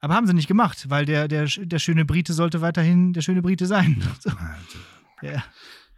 Aber 0.00 0.14
haben 0.14 0.26
sie 0.26 0.34
nicht 0.34 0.48
gemacht, 0.48 0.88
weil 0.88 1.04
der, 1.04 1.28
der, 1.28 1.46
der 1.46 1.78
schöne 1.78 2.04
Brite 2.04 2.32
sollte 2.32 2.60
weiterhin 2.60 3.12
der 3.12 3.22
schöne 3.22 3.42
Brite 3.42 3.66
sein. 3.66 4.02
So. 4.20 4.30
Ja. 5.22 5.42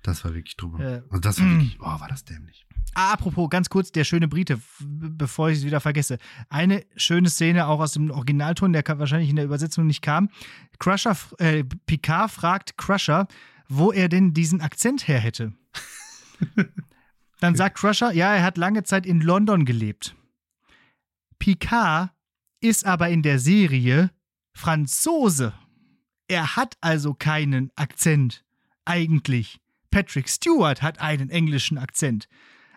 das 0.03 0.25
war 0.25 0.33
wirklich 0.35 0.57
drüber. 0.57 0.81
Ja. 0.81 1.03
Also 1.11 1.19
das 1.21 1.41
war 1.41 1.51
wirklich, 1.51 1.77
oh, 1.81 2.01
war 2.01 2.09
das 2.09 2.25
dämlich. 2.25 2.67
Ah, 2.95 3.13
apropos, 3.13 3.51
ganz 3.51 3.69
kurz, 3.69 3.93
der 3.93 4.05
schöne 4.05 4.29
Brite, 4.29 4.61
bevor 4.81 5.51
ich 5.51 5.59
es 5.59 5.65
wieder 5.65 5.81
vergesse. 5.81 6.19
Eine 6.49 6.85
schöne 6.97 7.29
Szene 7.29 7.67
auch 7.67 7.81
aus 7.81 7.93
dem 7.93 8.11
Originalton, 8.11 8.73
der 8.73 8.85
wahrscheinlich 8.87 9.31
in 9.31 9.37
der 9.37 9.45
Übersetzung 9.45 9.87
nicht 9.87 10.03
kam. 10.03 10.31
Crusher, 10.79 11.17
äh, 11.39 11.65
Picard 11.87 12.31
fragt 12.31 12.77
Crusher, 12.77 13.27
wo 13.69 13.93
er 13.93 14.09
denn 14.09 14.35
diesen 14.35 14.61
Akzent 14.61 15.07
her 15.09 15.19
hätte. 15.19 15.53
Dann 17.41 17.55
sagt 17.55 17.79
Crusher, 17.79 18.13
ja, 18.13 18.35
er 18.35 18.43
hat 18.43 18.57
lange 18.57 18.83
Zeit 18.85 19.07
in 19.07 19.21
London 19.21 19.65
gelebt. 19.65 20.17
Picard 21.39 22.11
ist 22.61 22.85
aber 22.87 23.09
in 23.09 23.23
der 23.23 23.39
Serie 23.39 24.11
Franzose. 24.53 25.53
Er 26.29 26.57
hat 26.57 26.77
also 26.81 27.15
keinen 27.15 27.71
Akzent. 27.77 28.45
Eigentlich. 28.85 29.61
Patrick 29.91 30.29
Stewart 30.29 30.83
hat 30.83 31.01
einen 31.01 31.31
englischen 31.31 31.79
Akzent. 31.79 32.29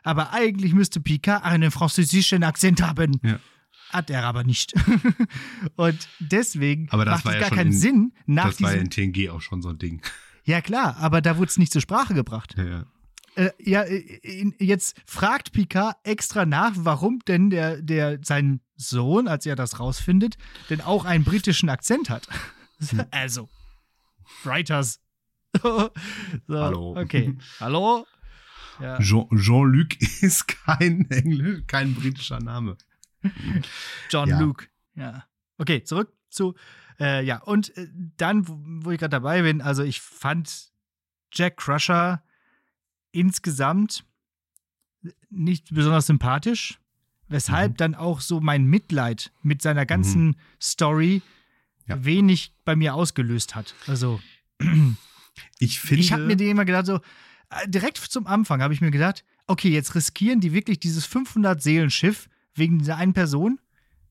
Aber 0.03 0.31
eigentlich 0.33 0.73
müsste 0.73 0.99
Picard 1.01 1.43
einen 1.43 1.69
französischen 1.71 2.43
Akzent 2.43 2.81
haben. 2.81 3.19
Ja. 3.23 3.39
Hat 3.89 4.09
er 4.09 4.23
aber 4.25 4.43
nicht. 4.43 4.73
Und 5.75 6.07
deswegen 6.19 6.87
Aber 6.91 7.03
das 7.03 7.23
macht 7.25 7.35
es 7.35 7.41
ja 7.41 7.47
gar 7.49 7.57
keinen 7.57 7.71
in- 7.71 7.77
Sinn 7.77 8.13
nach 8.25 8.45
das 8.45 8.61
war 8.61 8.73
in 8.73 8.89
TNG 8.89 9.29
auch 9.29 9.41
schon 9.41 9.61
so 9.61 9.69
ein 9.69 9.77
Ding. 9.77 10.01
Ja, 10.45 10.61
klar, 10.61 10.95
aber 10.97 11.21
da 11.21 11.37
wurde 11.37 11.49
es 11.49 11.57
nicht 11.57 11.71
zur 11.73 11.81
Sprache 11.81 12.13
gebracht. 12.13 12.55
Ja, 12.57 12.63
ja. 12.63 12.85
Äh, 13.35 13.51
ja, 13.59 13.83
äh, 13.83 14.51
jetzt 14.59 14.95
fragt 15.05 15.51
Picard 15.53 15.95
extra 16.03 16.45
nach, 16.45 16.73
warum 16.75 17.19
denn 17.19 17.49
der, 17.49 17.81
der 17.81 18.19
sein 18.23 18.59
Sohn, 18.75 19.27
als 19.27 19.45
er 19.45 19.55
das 19.55 19.79
rausfindet, 19.79 20.37
denn 20.69 20.81
auch 20.81 21.05
einen 21.05 21.23
britischen 21.23 21.69
Akzent 21.69 22.09
hat. 22.09 22.27
Also, 23.11 23.47
Writers. 24.43 24.99
so, 25.61 25.91
Hallo. 26.49 26.97
Okay. 26.99 27.37
Hallo? 27.59 28.07
Ja. 28.79 28.97
Jean- 28.99 29.27
Jean-Luc 29.35 30.01
ist 30.23 30.47
kein 30.47 31.07
Englisch, 31.11 31.61
kein 31.67 31.93
britischer 31.93 32.39
Name. 32.39 32.75
John 34.09 34.29
Ja. 34.29 34.39
Luke. 34.39 34.65
Ja. 34.95 35.25
Okay, 35.59 35.83
zurück 35.83 36.11
zu. 36.31 36.55
Äh, 36.99 37.23
ja, 37.23 37.37
und 37.43 37.77
äh, 37.77 37.87
dann, 38.17 38.47
wo, 38.47 38.57
wo 38.63 38.89
ich 38.91 38.99
gerade 38.99 39.11
dabei 39.11 39.43
bin, 39.43 39.61
also 39.61 39.83
ich 39.83 40.01
fand 40.01 40.71
Jack 41.31 41.57
Crusher 41.57 42.23
insgesamt 43.11 44.03
nicht 45.29 45.73
besonders 45.73 46.07
sympathisch, 46.07 46.79
weshalb 47.27 47.73
Mhm. 47.73 47.77
dann 47.77 47.95
auch 47.95 48.21
so 48.21 48.39
mein 48.39 48.65
Mitleid 48.65 49.31
mit 49.41 49.61
seiner 49.61 49.85
ganzen 49.85 50.35
Story 50.61 51.21
Ja. 51.87 52.03
wenig 52.05 52.53
bei 52.65 52.75
mir 52.75 52.93
ausgelöst 52.93 53.55
hat. 53.55 53.73
Also, 53.87 54.19
Ich 55.59 55.79
finde. 55.79 56.01
ich 56.03 56.11
habe 56.13 56.23
mir 56.25 56.35
den 56.35 56.49
immer 56.49 56.65
gedacht, 56.65 56.85
so 56.85 56.95
äh, 57.49 57.67
direkt 57.67 57.97
zum 57.97 58.27
Anfang 58.27 58.61
habe 58.61 58.73
ich 58.73 58.81
mir 58.81 58.91
gedacht, 58.91 59.23
okay, 59.47 59.69
jetzt 59.69 59.95
riskieren 59.95 60.39
die 60.39 60.53
wirklich 60.53 60.79
dieses 60.79 61.05
500 61.05 61.61
Seelenschiff 61.61 62.29
wegen 62.53 62.79
dieser 62.79 62.97
einen 62.97 63.13
Person. 63.13 63.59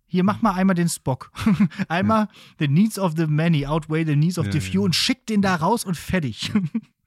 Hier 0.07 0.25
mach 0.25 0.43
mal 0.43 0.55
einmal 0.55 0.75
den 0.75 0.89
Spock. 0.89 1.31
einmal 1.89 2.29
the 2.59 2.67
needs 2.69 2.99
of 2.99 3.15
the 3.17 3.27
many 3.27 3.65
outweigh 3.67 4.05
the 4.05 4.17
needs 4.17 4.39
of 4.39 4.47
Ja, 4.47 4.53
the 4.53 4.59
ja, 4.59 4.65
few 4.65 4.81
ja. 4.81 4.85
und 4.87 4.95
schick 4.97 5.27
den 5.27 5.41
da 5.43 5.55
raus 5.57 5.85
und 5.85 5.97
fertig. 5.97 6.51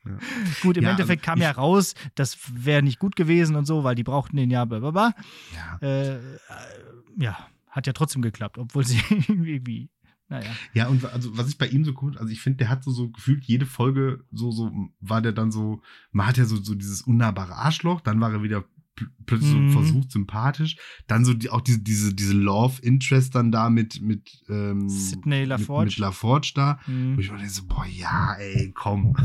Ja. 0.06 0.18
Gut, 0.62 0.78
im 0.78 0.84
Ja, 0.84 0.92
Endeffekt 0.92 1.24
kam 1.24 1.40
ja 1.40 1.52
raus, 1.52 1.96
das 2.16 2.38
wäre 2.54 2.84
nicht 2.84 3.00
gut 3.00 3.16
gewesen 3.16 3.56
und 3.56 3.66
so, 3.66 3.84
weil 3.84 3.96
die 3.96 4.04
brauchten 4.04 4.36
den 4.38 4.52
ja, 4.52 4.66
blablabla. 4.66 5.14
ja. 5.56 5.78
Äh, 5.88 6.16
äh, 6.18 6.20
ja, 7.18 7.38
hat 7.70 7.88
ja 7.88 7.94
trotzdem 7.94 8.22
geklappt, 8.22 8.58
obwohl 8.58 8.84
sie 8.86 9.00
irgendwie, 9.10 9.90
naja. 10.30 10.50
Ja, 10.74 10.88
und 10.88 11.06
also 11.06 11.38
was 11.38 11.48
ich 11.50 11.58
bei 11.58 11.68
ihm 11.68 11.86
so 11.86 11.94
cool, 12.02 12.18
also 12.18 12.32
ich 12.32 12.42
finde, 12.42 12.58
der 12.58 12.70
hat 12.70 12.84
so, 12.84 12.92
so 12.92 13.10
gefühlt 13.10 13.44
jede 13.46 13.66
Folge 13.66 14.24
so, 14.32 14.52
so, 14.52 14.72
war 15.00 15.22
der 15.22 15.32
dann 15.32 15.52
so, 15.52 15.82
man 16.12 16.28
hat 16.28 16.38
ja 16.38 16.46
so, 16.46 16.58
so 16.58 16.76
dieses 16.76 17.02
unnahbare 17.04 17.54
Arschloch, 17.56 18.02
dann 18.02 18.20
war 18.20 18.32
er 18.34 18.44
wieder 18.44 18.64
pl 18.96 19.08
plötzlich 19.26 19.54
Mhm. 19.54 19.72
so 19.72 19.80
versucht 19.82 20.12
sympathisch, 20.12 20.76
dann 21.08 21.26
so 21.26 21.34
die, 21.34 21.50
auch 21.50 21.62
diese, 21.62 21.80
diese, 21.80 22.14
diese 22.14 22.34
Love 22.34 22.80
Interest 22.84 23.34
dann 23.34 23.52
da 23.52 23.70
mit, 23.72 24.02
mit, 24.02 24.44
ähm, 24.50 24.88
Sidney 24.90 25.46
LaForge. 25.46 25.86
Mit, 25.86 25.94
mit 25.94 25.98
LaForge 25.98 26.52
da, 26.56 26.80
Hm. 26.86 27.16
wo 27.16 27.22
ich 27.22 27.32
mir 27.32 27.50
so, 27.50 27.64
boah, 27.66 27.86
ja, 27.86 28.34
ey, 28.36 28.72
komm. 28.76 29.16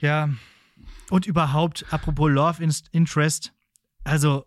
Ja. 0.00 0.30
Und 1.10 1.26
überhaupt, 1.26 1.86
apropos 1.92 2.30
Love 2.30 2.62
Interest, 2.92 3.52
also 4.04 4.44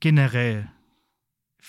generell, 0.00 0.70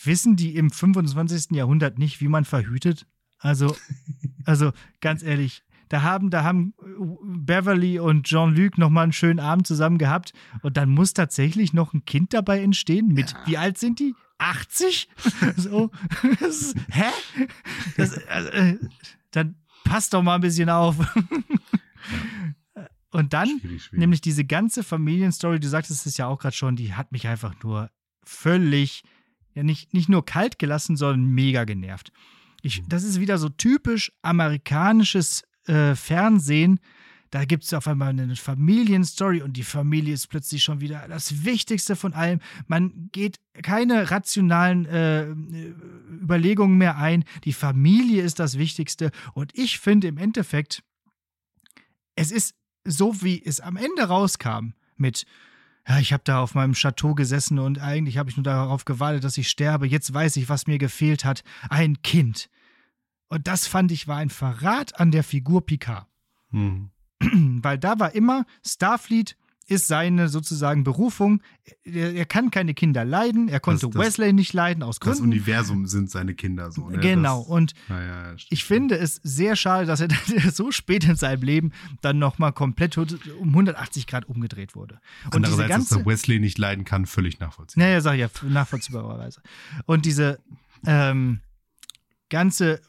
wissen 0.04 0.36
die 0.36 0.56
im 0.56 0.70
25. 0.72 1.52
Jahrhundert 1.56 1.98
nicht, 2.00 2.22
wie 2.22 2.28
man 2.28 2.46
verhütet? 2.46 3.06
Also, 3.40 3.76
also 4.46 4.72
ganz 5.02 5.24
ehrlich, 5.24 5.64
da 5.90 6.02
haben, 6.02 6.30
da 6.32 6.44
haben 6.44 6.74
Beverly 7.24 8.00
und 8.00 8.24
Jean-Luc 8.26 8.78
nochmal 8.78 9.04
einen 9.04 9.14
schönen 9.14 9.40
Abend 9.40 9.68
zusammen 9.68 9.98
gehabt 9.98 10.34
und 10.62 10.78
dann 10.78 10.90
muss 10.90 11.14
tatsächlich 11.14 11.74
noch 11.74 11.94
ein 11.94 12.06
Kind 12.06 12.34
dabei 12.34 12.62
entstehen. 12.62 13.10
Mit, 13.10 13.32
Ja. 13.32 13.44
wie 13.46 13.58
alt 13.58 13.78
sind 13.78 14.00
die? 14.00 14.16
80? 14.40 15.08
so. 15.58 15.92
Das 16.40 16.74
hä? 16.90 17.48
Das, 17.98 18.18
also, 18.28 18.50
äh, 18.50 18.78
dann 19.32 19.56
passt 19.84 20.14
doch 20.14 20.24
mal 20.24 20.36
ein 20.36 20.42
bisschen 20.42 20.70
auf. 20.70 20.98
Und 23.14 23.34
dann 23.34 23.48
Schwierig, 23.60 23.84
schwierig. 23.84 24.00
Nämlich 24.00 24.22
diese 24.22 24.44
ganze 24.44 24.84
Familienstory, 24.84 25.60
du 25.60 25.70
sagtest 25.70 26.06
es 26.06 26.18
ja 26.18 26.28
auch 26.28 26.40
gerade 26.40 26.56
schon, 26.56 26.76
die 26.76 26.94
hat 26.94 27.12
mich 27.12 27.28
einfach 27.28 27.54
nur 27.64 27.90
völlig, 28.24 29.04
ja 29.54 29.64
nicht, 29.64 29.94
nicht 29.94 30.10
nur 30.10 30.26
kalt 30.26 30.58
gelassen, 30.60 30.98
sondern 30.98 31.26
mega 31.26 31.64
genervt. 31.64 32.12
Ich, 32.64 32.82
Mhm. 32.82 32.90
das 32.90 33.04
ist 33.04 33.20
wieder 33.20 33.38
so 33.38 33.50
typisch 33.50 34.12
amerikanisches 34.24 35.44
äh, 35.68 35.96
Fernsehen. 35.96 36.80
Da 37.30 37.46
gibt 37.46 37.64
es 37.64 37.74
auf 37.74 37.88
einmal 37.88 38.10
eine 38.10 38.36
Familienstory 38.36 39.42
und 39.42 39.58
die 39.58 39.64
Familie 39.64 40.14
ist 40.14 40.28
plötzlich 40.28 40.64
schon 40.64 40.82
wieder 40.82 41.08
das 41.08 41.46
Wichtigste 41.46 41.96
von 41.96 42.14
allem. 42.14 42.40
Man 42.68 43.10
geht 43.12 43.40
keine 43.64 44.12
rationalen 44.12 44.86
äh, 44.86 45.26
Überlegungen 46.22 46.78
mehr 46.78 46.98
ein. 46.98 47.24
Die 47.44 47.54
Familie 47.54 48.22
ist 48.24 48.40
das 48.40 48.58
Wichtigste. 48.58 49.12
Und 49.34 49.52
ich 49.58 49.80
finde 49.80 50.08
im 50.08 50.18
Endeffekt, 50.18 50.84
es 52.16 52.32
ist 52.32 52.54
so, 52.86 53.22
wie 53.22 53.44
es 53.44 53.60
am 53.60 53.78
Ende 53.78 54.04
rauskam 54.04 54.74
mit 54.96 55.26
ja, 55.88 56.00
ich 56.00 56.14
habe 56.14 56.24
da 56.24 56.40
auf 56.40 56.56
meinem 56.56 56.74
Chateau 56.74 57.14
gesessen 57.14 57.60
und 57.60 57.78
eigentlich 57.78 58.18
habe 58.18 58.30
ich 58.30 58.38
nur 58.38 58.44
darauf 58.44 58.86
gewartet, 58.86 59.26
dass 59.26 59.38
ich 59.38 59.50
sterbe. 59.50 59.86
Jetzt 59.86 60.14
weiß 60.14 60.38
ich, 60.38 60.48
was 60.48 60.66
mir 60.66 60.78
gefehlt 60.78 61.26
hat. 61.26 61.44
Ein 61.70 62.02
Kind. 62.02 62.50
Und 63.28 63.48
das 63.48 63.68
fand 63.68 63.92
ich 63.92 64.08
war 64.08 64.18
ein 64.18 64.30
Verrat 64.30 65.00
an 65.00 65.12
der 65.12 65.24
Figur 65.24 65.66
Picard. 65.66 66.08
Hm. 66.52 66.92
Weil 67.20 67.78
da 67.78 68.00
war 68.00 68.16
immer, 68.16 68.46
Starfleet 68.66 69.36
ist 69.68 69.88
seine 69.88 70.30
sozusagen 70.30 70.84
Berufung. 70.84 71.42
Er, 71.84 72.14
er 72.14 72.26
kann 72.26 72.52
keine 72.52 72.74
Kinder 72.74 73.04
leiden. 73.06 73.48
Er 73.50 73.60
konnte 73.60 73.88
Das- 73.88 73.94
das- 73.96 74.06
Wesley 74.06 74.34
nicht 74.34 74.54
leiden 74.54 74.84
aus 74.84 75.00
Das 75.00 75.18
Gründen. 75.18 75.24
Universum 75.34 75.86
sind 75.88 76.10
seine 76.12 76.34
Kinder 76.34 76.72
so, 76.72 76.90
ne? 76.90 76.98
Genau. 77.00 77.40
Das, 77.40 77.48
Und 77.50 77.74
ja, 77.90 78.36
ich 78.50 78.64
finde 78.66 78.98
es 78.98 79.16
sehr 79.24 79.56
schade, 79.56 79.86
dass 79.86 80.00
er 80.02 80.08
dann 80.10 80.18
so 80.52 80.72
spät 80.72 81.06
in 81.06 81.16
seinem 81.16 81.44
Leben 81.44 81.72
dann 82.02 82.20
nochmal 82.20 82.52
komplett 82.54 82.98
um 82.98 83.50
180 83.50 84.08
Grad 84.08 84.26
umgedreht 84.26 84.76
wurde. 84.76 84.96
Und 84.96 85.02
diese 85.46 85.54
Andererseits, 85.54 85.70
dass 85.70 85.70
ganze, 85.70 85.96
der 85.98 86.06
Wesley 86.06 86.40
nicht 86.40 86.58
leiden 86.58 86.86
kann, 86.86 87.06
völlig 87.06 87.40
nachvollziehbar. 87.40 87.86
Naja, 87.88 88.02
sag 88.02 88.14
ich 88.16 88.22
ja, 88.22 88.30
nachvollziehbarerweise. 88.50 89.42
Und 89.86 90.06
diese 90.06 90.40
ähm, 90.86 91.40
ganze 92.30 92.82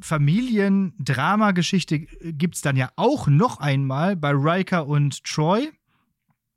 Familiendrama-Geschichte 0.00 2.00
gibt 2.00 2.56
es 2.56 2.60
dann 2.60 2.76
ja 2.76 2.90
auch 2.96 3.26
noch 3.28 3.58
einmal 3.60 4.16
bei 4.16 4.30
Riker 4.30 4.86
und 4.86 5.24
Troy. 5.24 5.70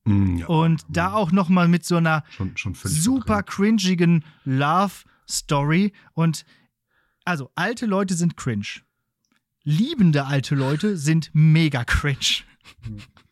Hm, 0.06 0.38
ja. 0.38 0.48
Und 0.48 0.84
da 0.90 1.14
auch 1.14 1.32
noch 1.32 1.50
mal 1.50 1.68
mit 1.68 1.86
so 1.86 1.98
einer 1.98 2.24
schon, 2.30 2.58
schon 2.58 2.74
super 2.74 3.44
cringigen 3.44 4.24
Love-Story. 4.46 5.94
Und 6.14 6.46
also, 7.24 7.52
alte 7.56 7.86
Leute 7.86 8.16
sind 8.16 8.36
cringe. 8.36 8.82
Liebende 9.64 10.26
alte 10.26 10.56
Leute 10.56 10.98
sind 10.98 11.30
mega 11.34 11.84
cringe. 11.84 12.44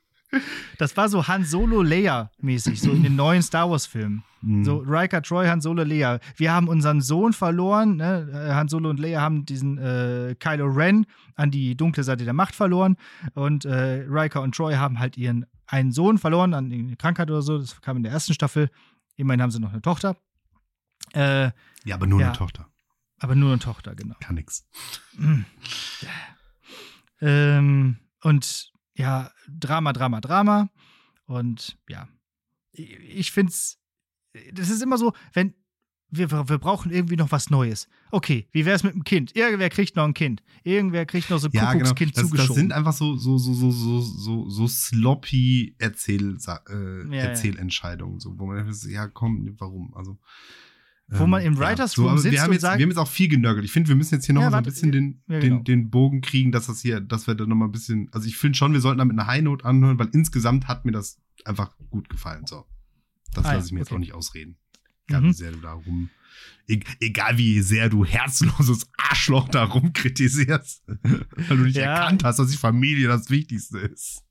Das 0.77 0.95
war 0.95 1.09
so 1.09 1.27
Han 1.27 1.43
Solo 1.43 1.81
Leia 1.81 2.29
mäßig, 2.39 2.79
so 2.81 2.91
in 2.91 3.03
den 3.03 3.15
neuen 3.15 3.41
Star 3.41 3.69
Wars 3.69 3.85
Filmen. 3.87 4.23
Mhm. 4.41 4.63
So 4.63 4.77
Riker, 4.77 5.21
Troy, 5.21 5.47
Han 5.47 5.59
Solo, 5.59 5.83
Leia. 5.83 6.19
Wir 6.35 6.51
haben 6.53 6.67
unseren 6.67 7.01
Sohn 7.01 7.33
verloren. 7.33 7.97
Ne? 7.97 8.29
Äh, 8.31 8.53
Han 8.53 8.67
Solo 8.67 8.89
und 8.89 8.99
Leia 8.99 9.21
haben 9.21 9.45
diesen 9.45 9.77
äh, 9.79 10.35
Kylo 10.39 10.67
Ren 10.67 11.05
an 11.35 11.51
die 11.51 11.75
dunkle 11.75 12.03
Seite 12.03 12.25
der 12.25 12.33
Macht 12.33 12.55
verloren. 12.55 12.95
Und 13.33 13.65
äh, 13.65 14.05
Riker 14.07 14.41
und 14.41 14.55
Troy 14.55 14.75
haben 14.75 14.99
halt 14.99 15.17
ihren 15.17 15.45
einen 15.65 15.91
Sohn 15.91 16.17
verloren 16.17 16.53
an 16.53 16.69
die 16.69 16.95
Krankheit 16.95 17.29
oder 17.29 17.41
so. 17.41 17.57
Das 17.57 17.79
kam 17.81 17.97
in 17.97 18.03
der 18.03 18.11
ersten 18.11 18.33
Staffel. 18.33 18.69
Immerhin 19.17 19.41
haben 19.41 19.51
sie 19.51 19.59
noch 19.59 19.71
eine 19.73 19.81
Tochter. 19.81 20.15
Äh, 21.13 21.51
Ja, 21.83 21.95
aber 21.95 22.07
nur 22.07 22.21
Ja. 22.21 22.27
eine 22.27 22.37
Tochter. 22.37 22.67
aber 23.19 23.35
nur 23.35 23.49
eine 23.51 23.59
Tochter, 23.59 23.95
genau. 23.95 24.15
Kann 24.21 24.35
nix. 24.35 24.65
Ähm, 27.21 27.97
und 28.23 28.71
ja, 28.99 29.31
Drama, 29.47 29.93
Drama, 29.93 30.19
Drama. 30.19 30.69
Und 31.25 31.77
ja, 31.87 32.09
ich, 32.73 33.31
finde 33.31 33.51
es, 33.51 33.79
das 34.53 34.69
ist 34.69 34.83
immer 34.83 34.97
so, 34.97 35.13
wenn 35.33 35.53
wir, 36.11 36.31
wir 36.31 36.57
brauchen 36.57 36.91
irgendwie 36.91 37.15
noch 37.15 37.31
was 37.31 37.49
Neues. 37.49 37.87
Okay, 38.11 38.47
wie 38.51 38.65
wäre 38.65 38.75
es 38.75 38.83
mit 38.83 38.93
dem 38.93 39.03
Kind? 39.03 39.35
Irgendwer 39.35 39.69
kriegt 39.69 39.95
noch 39.95 40.03
ein 40.05 40.15
Kind. 40.15 40.43
Irgendwer 40.63 41.05
kriegt 41.05 41.29
noch 41.29 41.37
so 41.37 41.47
ein 41.47 41.51
Ja, 41.53 41.71
genau. 41.71 41.83
Kuckuckskind 41.85 42.17
Das, 42.17 42.23
das 42.23 42.29
zugeschoben. 42.29 42.55
sind 42.55 42.73
einfach 42.73 42.93
so, 42.93 43.15
so, 43.15 43.37
so, 43.37 43.53
so, 43.53 43.71
so, 43.71 44.01
so, 44.01 44.49
so 44.49 44.67
sloppy 44.67 45.75
Erzähl, 45.77 46.37
äh, 46.69 47.15
ja. 47.15 47.23
Erzählentscheidungen, 47.23 48.19
so, 48.19 48.37
wo 48.37 48.47
man 48.47 48.57
denkt, 48.57 48.83
ja, 48.85 49.07
komm, 49.07 49.55
warum? 49.59 49.93
Also, 49.93 50.17
Wo 51.11 51.25
man 51.27 51.41
im 51.41 51.53
ja, 51.55 51.59
Writers 51.59 51.93
so, 51.93 52.03
Room 52.03 52.11
aber 52.11 52.19
sitzt 52.21 52.33
wir 52.33 52.41
haben 52.41 52.47
und 52.49 52.53
jetzt, 52.53 52.61
sagt- 52.61 52.77
wir 52.77 52.83
haben 52.83 52.89
jetzt 52.91 52.97
auch 52.99 53.07
viel 53.07 53.27
genörgelt. 53.29 53.65
Ich 53.65 53.71
finde, 53.71 53.89
wir 53.89 53.95
müssen 53.95 54.13
jetzt 54.15 54.25
hier 54.25 54.35
noch 54.35 54.41
Ja, 54.41 54.49
so 54.49 54.55
ein 54.57 54.65
warte, 54.65 54.69
bisschen 54.69 54.91
den, 54.91 55.23
ja, 55.27 55.39
genau. 55.39 55.55
den, 55.57 55.63
den 55.63 55.89
Bogen 55.89 56.21
kriegen, 56.21 56.51
dass 56.51 56.67
das 56.67 56.81
hier, 56.81 57.01
dass 57.01 57.25
wir 57.25 57.33
da 57.35 57.45
noch 57.47 57.55
mal 57.55 57.65
ein 57.65 57.71
bisschen, 57.71 58.09
also 58.11 58.27
ich 58.27 58.37
finde 58.37 58.57
schon, 58.57 58.73
wir 58.73 58.79
sollten 58.81 58.99
da 58.99 59.05
mit 59.05 59.17
einer 59.17 59.25
High 59.27 59.41
Note 59.41 59.65
anhören, 59.65 59.97
weil 59.97 60.09
insgesamt 60.13 60.67
hat 60.67 60.85
mir 60.85 60.91
das 60.91 61.19
einfach 61.45 61.75
gut 61.89 62.09
gefallen, 62.09 62.45
so. 62.45 62.65
Das 63.33 63.45
Ah, 63.45 63.49
ja, 63.49 63.53
lasse 63.55 63.67
ich 63.67 63.73
mir 63.73 63.79
jetzt 63.79 63.87
okay. 63.87 63.95
auch 63.95 63.99
nicht 63.99 64.13
ausreden. 64.13 64.57
Egal, 65.07 65.21
Mhm. 65.21 65.27
wie 65.29 65.33
sehr 65.33 65.51
du 65.51 65.57
da 65.59 65.73
rum 65.73 66.09
E 66.67 66.79
egal 66.99 67.37
wie 67.39 67.59
sehr 67.61 67.89
du 67.89 68.05
herzloses 68.05 68.87
Arschloch 68.97 69.49
da 69.49 69.63
rumkritisierst, 69.63 70.83
weil 71.47 71.57
du 71.57 71.63
nicht 71.63 71.75
Ja. 71.77 71.95
erkannt 71.95 72.23
hast, 72.23 72.37
dass 72.37 72.51
die 72.51 72.57
Familie 72.57 73.07
das 73.07 73.31
Wichtigste 73.31 73.79
ist. 73.79 74.23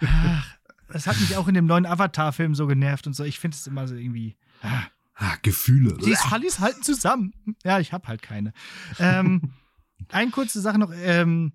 Ach, 0.00 0.56
das 0.88 1.06
hat 1.06 1.20
mich 1.20 1.36
auch 1.36 1.48
in 1.48 1.54
dem 1.54 1.66
neuen 1.66 1.86
Avatar-Film 1.86 2.54
so 2.54 2.66
genervt 2.66 3.06
und 3.06 3.14
so. 3.14 3.24
Ich 3.24 3.38
finde 3.38 3.56
es 3.56 3.66
immer 3.66 3.86
so 3.86 3.94
irgendwie. 3.94 4.36
Ah, 4.62 4.84
Ah, 5.14 5.36
Gefühle. 5.42 5.96
die 6.04 6.14
Sullies 6.14 6.58
halten 6.58 6.82
zusammen. 6.82 7.32
Ja, 7.64 7.78
ich 7.78 7.92
habe 7.92 8.08
halt 8.08 8.22
keine. 8.22 8.52
Ähm, 8.98 9.52
eine 10.08 10.30
kurze 10.30 10.60
Sache 10.60 10.78
noch. 10.78 10.92
Ähm, 10.94 11.52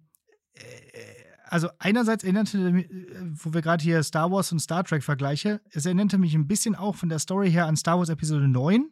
äh, 0.53 0.61
also 1.45 1.69
einerseits 1.79 2.23
erinnerte 2.23 2.57
mich, 2.71 2.89
äh, 2.89 3.21
wo 3.21 3.53
wir 3.53 3.61
gerade 3.61 3.83
hier 3.83 4.01
Star 4.03 4.31
Wars 4.31 4.51
und 4.51 4.59
Star 4.59 4.83
Trek 4.83 5.03
vergleiche, 5.03 5.61
es 5.71 5.85
erinnerte 5.85 6.17
mich 6.17 6.35
ein 6.35 6.47
bisschen 6.47 6.75
auch 6.75 6.95
von 6.95 7.09
der 7.09 7.19
Story 7.19 7.51
her 7.51 7.65
an 7.65 7.75
Star 7.75 7.97
Wars 7.97 8.09
Episode 8.09 8.47
9, 8.47 8.85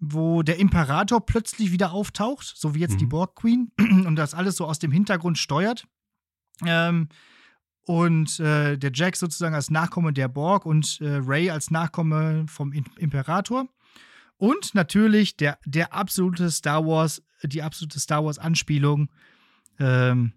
wo 0.00 0.42
der 0.42 0.58
Imperator 0.58 1.24
plötzlich 1.24 1.70
wieder 1.70 1.92
auftaucht, 1.92 2.52
so 2.56 2.74
wie 2.74 2.80
jetzt 2.80 3.00
die 3.00 3.04
Mhm. 3.04 3.10
Borg 3.10 3.36
Queen 3.36 3.70
und 3.78 4.16
das 4.16 4.34
alles 4.34 4.56
so 4.56 4.66
aus 4.66 4.78
dem 4.78 4.90
Hintergrund 4.92 5.38
steuert. 5.38 5.86
Ähm, 6.64 7.08
und 7.88 8.38
äh, 8.38 8.76
der 8.76 8.90
Jack 8.92 9.16
sozusagen 9.16 9.54
als 9.54 9.70
Nachkomme 9.70 10.12
der 10.12 10.28
Borg 10.28 10.66
und 10.66 11.00
äh, 11.00 11.20
Ray 11.24 11.48
als 11.48 11.70
Nachkomme 11.70 12.44
vom 12.46 12.70
Imperator. 12.98 13.66
Und 14.36 14.74
natürlich 14.74 15.38
der, 15.38 15.58
der 15.64 15.94
absolute 15.94 16.50
Star 16.50 16.84
Wars, 16.84 17.22
die 17.42 17.62
absolute 17.62 17.98
Star 17.98 18.22
Wars-Anspielung. 18.24 19.08
Ähm, 19.80 20.34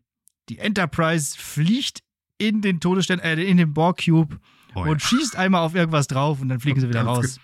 die 0.48 0.60
Enterprise 0.60 1.38
fliegt 1.38 2.00
in 2.38 2.62
den 2.62 2.80
Todesstern, 2.80 3.20
äh, 3.20 3.34
in 3.44 3.58
den 3.58 3.74
Borg-Cube 3.74 4.40
Oh 4.74 4.86
ja. 4.86 4.92
und 4.92 5.02
schießt 5.02 5.36
einmal 5.36 5.64
auf 5.64 5.76
irgendwas 5.76 6.08
drauf 6.08 6.40
und 6.40 6.48
dann 6.48 6.62
fliegen 6.62 6.80
sie 6.80 6.88
wieder 6.88 7.04
raus. 7.04 7.38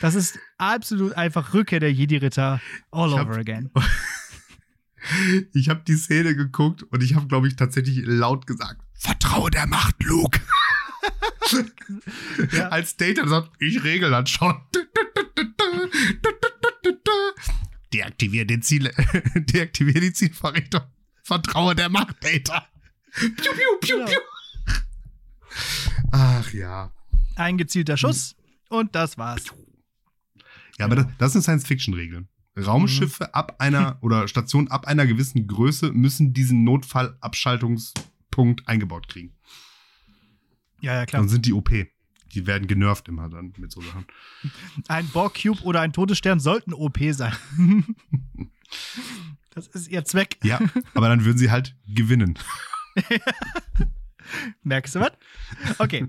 Das 0.00 0.16
ist 0.16 0.36
absolut 0.58 1.12
einfach 1.12 1.54
Rückkehr 1.54 1.78
der 1.78 1.92
Jedi-Ritter 1.92 2.60
all 2.90 3.08
Ich 3.10 3.14
over 3.14 3.36
again. 3.36 3.70
Ich 5.52 5.68
habe 5.68 5.82
die 5.86 5.96
Szene 5.96 6.34
geguckt 6.34 6.82
und 6.84 7.02
ich 7.02 7.14
habe, 7.14 7.26
glaube 7.26 7.48
ich, 7.48 7.56
tatsächlich 7.56 8.02
laut 8.06 8.46
gesagt: 8.46 8.80
Vertraue 8.94 9.50
der 9.50 9.66
Macht, 9.66 10.02
Luke. 10.02 10.40
Ja. 12.52 12.68
Als 12.68 12.96
Data 12.96 13.28
sagt, 13.28 13.50
ich 13.58 13.84
regel 13.84 14.10
das 14.10 14.30
schon. 14.30 14.56
Deaktiviere 17.92 18.46
den 18.46 18.62
Ziel, 18.62 18.90
deaktiviere 19.34 20.00
die 20.00 20.12
Zielverrichtung. 20.12 20.82
Vertraue 21.22 21.74
der 21.74 21.88
Macht, 21.90 22.16
Data. 22.24 22.66
Piu, 23.14 23.30
piu, 23.36 23.52
piu, 23.80 23.96
Genau. 23.96 24.06
piu. 24.06 24.18
Ach 26.10 26.52
ja. 26.52 26.92
Ein 27.36 27.58
gezielter 27.58 27.96
Schuss 27.96 28.34
und 28.68 28.94
das 28.94 29.16
war's. 29.18 29.44
Ja, 30.78 30.86
aber 30.86 30.96
das, 30.96 31.06
das 31.18 31.34
ist 31.36 31.48
eine 31.48 31.60
Raumschiffe 32.56 33.34
ab 33.34 33.56
einer 33.58 33.98
oder 34.02 34.28
Stationen 34.28 34.68
ab 34.68 34.86
einer 34.86 35.06
gewissen 35.06 35.46
Größe 35.46 35.92
müssen 35.92 36.32
diesen 36.32 36.64
Notfallabschaltungspunkt 36.64 38.68
eingebaut 38.68 39.08
kriegen. 39.08 39.34
Ja, 40.80 40.94
ja, 40.94 41.06
klar. 41.06 41.22
Dann 41.22 41.28
sind 41.28 41.46
die 41.46 41.52
OP. 41.52 41.70
Die 41.70 42.46
werden 42.46 42.66
genervt 42.66 43.08
immer 43.08 43.28
dann 43.28 43.52
mit 43.58 43.72
so 43.72 43.80
Sachen. 43.80 44.06
Ein 44.88 45.06
Borg-Cube 45.08 45.62
oder 45.62 45.80
ein 45.80 45.92
Todesstern 45.92 46.40
sollten 46.40 46.74
OP 46.74 46.98
sein. 47.10 47.32
das 49.50 49.68
ist 49.68 49.88
ihr 49.88 50.04
Zweck. 50.04 50.38
Ja, 50.42 50.58
aber 50.94 51.08
dann 51.08 51.24
würden 51.24 51.38
sie 51.38 51.52
halt 51.52 51.76
gewinnen. 51.86 52.36
Merkst 54.62 54.96
du 54.96 55.00
was? 55.00 55.12
Okay. 55.78 56.08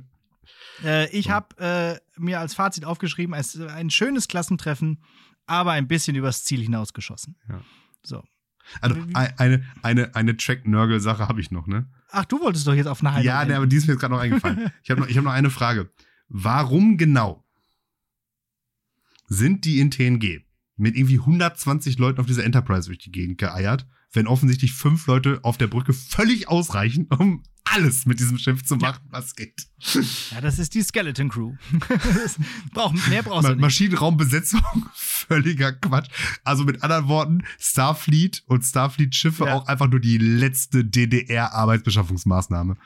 Äh, 0.84 1.10
ich 1.12 1.30
habe 1.30 1.56
äh, 1.60 2.20
mir 2.20 2.40
als 2.40 2.54
Fazit 2.54 2.86
aufgeschrieben, 2.86 3.36
es 3.36 3.56
ist 3.56 3.62
ein 3.62 3.90
schönes 3.90 4.28
Klassentreffen, 4.28 5.02
aber 5.48 5.72
ein 5.72 5.88
bisschen 5.88 6.16
übers 6.16 6.44
Ziel 6.44 6.62
hinausgeschossen. 6.62 7.36
Ja. 7.50 7.62
So. 8.04 8.24
Also 8.82 8.96
eine, 9.14 9.64
eine, 9.84 10.16
eine 10.16 10.38
Track-Nörgel-Sache 10.38 11.28
habe 11.28 11.40
ich 11.40 11.52
noch, 11.52 11.68
ne? 11.68 11.88
Ach, 12.10 12.26
du 12.26 12.40
wolltest 12.40 12.66
doch 12.66 12.74
jetzt 12.74 12.88
auf 12.88 13.02
eine 13.02 13.14
Heilung. 13.14 13.26
ja, 13.26 13.36
ne, 13.36 13.42
enden. 13.42 13.56
aber 13.58 13.68
die 13.68 13.76
ist 13.76 13.88
mir 13.88 13.94
jetzt 13.94 14.02
gerade 14.02 14.14
noch 14.14 14.22
eingefallen. 14.22 14.72
Ich 14.84 14.90
habe 14.90 15.02
noch, 15.02 15.08
ich 15.08 15.18
hab 15.18 15.24
noch 15.24 15.32
eine 15.32 15.50
Frage. 15.50 15.92
Warum 16.28 16.98
genau 16.98 17.44
sind 19.28 19.66
die 19.66 19.80
in 19.80 19.92
TNG 19.92 20.42
mit 20.78 20.96
irgendwie 20.96 21.20
120 21.20 21.98
Leuten 21.98 22.20
auf 22.20 22.26
dieser 22.26 22.44
Enterprise 22.44 22.88
durch 22.88 23.00
die 23.00 23.12
Gegend 23.12 23.38
geeiert, 23.38 23.88
wenn 24.12 24.28
offensichtlich 24.28 24.74
fünf 24.74 25.08
Leute 25.08 25.40
auf 25.44 25.58
der 25.58 25.68
Brücke 25.68 25.94
völlig 25.94 26.48
ausreichen, 26.48 27.08
um 27.18 27.44
alles 27.76 28.06
mit 28.06 28.20
diesem 28.20 28.38
Schiff 28.38 28.64
zu 28.64 28.76
machen, 28.78 29.02
was 29.10 29.36
geht? 29.36 29.68
Ja, 30.32 30.42
das 30.42 30.58
ist 30.60 30.74
die 30.74 30.82
Skeleton 30.82 31.30
Crew. 31.30 31.54
Das 31.90 32.38
Brauch, 32.74 32.94
mehr 33.10 33.22
brauchst 33.24 33.44
Ma 33.44 33.50
du 33.50 33.56
nicht. 33.56 33.62
Maschinenraumbesetzung, 33.62 34.62
völliger 34.94 35.74
Quatsch. 35.74 36.10
Also 36.44 36.64
mit 36.64 36.82
anderen 36.84 37.08
Worten, 37.08 37.44
Starfleet 37.60 38.44
und 38.48 38.64
Starfleet-Schiffe 38.64 39.46
Ja. 39.46 39.54
auch 39.56 39.68
einfach 39.68 39.90
nur 39.90 40.00
die 40.00 40.18
letzte 40.18 40.84
DDR-Arbeitsbeschaffungsmaßnahme. 40.86 42.78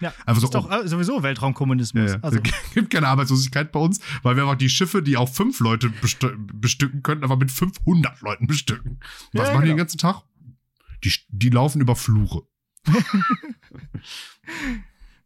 Ja, 0.00 0.12
Einfach 0.26 0.40
so, 0.40 0.46
ist 0.48 0.54
doch 0.54 0.68
äh, 0.70 0.88
sowieso 0.88 1.22
Weltraumkommunismus. 1.22 2.10
Ja, 2.10 2.16
ja. 2.16 2.22
Also, 2.22 2.38
Es 2.42 2.74
gibt 2.74 2.90
keine 2.90 3.06
Arbeitslosigkeit 3.06 3.70
bei 3.70 3.78
uns, 3.78 4.00
weil 4.24 4.34
wir 4.34 4.42
einfach 4.42 4.56
die 4.58 4.68
Schiffe, 4.68 5.00
die 5.02 5.16
auch 5.16 5.28
fünf 5.28 5.60
Leute 5.60 5.90
bestü 5.90 6.36
bestücken 6.52 7.02
könnten, 7.04 7.22
aber 7.24 7.36
mit 7.36 7.52
500 7.52 8.20
Leuten 8.20 8.46
bestücken. 8.48 8.98
Was 9.32 9.46
Ja, 9.48 9.54
machen 9.54 9.62
die 9.62 9.68
genau. 9.68 9.74
den 9.74 9.76
ganzen 9.76 9.98
Tag? 9.98 10.22
Die, 11.04 11.12
die 11.28 11.50
laufen 11.50 11.80
über 11.80 11.94
Flure 11.94 12.42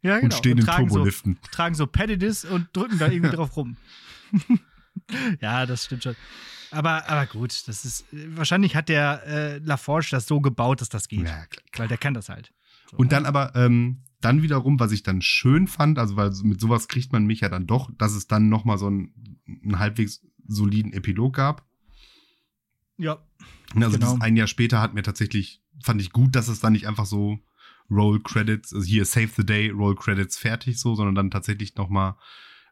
ja, 0.01 0.15
und 0.15 0.21
genau. 0.21 0.35
stehen 0.35 0.57
in 0.57 0.65
tragen 0.65 0.89
so, 0.89 0.95
Turboliften. 0.95 1.37
tragen 1.51 1.75
so 1.75 1.87
Paddedis 1.87 2.45
und 2.45 2.67
drücken 2.73 2.97
da 2.99 3.07
irgendwie 3.09 3.35
drauf 3.35 3.55
rum. 3.55 3.77
ja, 5.41 5.65
das 5.65 5.85
stimmt 5.85 6.03
schon. 6.03 6.15
Aber, 6.71 7.09
aber 7.09 7.25
gut, 7.25 7.67
das 7.67 7.85
ist. 7.85 8.05
Wahrscheinlich 8.11 8.75
hat 8.75 8.89
der 8.89 9.23
äh, 9.25 9.57
LaForge 9.59 10.07
das 10.11 10.27
so 10.27 10.41
gebaut, 10.41 10.81
dass 10.81 10.89
das 10.89 11.07
geht. 11.07 11.27
Ja. 11.27 11.45
Weil 11.77 11.87
der 11.87 11.97
kann 11.97 12.13
das 12.13 12.29
halt. 12.29 12.51
So. 12.91 12.97
Und 12.97 13.11
dann 13.11 13.25
aber, 13.25 13.55
ähm, 13.55 14.01
dann 14.21 14.41
wiederum, 14.41 14.79
was 14.79 14.91
ich 14.91 15.03
dann 15.03 15.21
schön 15.21 15.67
fand, 15.67 15.99
also 15.99 16.15
weil 16.15 16.31
mit 16.43 16.59
sowas 16.59 16.87
kriegt 16.87 17.13
man 17.13 17.25
mich 17.25 17.41
ja 17.41 17.49
dann 17.49 17.67
doch, 17.67 17.91
dass 17.97 18.13
es 18.13 18.27
dann 18.27 18.49
nochmal 18.49 18.77
so 18.77 18.87
einen, 18.87 19.13
einen 19.63 19.79
halbwegs 19.79 20.25
soliden 20.47 20.93
Epilog 20.93 21.35
gab. 21.35 21.65
Ja. 22.97 23.19
Also 23.75 23.97
Genau. 23.97 24.13
das 24.13 24.21
ein 24.21 24.35
Jahr 24.35 24.47
später 24.47 24.81
hat 24.81 24.93
mir 24.93 25.03
tatsächlich, 25.03 25.61
fand 25.83 26.01
ich 26.01 26.11
gut, 26.11 26.35
dass 26.35 26.47
es 26.47 26.59
dann 26.59 26.73
nicht 26.73 26.87
einfach 26.87 27.05
so 27.05 27.39
Roll 27.89 28.21
Credits, 28.23 28.73
also 28.73 28.85
hier 28.85 29.05
Save 29.05 29.29
the 29.35 29.45
Day, 29.45 29.69
Roll 29.69 29.95
Credits 29.95 30.37
fertig 30.37 30.79
so, 30.79 30.95
sondern 30.95 31.15
dann 31.15 31.31
tatsächlich 31.31 31.75
nochmal 31.75 32.15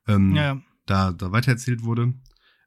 ähm, 0.08 0.36
Ja, 0.36 0.44
ja. 0.44 0.62
da, 0.86 1.12
da 1.12 1.32
weitererzählt 1.32 1.84
wurde. 1.84 2.14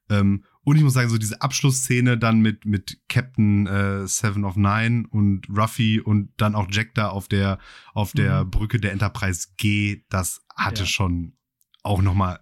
Ähm, 0.09 0.45
und 0.63 0.77
ich 0.77 0.83
muss 0.83 0.95
sagen, 0.95 1.09
so 1.11 1.19
diese 1.19 1.41
Abschlussszene 1.43 2.17
dann 2.19 2.41
mit, 2.41 2.65
mit 2.65 3.01
Captain 3.09 3.67
äh, 3.67 4.07
Seven 4.07 4.45
of 4.45 4.57
Nine 4.57 5.05
und 5.11 5.49
Ruffy 5.49 6.01
und 6.01 6.31
dann 6.37 6.55
auch 6.55 6.69
Jack 6.71 6.95
da 6.95 7.09
auf 7.09 7.27
der, 7.29 7.59
auf 7.93 8.13
der 8.13 8.45
Mhm. 8.45 8.51
Brücke 8.51 8.79
der 8.79 8.93
Enterprise 8.93 9.49
G, 9.57 10.05
das 10.09 10.45
hatte 10.57 10.83
Ja. 10.83 10.87
schon 10.87 11.33
auch 11.83 12.03
nochmal 12.03 12.41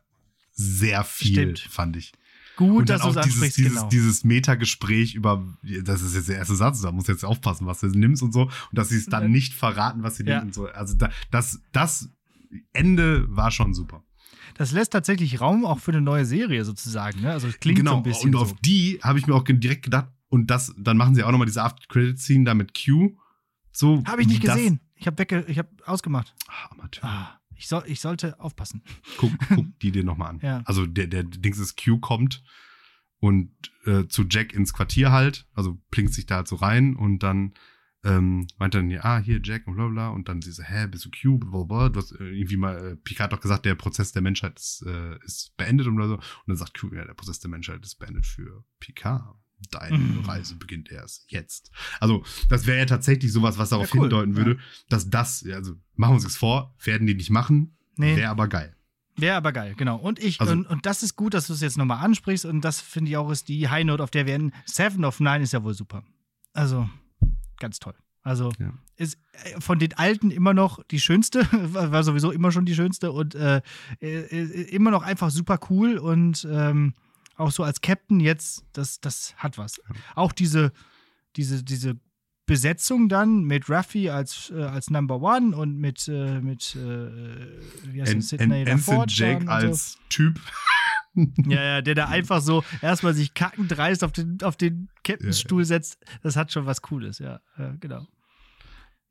sehr 0.53 1.05
viel, 1.05 1.57
Stimmt. 1.57 1.59
fand 1.61 1.97
ich. 1.97 2.13
Gut, 2.57 2.81
Und 2.81 2.89
dass 2.91 3.03
du 3.03 3.09
es 3.09 3.17
ansprichst, 3.17 3.57
dieses, 3.59 3.75
genau. 3.75 3.89
dieses 3.89 4.23
Metagespräch 4.25 5.15
über, 5.15 5.45
das 5.83 6.03
ist 6.03 6.15
jetzt 6.15 6.29
der 6.29 6.37
erste 6.37 6.55
Satz, 6.55 6.81
da 6.83 6.93
musst 6.93 7.09
du 7.09 7.13
jetzt 7.13 7.25
aufpassen, 7.25 7.67
was 7.67 7.81
du 7.81 7.87
nimmst 7.89 8.23
und 8.23 8.33
so, 8.33 8.43
und 8.43 8.53
dass 8.73 8.91
sie 8.91 8.97
es 8.97 9.07
dann 9.07 9.31
nicht 9.31 9.55
verraten, 9.55 10.03
was 10.03 10.17
sie 10.17 10.25
Ja. 10.25 10.37
nehmen 10.37 10.47
und 10.49 10.55
so. 10.55 10.67
Also 10.69 10.95
da, 10.95 11.11
das, 11.31 11.61
das 11.73 12.09
Ende 12.73 13.27
war 13.29 13.51
schon 13.51 13.75
super. 13.75 14.03
Das 14.57 14.71
lässt 14.71 14.93
tatsächlich 14.93 15.41
Raum 15.41 15.65
auch 15.65 15.81
für 15.81 15.91
eine 15.91 16.01
neue 16.01 16.25
Serie 16.25 16.65
sozusagen. 16.65 17.23
Ne? 17.23 17.33
Also 17.33 17.49
es 17.49 17.59
klingt 17.59 17.79
genau, 17.79 17.93
so 17.93 17.97
ein 17.97 18.03
bisschen 18.05 18.35
und 18.35 18.41
auf 18.41 18.49
so. 18.51 18.57
die 18.65 19.01
habe 19.03 19.19
ich 19.19 19.27
mir 19.27 19.35
auch 19.35 19.43
direkt 19.45 19.83
gedacht, 19.83 20.09
und 20.29 20.49
das, 20.49 20.73
dann 20.79 20.97
machen 20.97 21.15
sie 21.15 21.23
auch 21.25 21.31
nochmal 21.31 21.47
diese 21.47 21.63
After-Credit-Scene 21.63 22.45
da 22.45 22.55
mit 22.55 22.73
Q. 22.75 23.17
So, 23.73 24.03
Habe 24.07 24.23
ich 24.23 24.29
nicht 24.29 24.47
das- 24.47 24.57
gesehen. 24.57 24.81
Ich 24.97 25.07
habe 25.09 25.19
wegge 25.19 25.45
ich 25.49 25.59
habe 25.59 25.69
ausgemacht. 25.87 26.33
Ah, 26.49 26.71
Amateur. 26.73 27.05
Ah, 27.05 27.41
ich, 27.57 27.69
soll, 27.69 27.85
ich 27.87 28.01
sollte 28.01 28.41
aufpassen. 28.41 28.83
Guck, 29.19 29.33
guck 29.49 29.79
die 29.81 29.93
dir 29.93 30.05
nochmal 30.05 30.31
an. 30.31 30.41
Ja. 30.43 30.63
Also 30.65 30.87
der, 30.87 31.07
der 31.07 31.25
Dings 31.25 31.59
ist 31.59 31.83
Q 31.83 31.99
kommt 31.99 32.43
und 33.21 33.51
äh, 33.87 34.07
zu 34.07 34.25
Jack 34.29 34.53
ins 34.53 34.73
Quartier 34.73 35.13
halt, 35.13 35.47
also 35.55 35.81
plinkt 35.91 36.13
sich 36.15 36.27
da 36.27 36.37
halt 36.37 36.49
so 36.49 36.57
rein 36.57 36.97
und 36.97 37.21
dann 37.23 37.55
ähm, 38.05 38.47
meint 38.59 38.75
dann, 38.75 38.91
ja, 38.91 39.03
ah, 39.03 39.19
hier 39.19 39.41
Jack 39.43 39.67
und 39.67 39.77
bla 39.77 39.89
bla 39.89 40.09
und 40.11 40.29
dann 40.29 40.43
sie 40.43 40.53
so, 40.53 40.63
hä, 40.63 40.87
bist 40.89 41.07
du 41.07 41.11
Q, 41.11 41.39
bla 41.39 41.63
bla, 41.63 41.89
du 41.89 42.01
hast 42.01 42.13
äh, 42.13 42.25
irgendwie 42.25 42.59
mal, 42.59 42.77
äh, 42.77 42.97
Picard 42.97 43.33
hat 43.33 43.33
doch 43.33 43.41
gesagt, 43.41 43.65
der 43.65 43.75
Prozess 43.75 44.13
der 44.13 44.21
Menschheit 44.21 44.59
ist, 44.59 44.85
äh, 44.87 45.17
ist 45.25 45.57
beendet 45.57 45.87
oder 45.87 46.09
so 46.09 46.15
und 46.17 46.25
dann 46.47 46.57
sagt 46.57 46.79
Q, 46.79 46.95
ja, 46.95 47.05
der 47.05 47.15
Prozess 47.15 47.41
der 47.41 47.51
Menschheit 47.51 47.83
ist 47.83 47.97
beendet 47.97 48.27
für 48.27 48.65
Picard. 48.79 49.37
Deine 49.71 49.97
Mhm. 49.99 50.21
Reise 50.25 50.57
beginnt 50.57 50.91
erst 50.91 51.25
jetzt. 51.31 51.71
Also, 52.01 52.23
das 52.49 52.67
wäre 52.67 52.79
ja 52.79 52.87
tatsächlich 52.87 53.33
sowas, 53.33 53.57
was 53.59 53.71
darauf 53.71 53.89
Ja, 53.89 53.95
cool, 53.95 54.01
hindeuten 54.09 54.37
würde, 54.37 54.59
dass 54.89 55.09
das, 55.11 55.41
ja, 55.43 55.57
also 55.57 55.73
machen 55.97 56.13
wir 56.13 56.15
uns 56.17 56.25
das 56.25 56.37
vor, 56.37 56.75
werden 56.85 57.07
die 57.07 57.15
nicht 57.15 57.31
machen, 57.31 57.77
Nee. 57.97 58.17
wäre 58.17 58.31
aber 58.31 58.49
geil. 58.49 58.77
Wäre 59.17 59.37
aber 59.37 59.53
geil, 59.53 59.75
genau. 59.77 59.97
Und 59.97 60.19
ich, 60.19 60.41
Also- 60.41 60.53
und, 60.53 60.67
und 60.67 60.87
das 60.87 61.03
ist 61.05 61.15
gut, 61.17 61.35
dass 61.35 61.47
du 61.47 61.53
es 61.53 61.61
jetzt 61.61 61.79
nochmal 61.79 62.05
ansprichst. 62.05 62.45
Und 62.47 62.63
das 62.63 62.81
finde 62.81 63.11
ich 63.13 63.17
auch 63.17 63.31
ist 63.31 63.49
die 63.49 63.69
High 63.69 63.85
Note, 63.85 64.03
auf 64.03 64.11
der 64.11 64.27
wir 64.27 64.35
enden. 64.35 64.53
Seven 64.67 65.05
of 65.05 65.21
Nine 65.21 65.43
ist 65.45 65.53
ja 65.53 65.63
wohl 65.63 65.75
super. 65.75 66.03
Also, 66.53 66.91
ganz 67.59 67.79
toll. 67.79 67.95
Also, 68.23 68.51
Ja. 68.59 68.73
ist 68.97 69.19
äh, 69.45 69.61
von 69.61 69.79
den 69.79 69.93
alten 69.95 70.31
immer 70.33 70.53
noch 70.53 70.83
die 70.85 70.99
schönste, 70.99 71.41
war 71.75 71.93
war 71.93 72.03
sowieso 72.03 72.33
immer 72.33 72.51
schon 72.53 72.65
die 72.67 72.75
schönste 72.75 73.13
und 73.13 73.35
äh, 73.37 73.61
äh, 74.01 74.21
äh, 74.25 74.63
immer 74.75 74.91
noch 74.91 75.03
einfach 75.05 75.31
super 75.31 75.61
cool 75.71 75.97
und 75.99 76.47
ähm, 76.51 76.95
auch 77.37 77.51
so 77.51 77.62
als 77.62 77.80
Captain 77.80 78.20
jetzt, 78.20 78.64
das, 78.72 79.01
das 79.01 79.35
hat 79.37 79.59
was. 79.59 79.80
Auch 80.14 80.32
diese, 80.32 80.72
diese, 81.37 81.62
diese 81.64 81.99
Besetzung 82.47 83.09
dann 83.09 83.45
mit 83.45 83.68
Ruffy 83.70 84.11
als, 84.11 84.51
äh, 84.55 84.62
als 84.62 84.91
Number 84.91 85.20
One 85.22 85.57
und 85.57 85.78
mit, 85.78 86.07
äh, 86.09 86.41
mit 86.41 86.76
äh, 86.76 87.61
wie 87.93 88.03
heißt 88.03 88.12
En- 88.12 88.20
Sidney 88.22 88.62
En- 88.62 88.64
dann 88.66 89.41
und 89.43 89.49
als 89.49 89.99
Typ. 90.09 90.39
So. 90.39 90.43
Ja, 91.47 91.62
ja, 91.62 91.80
der 91.80 91.95
da 91.95 92.07
einfach 92.09 92.41
so 92.43 92.64
erstmal 92.82 93.14
sich 93.14 93.35
kackend 93.35 93.70
dreist 93.70 94.03
auf 94.03 94.11
den, 94.11 94.37
auf 94.43 94.57
den 94.57 94.89
Captainstuhl 95.05 95.64
setzt, 95.64 95.97
das 96.24 96.35
hat 96.35 96.51
schon 96.51 96.66
was 96.66 96.82
Cooles, 96.82 97.20
ja, 97.20 97.41
äh, 97.57 97.70
genau. 97.78 98.05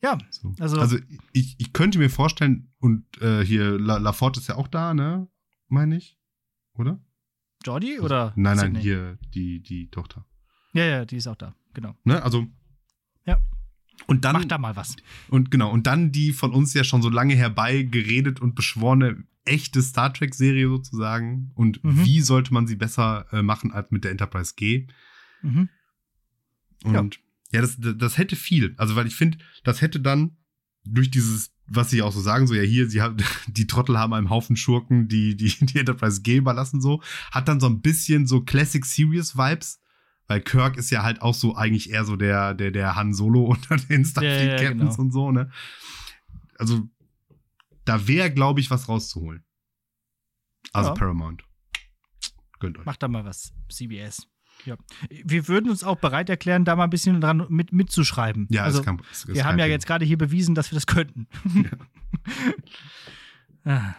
Ja, 0.01 0.17
So. 0.29 0.53
Also- 0.59 0.81
Also, 0.81 0.97
ich, 1.31 1.55
ich 1.59 1.71
könnte 1.71 1.99
mir 1.99 2.09
vorstellen, 2.09 2.73
und 2.79 3.05
äh, 3.21 3.45
hier 3.45 3.79
La 3.79 3.99
Lafort 3.99 4.35
ist 4.37 4.49
ja 4.49 4.55
auch 4.55 4.67
da, 4.67 4.93
ne? 4.93 5.29
Meine 5.69 5.95
ich. 5.95 6.17
Oder? 6.73 6.99
Jordi 7.63 7.99
oder? 7.99 8.33
Nein, 8.35 8.57
nein, 8.57 8.65
Sydney? 8.67 8.81
hier 8.81 9.17
die, 9.33 9.61
die 9.61 9.89
Tochter. 9.89 10.25
Ja, 10.73 10.85
ja, 10.85 11.05
die 11.05 11.17
ist 11.17 11.27
auch 11.27 11.35
da, 11.35 11.55
genau. 11.73 11.95
Ne? 12.03 12.21
Also. 12.23 12.47
Ja. 13.25 13.39
Und 14.07 14.25
dann. 14.25 14.33
Mach 14.33 14.45
da 14.45 14.57
mal 14.57 14.75
was. 14.75 14.95
Und 15.29 15.51
genau, 15.51 15.71
und 15.71 15.85
dann 15.87 16.11
die 16.11 16.33
von 16.33 16.51
uns 16.53 16.73
ja 16.73 16.83
schon 16.83 17.01
so 17.01 17.09
lange 17.09 17.35
herbei 17.35 17.83
geredet 17.83 18.39
und 18.41 18.55
beschworene 18.55 19.23
echte 19.45 19.81
Star 19.81 20.13
Trek-Serie 20.13 20.67
sozusagen. 20.67 21.51
Und 21.55 21.83
Mhm. 21.83 22.05
wie 22.05 22.21
sollte 22.21 22.53
man 22.53 22.65
sie 22.65 22.75
besser 22.75 23.27
äh, 23.31 23.41
machen 23.43 23.71
als 23.71 23.91
mit 23.91 24.03
der 24.03 24.11
Enterprise 24.11 24.53
G? 24.55 24.87
Mhm. 25.41 25.69
Und 26.83 27.19
ja, 27.51 27.61
das, 27.61 27.77
das 27.79 28.17
hätte 28.17 28.35
viel. 28.35 28.73
Also, 28.77 28.95
weil 28.95 29.05
ich 29.07 29.15
finde, 29.15 29.37
das 29.63 29.81
hätte 29.81 29.99
dann 30.01 30.37
durch 30.85 31.11
dieses, 31.11 31.52
was 31.65 31.89
sie 31.89 32.01
auch 32.01 32.11
so 32.11 32.21
sagen, 32.21 32.45
so 32.47 32.53
ja 32.53 32.61
hier, 32.63 32.89
sie 32.89 33.01
haben, 33.01 33.17
die 33.47 33.67
Trottel 33.67 33.97
haben 33.97 34.13
einen 34.13 34.29
Haufen 34.29 34.55
Schurken, 34.55 35.07
die, 35.07 35.35
die, 35.35 35.49
die 35.65 35.79
Enterprise 35.79 36.21
G 36.21 36.37
überlassen, 36.37 36.81
so, 36.81 37.01
hat 37.31 37.47
dann 37.47 37.59
so 37.59 37.67
ein 37.67 37.81
bisschen 37.81 38.27
so 38.27 38.41
Classic 38.41 38.85
Serious 38.85 39.37
Vibes. 39.37 39.79
Weil 40.27 40.39
Kirk 40.39 40.77
ist 40.77 40.89
ja 40.89 41.03
halt 41.03 41.21
auch 41.21 41.33
so 41.33 41.55
eigentlich 41.55 41.89
eher 41.89 42.05
so 42.05 42.15
der, 42.15 42.53
der, 42.53 42.71
der 42.71 42.95
Han 42.95 43.13
Solo 43.13 43.43
unter 43.51 43.75
den 43.75 44.05
Starfleet 44.05 44.31
Ja, 44.33 44.61
ja, 44.61 44.69
Captains 44.69 44.95
genau. 44.95 45.01
und 45.01 45.11
so, 45.11 45.31
ne? 45.31 45.51
Also, 46.57 46.87
da 47.83 48.07
wäre, 48.07 48.31
glaube 48.31 48.61
ich, 48.61 48.69
was 48.69 48.87
rauszuholen. 48.87 49.43
Also 50.71 50.91
Ja. 50.91 50.95
Paramount. 50.95 51.43
Gönnt 52.59 52.77
euch. 52.77 52.85
Mach 52.85 52.95
da 52.95 53.09
mal 53.09 53.25
was, 53.25 53.53
CBS. 53.69 54.25
Ja. 54.65 54.75
Wir 55.09 55.47
würden 55.47 55.69
uns 55.69 55.83
auch 55.83 55.97
bereit 55.97 56.29
erklären, 56.29 56.63
da 56.65 56.75
mal 56.75 56.85
ein 56.85 56.89
bisschen 56.89 57.19
dran 57.21 57.45
mit, 57.49 57.73
mitzuschreiben. 57.73 58.47
Ja, 58.49 58.63
also, 58.63 58.81
ist 59.11 59.27
wir 59.27 59.43
haben 59.45 59.59
ja 59.59 59.65
jetzt 59.65 59.85
gerade 59.85 60.05
hier 60.05 60.17
bewiesen, 60.17 60.55
dass 60.55 60.71
wir 60.71 60.75
das 60.75 60.87
könnten. 60.87 61.27
Ah. 63.65 63.95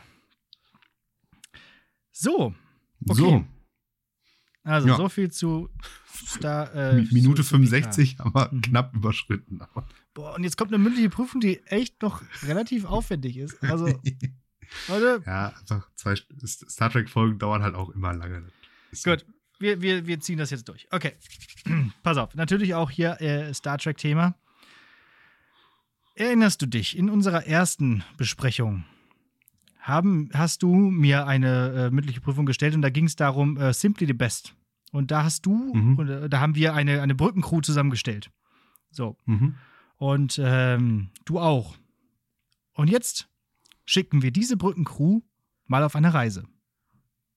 so, 2.13 2.55
okay. 3.09 3.15
So, 3.21 3.45
also 4.63 4.89
Ja. 4.89 4.97
so 4.97 5.09
viel 5.09 5.31
zu 5.31 5.71
Star. 6.27 6.73
Äh, 6.75 6.97
Mi- 6.97 7.09
Minute 7.15 7.43
zu- 7.43 7.49
zu 7.49 7.55
PK. 7.59 7.65
65, 7.65 8.21
aber 8.21 8.51
Mhm. 8.53 8.61
knapp 8.61 8.95
überschritten. 8.95 9.61
Aber 9.63 9.87
Boah, 10.15 10.35
und 10.35 10.45
jetzt 10.45 10.57
kommt 10.57 10.71
eine 10.73 10.83
mündliche 10.83 11.09
Prüfung, 11.11 11.41
die 11.41 11.63
echt 11.65 12.01
noch 12.03 12.23
relativ 12.43 12.85
aufwendig 12.85 13.37
ist. 13.39 13.61
Also, 13.65 13.87
Leute, 14.89 15.23
ja, 15.27 15.49
einfach 15.59 15.89
zwei 15.97 16.15
Star 16.47 16.91
Trek-Folgen 16.91 17.39
dauern 17.39 17.63
halt 17.63 17.75
auch 17.75 17.89
immer 17.91 18.13
lange. 18.13 18.45
Ist 18.93 19.05
Gut, 19.05 19.25
wir, 19.59 19.81
wir, 19.83 20.07
wir 20.07 20.21
ziehen 20.21 20.39
das 20.39 20.51
jetzt 20.51 20.69
durch. 20.69 20.87
Okay. 20.91 21.13
Pass 22.03 22.17
auf. 22.19 22.35
Natürlich 22.35 22.75
auch 22.75 22.91
hier 22.91 23.21
äh, 23.21 23.53
Star 23.55 23.79
Trek-Thema. 23.79 24.35
Erinnerst 26.17 26.63
du 26.63 26.67
dich, 26.67 26.97
in 26.97 27.11
unserer 27.11 27.47
ersten 27.47 28.05
Besprechung 28.17 28.85
haben, 29.81 30.31
hast 30.33 30.63
du 30.63 30.75
mir 30.75 31.27
eine 31.27 31.73
äh, 31.87 31.91
mündliche 31.91 32.21
Prüfung 32.21 32.47
gestellt 32.47 32.75
und 32.75 32.83
da 32.83 32.91
ging 32.91 33.07
es 33.07 33.17
darum, 33.17 33.57
äh, 33.57 33.73
Simply 33.73 34.07
the 34.07 34.13
Best. 34.13 34.55
Und 34.93 35.11
da 35.11 35.25
hast 35.25 35.45
du, 35.45 35.75
Mhm. 35.75 35.99
und, 35.99 36.09
äh, 36.09 36.29
da 36.29 36.41
haben 36.41 36.55
wir 36.55 36.75
eine, 36.75 37.03
eine 37.03 37.15
Brückencrew 37.17 37.61
zusammengestellt. 37.63 38.31
So. 38.91 39.17
Mhm. 39.27 39.57
Und 39.97 40.41
ähm, 40.43 41.11
du 41.25 41.41
auch. 41.41 41.77
Und 42.75 42.89
jetzt 42.91 43.29
schicken 43.85 44.23
wir 44.23 44.31
diese 44.31 44.57
Brückencrew 44.57 45.21
mal 45.67 45.83
auf 45.83 45.97
eine 45.97 46.15
Reise. 46.15 46.45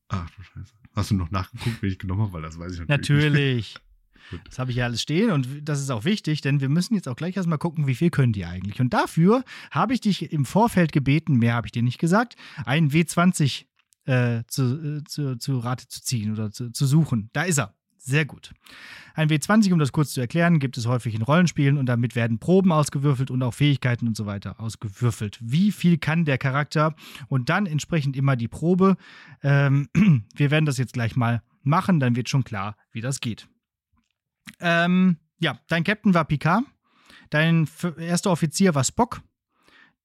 Ach 0.09 0.29
du 0.29 0.43
Scheiße. 0.43 0.73
Hast 0.97 1.11
du 1.11 1.15
noch 1.15 1.29
nachgeguckt, 1.29 1.83
wen 1.83 1.91
ich 1.91 1.99
genommen 1.99 2.23
habe? 2.23 2.33
Weil 2.33 2.41
das 2.41 2.57
weiß 2.57 2.73
ich 2.73 2.87
natürlich. 2.87 3.25
nicht. 3.25 3.33
Natürlich. 3.33 3.75
Das 4.43 4.59
habe 4.59 4.71
ich 4.71 4.77
ja 4.77 4.83
alles 4.83 5.01
stehen 5.01 5.31
und 5.31 5.47
das 5.61 5.79
ist 5.79 5.89
auch 5.89 6.03
wichtig, 6.03 6.41
denn 6.41 6.59
wir 6.59 6.67
müssen 6.67 6.95
jetzt 6.95 7.07
auch 7.07 7.15
gleich 7.15 7.37
erstmal 7.37 7.59
gucken, 7.59 7.87
wie 7.87 7.95
viel 7.95 8.09
können 8.09 8.33
die 8.33 8.43
eigentlich. 8.43 8.81
Und 8.81 8.93
dafür 8.93 9.45
habe 9.71 9.93
ich 9.93 10.01
dich 10.01 10.33
im 10.33 10.43
Vorfeld 10.43 10.91
gebeten, 10.91 11.37
mehr 11.37 11.53
habe 11.53 11.67
ich 11.67 11.71
dir 11.71 11.81
nicht 11.81 11.97
gesagt, 11.97 12.35
einen 12.65 12.91
W20 12.91 13.63
äh, 14.03 14.43
zu, 14.47 14.97
äh, 14.97 15.03
zu, 15.05 15.37
zu 15.37 15.59
Rate 15.59 15.87
zu 15.87 16.03
ziehen 16.03 16.33
oder 16.33 16.51
zu, 16.51 16.73
zu 16.73 16.85
suchen. 16.85 17.29
Da 17.31 17.43
ist 17.43 17.57
er. 17.57 17.76
Sehr 18.07 18.23
gut. 18.23 18.53
Ein 19.15 19.27
W20, 19.27 19.73
um 19.73 19.79
das 19.79 19.91
kurz 19.91 20.13
zu 20.13 20.21
erklären, 20.21 20.59
gibt 20.59 20.77
es 20.77 20.87
häufig 20.87 21.13
in 21.13 21.23
Rollenspielen 21.23 21.77
und 21.77 21.87
damit 21.87 22.15
werden 22.15 22.39
Proben 22.39 22.71
ausgewürfelt 22.71 23.29
und 23.29 23.43
auch 23.43 23.53
Fähigkeiten 23.53 24.07
und 24.07 24.15
so 24.15 24.25
weiter 24.25 24.61
ausgewürfelt. 24.61 25.37
Wie 25.41 25.73
viel 25.73 25.97
kann 25.97 26.23
der 26.23 26.37
Charakter 26.37 26.95
und 27.27 27.49
dann 27.49 27.65
entsprechend 27.65 28.15
immer 28.15 28.37
die 28.37 28.47
Probe. 28.47 28.95
Ähm, 29.43 29.89
wir 30.35 30.51
werden 30.51 30.65
das 30.65 30.77
jetzt 30.77 30.93
gleich 30.93 31.17
mal 31.17 31.41
machen, 31.63 31.99
dann 31.99 32.15
wird 32.15 32.29
schon 32.29 32.45
klar, 32.45 32.77
wie 32.93 33.01
das 33.01 33.19
geht. 33.19 33.49
Ähm, 34.61 35.17
ja, 35.39 35.59
dein 35.67 35.83
Captain 35.83 36.13
war 36.13 36.23
Picard. 36.23 36.63
Dein 37.29 37.67
erster 37.97 38.31
Offizier 38.31 38.73
war 38.73 38.85
Spock. 38.85 39.21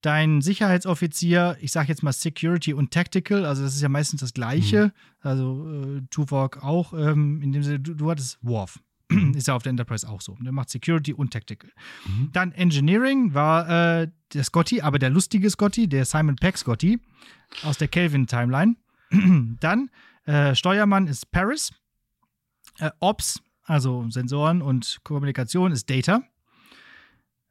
Dein 0.03 0.41
Sicherheitsoffizier, 0.41 1.55
ich 1.61 1.71
sage 1.71 1.87
jetzt 1.87 2.03
mal 2.03 2.11
Security 2.11 2.73
und 2.73 2.91
Tactical, 2.91 3.45
also 3.45 3.63
das 3.63 3.73
ist 3.73 3.81
ja 3.81 3.87
meistens 3.87 4.19
das 4.19 4.33
Gleiche. 4.33 4.91
Also 5.21 5.65
äh, 5.71 6.01
Tuvok 6.09 6.61
auch, 6.61 6.91
ähm, 6.91 7.41
in 7.41 7.53
dem 7.53 7.63
Sinne, 7.63 7.79
du, 7.79 7.93
du 7.93 8.11
hattest 8.11 8.37
Worf. 8.41 8.81
ist 9.33 9.47
ja 9.47 9.55
auf 9.55 9.63
der 9.63 9.69
Enterprise 9.69 10.07
auch 10.07 10.19
so. 10.19 10.35
Der 10.41 10.51
macht 10.51 10.69
Security 10.69 11.13
und 11.13 11.31
Tactical. 11.31 11.71
Mhm. 12.05 12.29
Dann 12.33 12.51
Engineering 12.51 13.33
war 13.33 14.01
äh, 14.01 14.09
der 14.33 14.43
Scotty, 14.43 14.81
aber 14.81 14.99
der 14.99 15.09
lustige 15.09 15.49
Scotty, 15.49 15.87
der 15.87 16.03
Simon 16.03 16.35
Peck 16.35 16.57
Scotty 16.57 16.99
aus 17.63 17.77
der 17.77 17.87
Kelvin-Timeline. 17.87 18.75
Dann 19.61 19.89
äh, 20.25 20.53
Steuermann 20.53 21.07
ist 21.07 21.31
Paris. 21.31 21.71
Äh, 22.79 22.91
Ops, 22.99 23.41
also 23.63 24.05
Sensoren 24.09 24.61
und 24.61 24.99
Kommunikation, 25.03 25.71
ist 25.71 25.89
Data. 25.89 26.23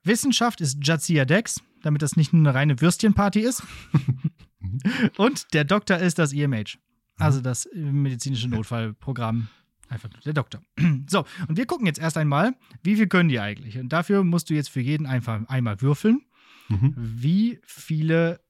Wissenschaft 0.05 0.61
ist 0.61 0.79
Jadzia 0.87 1.25
Dex, 1.25 1.63
damit 1.83 2.03
das 2.03 2.17
nicht 2.17 2.33
nur 2.33 2.41
eine 2.43 2.55
reine 2.55 2.81
Würstchenparty 2.81 3.41
ist. 3.41 3.63
und 5.17 5.53
der 5.55 5.65
Doktor 5.65 5.99
ist 5.99 6.19
das 6.19 6.33
EMH, 6.33 6.79
also 7.19 7.41
das 7.41 7.69
medizinische 7.75 8.49
Notfallprogramm. 8.49 9.49
Einfach 9.89 10.11
nur 10.11 10.21
der 10.23 10.33
Doktor. 10.33 10.63
So, 11.09 11.25
und 11.49 11.57
wir 11.59 11.67
gucken 11.67 11.87
jetzt 11.87 11.99
erst 11.99 12.17
einmal, 12.17 12.55
wie 12.83 12.97
viel 12.97 13.09
können 13.09 13.29
die 13.29 13.41
eigentlich? 13.41 13.79
Und 13.79 13.91
dafür 13.91 14.25
musst 14.25 14.49
du 14.49 14.55
jetzt 14.55 14.71
für 14.71 14.81
jeden 14.81 15.07
einfach 15.07 15.47
einmal 15.49 15.81
würfeln, 15.81 16.23
Mhm. 16.69 16.95
wie 16.97 17.61
viele 17.67 18.41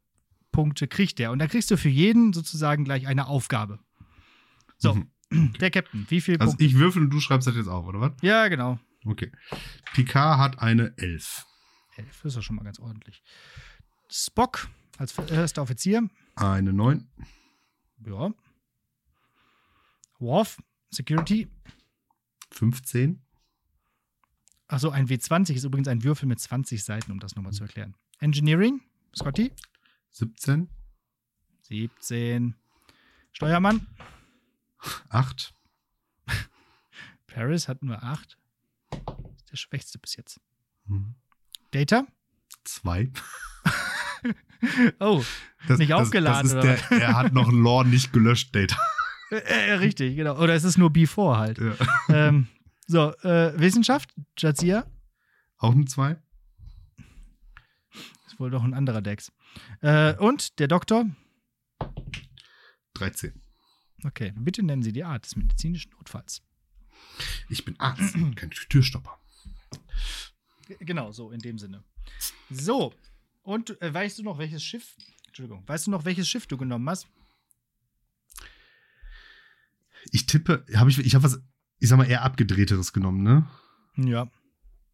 Punkte 0.52 0.86
kriegt 0.86 1.18
der. 1.18 1.32
Und 1.32 1.38
da 1.40 1.46
kriegst 1.48 1.70
du 1.70 1.76
für 1.78 1.88
jeden 1.88 2.32
sozusagen 2.34 2.84
gleich 2.84 3.06
eine 3.08 3.26
Aufgabe. 3.26 3.80
So, 4.78 4.94
Mhm. 5.30 5.52
der 5.60 5.70
Captain, 5.70 6.06
wie 6.08 6.20
viele 6.20 6.38
Also 6.40 6.52
Punkte? 6.52 6.64
ich 6.64 6.74
würfel 6.76 7.02
und 7.02 7.10
du 7.10 7.18
schreibst 7.20 7.48
das 7.48 7.56
jetzt 7.56 7.68
auf, 7.68 7.86
oder 7.86 8.00
was? 8.00 8.12
Ja, 8.20 8.46
genau. 8.48 8.78
Okay. 9.04 9.32
Picard 9.94 10.38
hat 10.38 10.58
eine 10.60 10.92
11. 10.98 11.44
Elf, 12.02 12.22
das 12.22 12.32
ist 12.32 12.36
doch 12.36 12.42
schon 12.42 12.56
mal 12.56 12.64
ganz 12.64 12.78
ordentlich. 12.78 13.22
Spock 14.10 14.68
als 14.98 15.16
erster 15.18 15.62
Offizier. 15.62 16.08
Eine 16.36 16.72
9. 16.72 17.08
Ja. 18.06 18.32
Worf, 20.18 20.62
Security. 20.90 21.48
15. 22.50 23.22
Achso, 24.68 24.90
ein 24.90 25.08
W20 25.08 25.54
ist 25.54 25.64
übrigens 25.64 25.88
ein 25.88 26.02
Würfel 26.04 26.26
mit 26.26 26.40
20 26.40 26.82
Seiten, 26.82 27.12
um 27.12 27.20
das 27.20 27.36
nochmal 27.36 27.52
zu 27.52 27.64
erklären. 27.64 27.94
Engineering, 28.20 28.80
Scotty. 29.14 29.52
17. 30.10 30.68
17. 31.62 32.54
Steuermann, 33.32 33.86
8. 35.08 35.54
Paris 37.26 37.68
hat 37.68 37.82
nur 37.82 38.02
8. 38.02 38.38
Ist 39.36 39.50
der 39.50 39.56
schwächste 39.56 39.98
bis 39.98 40.16
jetzt. 40.16 40.40
Mhm. 40.84 41.14
Data? 41.72 42.06
2. 42.64 43.10
Oh, 45.00 45.24
Nicht 45.76 45.92
aufgeladen, 45.92 46.48
das 46.48 46.52
ist 46.52 46.64
oder 46.64 46.76
der, 46.76 47.02
Er 47.02 47.14
hat 47.16 47.32
noch 47.32 47.48
ein 47.48 47.60
Lore 47.60 47.84
nicht 47.84 48.12
gelöscht, 48.12 48.54
Data. 48.54 48.76
äh, 49.32 49.38
äh, 49.38 49.72
richtig, 49.72 50.14
genau. 50.14 50.38
Oder 50.38 50.54
es 50.54 50.62
ist 50.62 50.78
nur 50.78 50.92
Before 50.92 51.36
halt. 51.36 51.58
Ja. 51.58 51.74
ähm, 52.28 52.46
so, 52.86 53.12
äh, 53.24 53.58
Wissenschaft, 53.58 54.14
Jazia. 54.38 54.86
Auch 55.58 55.72
eine 55.72 55.86
2. 55.86 56.16
Ist 58.28 58.38
wohl 58.38 58.50
doch 58.50 58.62
ein 58.62 58.72
anderer 58.72 59.02
Dex. 59.02 59.32
Äh, 59.80 60.14
und 60.14 60.60
der 60.60 60.68
Doktor. 60.68 61.06
13. 62.94 63.42
Okay, 64.04 64.32
bitte 64.36 64.62
nennen 64.62 64.84
Sie 64.84 64.92
die 64.92 65.02
Art 65.02 65.24
des 65.24 65.34
medizinischen 65.34 65.90
Notfalls. 65.90 66.40
Ich 67.48 67.64
bin 67.64 67.78
Arzt, 67.80 68.14
kein 68.36 68.50
Türstopper. 68.50 69.18
Genau, 70.80 71.12
so 71.12 71.30
in 71.30 71.40
dem 71.40 71.58
Sinne. 71.58 71.82
So, 72.50 72.92
und 73.42 73.80
äh, 73.82 73.92
weißt 73.92 74.18
du 74.18 74.22
noch, 74.22 74.38
welches 74.38 74.62
Schiff, 74.62 74.96
Entschuldigung, 75.26 75.62
weißt 75.66 75.86
du 75.86 75.90
noch, 75.90 76.04
welches 76.04 76.28
Schiff 76.28 76.46
du 76.46 76.56
genommen 76.56 76.88
hast? 76.88 77.06
Ich 80.10 80.26
tippe, 80.26 80.64
habe 80.74 80.90
ich, 80.90 80.98
ich 80.98 81.14
habe 81.14 81.24
was, 81.24 81.40
ich 81.78 81.88
sag 81.88 81.96
mal, 81.96 82.04
eher 82.08 82.22
abgedrehteres 82.22 82.92
genommen, 82.92 83.22
ne? 83.22 83.46
Ja. 83.96 84.28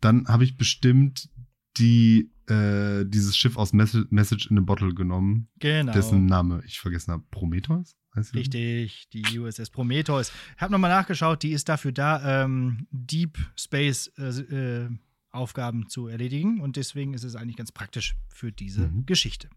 Dann 0.00 0.26
habe 0.28 0.44
ich 0.44 0.56
bestimmt 0.56 1.28
die, 1.76 2.30
äh, 2.48 3.04
dieses 3.06 3.36
Schiff 3.36 3.56
aus 3.56 3.72
Mes- 3.72 4.06
Message 4.10 4.46
in 4.50 4.58
a 4.58 4.60
Bottle 4.60 4.94
genommen, 4.94 5.48
Genau. 5.58 5.92
dessen 5.92 6.26
Name 6.26 6.62
ich 6.66 6.78
vergessen 6.80 7.12
habe. 7.12 7.24
Prometheus? 7.30 7.96
Richtig, 8.34 9.08
die 9.12 9.38
USS 9.38 9.70
Prometheus. 9.70 10.32
Ich 10.56 10.60
habe 10.60 10.72
nochmal 10.72 10.90
nachgeschaut, 10.90 11.42
die 11.44 11.52
ist 11.52 11.68
dafür 11.68 11.92
da, 11.92 12.44
ähm, 12.44 12.88
Deep 12.90 13.38
Space 13.56 14.08
äh, 14.18 14.28
äh, 14.40 14.90
Aufgaben 15.30 15.88
zu 15.88 16.08
erledigen 16.08 16.60
und 16.60 16.76
deswegen 16.76 17.14
ist 17.14 17.24
es 17.24 17.36
eigentlich 17.36 17.56
ganz 17.56 17.72
praktisch 17.72 18.14
für 18.28 18.50
diese 18.52 18.88
Mhm. 18.88 19.06
Geschichte. 19.06 19.48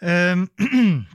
Ähm, 0.00 0.50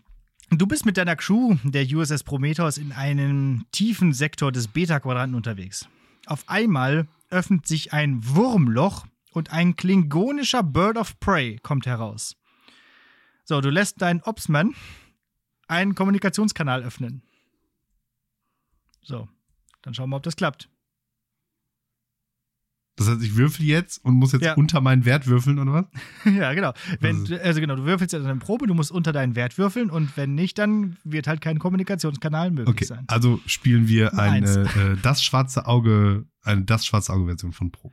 du 0.50 0.68
bist 0.68 0.86
mit 0.86 0.98
deiner 0.98 1.16
Crew 1.16 1.56
der 1.64 1.86
USS 1.86 2.24
Prometheus 2.24 2.78
in 2.78 2.92
einem 2.92 3.66
tiefen 3.72 4.14
Sektor 4.14 4.52
des 4.52 4.68
Beta-Quadranten 4.68 5.36
unterwegs. 5.36 5.88
Auf 6.26 6.48
einmal 6.48 7.08
öffnet 7.30 7.68
sich 7.68 7.94
ein 7.94 8.26
Wurmloch 8.26 9.06
und 9.34 9.52
ein 9.52 9.76
klingonischer 9.76 10.64
Bird 10.64 10.98
of 10.98 11.20
Prey 11.20 11.58
kommt 11.62 11.86
heraus. 11.86 12.36
So, 13.44 13.62
du 13.62 13.70
lässt 13.70 14.02
deinen 14.02 14.22
Obsman 14.22 14.74
einen 15.68 15.96
Kommunikationskanal 15.96 16.84
öffnen. 16.84 17.22
So, 19.04 19.28
dann 19.82 19.94
schauen 19.94 20.10
wir, 20.10 20.18
ob 20.18 20.24
das 20.24 20.36
klappt. 20.36 20.70
Das 22.98 23.08
heißt, 23.08 23.24
ich 23.24 23.36
würfel 23.36 23.66
jetzt 23.66 24.04
und 24.04 24.16
muss 24.16 24.34
jetzt 24.34 24.44
Ja. 24.44 24.54
unter 24.56 24.82
meinen 24.82 25.06
Wert 25.06 25.26
würfeln, 25.26 25.58
oder 25.60 25.74
was? 25.74 25.86
ja, 26.36 26.54
genau. 26.54 26.74
Wenn, 27.00 27.22
Also- 27.22 27.36
du- 27.36 27.42
genau, 27.62 27.76
du 27.76 27.86
würfelst 27.86 28.14
jetzt 28.14 28.26
eine 28.26 28.38
Probe, 28.40 28.68
du 28.68 28.74
musst 28.74 28.92
unter 28.92 29.12
deinen 29.14 29.36
Wert 29.36 29.58
würfeln 29.58 29.90
und 29.90 30.16
wenn 30.18 30.36
nicht, 30.36 30.58
dann 30.60 30.98
wird 31.04 31.26
halt 31.28 31.40
kein 31.42 31.58
Kommunikationskanal 31.58 32.52
möglich 32.52 32.68
Okay, 32.76 32.86
sein. 32.86 33.06
also 33.08 33.40
spielen 33.46 33.88
wir 33.88 34.18
eine 34.20 34.64
äh, 34.76 34.98
das 35.02 35.24
schwarze 35.24 35.66
Auge, 35.68 36.26
eine 36.44 36.64
das 36.64 36.86
schwarze 36.86 37.14
Auge 37.14 37.26
Version 37.28 37.54
von 37.54 37.72
Pro. 37.72 37.92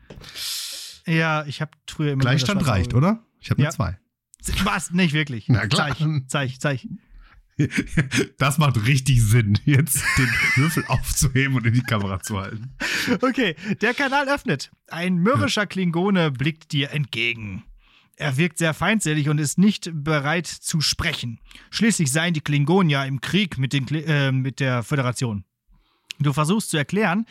Ja, 1.07 1.45
ich 1.47 1.61
habe 1.61 1.71
früher 1.89 2.13
immer. 2.13 2.21
Gleichstand 2.21 2.67
reicht, 2.67 2.93
Schwarze 2.93 2.97
oder? 2.97 3.23
Ich 3.41 3.51
habe 3.51 3.63
Ja. 3.63 3.69
nur 3.69 3.73
zwei. 3.73 3.99
Auge- 4.43 4.65
Was? 4.65 4.91
Nicht 4.91 5.15
wirklich. 5.15 5.47
Na 5.49 5.67
klar. 5.67 5.97
Zeig, 5.97 6.29
zeig, 6.29 6.61
zeig. 6.61 6.87
Das 8.39 8.59
macht 8.59 8.87
richtig 8.87 9.23
Sinn, 9.23 9.59
jetzt 9.65 10.03
den 10.17 10.29
Würfel 10.57 10.85
aufzuheben 10.89 11.57
und 11.57 11.67
in 11.67 11.75
die 11.75 11.83
Kamera 11.83 12.21
zu 12.21 12.39
halten. 12.39 12.71
Okay, 13.21 13.57
der 13.81 13.95
Kanal 13.95 14.29
öffnet. 14.29 14.71
Ein 14.89 15.17
mürrischer 15.17 15.67
Klingone 15.67 16.31
blickt 16.31 16.73
dir 16.73 16.91
entgegen. 16.93 17.65
Er 18.17 18.37
wirkt 18.37 18.59
sehr 18.59 18.75
feindselig 18.75 19.29
und 19.29 19.39
ist 19.39 19.59
nicht 19.59 19.91
bereit 19.93 20.47
zu 20.47 20.81
sprechen. 20.81 21.41
Schließlich 21.71 22.11
seien 22.11 22.35
die 22.35 22.41
Klingonen 22.41 22.91
ja 22.91 23.05
im 23.05 23.21
Krieg 23.21 23.59
mit, 23.59 23.73
den, 23.73 23.87
äh, 23.89 24.33
mit 24.33 24.61
der 24.61 24.83
Föderation. 24.83 25.45
Du 26.19 26.33
versuchst 26.33 26.71
zu 26.71 26.77
erklären, 26.77 27.27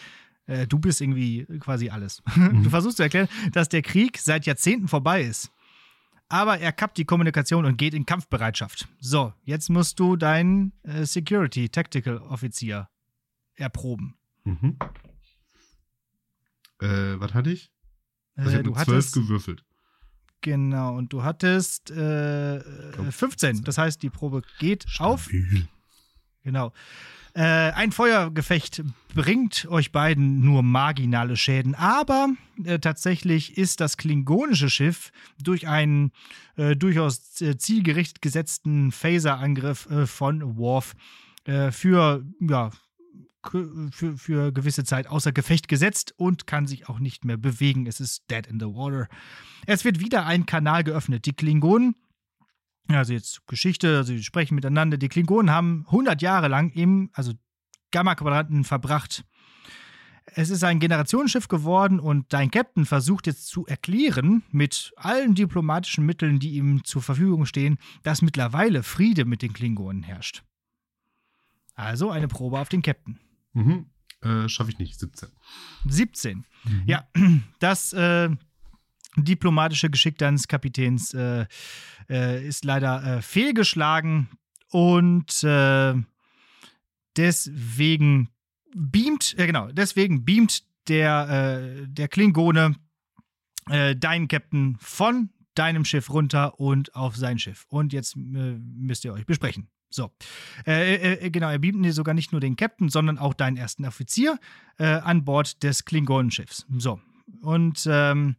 äh, 0.45 0.65
du 0.65 0.79
bist 0.79 1.01
irgendwie 1.01 1.45
quasi 1.59 1.89
alles. 1.89 2.23
Du 2.63 2.69
versuchst 2.69 2.97
zu 2.97 3.03
erklären, 3.03 3.27
dass 3.51 3.67
der 3.69 3.81
Krieg 3.81 4.17
seit 4.17 4.45
Jahrzehnten 4.45 4.87
vorbei 4.87 5.23
ist. 5.23 5.51
Aber 6.29 6.59
er 6.59 6.71
kappt 6.73 6.97
die 6.97 7.05
Kommunikation 7.05 7.63
und 7.65 7.77
geht 7.77 7.93
in 7.93 8.05
Kampfbereitschaft. 8.05 8.87
So, 8.99 9.33
jetzt 9.43 9.69
musst 9.69 9.99
du 9.99 10.15
deinen 10.17 10.73
äh, 10.83 11.05
Security 11.05 11.69
Tactical 11.69 12.17
Offizier 12.17 12.89
erproben. 13.55 14.17
Mhm. 14.43 14.77
Äh, 16.81 17.19
was 17.19 17.33
hatte 17.33 17.51
ich? 17.51 17.71
Also 18.35 18.51
ich 18.51 18.57
Äh, 18.57 18.63
du 18.63 18.75
hattest, 18.75 19.13
gewürfelt. 19.13 19.63
genau, 20.41 20.95
und 20.95 21.11
du 21.13 21.23
hattest 21.23 21.89
äh, 21.91 22.57
äh, 22.57 23.11
15. 23.11 23.63
Das 23.63 23.77
heißt, 23.77 24.03
die 24.03 24.09
Probe 24.09 24.41
geht 24.59 24.85
auf. 24.99 25.29
Genau. 26.47 26.71
Äh, 27.33 27.41
ein 27.41 27.91
Feuergefecht 27.91 28.81
bringt 29.13 29.67
euch 29.69 29.91
beiden 29.91 30.39
nur 30.39 30.63
marginale 30.63 31.35
Schäden, 31.35 31.75
aber 31.75 32.29
äh, 32.63 32.79
tatsächlich 32.79 33.57
ist 33.57 33.81
das 33.81 33.97
klingonische 33.97 34.69
Schiff 34.69 35.11
durch 35.43 35.67
einen 35.67 36.13
äh, 36.55 36.77
durchaus 36.77 37.41
äh, 37.41 37.57
zielgerichtet 37.57 38.21
gesetzten 38.21 38.93
Phaser-Angriff 38.93 39.89
äh, 39.91 40.07
von 40.07 40.55
Worf 40.55 40.95
äh, 41.43 41.71
für, 41.71 42.23
ja, 42.39 42.71
für, 43.91 44.17
für 44.17 44.53
gewisse 44.53 44.85
Zeit 44.85 45.07
außer 45.07 45.33
Gefecht 45.33 45.67
gesetzt 45.67 46.13
und 46.15 46.47
kann 46.47 46.65
sich 46.65 46.87
auch 46.87 46.99
nicht 46.99 47.25
mehr 47.25 47.37
bewegen. 47.37 47.87
Es 47.87 47.99
ist 47.99 48.23
dead 48.31 48.47
in 48.47 48.61
the 48.61 48.67
water. 48.67 49.09
Es 49.65 49.83
wird 49.83 49.99
wieder 49.99 50.25
ein 50.25 50.45
Kanal 50.45 50.85
geöffnet. 50.85 51.25
Die 51.25 51.33
Klingonen 51.33 51.95
also 52.89 53.13
jetzt 53.13 53.45
Geschichte, 53.47 53.97
also 53.97 54.13
sie 54.13 54.23
sprechen 54.23 54.55
miteinander. 54.55 54.97
Die 54.97 55.09
Klingonen 55.09 55.51
haben 55.51 55.85
100 55.87 56.21
Jahre 56.21 56.47
lang 56.47 56.71
im, 56.71 57.09
also 57.13 57.33
Gamma-Quadranten 57.91 58.63
verbracht. 58.63 59.25
Es 60.35 60.49
ist 60.49 60.63
ein 60.63 60.79
Generationsschiff 60.79 61.47
geworden 61.47 61.99
und 61.99 62.31
dein 62.33 62.51
Captain 62.51 62.85
versucht 62.85 63.27
jetzt 63.27 63.47
zu 63.47 63.65
erklären, 63.65 64.43
mit 64.51 64.91
allen 64.97 65.35
diplomatischen 65.35 66.05
Mitteln, 66.05 66.39
die 66.39 66.51
ihm 66.51 66.83
zur 66.83 67.01
Verfügung 67.01 67.45
stehen, 67.45 67.77
dass 68.03 68.21
mittlerweile 68.21 68.83
Friede 68.83 69.25
mit 69.25 69.41
den 69.41 69.53
Klingonen 69.53 70.03
herrscht. 70.03 70.43
Also 71.75 72.09
eine 72.09 72.27
Probe 72.27 72.59
auf 72.59 72.69
den 72.69 72.81
Captain. 72.81 73.19
Mhm. 73.53 73.85
Äh, 74.21 74.49
Schaffe 74.49 74.71
ich 74.71 74.79
nicht, 74.79 74.99
17. 74.99 75.29
17. 75.85 76.45
Mhm. 76.65 76.83
Ja, 76.85 77.07
das 77.59 77.93
äh, 77.93 78.29
diplomatische 79.23 79.89
Geschick 79.89 80.17
deines 80.17 80.47
Kapitäns 80.47 81.13
äh, 81.13 81.45
äh, 82.09 82.47
ist 82.47 82.65
leider 82.65 83.03
äh, 83.03 83.21
fehlgeschlagen 83.21 84.29
und 84.69 85.43
äh, 85.43 85.93
deswegen 87.15 88.29
beamt, 88.75 89.35
äh, 89.37 89.47
genau, 89.47 89.71
deswegen 89.71 90.25
beamt 90.25 90.63
der, 90.87 91.83
äh, 91.83 91.87
der 91.87 92.07
Klingone 92.07 92.75
deinen 93.69 94.29
Captain 94.29 94.77
von 94.79 95.29
deinem 95.53 95.83
Schiff 95.83 96.09
runter 96.09 96.57
und 96.57 96.95
auf 96.95 97.17
sein 97.17 97.37
Schiff. 97.37 97.65
Und 97.67 97.91
jetzt 97.91 98.15
müsst 98.15 99.03
ihr 99.03 99.11
euch 99.11 99.25
besprechen. 99.25 99.67
So. 99.89 100.09
Genau, 100.63 101.49
er 101.49 101.59
beamt 101.59 101.83
dir 101.83 101.91
sogar 101.91 102.13
nicht 102.13 102.31
nur 102.31 102.39
den 102.39 102.55
Captain, 102.55 102.87
sondern 102.87 103.17
auch 103.17 103.33
deinen 103.33 103.57
ersten 103.57 103.83
Offizier 103.83 104.39
an 104.77 105.25
Bord 105.25 105.63
des 105.63 105.83
Klingonenschiffs. 105.83 106.65
So. 106.77 107.01
Und 107.41 107.85
ähm, 107.91 108.37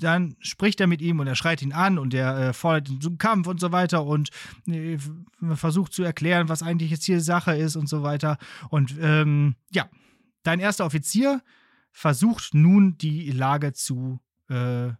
dann 0.00 0.36
spricht 0.40 0.80
er 0.80 0.86
mit 0.86 1.00
ihm 1.00 1.20
und 1.20 1.26
er 1.26 1.36
schreit 1.36 1.62
ihn 1.62 1.72
an 1.72 1.98
und 1.98 2.14
er 2.14 2.38
äh, 2.38 2.52
fordert 2.52 2.88
ihn 2.88 3.00
zum 3.00 3.18
Kampf 3.18 3.46
und 3.46 3.60
so 3.60 3.72
weiter 3.72 4.04
und 4.04 4.30
äh, 4.66 4.98
versucht 5.54 5.92
zu 5.92 6.02
erklären, 6.02 6.48
was 6.48 6.62
eigentlich 6.62 6.90
jetzt 6.90 7.04
hier 7.04 7.20
Sache 7.20 7.54
ist 7.56 7.76
und 7.76 7.88
so 7.88 8.02
weiter. 8.02 8.38
Und 8.70 8.94
ähm, 9.00 9.56
ja, 9.70 9.88
dein 10.42 10.60
erster 10.60 10.84
Offizier 10.86 11.42
versucht 11.92 12.54
nun 12.54 12.98
die 12.98 13.30
Lage 13.30 13.72
zu 13.72 14.20
äh, 14.48 14.90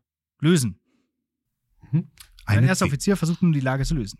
lösen. 0.40 0.80
Dein 1.92 2.58
Eine 2.58 2.68
erster 2.68 2.86
10. 2.86 2.88
Offizier 2.92 3.16
versucht 3.16 3.42
nun 3.42 3.52
die 3.52 3.60
Lage 3.60 3.84
zu 3.84 3.94
lösen. 3.94 4.18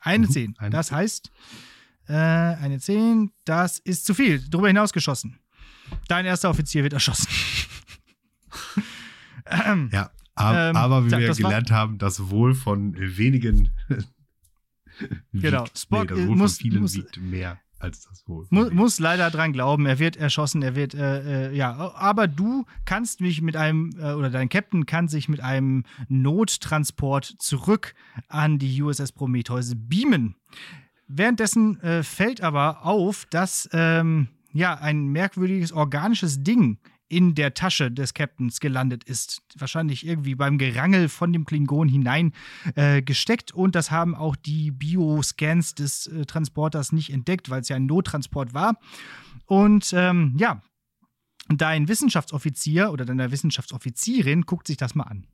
Eine 0.00 0.26
Mhm, 0.26 0.32
10. 0.32 0.54
eine 0.58 0.70
Das 0.70 0.88
10. 0.88 0.96
heißt, 0.96 1.30
äh, 2.08 2.12
eine 2.12 2.78
10, 2.78 3.32
das 3.44 3.78
ist 3.78 4.04
zu 4.04 4.14
viel. 4.14 4.40
Darüber 4.48 4.68
hinaus 4.68 4.92
geschossen. 4.92 5.38
Dein 6.08 6.26
erster 6.26 6.50
Offizier 6.50 6.82
wird 6.82 6.92
erschossen. 6.92 7.28
Ja, 9.92 10.10
ab, 10.34 10.54
Ähm, 10.56 10.76
aber 10.76 11.06
wie 11.06 11.10
wir 11.10 11.26
das 11.26 11.42
war- 11.42 11.50
gelernt 11.50 11.70
haben, 11.70 11.98
das 11.98 12.30
Wohl 12.30 12.54
von 12.54 12.94
wenigen 12.96 13.70
Genau, 15.32 15.64
wiegt, 15.64 15.78
Spock, 15.78 16.02
nee, 16.02 16.06
das 16.08 16.18
äh, 16.18 16.28
Wohl 16.28 16.36
muss- 16.36 16.56
von 16.56 16.62
vielen 16.62 16.82
muss- 16.82 16.94
wiegt 16.94 17.20
mehr 17.20 17.58
als 17.80 18.02
das 18.08 18.26
Wohl. 18.26 18.46
von 18.46 18.56
Mu 18.56 18.60
wenigen. 18.62 18.76
muss 18.76 18.98
leider 19.00 19.30
dran 19.30 19.52
glauben, 19.52 19.84
er 19.86 19.98
wird 19.98 20.16
erschossen, 20.16 20.62
er 20.62 20.74
wird, 20.76 20.94
äh, 20.94 21.48
äh, 21.50 21.56
ja, 21.56 21.72
aber 21.94 22.28
du 22.28 22.64
kannst 22.84 23.20
mich 23.20 23.42
mit 23.42 23.56
einem, 23.56 23.90
äh, 23.98 24.12
oder 24.12 24.30
dein 24.30 24.48
Captain 24.48 24.86
kann 24.86 25.08
sich 25.08 25.28
mit 25.28 25.40
einem 25.40 25.84
Nottransport 26.08 27.24
zurück 27.38 27.94
an 28.28 28.58
die 28.58 28.80
USS 28.82 29.12
Prometheus 29.12 29.72
beamen. 29.76 30.36
Währenddessen 31.08 31.80
äh, 31.80 32.02
fällt 32.02 32.40
aber 32.40 32.86
auf, 32.86 33.26
dass, 33.28 33.68
ähm, 33.72 34.28
ja, 34.52 34.74
ein 34.74 35.08
merkwürdiges 35.08 35.72
organisches 35.72 36.42
Ding 36.42 36.78
in 37.14 37.36
der 37.36 37.54
Tasche 37.54 37.92
des 37.92 38.12
Captains 38.12 38.58
gelandet 38.58 39.04
ist. 39.04 39.42
Wahrscheinlich 39.56 40.04
irgendwie 40.04 40.34
beim 40.34 40.58
Gerangel 40.58 41.08
von 41.08 41.32
dem 41.32 41.44
Klingon 41.44 41.88
hinein 41.88 42.32
äh, 42.74 43.02
gesteckt 43.02 43.52
und 43.52 43.76
das 43.76 43.92
haben 43.92 44.16
auch 44.16 44.34
die 44.34 44.72
Bioscans 44.72 45.76
des 45.76 46.08
äh, 46.08 46.26
Transporters 46.26 46.90
nicht 46.90 47.10
entdeckt, 47.10 47.50
weil 47.50 47.60
es 47.60 47.68
ja 47.68 47.76
ein 47.76 47.86
Nottransport 47.86 48.52
war. 48.52 48.80
Und 49.46 49.92
ähm, 49.96 50.34
ja, 50.38 50.60
dein 51.48 51.86
Wissenschaftsoffizier 51.86 52.90
oder 52.90 53.04
deine 53.04 53.30
Wissenschaftsoffizierin 53.30 54.42
guckt 54.42 54.66
sich 54.66 54.76
das 54.76 54.96
mal 54.96 55.04
an. 55.04 55.26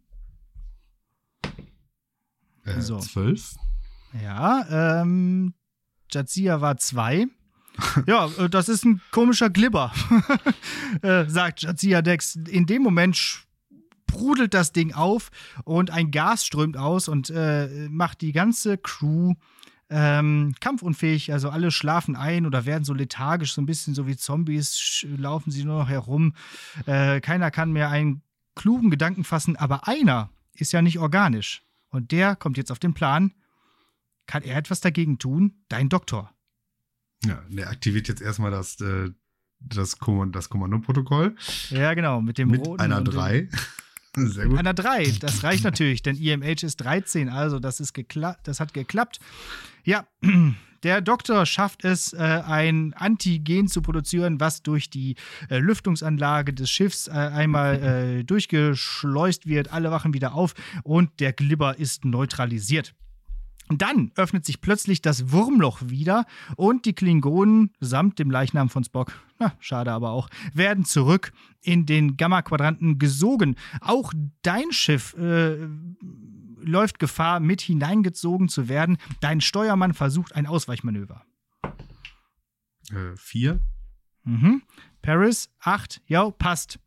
Äh, 2.65 2.81
so. 2.83 2.99
Zwölf? 2.99 3.55
Ja, 4.23 5.01
ähm, 5.01 5.55
Jadzia 6.13 6.61
war 6.61 6.77
zwei. 6.77 7.27
Ja, 8.07 8.27
äh, 8.39 8.49
das 8.49 8.69
ist 8.69 8.85
ein 8.85 9.01
komischer 9.11 9.51
Glibber, 9.51 9.93
äh, 11.03 11.27
sagt 11.27 11.63
Jadzia 11.63 12.03
Dex. 12.03 12.37
In 12.37 12.67
dem 12.67 12.83
Moment 12.83 13.17
sprudelt 13.17 14.55
das 14.55 14.73
Ding 14.73 14.93
auf 14.93 15.31
und 15.65 15.91
ein 15.91 16.11
Gas 16.11 16.45
strömt 16.45 16.77
aus 16.77 17.09
und 17.09 17.31
äh, 17.31 17.89
macht 17.89 18.21
die 18.21 18.33
ganze 18.33 18.79
Crew 18.79 19.35
ähm, 19.91 20.55
kampfunfähig, 20.61 21.33
also 21.33 21.51
alle 21.51 21.71
schlafen 21.71 22.15
ein 22.15 22.47
oder 22.47 22.65
werden 22.65 22.85
so 22.85 22.95
lethargisch, 22.95 23.53
so 23.55 23.61
ein 23.61 23.67
bisschen 23.67 23.95
so 23.95 24.07
wie 24.07 24.17
Zombies, 24.17 25.05
laufen 25.17 25.51
sie 25.51 25.65
nur 25.65 25.81
noch 25.81 25.89
herum. 25.89 26.35
Äh, 26.87 27.21
keiner 27.21 27.51
kann 27.51 27.73
mehr 27.73 27.91
einen 27.91 28.23
klugen 28.55 28.91
Gedanken 28.91 29.25
fassen, 29.25 29.57
aber 29.57 29.89
einer 29.89 30.31
ist 30.55 30.73
ja 30.73 30.81
nicht 30.81 30.99
organisch. 30.99 31.63
Und 31.91 32.13
der 32.13 32.37
kommt 32.37 32.57
jetzt 32.57 32.71
auf 32.71 32.79
den 32.79 32.95
Plan. 32.95 33.33
Kann 34.27 34.45
er 34.45 34.57
etwas 34.57 34.81
dagegen 34.81 35.19
tun? 35.19 35.65
Dein 35.69 35.89
Doktor. 35.89 36.33
Ja, 37.25 37.43
der 37.49 37.69
aktiviert 37.69 38.09
jetzt 38.09 38.23
erstmal 38.23 38.51
das, 38.51 38.81
äh, 38.81 39.11
das, 39.61 39.99
Kommand 39.99 40.35
das 40.35 40.49
Kommandoprotokoll. 40.49 41.37
Ja, 41.71 41.95
genau, 41.95 42.21
mit 42.21 42.39
dem 42.39 42.49
mit 42.49 42.67
roten. 42.67 42.81
einer 42.81 43.03
3. 43.03 43.49
Sehr 44.17 44.47
gut. 44.47 44.59
Einer 44.59 44.75
3. 44.75 45.19
Das 45.21 45.45
reicht 45.45 45.63
natürlich, 45.63 46.03
denn 46.03 46.17
IMH 46.17 46.63
ist 46.63 46.77
13, 46.79 47.29
also 47.29 47.59
das, 47.59 47.79
ist 47.79 47.95
das 48.43 48.61
hat 48.61 48.75
geklappt. 48.75 49.21
Ja, 49.85 50.07
der 50.83 51.01
Doktor 51.03 51.45
schafft 51.47 51.85
es, 51.85 52.15
äh, 52.15 52.17
ein 52.19 52.95
Antigen 52.95 53.69
zu 53.69 53.83
produzieren, 53.83 54.41
was 54.41 54.63
durch 54.63 54.89
die 54.89 55.15
äh, 55.49 55.59
Lüftungsanlage 55.59 56.55
des 56.55 56.71
Schiffs 56.71 57.09
einmal 57.09 58.25
durchgeschleust 58.25 59.47
wird. 59.47 59.73
Alle 59.73 59.91
wachen 59.91 60.15
wieder 60.15 60.35
auf 60.35 60.55
und 60.83 61.21
der 61.21 61.33
Glibber 61.33 61.79
ist 61.79 62.05
neutralisiert. 62.05 62.95
Dann 63.71 64.11
öffnet 64.17 64.45
sich 64.45 64.61
plötzlich 64.61 65.01
das 65.01 65.31
Wurmloch 65.31 65.81
wieder 65.85 66.27
und 66.57 66.87
die 66.87 66.93
Klingonen 66.93 67.73
samt 67.81 68.19
dem 68.19 68.31
Leichnam 68.31 68.69
von 68.69 68.83
Spock, 68.85 69.13
na, 69.39 69.53
schade 69.61 69.93
aber 69.93 70.11
auch, 70.11 70.29
werden 70.53 70.85
zurück 70.85 71.33
in 71.63 71.87
den 71.87 72.17
Gamma-Quadranten 72.17 72.99
gesogen. 72.99 73.57
Auch 73.81 74.13
dein 74.43 74.73
Schiff 74.73 75.15
äh, 75.15 75.69
läuft 76.63 76.99
Gefahr, 76.99 77.41
mit 77.41 77.61
hineingezogen 77.61 78.49
zu 78.49 78.69
werden. 78.69 78.99
Dein 79.21 79.41
Steuermann 79.41 79.95
versucht 79.95 80.35
ein 80.35 80.47
Ausweichmanöver. 80.47 81.25
Äh, 82.91 83.17
vier. 83.17 83.61
Mhm. 84.25 84.63
Paris, 85.01 85.51
acht. 85.61 86.03
Ja, 86.07 86.31
passt 86.31 86.79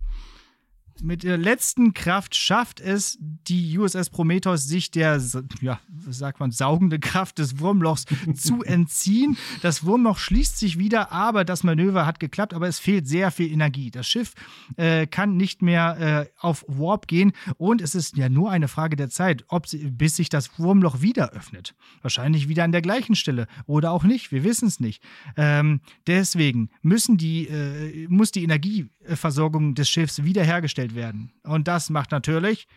mit 1.02 1.24
der 1.24 1.38
letzten 1.38 1.94
Kraft 1.94 2.36
schafft 2.36 2.80
es 2.80 3.18
die 3.20 3.78
USS 3.78 4.10
Prometheus, 4.10 4.66
sich 4.66 4.92
der, 4.92 5.22
ja, 5.62 5.80
sagt 6.10 6.40
man, 6.40 6.52
saugende 6.52 7.00
Kraft 7.00 7.40
des 7.40 7.60
Wurmlochs 7.60 8.06
zu 8.36 8.64
entziehen. 8.64 9.38
Das 9.62 9.86
Wurmloch 9.86 10.18
schließt 10.18 10.58
sich 10.58 10.78
wieder, 10.78 11.12
aber 11.12 11.46
das 11.46 11.64
Manöver 11.64 12.06
hat 12.06 12.20
geklappt, 12.20 12.54
aber 12.54 12.68
es 12.68 12.80
fehlt 12.80 13.08
sehr 13.08 13.32
viel 13.32 13.52
Energie. 13.52 13.92
Das 13.92 14.08
Schiff 14.08 14.34
äh, 14.78 15.08
kann 15.08 15.38
nicht 15.38 15.62
mehr 15.62 15.98
äh, 16.00 16.40
auf 16.40 16.66
Warp 16.68 17.08
gehen 17.08 17.34
und 17.58 17.82
es 17.82 17.96
ist 17.96 18.18
ja 18.18 18.30
nur 18.30 18.52
eine 18.52 18.68
Frage 18.68 18.96
der 18.96 19.10
Zeit, 19.10 19.46
ob 19.48 19.68
sie, 19.68 19.90
bis 19.90 20.16
sich 20.16 20.30
das 20.30 20.60
Wurmloch 20.60 21.02
wieder 21.02 21.32
öffnet. 21.32 21.76
Wahrscheinlich 22.02 22.48
wieder 22.48 22.64
an 22.64 22.72
der 22.72 22.82
gleichen 22.82 23.16
Stelle 23.16 23.48
oder 23.66 23.92
auch 23.92 24.04
nicht. 24.04 24.32
Wir 24.32 24.44
wissen 24.44 24.68
es 24.68 24.80
nicht. 24.80 25.04
Ähm, 25.38 25.82
deswegen 26.08 26.70
müssen 26.82 27.18
die, 27.18 27.48
äh, 27.48 28.08
muss 28.10 28.32
die 28.32 28.44
Energieversorgung 28.44 29.76
des 29.76 29.90
Schiffs 29.90 30.24
wiederhergestellt 30.24 30.83
werden. 30.96 31.34
Und 31.44 31.68
das 31.68 31.90
macht 31.90 32.12
natürlich 32.12 32.68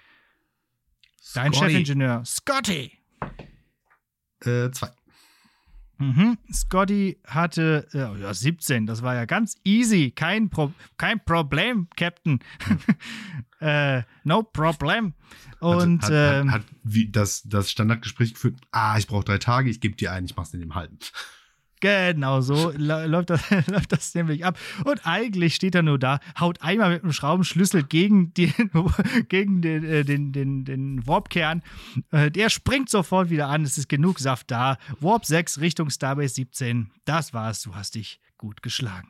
dein 1.34 1.52
Scotty. 1.52 1.70
Chefingenieur, 1.70 2.24
Scotty. 2.24 2.92
Äh, 4.44 4.70
zwei. 4.70 4.90
Mhm. 5.98 6.36
Scotty 6.52 7.18
hatte 7.26 7.88
äh, 7.92 8.20
ja, 8.20 8.34
17, 8.34 8.86
das 8.86 9.02
war 9.02 9.14
ja 9.14 9.24
ganz 9.24 9.56
easy. 9.64 10.10
Kein, 10.10 10.50
Pro 10.50 10.72
kein 10.98 11.24
Problem, 11.24 11.88
Captain. 11.96 12.40
äh, 13.60 14.02
no 14.24 14.42
problem. 14.42 15.14
Und 15.60 16.02
hat, 16.02 16.10
hat, 16.10 16.42
ähm, 16.42 16.52
hat, 16.52 16.62
hat 16.62 16.66
wie 16.82 17.10
das, 17.10 17.42
das 17.44 17.70
Standardgespräch 17.70 18.34
geführt, 18.34 18.60
ah, 18.72 18.98
ich 18.98 19.06
brauche 19.06 19.24
drei 19.24 19.38
Tage, 19.38 19.70
ich 19.70 19.80
gebe 19.80 19.96
dir 19.96 20.12
einen, 20.12 20.26
ich 20.26 20.36
mach's 20.36 20.52
in 20.52 20.60
dem 20.60 20.74
halben. 20.74 20.98
Genau 21.80 22.40
so 22.40 22.72
läuft 22.76 23.30
das, 23.30 23.50
läuft 23.66 23.92
das 23.92 24.14
nämlich 24.14 24.44
ab. 24.44 24.58
Und 24.84 25.06
eigentlich 25.06 25.54
steht 25.54 25.74
er 25.74 25.82
nur 25.82 25.98
da, 25.98 26.20
haut 26.40 26.62
einmal 26.62 26.90
mit 26.90 27.02
einem 27.02 27.12
Schraubenschlüssel 27.12 27.82
gegen 27.82 28.32
den, 28.34 28.52
gegen 29.28 29.60
den, 29.60 29.84
äh, 29.84 30.04
den, 30.04 30.32
den, 30.32 30.64
den 30.64 31.06
Warp-Kern. 31.06 31.62
Äh, 32.10 32.30
der 32.30 32.48
springt 32.48 32.88
sofort 32.88 33.30
wieder 33.30 33.48
an. 33.48 33.62
Es 33.62 33.76
ist 33.76 33.88
genug 33.88 34.18
Saft 34.18 34.50
da. 34.50 34.78
Warp 35.00 35.26
6 35.26 35.60
Richtung 35.60 35.90
Starbase 35.90 36.34
17. 36.34 36.90
Das 37.04 37.34
war's. 37.34 37.62
Du 37.62 37.74
hast 37.74 37.94
dich 37.94 38.20
gut 38.38 38.62
geschlagen. 38.62 39.08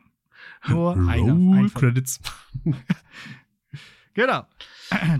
Nur 0.68 0.94
Roll 0.94 1.08
einer. 1.08 1.32
Ein 1.32 1.72
Credits. 1.72 2.20
Genau. 4.16 4.46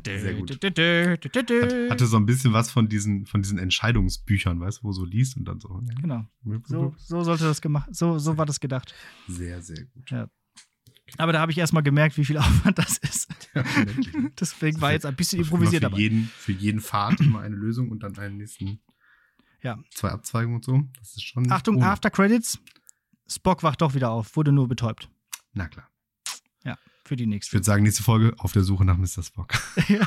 Sehr 0.04 0.34
gut. 0.34 0.50
Hat, 0.52 1.90
hatte 1.90 2.06
so 2.06 2.16
ein 2.16 2.24
bisschen 2.24 2.54
was 2.54 2.70
von 2.70 2.88
diesen, 2.88 3.26
von 3.26 3.42
diesen 3.42 3.58
Entscheidungsbüchern, 3.58 4.58
weißt 4.58 4.78
du, 4.78 4.84
wo 4.84 4.92
so 4.92 5.04
liest 5.04 5.36
und 5.36 5.44
dann 5.44 5.60
so. 5.60 5.82
Genau. 6.00 6.24
So, 6.64 6.94
so 6.96 7.22
sollte 7.22 7.44
das 7.44 7.60
gemacht, 7.60 7.94
so, 7.94 8.18
so 8.18 8.38
war 8.38 8.46
das 8.46 8.58
gedacht. 8.58 8.94
Sehr, 9.28 9.60
sehr 9.60 9.84
gut. 9.84 10.10
Ja. 10.10 10.30
Aber 11.18 11.34
da 11.34 11.40
habe 11.40 11.52
ich 11.52 11.58
erstmal 11.58 11.82
gemerkt, 11.82 12.16
wie 12.16 12.24
viel 12.24 12.38
Aufwand 12.38 12.78
das 12.78 12.96
ist. 12.96 13.28
Ja, 13.54 13.62
Deswegen 14.40 14.80
war 14.80 14.92
jetzt 14.92 15.04
ein 15.04 15.14
bisschen 15.14 15.40
improvisiert 15.40 15.84
für 15.84 15.90
dabei. 15.90 15.98
Jeden, 15.98 16.24
für 16.24 16.52
jeden 16.52 16.80
Pfad 16.80 17.20
immer 17.20 17.40
eine 17.40 17.54
Lösung 17.54 17.90
und 17.90 18.02
dann 18.02 18.16
einen 18.16 18.38
nächsten 18.38 18.80
ja. 19.62 19.78
zwei 19.90 20.08
Abzweigungen 20.08 20.56
und 20.56 20.64
so. 20.64 20.82
Das 20.98 21.10
ist 21.10 21.22
schon. 21.22 21.52
Achtung, 21.52 21.76
ohne. 21.76 21.86
After 21.86 22.10
Credits. 22.10 22.58
Spock 23.28 23.62
wacht 23.62 23.82
doch 23.82 23.94
wieder 23.94 24.10
auf, 24.10 24.36
wurde 24.36 24.52
nur 24.52 24.68
betäubt. 24.68 25.10
Na 25.52 25.68
klar. 25.68 25.90
Für 27.06 27.16
die 27.16 27.24
Ich 27.24 27.28
nächste. 27.30 27.52
würde 27.54 27.64
sagen, 27.64 27.82
nächste 27.84 28.02
Folge 28.02 28.34
auf 28.38 28.52
der 28.52 28.62
Suche 28.64 28.84
nach 28.84 28.96
Mr. 28.96 29.22
Spock. 29.22 29.52
Ja. 29.88 30.06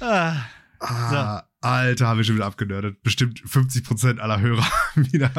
ah, 0.00 0.36
Ah, 0.84 1.44
Alter, 1.60 2.08
haben 2.08 2.16
wir 2.18 2.24
schon 2.24 2.34
wieder 2.34 2.46
abgenördet. 2.46 3.02
Bestimmt 3.04 3.40
50% 3.40 4.18
aller 4.18 4.40
Hörer 4.40 4.66
wieder, 4.96 5.30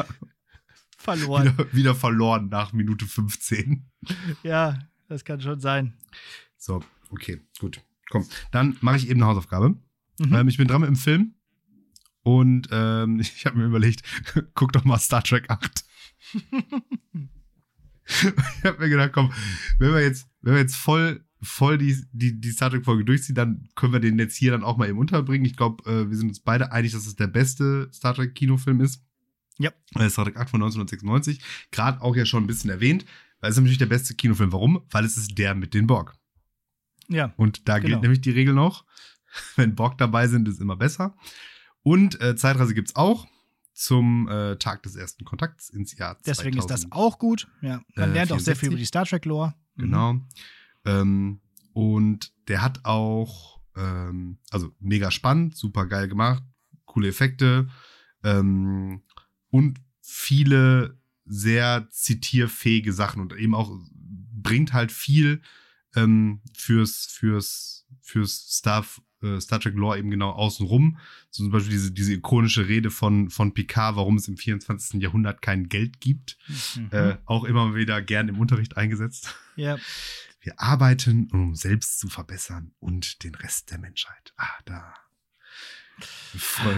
verloren. 0.96 1.52
wieder, 1.58 1.72
wieder 1.74 1.94
verloren 1.94 2.48
nach 2.48 2.72
Minute 2.72 3.04
15. 3.06 3.84
Ja, 4.42 4.78
das 5.08 5.24
kann 5.26 5.42
schon 5.42 5.60
sein. 5.60 5.98
So, 6.56 6.82
okay, 7.10 7.42
gut. 7.60 7.82
Komm, 8.08 8.26
dann 8.52 8.78
mache 8.80 8.96
ich 8.96 9.10
eben 9.10 9.20
eine 9.20 9.26
Hausaufgabe. 9.30 9.76
Mhm. 10.18 10.34
Ähm, 10.34 10.48
ich 10.48 10.56
bin 10.56 10.66
dran 10.66 10.80
mit 10.80 10.88
dem 10.88 10.96
Film 10.96 11.34
und 12.22 12.68
ähm, 12.72 13.20
ich 13.20 13.44
habe 13.44 13.58
mir 13.58 13.66
überlegt, 13.66 14.02
guck 14.54 14.72
doch 14.72 14.84
mal 14.84 14.98
Star 14.98 15.22
Trek 15.22 15.50
8. 15.50 15.84
ich 18.06 18.64
habe 18.64 18.78
mir 18.80 18.88
gedacht, 18.88 19.12
komm, 19.12 19.32
wenn 19.78 19.92
wir 19.92 20.02
jetzt, 20.02 20.26
wenn 20.42 20.54
wir 20.54 20.60
jetzt 20.60 20.76
voll, 20.76 21.24
voll 21.42 21.78
die, 21.78 21.96
die, 22.12 22.40
die 22.40 22.50
Star 22.50 22.70
Trek-Folge 22.70 23.04
durchziehen, 23.04 23.34
dann 23.34 23.68
können 23.74 23.92
wir 23.92 24.00
den 24.00 24.18
jetzt 24.18 24.36
hier 24.36 24.50
dann 24.50 24.64
auch 24.64 24.76
mal 24.76 24.88
eben 24.88 24.98
unterbringen. 24.98 25.44
Ich 25.46 25.56
glaube, 25.56 25.88
äh, 25.90 26.08
wir 26.10 26.16
sind 26.16 26.28
uns 26.28 26.40
beide 26.40 26.72
einig, 26.72 26.92
dass 26.92 27.06
es 27.06 27.16
der 27.16 27.26
beste 27.26 27.88
Star 27.92 28.14
Trek-Kinofilm 28.14 28.80
ist. 28.80 29.02
Ja. 29.58 29.70
Äh, 29.94 30.08
Star 30.10 30.24
Trek 30.24 30.36
8 30.36 30.50
von 30.50 30.62
1996. 30.62 31.40
Gerade 31.70 32.00
auch 32.02 32.16
ja 32.16 32.26
schon 32.26 32.44
ein 32.44 32.46
bisschen 32.46 32.70
erwähnt. 32.70 33.04
Weil 33.40 33.50
es 33.50 33.56
ist 33.56 33.60
natürlich 33.60 33.78
der 33.78 33.86
beste 33.86 34.14
Kinofilm. 34.14 34.52
Warum? 34.52 34.82
Weil 34.90 35.04
es 35.04 35.16
ist 35.16 35.36
der 35.36 35.54
mit 35.54 35.74
den 35.74 35.86
Borg. 35.86 36.14
Ja, 37.08 37.34
Und 37.36 37.68
da 37.68 37.78
Genau. 37.78 37.88
gilt 37.88 38.02
nämlich 38.02 38.20
die 38.22 38.30
Regel 38.30 38.54
noch. 38.54 38.84
Wenn 39.56 39.74
Borg 39.74 39.98
dabei 39.98 40.28
sind, 40.28 40.48
ist 40.48 40.60
immer 40.60 40.76
besser. 40.76 41.14
Und 41.82 42.20
äh, 42.22 42.34
Zeitreise 42.36 42.72
gibt's 42.74 42.96
auch 42.96 43.26
zum 43.74 44.28
äh, 44.28 44.56
Tag 44.56 44.82
des 44.84 44.96
ersten 44.96 45.24
Kontakts 45.24 45.68
ins 45.68 45.96
Jahr 45.96 46.16
deswegen 46.24 46.56
2000. 46.58 46.58
ist 46.58 46.84
das 46.84 46.92
auch 46.92 47.18
gut. 47.18 47.48
Ja, 47.60 47.82
man 47.96 48.10
Äh, 48.10 48.12
lernt 48.14 48.32
auch 48.32 48.38
sehr 48.38 48.54
viel 48.56 48.68
64. 48.68 48.68
über 48.68 48.76
die 48.78 48.86
Star 48.86 49.04
Trek-Lore. 49.04 49.54
Mhm. 49.74 49.82
Genau. 49.82 50.20
Ähm, 50.86 51.40
und 51.72 52.32
der 52.48 52.62
hat 52.62 52.84
auch, 52.84 53.60
ähm, 53.76 54.38
also 54.50 54.72
mega 54.78 55.10
spannend, 55.10 55.56
super 55.56 55.86
geil 55.86 56.08
gemacht, 56.08 56.42
coole 56.84 57.08
Effekte 57.08 57.68
ähm, 58.22 59.02
und 59.50 59.80
viele 60.00 60.98
sehr 61.24 61.88
zitierfähige 61.90 62.92
Sachen 62.92 63.20
und 63.20 63.32
eben 63.34 63.54
auch 63.54 63.76
bringt 63.92 64.72
halt 64.72 64.92
viel 64.92 65.40
ähm, 65.96 66.42
fürs, 66.54 67.06
fürs, 67.06 67.86
fürs 68.02 68.50
Star, 68.50 68.84
äh, 69.24 69.40
Star 69.40 69.60
Trek 69.60 69.74
Lore 69.74 69.98
eben 69.98 70.10
genau 70.10 70.30
außenrum. 70.30 70.98
So 71.30 71.42
zum 71.42 71.50
Beispiel 71.50 71.72
diese, 71.72 71.92
diese 71.92 72.12
ikonische 72.12 72.68
Rede 72.68 72.90
von, 72.90 73.30
von 73.30 73.54
Picard, 73.54 73.96
warum 73.96 74.16
es 74.16 74.28
im 74.28 74.36
24. 74.36 75.00
Jahrhundert 75.00 75.42
kein 75.42 75.68
Geld 75.68 76.00
gibt. 76.00 76.36
Mhm. 76.76 76.88
Äh, 76.90 77.16
auch 77.24 77.44
immer 77.44 77.74
wieder 77.74 78.02
gern 78.02 78.28
im 78.28 78.38
Unterricht 78.38 78.76
eingesetzt. 78.76 79.34
ja, 79.56 79.78
Wir 80.40 80.60
arbeiten, 80.60 81.28
um 81.32 81.54
selbst 81.54 81.98
zu 81.98 82.08
verbessern 82.08 82.72
und 82.78 83.24
den 83.24 83.34
Rest 83.34 83.70
der 83.70 83.78
Menschheit. 83.78 84.32
Ah, 84.36 84.58
da. 84.64 84.94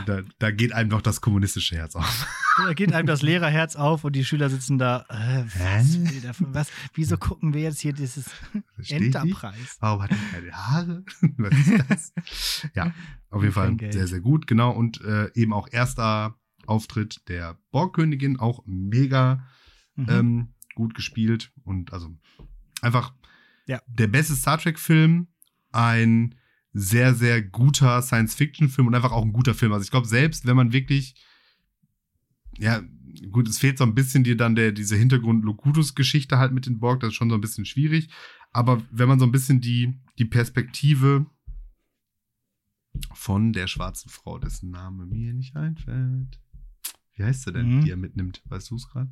Da, 0.06 0.20
da 0.38 0.50
geht 0.50 0.72
einem 0.72 0.90
doch 0.90 1.00
das 1.00 1.20
kommunistische 1.20 1.76
Herz 1.76 1.96
auf. 1.96 2.26
da 2.58 2.74
geht 2.74 2.92
einem 2.92 3.06
das 3.06 3.22
Lehrerherz 3.22 3.74
auf 3.76 4.04
und 4.04 4.14
die 4.14 4.24
Schüler 4.24 4.50
sitzen 4.50 4.78
da. 4.78 5.06
Äh, 5.08 5.44
was, 5.58 5.98
will 5.98 6.20
der 6.20 6.34
was? 6.38 6.68
Wieso 6.94 7.16
gucken 7.16 7.54
wir 7.54 7.62
jetzt 7.62 7.80
hier 7.80 7.92
dieses 7.92 8.30
Versteh 8.74 8.96
ich. 8.96 9.14
Enterprise? 9.14 9.76
Warum 9.80 10.02
hat 10.02 10.10
er 10.10 10.18
keine 10.32 10.52
Haare? 10.52 11.04
Was 11.38 11.58
ist 11.58 11.84
das? 11.88 12.70
ja, 12.74 12.92
auf 13.30 13.42
jeden 13.42 13.54
Fall 13.54 13.74
Geld. 13.76 13.92
sehr, 13.94 14.06
sehr 14.06 14.20
gut. 14.20 14.46
Genau. 14.46 14.70
Und 14.72 15.00
äh, 15.02 15.30
eben 15.34 15.52
auch 15.52 15.68
erster 15.70 16.36
Auftritt 16.66 17.28
der 17.28 17.58
Borgkönigin, 17.70 18.38
auch 18.38 18.62
mega 18.66 19.46
Mhm. 19.98 20.06
ähm, 20.10 20.48
gut 20.74 20.94
gespielt. 20.94 21.52
Und 21.64 21.94
also 21.94 22.10
einfach 22.82 23.14
Ja. 23.66 23.80
der 23.86 24.08
beste 24.08 24.34
Star 24.34 24.58
Trek-Film, 24.58 25.28
ein 25.72 26.34
sehr, 26.78 27.14
sehr 27.14 27.40
guter 27.42 28.02
Science-Fiction-Film 28.02 28.86
und 28.86 28.94
einfach 28.94 29.12
auch 29.12 29.24
ein 29.24 29.32
guter 29.32 29.54
Film. 29.54 29.72
Also 29.72 29.84
ich 29.84 29.90
glaube, 29.90 30.06
selbst 30.06 30.46
wenn 30.46 30.56
man 30.56 30.72
wirklich, 30.72 31.14
ja, 32.58 32.82
gut, 33.30 33.48
es 33.48 33.58
fehlt 33.58 33.78
so 33.78 33.84
ein 33.84 33.94
bisschen 33.94 34.24
dir 34.24 34.36
dann 34.36 34.54
der, 34.54 34.72
diese 34.72 34.94
Hintergrund-Locutus-Geschichte 34.96 36.38
halt 36.38 36.52
mit 36.52 36.66
den 36.66 36.78
Borg, 36.78 37.00
das 37.00 37.08
ist 37.08 37.14
schon 37.14 37.30
so 37.30 37.34
ein 37.34 37.40
bisschen 37.40 37.64
schwierig. 37.64 38.10
Aber 38.52 38.82
wenn 38.90 39.08
man 39.08 39.18
so 39.18 39.24
ein 39.24 39.32
bisschen 39.32 39.60
die, 39.60 39.98
die 40.18 40.24
Perspektive 40.26 41.26
von 43.12 43.52
der 43.52 43.66
schwarzen 43.66 44.10
Frau, 44.10 44.38
dessen 44.38 44.70
Name 44.70 45.06
mir 45.06 45.32
nicht 45.34 45.56
einfällt. 45.56 46.40
Wie 47.14 47.24
heißt 47.24 47.44
sie 47.44 47.52
denn, 47.52 47.78
Mhm. 47.78 47.84
die 47.84 47.90
er 47.90 47.96
mitnimmt? 47.96 48.42
Weißt 48.46 48.70
du 48.70 48.76
es 48.76 48.88
gerade? 48.88 49.10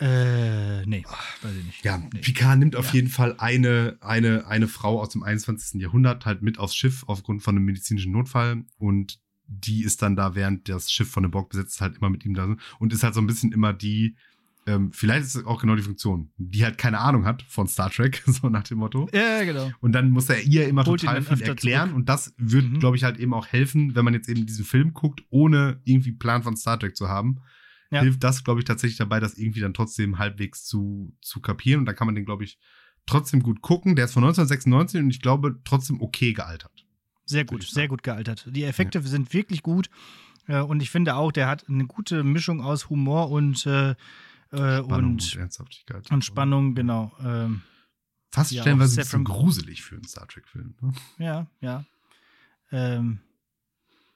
Äh, 0.00 0.84
nee, 0.86 1.04
weiß 1.42 1.54
ich 1.56 1.64
nicht. 1.64 1.84
Ja, 1.84 1.98
nee. 1.98 2.20
Picard 2.20 2.58
nimmt 2.58 2.76
auf 2.76 2.86
Ja. 2.88 2.92
jeden 2.94 3.08
Fall 3.08 3.34
eine, 3.38 3.96
eine, 4.00 4.46
eine 4.46 4.68
Frau 4.68 5.00
aus 5.00 5.10
dem 5.10 5.22
21. 5.22 5.80
Jahrhundert 5.80 6.26
halt 6.26 6.42
mit 6.42 6.58
aufs 6.58 6.74
Schiff 6.74 7.04
aufgrund 7.06 7.42
von 7.42 7.56
einem 7.56 7.64
medizinischen 7.64 8.12
Notfall 8.12 8.64
und 8.78 9.20
die 9.46 9.82
ist 9.84 10.02
dann 10.02 10.16
da, 10.16 10.34
während 10.34 10.68
das 10.68 10.90
Schiff 10.90 11.10
von 11.10 11.22
dem 11.22 11.30
Borg 11.30 11.50
besetzt 11.50 11.74
ist, 11.74 11.80
halt 11.80 11.96
immer 11.98 12.10
mit 12.10 12.24
ihm 12.24 12.34
da 12.34 12.56
und 12.78 12.92
ist 12.92 13.02
halt 13.02 13.14
so 13.14 13.20
ein 13.20 13.26
bisschen 13.26 13.52
immer 13.52 13.72
die, 13.72 14.16
ähm, 14.66 14.92
vielleicht 14.92 15.24
ist 15.26 15.34
es 15.34 15.44
auch 15.44 15.60
genau 15.60 15.74
die 15.76 15.82
Funktion, 15.82 16.30
die 16.38 16.64
halt 16.64 16.78
keine 16.78 16.98
Ahnung 17.00 17.24
hat 17.26 17.42
von 17.42 17.66
Star 17.68 17.90
Trek, 17.90 18.22
so 18.26 18.48
nach 18.48 18.62
dem 18.62 18.78
Motto. 18.78 19.08
Ja, 19.12 19.44
genau. 19.44 19.70
Und 19.80 19.92
dann 19.92 20.10
muss 20.10 20.28
er 20.30 20.40
ihr 20.42 20.68
immer 20.68 20.84
Holt 20.86 21.00
total 21.02 21.20
viel 21.22 21.42
erklären. 21.42 21.88
zurück. 21.90 21.96
Und 21.96 22.08
das 22.08 22.32
wird, 22.38 22.64
Mhm. 22.70 22.78
glaube 22.78 22.96
ich, 22.96 23.04
halt 23.04 23.18
eben 23.18 23.34
auch 23.34 23.46
helfen, 23.46 23.94
wenn 23.94 24.04
man 24.04 24.14
jetzt 24.14 24.28
eben 24.28 24.46
diesen 24.46 24.64
Film 24.64 24.94
guckt, 24.94 25.22
ohne 25.30 25.80
irgendwie 25.84 26.12
Plan 26.12 26.42
von 26.42 26.56
Star 26.56 26.78
Trek 26.78 26.96
zu 26.96 27.08
haben. 27.08 27.40
Ja. 27.92 28.00
Hilft 28.00 28.24
das, 28.24 28.42
glaube 28.42 28.58
ich, 28.58 28.64
tatsächlich 28.64 28.96
dabei, 28.96 29.20
das 29.20 29.36
irgendwie 29.36 29.60
dann 29.60 29.74
trotzdem 29.74 30.18
halbwegs 30.18 30.64
zu, 30.64 31.14
zu 31.20 31.42
kapieren. 31.42 31.80
Und 31.80 31.86
da 31.86 31.92
kann 31.92 32.06
man 32.06 32.14
den, 32.14 32.24
glaube 32.24 32.42
ich, 32.42 32.58
trotzdem 33.04 33.42
gut 33.42 33.60
gucken. 33.60 33.96
Der 33.96 34.06
ist 34.06 34.14
von 34.14 34.24
1996 34.24 35.02
und 35.02 35.10
ich 35.10 35.20
glaube, 35.20 35.60
trotzdem 35.62 36.00
okay 36.00 36.32
gealtert. 36.32 36.86
Sehr 37.26 37.44
gut, 37.44 37.62
sehr 37.62 37.88
gut 37.88 38.02
gealtert. 38.02 38.48
Die 38.50 38.64
Effekte 38.64 39.02
sind 39.02 39.34
wirklich 39.34 39.62
gut. 39.62 39.90
Äh, 40.46 40.62
und 40.62 40.80
ich 40.80 40.90
finde 40.90 41.16
auch, 41.16 41.32
der 41.32 41.48
hat 41.48 41.68
eine 41.68 41.86
gute 41.86 42.24
Mischung 42.24 42.62
aus 42.62 42.88
Humor 42.88 43.30
und, 43.30 43.66
äh, 43.66 43.90
äh, 43.90 43.94
Spannung 44.52 45.12
und, 45.12 45.36
Ernsthaftigkeit. 45.36 46.10
und 46.10 46.24
Spannung, 46.24 46.74
genau. 46.74 47.12
Ähm, 47.22 47.60
Fast 48.30 48.52
Ja, 48.52 48.62
stellenweise 48.62 48.98
ein 48.98 49.04
bisschen 49.04 49.24
gruselig 49.24 49.82
für 49.82 49.96
einen 49.96 50.08
Star 50.08 50.26
Trek-Film. 50.26 50.74
Ne? 50.80 50.94
ja, 51.18 51.46
ja. 51.60 51.84
Ähm, 52.70 53.20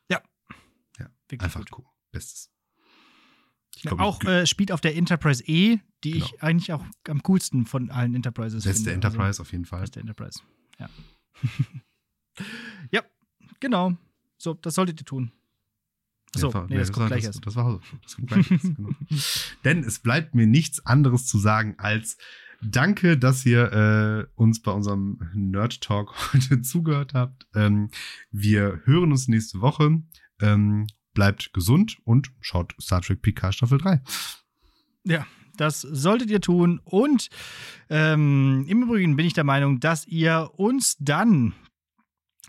ja. 0.09 0.23
Ja, 0.99 1.11
Wirklich 1.29 1.43
Einfach 1.43 1.61
gut. 1.61 1.71
gucken. 1.71 1.91
Bestes. 2.11 2.51
Ich 3.77 3.83
glaub, 3.83 4.01
auch 4.01 4.23
äh, 4.25 4.47
spielt 4.47 4.73
auf 4.73 4.81
der 4.81 4.97
Enterprise 4.97 5.45
E, 5.47 5.79
die 6.03 6.13
Genau. 6.13 6.25
ich 6.27 6.43
eigentlich 6.43 6.73
auch 6.73 6.85
am 7.09 7.23
coolsten 7.23 7.67
von 7.67 7.91
allen 7.91 8.15
Enterprises 8.15 8.65
Beste 8.65 8.91
finde. 8.91 9.07
Enterprise 9.07 9.41
auf 9.41 9.53
jeden 9.53 9.65
Fall. 9.67 9.81
Also, 9.81 9.91
beste 9.91 10.01
Enterprise, 10.01 10.41
ja. 10.79 10.89
ja, 12.91 13.03
genau. 13.61 13.97
So, 14.39 14.55
das 14.55 14.75
solltet 14.75 15.01
ihr 15.01 15.05
tun. 15.05 15.33
Achso, 16.35 16.53
war- 16.53 16.67
nee, 16.69 16.77
das 16.77 16.93
kommt 16.93 17.03
war- 17.03 17.09
gleich 17.09 17.25
das, 17.25 17.37
erst. 17.37 17.47
Das 17.47 17.57
war 17.57 17.65
Hausaufgabe. 17.65 18.01
Das 18.03 18.15
kommt 18.17 18.29
gleich 18.29 18.51
erst, 18.51 18.77
genau. 18.77 18.91
Denn 19.65 19.85
es 19.85 19.99
bleibt 20.01 20.35
mir 20.35 20.47
nichts 20.47 20.85
anderes 20.85 21.27
zu 21.27 21.39
sagen 21.39 21.75
als 21.79 22.17
Danke, 22.63 23.19
dass 23.19 23.45
ihr 23.45 23.71
äh, 23.73 24.27
uns 24.35 24.63
bei 24.63 24.73
unserem 24.73 25.21
Nerd 25.35 25.83
Talk 25.83 26.15
heute 26.33 26.63
zugehört 26.63 27.13
habt. 27.15 27.47
Ähm, 27.55 27.91
wir 28.31 28.81
hören 28.85 29.13
uns 29.13 29.29
nächste 29.29 29.61
Woche. 29.61 30.03
Ähm, 30.41 30.87
bleibt 31.17 31.53
gesund 31.53 31.97
und 32.05 32.31
schaut 32.41 32.77
Star 32.81 33.01
Trek 33.01 33.23
PK 33.23 33.51
Staffel 33.51 33.79
3. 33.79 34.01
Ja, 35.03 35.27
das 35.57 35.81
solltet 35.81 36.31
ihr 36.31 36.41
tun. 36.41 36.81
Und 36.85 37.29
ähm, 37.89 38.67
im 38.69 38.83
Übrigen 38.83 39.17
bin 39.17 39.27
ich 39.27 39.33
der 39.33 39.45
Meinung, 39.45 39.81
dass 39.81 40.07
ihr 40.07 40.51
uns 40.57 40.97
dann. 41.01 41.55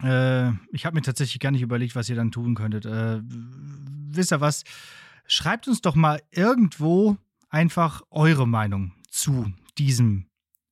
Äh, 0.04 0.50
ich 0.72 0.86
habe 0.86 0.96
mir 0.96 1.02
tatsächlich 1.02 1.40
gar 1.40 1.52
nicht 1.52 1.62
überlegt, 1.62 1.96
was 1.96 2.10
ihr 2.10 2.16
dann 2.16 2.32
tun 2.32 2.54
könntet. 2.54 2.86
Äh, 2.86 3.22
wisst 3.24 4.34
ihr 4.34 4.42
was? 4.42 4.64
Schreibt 5.26 5.68
uns 5.68 5.82
doch 5.82 5.96
mal 5.96 6.22
irgendwo 6.32 7.18
einfach 7.50 8.02
eure 8.12 8.48
Meinung 8.48 8.92
zu 9.10 9.52
diesem 9.78 10.27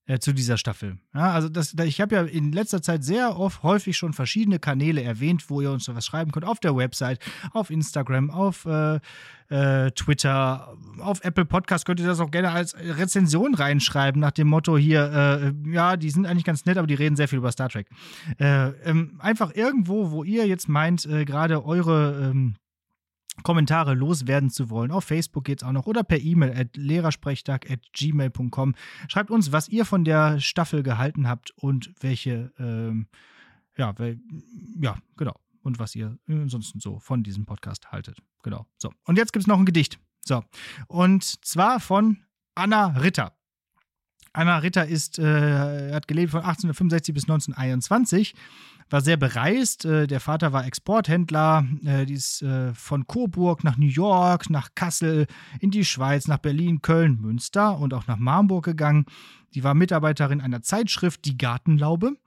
äh, 0.08 0.20
zu 0.20 0.34
dieser 0.34 0.58
Staffel. 0.58 0.98
Ja, 1.14 1.32
also 1.32 1.50
das, 1.50 1.72
da- 1.74 1.84
ich 1.84 2.00
habe 2.02 2.16
ja 2.16 2.24
in 2.24 2.52
letzter 2.52 2.82
Zeit 2.82 3.04
sehr 3.04 3.38
oft, 3.38 3.64
häufig 3.64 3.98
schon 3.98 4.14
verschiedene 4.14 4.60
Kanäle 4.60 5.02
erwähnt, 5.04 5.50
wo 5.50 5.62
ihr 5.62 5.72
uns 5.72 5.88
was 5.88 6.06
schreiben 6.06 6.32
könnt. 6.32 6.46
Auf 6.46 6.60
der 6.60 6.76
Website, 6.76 7.20
auf 7.54 7.70
Instagram, 7.70 8.30
auf 8.30 8.66
äh, 8.66 9.00
äh, 9.50 9.92
Twitter, 9.92 10.76
auf 11.00 11.24
Apple 11.24 11.46
Podcast 11.46 11.86
könnt 11.86 12.00
ihr 12.00 12.08
das 12.08 12.20
auch 12.20 12.32
gerne 12.32 12.52
als 12.52 12.76
Rezension 12.76 13.54
reinschreiben, 13.56 14.20
nach 14.20 14.32
dem 14.32 14.48
Motto 14.48 14.78
hier, 14.78 15.54
äh, 15.66 15.72
ja, 15.72 15.98
die 15.98 16.10
sind 16.10 16.26
eigentlich 16.26 16.46
ganz 16.46 16.66
nett, 16.66 16.78
aber 16.78 16.88
die 16.88 16.96
reden 16.96 17.16
sehr 17.16 17.28
viel 17.28 17.38
über 17.38 17.52
Star 17.52 17.70
Trek. 17.70 17.88
Äh, 18.40 18.70
ähm, 18.84 19.16
einfach 19.20 19.54
irgendwo, 19.56 20.12
wo 20.12 20.24
ihr 20.24 20.48
jetzt 20.48 20.68
meint, 20.68 21.08
gerade 21.08 21.64
eure 21.66 22.30
ähm, 22.32 22.56
Kommentare 23.44 23.94
loswerden 23.94 24.50
zu 24.50 24.70
wollen. 24.70 24.92
Auf 24.92 25.06
Facebook 25.06 25.46
geht's 25.46 25.64
auch 25.64 25.72
noch 25.72 25.86
oder 25.86 26.04
per 26.04 26.20
E-Mail 26.20 26.58
at 26.58 26.78
lehrersprechtag 26.78 27.70
at 27.70 27.80
gmail.com. 27.94 28.76
Schreibt 29.08 29.32
uns, 29.32 29.52
was 29.52 29.70
ihr 29.70 29.86
von 29.86 30.04
der 30.04 30.40
Staffel 30.40 30.84
gehalten 30.84 31.28
habt 31.28 31.52
und 31.58 31.94
welche, 32.00 32.52
ähm, 32.60 33.08
ja, 33.78 33.98
wel, 34.00 34.20
ja, 34.80 34.98
genau. 35.18 35.36
Und 35.62 35.80
was 35.80 35.96
ihr 35.96 36.18
ansonsten 36.28 36.80
so 36.80 37.00
von 37.00 37.24
diesem 37.24 37.46
Podcast 37.46 37.92
haltet. 37.92 38.22
Genau. 38.44 38.68
So. 38.78 38.92
Und 39.06 39.18
jetzt 39.18 39.34
gibt's 39.34 39.48
noch 39.48 39.58
ein 39.58 39.66
Gedicht. 39.66 40.00
So. 40.24 40.44
Und 40.88 41.24
zwar 41.24 41.80
von 41.80 42.20
Anna 42.54 42.88
Ritter. 42.98 43.34
Anna 44.36 44.58
Ritter 44.58 44.86
ist, 44.86 45.18
äh, 45.18 45.94
hat 45.94 46.08
gelebt 46.08 46.32
von 46.32 46.42
1865 46.42 47.14
bis 47.14 47.24
1921, 47.24 48.36
war 48.90 49.02
sehr 49.02 49.18
bereist. 49.18 49.86
Äh, 49.86 50.08
der 50.08 50.20
Vater 50.20 50.52
war 50.54 50.66
Exporthändler. 50.66 51.66
Äh, 51.86 52.06
die 52.06 52.14
ist 52.14 52.42
äh, 52.42 52.74
von 52.74 53.08
Coburg 53.08 53.64
nach 53.64 53.78
New 53.78 53.88
York, 53.88 54.50
nach 54.50 54.70
Kassel, 54.76 55.28
in 55.60 55.72
die 55.72 55.86
Schweiz, 55.86 56.28
nach 56.28 56.38
Berlin, 56.38 56.82
Köln, 56.82 57.20
Münster 57.22 57.80
und 57.80 57.94
auch 57.94 58.08
nach 58.08 58.18
Marburg 58.18 58.66
gegangen. 58.66 59.06
Die 59.54 59.64
war 59.64 59.74
Mitarbeiterin 59.74 60.42
einer 60.42 60.62
Zeitschrift, 60.62 61.24
Die 61.24 61.38
Gartenlaube, 61.38 62.18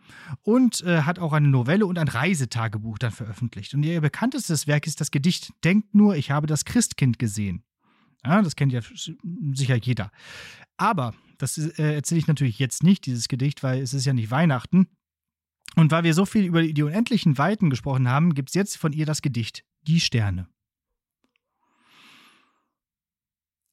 und 0.43 0.82
äh, 0.82 1.02
hat 1.02 1.18
auch 1.18 1.35
eine 1.35 1.48
Novelle 1.48 1.85
und 1.85 1.98
ein 1.98 2.09
Reisetagebuch 2.09 2.98
dann 2.98 3.12
veröffentlicht. 3.12 3.74
Und 3.74 3.82
ihr 3.82 4.01
bekanntestes 4.01 4.66
Werk 4.66 4.86
ist 4.86 5.02
das 5.02 5.10
Gedicht 5.10 5.52
Denkt 5.62 5.94
nur, 5.94 6.16
ich 6.16 6.30
habe 6.30 6.47
das 6.47 6.64
Christkind 6.64 7.18
gesehen. 7.18 7.62
Ja, 8.24 8.40
das 8.40 8.56
kennt 8.56 8.72
ja 8.72 8.80
sicher 9.52 9.76
jeder. 9.76 10.10
Aber 10.78 11.12
das 11.39 11.56
äh, 11.56 11.94
erzähle 11.94 12.19
ich 12.19 12.27
natürlich 12.27 12.59
jetzt 12.59 12.82
nicht, 12.82 13.06
dieses 13.06 13.28
Gedicht, 13.28 13.62
weil 13.62 13.81
es 13.81 13.94
ist 13.94 14.05
ja 14.05 14.12
nicht 14.12 14.31
Weihnachten. 14.31 14.89
Und 15.77 15.90
weil 15.90 16.05
wir 16.05 16.15
so 16.15 16.27
viel 16.27 16.44
über 16.44 16.62
die 16.62 16.82
unendlichen 16.82 17.39
Weiten 17.39 17.70
gesprochen 17.70 18.09
haben, 18.09 18.35
gibt 18.35 18.51
es 18.51 18.55
jetzt 18.55 18.77
von 18.77 18.93
ihr 18.93 19.06
das 19.06 19.23
Gedicht 19.23 19.65
Die 19.82 20.01
Sterne. 20.01 20.48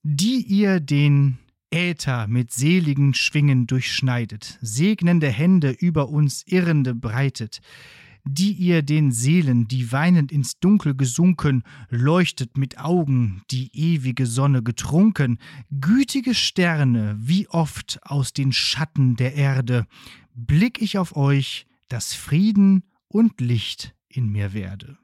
Die 0.04 0.46
ihr 0.46 0.80
den 0.80 1.40
Äther 1.72 2.28
mit 2.28 2.54
seligen 2.54 3.14
Schwingen 3.14 3.66
durchschneidet, 3.66 4.60
segnende 4.62 5.30
Hände 5.30 5.72
über 5.72 6.10
uns 6.10 6.44
Irrende 6.46 6.94
breitet, 6.94 7.60
die 8.26 8.52
ihr 8.52 8.82
den 8.82 9.12
Seelen, 9.12 9.68
die 9.68 9.92
weinend 9.92 10.32
ins 10.32 10.60
Dunkel 10.60 10.96
gesunken, 10.96 11.64
leuchtet 11.90 12.58
mit 12.58 12.80
Augen, 12.80 13.42
die 13.52 13.70
ewige 13.74 14.26
Sonne 14.26 14.64
getrunken, 14.64 15.40
gütige 15.72 16.34
Sterne, 16.34 17.16
wie 17.20 17.48
oft 17.48 18.00
aus 18.04 18.34
den 18.34 18.52
Schatten 18.52 19.16
der 19.16 19.36
Erde, 19.36 19.86
blick 20.34 20.82
ich 20.82 20.98
auf 20.98 21.16
euch, 21.16 21.68
dass 21.88 22.14
Frieden 22.14 22.84
und 23.08 23.40
Licht 23.40 23.96
in 24.10 24.30
mir 24.30 24.54
werde. 24.54 24.98